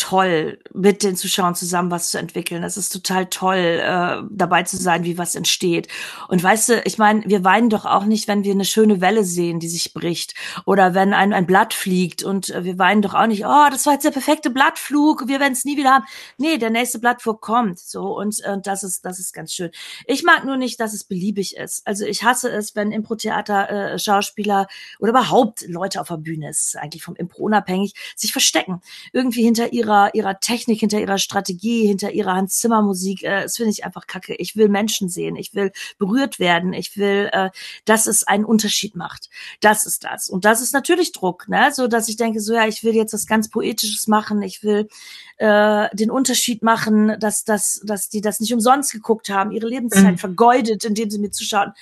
toll, 0.05 0.59
mit 0.71 1.01
den 1.01 1.15
Zuschauern 1.15 1.55
zusammen 1.55 1.89
was 1.89 2.11
zu 2.11 2.19
entwickeln. 2.19 2.63
Es 2.63 2.77
ist 2.77 2.89
total 2.89 3.25
toll, 3.25 3.55
äh, 3.55 4.21
dabei 4.29 4.61
zu 4.61 4.77
sein, 4.77 5.03
wie 5.03 5.17
was 5.17 5.33
entsteht. 5.33 5.87
Und 6.27 6.43
weißt 6.43 6.69
du, 6.69 6.81
ich 6.85 6.99
meine, 6.99 7.23
wir 7.25 7.43
weinen 7.43 7.71
doch 7.71 7.85
auch 7.85 8.05
nicht, 8.05 8.27
wenn 8.27 8.43
wir 8.43 8.51
eine 8.51 8.65
schöne 8.65 9.01
Welle 9.01 9.23
sehen, 9.23 9.59
die 9.59 9.67
sich 9.67 9.95
bricht. 9.95 10.35
Oder 10.65 10.93
wenn 10.93 11.13
ein, 11.13 11.33
ein 11.33 11.47
Blatt 11.47 11.73
fliegt 11.73 12.21
und 12.21 12.51
äh, 12.51 12.63
wir 12.63 12.77
weinen 12.77 13.01
doch 13.01 13.15
auch 13.15 13.25
nicht, 13.25 13.45
oh, 13.45 13.67
das 13.71 13.87
war 13.87 13.93
jetzt 13.93 14.05
der 14.05 14.11
perfekte 14.11 14.51
Blattflug, 14.51 15.27
wir 15.27 15.39
werden 15.39 15.53
es 15.53 15.65
nie 15.65 15.75
wieder 15.75 15.89
haben. 15.89 16.05
Nee, 16.37 16.59
der 16.59 16.69
nächste 16.69 16.99
Blattflug 16.99 17.41
kommt. 17.41 17.79
So, 17.79 18.15
und, 18.15 18.45
und 18.45 18.59
äh, 18.59 18.61
das 18.61 18.83
ist, 18.83 19.05
das 19.05 19.17
ist 19.19 19.33
ganz 19.33 19.53
schön. 19.53 19.71
Ich 20.05 20.23
mag 20.23 20.45
nur 20.45 20.57
nicht, 20.57 20.79
dass 20.79 20.93
es 20.93 21.03
beliebig 21.03 21.57
ist. 21.57 21.81
Also 21.87 22.05
ich 22.05 22.23
hasse 22.23 22.51
es, 22.51 22.75
wenn 22.75 22.91
Impro-Theater 22.91 23.93
äh, 23.93 23.99
Schauspieler 23.99 24.67
oder 24.99 25.09
überhaupt 25.09 25.67
Leute 25.67 25.99
auf 25.99 26.09
der 26.09 26.17
Bühne, 26.17 26.51
ist 26.51 26.77
eigentlich 26.77 27.03
vom 27.03 27.15
Impro 27.15 27.43
unabhängig, 27.43 27.95
sich 28.15 28.31
verstecken. 28.31 28.81
Irgendwie 29.11 29.41
hinter 29.41 29.73
ihrer 29.73 29.94
ihrer, 29.95 30.15
ihrer 30.15 30.39
Technik, 30.39 30.79
hinter 30.79 30.99
ihrer 30.99 31.17
Strategie, 31.17 31.87
hinter 31.87 32.11
ihrer 32.11 32.33
Hans 32.33 32.57
Zimmer 32.57 32.81
Musik. 32.81 33.23
Äh, 33.23 33.43
das 33.43 33.57
finde 33.57 33.71
ich 33.71 33.85
einfach 33.85 34.07
kacke. 34.07 34.35
Ich 34.35 34.55
will 34.55 34.69
Menschen 34.69 35.09
sehen. 35.09 35.35
Ich 35.35 35.53
will 35.53 35.71
berührt 35.97 36.39
werden. 36.39 36.73
Ich 36.73 36.97
will, 36.97 37.29
äh, 37.31 37.49
dass 37.85 38.07
es 38.07 38.23
einen 38.23 38.45
Unterschied 38.45 38.95
macht. 38.95 39.29
Das 39.61 39.85
ist 39.85 40.03
das. 40.03 40.29
Und 40.29 40.45
das 40.45 40.61
ist 40.61 40.73
natürlich 40.73 41.11
Druck, 41.11 41.47
ne? 41.47 41.71
So, 41.73 41.87
dass 41.87 42.07
ich 42.07 42.17
denke, 42.17 42.39
so, 42.41 42.53
ja, 42.53 42.67
ich 42.67 42.83
will 42.83 42.95
jetzt 42.95 43.13
was 43.13 43.27
ganz 43.27 43.49
Poetisches 43.49 44.07
machen. 44.07 44.41
Ich 44.41 44.63
will 44.63 44.87
äh, 45.37 45.89
den 45.95 46.11
Unterschied 46.11 46.63
machen, 46.63 47.15
dass, 47.19 47.43
dass, 47.43 47.81
dass 47.85 48.09
die 48.09 48.21
das 48.21 48.39
nicht 48.39 48.53
umsonst 48.53 48.91
geguckt 48.91 49.29
haben, 49.29 49.51
ihre 49.51 49.67
Lebenszeit 49.67 50.13
mhm. 50.13 50.17
vergeudet, 50.17 50.83
indem 50.83 51.09
sie 51.09 51.19
mir 51.19 51.31
zuschauen. 51.31 51.73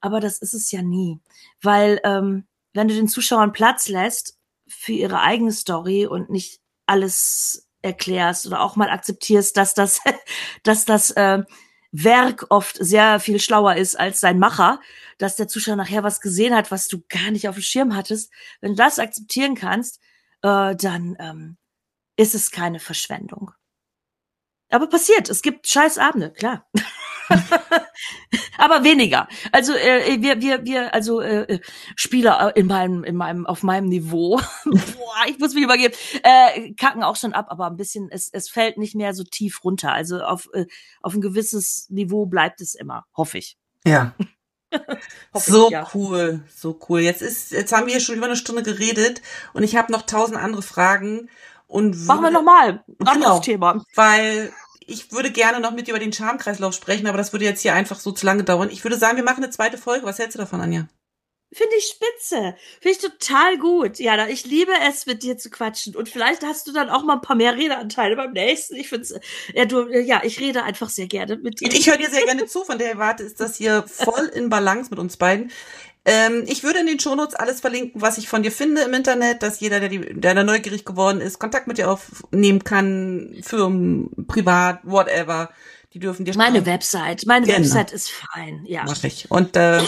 Aber 0.00 0.20
das 0.20 0.38
ist 0.38 0.54
es 0.54 0.70
ja 0.70 0.82
nie. 0.82 1.18
Weil, 1.60 2.00
ähm, 2.04 2.44
wenn 2.74 2.86
du 2.86 2.94
den 2.94 3.08
Zuschauern 3.08 3.52
Platz 3.52 3.88
lässt 3.88 4.36
für 4.68 4.92
ihre 4.92 5.20
eigene 5.20 5.50
Story 5.50 6.06
und 6.06 6.30
nicht 6.30 6.60
alles 6.88 7.68
erklärst 7.82 8.46
oder 8.46 8.60
auch 8.60 8.76
mal 8.76 8.90
akzeptierst, 8.90 9.56
dass 9.56 9.74
das, 9.74 10.00
dass 10.62 10.84
das 10.84 11.10
äh, 11.12 11.42
Werk 11.90 12.46
oft 12.50 12.76
sehr 12.78 13.20
viel 13.20 13.40
schlauer 13.40 13.76
ist 13.76 13.98
als 13.98 14.20
sein 14.20 14.38
Macher, 14.38 14.80
dass 15.16 15.36
der 15.36 15.48
Zuschauer 15.48 15.76
nachher 15.76 16.02
was 16.02 16.20
gesehen 16.20 16.54
hat, 16.54 16.70
was 16.70 16.88
du 16.88 17.02
gar 17.08 17.30
nicht 17.30 17.48
auf 17.48 17.56
dem 17.56 17.62
Schirm 17.62 17.96
hattest. 17.96 18.30
Wenn 18.60 18.72
du 18.72 18.76
das 18.76 18.98
akzeptieren 18.98 19.54
kannst, 19.54 20.00
äh, 20.42 20.76
dann 20.76 21.16
ähm, 21.18 21.56
ist 22.16 22.34
es 22.34 22.50
keine 22.50 22.80
Verschwendung. 22.80 23.52
Aber 24.70 24.88
passiert, 24.88 25.30
es 25.30 25.40
gibt 25.40 25.66
scheiß 25.66 25.98
Abende, 25.98 26.30
klar. 26.32 26.68
aber 28.58 28.84
weniger. 28.84 29.28
Also 29.52 29.74
äh, 29.74 30.20
wir 30.20 30.40
wir 30.40 30.64
wir 30.64 30.94
also 30.94 31.20
äh, 31.20 31.42
äh 31.42 31.60
Spieler 31.96 32.54
äh, 32.54 32.60
in 32.60 32.66
meinem 32.66 33.04
in 33.04 33.16
meinem 33.16 33.46
auf 33.46 33.62
meinem 33.62 33.88
Niveau. 33.88 34.40
Boah, 34.64 35.24
ich 35.26 35.38
muss 35.38 35.54
mich 35.54 35.64
übergeben. 35.64 35.94
Äh, 36.22 36.72
kacken 36.74 37.02
auch 37.02 37.16
schon 37.16 37.32
ab, 37.32 37.46
aber 37.50 37.66
ein 37.66 37.76
bisschen 37.76 38.08
es 38.10 38.28
es 38.32 38.48
fällt 38.48 38.78
nicht 38.78 38.94
mehr 38.94 39.14
so 39.14 39.24
tief 39.24 39.64
runter. 39.64 39.92
Also 39.92 40.22
auf 40.22 40.48
äh, 40.52 40.66
auf 41.02 41.14
ein 41.14 41.20
gewisses 41.20 41.86
Niveau 41.90 42.26
bleibt 42.26 42.60
es 42.60 42.74
immer, 42.74 43.06
hoffe 43.16 43.38
ich. 43.38 43.58
Ja. 43.84 44.14
so 45.34 45.66
ich, 45.66 45.72
ja. 45.72 45.88
cool, 45.94 46.44
so 46.54 46.78
cool. 46.88 47.00
Jetzt 47.00 47.22
ist 47.22 47.52
jetzt 47.52 47.72
haben 47.72 47.86
wir 47.86 47.92
hier 47.92 48.00
schon 48.00 48.16
über 48.16 48.26
eine 48.26 48.36
Stunde 48.36 48.62
geredet 48.62 49.22
und 49.52 49.62
ich 49.62 49.76
habe 49.76 49.92
noch 49.92 50.02
tausend 50.02 50.38
andere 50.38 50.62
Fragen 50.62 51.28
und 51.66 52.06
machen 52.06 52.22
wir 52.22 52.30
noch 52.30 52.42
mal 52.42 52.84
anderes 53.00 53.14
genau, 53.14 53.38
Thema, 53.40 53.84
weil 53.94 54.52
ich 54.88 55.12
würde 55.12 55.30
gerne 55.30 55.60
noch 55.60 55.72
mit 55.72 55.86
dir 55.86 55.92
über 55.92 56.00
den 56.00 56.12
Charmkreislauf 56.12 56.74
sprechen, 56.74 57.06
aber 57.06 57.18
das 57.18 57.32
würde 57.32 57.44
jetzt 57.44 57.60
hier 57.60 57.74
einfach 57.74 58.00
so 58.00 58.10
zu 58.10 58.24
lange 58.24 58.44
dauern. 58.44 58.70
Ich 58.70 58.82
würde 58.84 58.96
sagen, 58.96 59.16
wir 59.16 59.24
machen 59.24 59.44
eine 59.44 59.52
zweite 59.52 59.78
Folge. 59.78 60.06
Was 60.06 60.18
hältst 60.18 60.34
du 60.34 60.38
davon, 60.38 60.60
Anja? 60.60 60.88
Finde 61.50 61.76
ich 61.78 61.86
spitze. 61.86 62.56
Finde 62.80 62.90
ich 62.90 62.98
total 62.98 63.56
gut. 63.56 63.98
Ja, 63.98 64.26
ich 64.26 64.44
liebe 64.44 64.72
es, 64.86 65.06
mit 65.06 65.22
dir 65.22 65.38
zu 65.38 65.48
quatschen. 65.48 65.96
Und 65.96 66.08
vielleicht 66.08 66.42
hast 66.42 66.66
du 66.66 66.72
dann 66.72 66.90
auch 66.90 67.04
mal 67.04 67.14
ein 67.14 67.22
paar 67.22 67.36
mehr 67.36 67.56
Redeanteile 67.56 68.16
beim 68.16 68.32
nächsten. 68.32 68.76
Ich 68.76 68.88
finde 68.88 69.20
ja, 69.54 69.64
du, 69.64 69.88
ja, 69.88 70.22
ich 70.24 70.40
rede 70.40 70.62
einfach 70.64 70.90
sehr 70.90 71.06
gerne 71.06 71.36
mit 71.36 71.60
dir. 71.60 71.72
Ich 71.72 71.88
höre 71.88 71.96
dir 71.96 72.10
sehr 72.10 72.24
gerne 72.24 72.46
zu. 72.46 72.64
Von 72.64 72.78
der 72.78 72.98
Warte 72.98 73.22
ist 73.22 73.40
das 73.40 73.56
hier 73.56 73.84
voll 73.86 74.26
in 74.26 74.50
Balance 74.50 74.90
mit 74.90 74.98
uns 74.98 75.16
beiden. 75.16 75.50
Ähm, 76.10 76.44
ich 76.46 76.62
würde 76.62 76.78
in 76.78 76.86
den 76.86 76.98
Shownotes 76.98 77.34
alles 77.34 77.60
verlinken, 77.60 78.00
was 78.00 78.16
ich 78.16 78.28
von 78.28 78.42
dir 78.42 78.50
finde 78.50 78.80
im 78.80 78.94
Internet, 78.94 79.42
dass 79.42 79.60
jeder, 79.60 79.78
der, 79.78 79.90
die, 79.90 80.00
der 80.18 80.34
da 80.34 80.42
neugierig 80.42 80.86
geworden 80.86 81.20
ist, 81.20 81.38
Kontakt 81.38 81.66
mit 81.66 81.76
dir 81.76 81.90
aufnehmen 81.90 82.64
kann, 82.64 83.36
Firmen, 83.42 84.08
privat, 84.26 84.80
whatever. 84.84 85.50
Die 85.92 85.98
dürfen 85.98 86.24
dir 86.24 86.34
Meine 86.34 86.64
Website, 86.64 87.26
meine 87.26 87.44
genau. 87.44 87.58
Website 87.58 87.92
ist 87.92 88.10
fein, 88.10 88.64
ja. 88.64 88.84
Mach 88.86 89.04
ich. 89.04 89.30
Und 89.30 89.54
äh, 89.56 89.82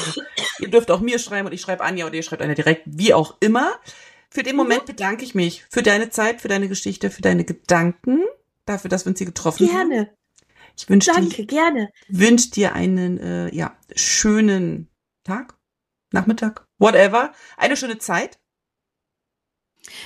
ihr 0.59 0.68
dürft 0.68 0.91
auch 0.91 1.01
mir 1.01 1.18
schreiben 1.18 1.47
und 1.47 1.55
ich 1.55 1.62
schreibe 1.62 1.85
Anja 1.85 2.05
oder 2.05 2.14
ihr 2.14 2.23
schreibt 2.23 2.43
Anja 2.43 2.55
direkt, 2.55 2.83
wie 2.85 3.14
auch 3.14 3.37
immer. 3.41 3.73
Für 4.29 4.43
den 4.43 4.57
Moment 4.57 4.83
mhm. 4.83 4.87
bedanke 4.89 5.25
ich 5.25 5.35
mich 5.35 5.64
für 5.71 5.83
deine 5.83 6.11
Zeit, 6.11 6.43
für 6.43 6.49
deine 6.49 6.68
Geschichte, 6.68 7.11
für 7.11 7.23
deine 7.23 7.45
Gedanken, 7.45 8.25
dafür, 8.66 8.91
dass 8.91 9.07
wir 9.07 9.11
uns 9.11 9.18
hier 9.18 9.27
getroffen 9.27 9.66
gerne. 9.66 9.81
haben. 9.81 9.91
Gerne. 9.91 10.11
Ich 10.77 10.89
wünsche 10.89 11.12
dir, 11.12 11.47
gerne. 11.47 11.91
Wünsche 12.09 12.51
dir 12.51 12.75
einen 12.75 13.18
äh, 13.18 13.55
ja, 13.55 13.75
schönen 13.95 14.89
Tag 15.25 15.55
Nachmittag, 16.12 16.66
whatever. 16.78 17.32
Eine 17.56 17.76
schöne 17.76 17.98
Zeit. 17.98 18.38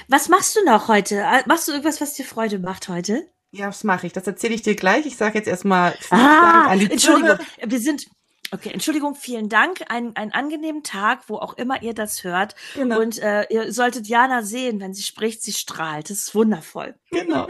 Was 0.09 0.29
machst 0.29 0.57
du 0.57 0.65
noch 0.65 0.89
heute? 0.89 1.17
Äh, 1.17 1.43
machst 1.47 1.69
du 1.69 1.73
irgendwas, 1.73 2.01
was 2.01 2.15
dir 2.15 2.25
Freude 2.25 2.59
macht 2.59 2.89
heute? 2.89 3.27
Ja, 3.51 3.69
was 3.69 3.85
mache 3.85 4.07
ich? 4.07 4.13
Das 4.13 4.27
erzähle 4.27 4.55
ich 4.55 4.63
dir 4.63 4.75
gleich. 4.75 5.07
Ich 5.07 5.17
sage 5.17 5.39
jetzt 5.39 5.49
erstmal 5.49 5.97
ah, 6.11 6.67
an 6.69 6.79
die 6.79 6.91
Entschuldigung, 6.91 7.39
Zuhörer. 7.39 7.71
wir 7.71 7.79
sind 7.81 8.07
Okay, 8.51 8.71
Entschuldigung, 8.73 9.17
vielen 9.17 9.49
Dank. 9.49 9.81
Ein, 9.89 10.15
einen 10.15 10.31
angenehmen 10.31 10.85
Tag, 10.85 11.29
wo 11.29 11.39
auch 11.39 11.55
immer 11.55 11.83
ihr 11.83 11.93
das 11.93 12.23
hört. 12.23 12.55
Genau. 12.75 13.01
Und 13.01 13.19
äh, 13.19 13.47
ihr 13.51 13.73
solltet 13.73 14.07
Jana 14.07 14.43
sehen, 14.43 14.79
wenn 14.79 14.95
sie 14.95 15.03
spricht, 15.03 15.43
sie 15.43 15.53
strahlt. 15.53 16.09
Das 16.09 16.19
ist 16.19 16.35
wundervoll. 16.37 16.95
Genau. 17.11 17.49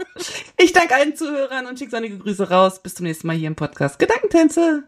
Ich 0.57 0.73
danke 0.73 0.95
allen 0.95 1.15
Zuhörern 1.15 1.67
und 1.67 1.77
schicke 1.77 1.91
sonnige 1.91 2.17
Grüße 2.17 2.49
raus. 2.49 2.81
Bis 2.81 2.95
zum 2.95 3.05
nächsten 3.05 3.27
Mal 3.27 3.35
hier 3.35 3.47
im 3.47 3.55
Podcast 3.55 3.99
Gedankentänze. 3.99 4.87